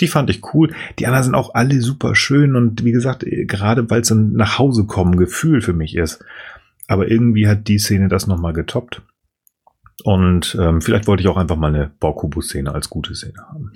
[0.00, 0.72] Die fand ich cool.
[0.98, 4.58] Die anderen sind auch alle super schön und wie gesagt, gerade weil es ein nach
[4.58, 6.24] Hause kommen Gefühl für mich ist.
[6.86, 9.02] Aber irgendwie hat die Szene das nochmal getoppt.
[10.04, 13.72] Und ähm, vielleicht wollte ich auch einfach mal eine Borkubu-Szene als gute Szene haben.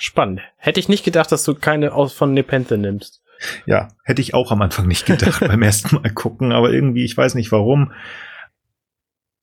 [0.00, 0.40] Spannend.
[0.56, 3.22] Hätte ich nicht gedacht, dass du keine aus von Nepenthe nimmst.
[3.66, 7.14] Ja, hätte ich auch am Anfang nicht gedacht beim ersten Mal gucken, aber irgendwie, ich
[7.14, 7.92] weiß nicht warum.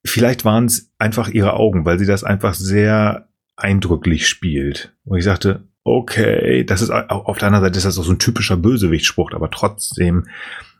[0.04, 4.96] Vielleicht waren es einfach ihre Augen, weil sie das einfach sehr eindrücklich spielt.
[5.06, 8.20] Und ich sagte, okay, das ist auf der anderen Seite ist das auch so ein
[8.20, 10.28] typischer Bösewichtspruch, aber trotzdem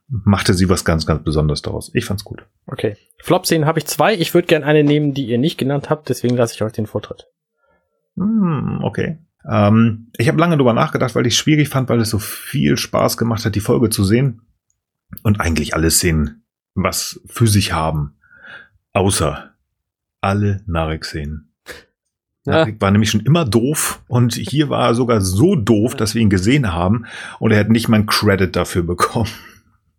[0.08, 1.92] machte sie was ganz, ganz Besonderes daraus.
[1.94, 2.48] Ich fand's gut.
[2.66, 2.98] Okay.
[3.20, 4.16] Flop-Szenen habe ich zwei.
[4.16, 6.88] Ich würde gern eine nehmen, die ihr nicht genannt habt, deswegen lasse ich euch den
[6.88, 7.28] Vortritt.
[8.16, 9.20] Hm, okay.
[9.50, 12.78] Ähm, ich habe lange drüber nachgedacht, weil ich es schwierig fand, weil es so viel
[12.78, 14.42] Spaß gemacht hat, die Folge zu sehen.
[15.24, 16.44] Und eigentlich alle Szenen
[16.78, 18.16] was für sich haben.
[18.94, 19.52] Außer
[20.22, 21.52] alle Narek-Szenen.
[22.46, 22.54] Ja.
[22.54, 26.22] Narek war nämlich schon immer doof und hier war er sogar so doof, dass wir
[26.22, 27.06] ihn gesehen haben
[27.40, 29.30] und er hat nicht mal einen Credit dafür bekommen.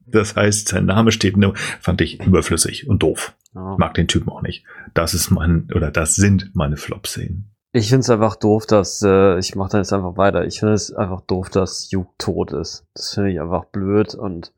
[0.06, 3.34] Das heißt, sein Name steht nur, fand ich überflüssig und doof.
[3.52, 4.64] Mag den Typen auch nicht.
[4.94, 7.50] Das ist mein, oder das sind meine Flop-Szenen.
[7.72, 10.74] Ich finde es einfach doof, dass, äh, ich mache dann jetzt einfach weiter, ich finde
[10.74, 12.86] es einfach doof, dass Hugh tot ist.
[12.94, 14.52] Das finde ich einfach blöd und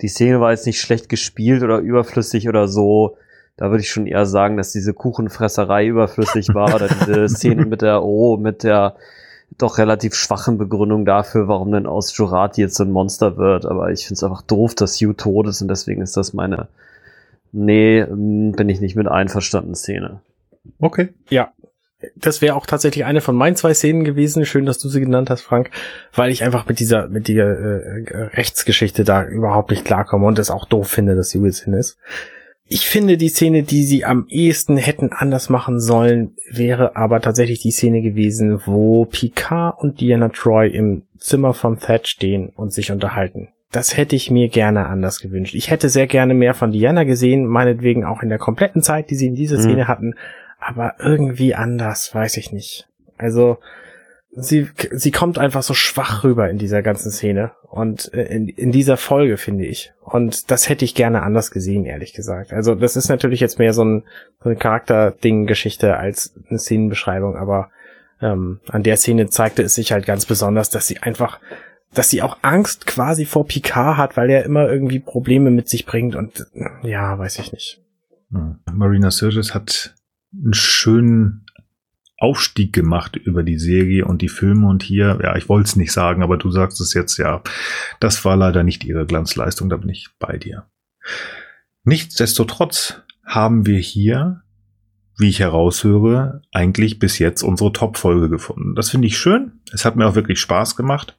[0.00, 3.16] die Szene war jetzt nicht schlecht gespielt oder überflüssig oder so.
[3.56, 7.80] Da würde ich schon eher sagen, dass diese Kuchenfresserei überflüssig war oder diese Szene mit
[7.80, 8.96] der, oh, mit der
[9.56, 13.64] doch relativ schwachen Begründung dafür, warum denn aus Jurati jetzt so ein Monster wird.
[13.64, 16.68] Aber ich finde es einfach doof, dass Hugh tot ist und deswegen ist das meine,
[17.52, 20.20] nee, bin ich nicht mit einverstanden Szene.
[20.80, 21.14] Okay.
[21.30, 21.52] Ja,
[22.16, 24.44] das wäre auch tatsächlich eine von meinen zwei Szenen gewesen.
[24.46, 25.70] Schön, dass du sie genannt hast, Frank,
[26.14, 30.50] weil ich einfach mit dieser mit dieser äh, Rechtsgeschichte da überhaupt nicht klarkomme und es
[30.50, 31.98] auch doof finde, dass sie Wilson ist.
[32.66, 37.60] Ich finde die Szene, die sie am ehesten hätten anders machen sollen, wäre aber tatsächlich
[37.60, 42.90] die Szene gewesen, wo Picard und Diana Troy im Zimmer von Thad stehen und sich
[42.90, 43.48] unterhalten.
[43.70, 45.54] Das hätte ich mir gerne anders gewünscht.
[45.54, 49.16] Ich hätte sehr gerne mehr von Diana gesehen, meinetwegen auch in der kompletten Zeit, die
[49.16, 49.62] sie in dieser mhm.
[49.62, 49.88] Szene mhm.
[49.88, 50.14] hatten,
[50.64, 52.88] aber irgendwie anders, weiß ich nicht.
[53.16, 53.58] Also
[54.36, 58.72] sie sie kommt einfach so schwach rüber in dieser ganzen Szene und äh, in, in
[58.72, 62.52] dieser Folge finde ich und das hätte ich gerne anders gesehen ehrlich gesagt.
[62.52, 64.02] Also das ist natürlich jetzt mehr so ein
[64.42, 67.70] so eine Charakterding Geschichte als eine Szenenbeschreibung, aber
[68.20, 71.38] ähm, an der Szene zeigte es sich halt ganz besonders, dass sie einfach
[71.92, 75.86] dass sie auch Angst quasi vor Picard hat, weil er immer irgendwie Probleme mit sich
[75.86, 76.46] bringt und
[76.82, 77.80] ja, weiß ich nicht.
[78.32, 78.58] Hm.
[78.72, 79.94] Marina Sirtis hat
[80.42, 81.44] einen schönen
[82.16, 85.92] Aufstieg gemacht über die Serie und die Filme und hier, ja, ich wollte es nicht
[85.92, 87.42] sagen, aber du sagst es jetzt, ja,
[88.00, 90.66] das war leider nicht ihre Glanzleistung, da bin ich bei dir.
[91.82, 94.42] Nichtsdestotrotz haben wir hier,
[95.18, 98.74] wie ich heraushöre, eigentlich bis jetzt unsere Top-Folge gefunden.
[98.74, 99.60] Das finde ich schön.
[99.72, 101.18] Es hat mir auch wirklich Spaß gemacht,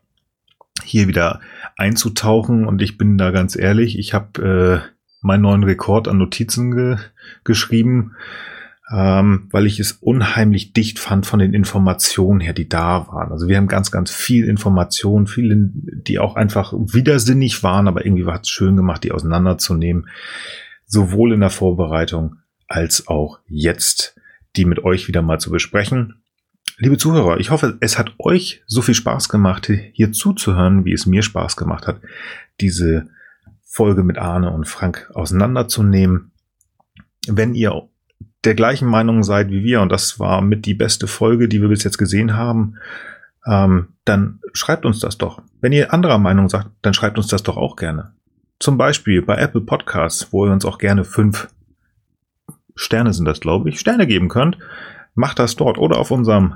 [0.84, 1.40] hier wieder
[1.78, 6.72] einzutauchen und ich bin da ganz ehrlich, ich habe äh, meinen neuen Rekord an Notizen
[6.72, 6.98] ge
[7.44, 8.16] geschrieben
[8.92, 13.32] ähm, weil ich es unheimlich dicht fand von den Informationen her, die da waren.
[13.32, 18.28] Also wir haben ganz, ganz viel Informationen, viele, die auch einfach widersinnig waren, aber irgendwie
[18.28, 20.08] war es schön gemacht, die auseinanderzunehmen.
[20.86, 22.36] Sowohl in der Vorbereitung
[22.68, 24.20] als auch jetzt,
[24.56, 26.22] die mit euch wieder mal zu besprechen.
[26.78, 31.06] Liebe Zuhörer, ich hoffe, es hat euch so viel Spaß gemacht, hier zuzuhören, wie es
[31.06, 32.02] mir Spaß gemacht hat,
[32.62, 33.08] diese
[33.64, 36.32] Folge mit Arne und Frank auseinanderzunehmen.
[37.28, 37.90] Wenn ihr
[38.46, 41.70] der gleichen Meinung seid wie wir, und das war mit die beste Folge, die wir
[41.70, 42.76] bis jetzt gesehen haben,
[43.46, 45.42] ähm, dann schreibt uns das doch.
[45.62, 48.14] Wenn ihr anderer Meinung sagt, dann schreibt uns das doch auch gerne.
[48.60, 51.50] Zum Beispiel bei Apple Podcasts, wo ihr uns auch gerne fünf
[52.76, 54.58] Sterne sind das, glaube ich, Sterne geben könnt.
[55.14, 56.56] Macht das dort oder auf unserem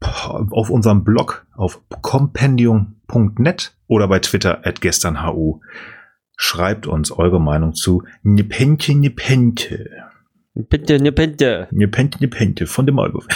[0.00, 5.60] auf unserem Blog auf compendium.net oder bei Twitter at gesternhu.
[6.36, 10.09] Schreibt uns eure Meinung zu Nepente Nepente.
[10.68, 11.68] Bitte, Nepente.
[11.70, 13.26] Nepente Nepente von dem Maulwurf.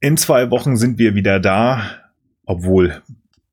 [0.00, 1.82] In zwei Wochen sind wir wieder da,
[2.44, 3.02] obwohl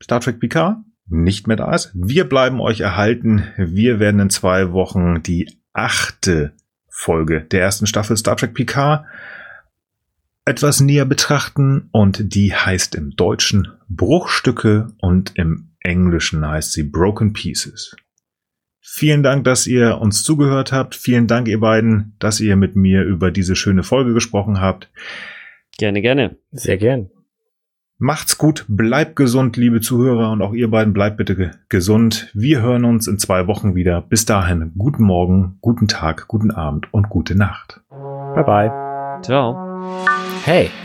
[0.01, 1.91] Star Trek PK nicht mehr da ist.
[1.93, 3.43] Wir bleiben euch erhalten.
[3.57, 6.53] Wir werden in zwei Wochen die achte
[6.87, 9.05] Folge der ersten Staffel Star Trek PK
[10.45, 17.33] etwas näher betrachten und die heißt im Deutschen Bruchstücke und im Englischen heißt sie Broken
[17.33, 17.95] Pieces.
[18.87, 20.95] Vielen Dank, dass ihr uns zugehört habt.
[20.95, 24.89] Vielen Dank, ihr beiden, dass ihr mit mir über diese schöne Folge gesprochen habt.
[25.77, 26.37] Gerne, gerne.
[26.51, 27.09] Sehr gern.
[27.97, 32.29] Macht's gut, bleibt gesund, liebe Zuhörer, und auch ihr beiden bleibt bitte ge gesund.
[32.33, 34.01] Wir hören uns in zwei Wochen wieder.
[34.01, 37.81] Bis dahin, guten Morgen, guten Tag, guten Abend und gute Nacht.
[37.89, 39.21] Bye bye.
[39.23, 39.55] Ciao.
[40.43, 40.69] Hey,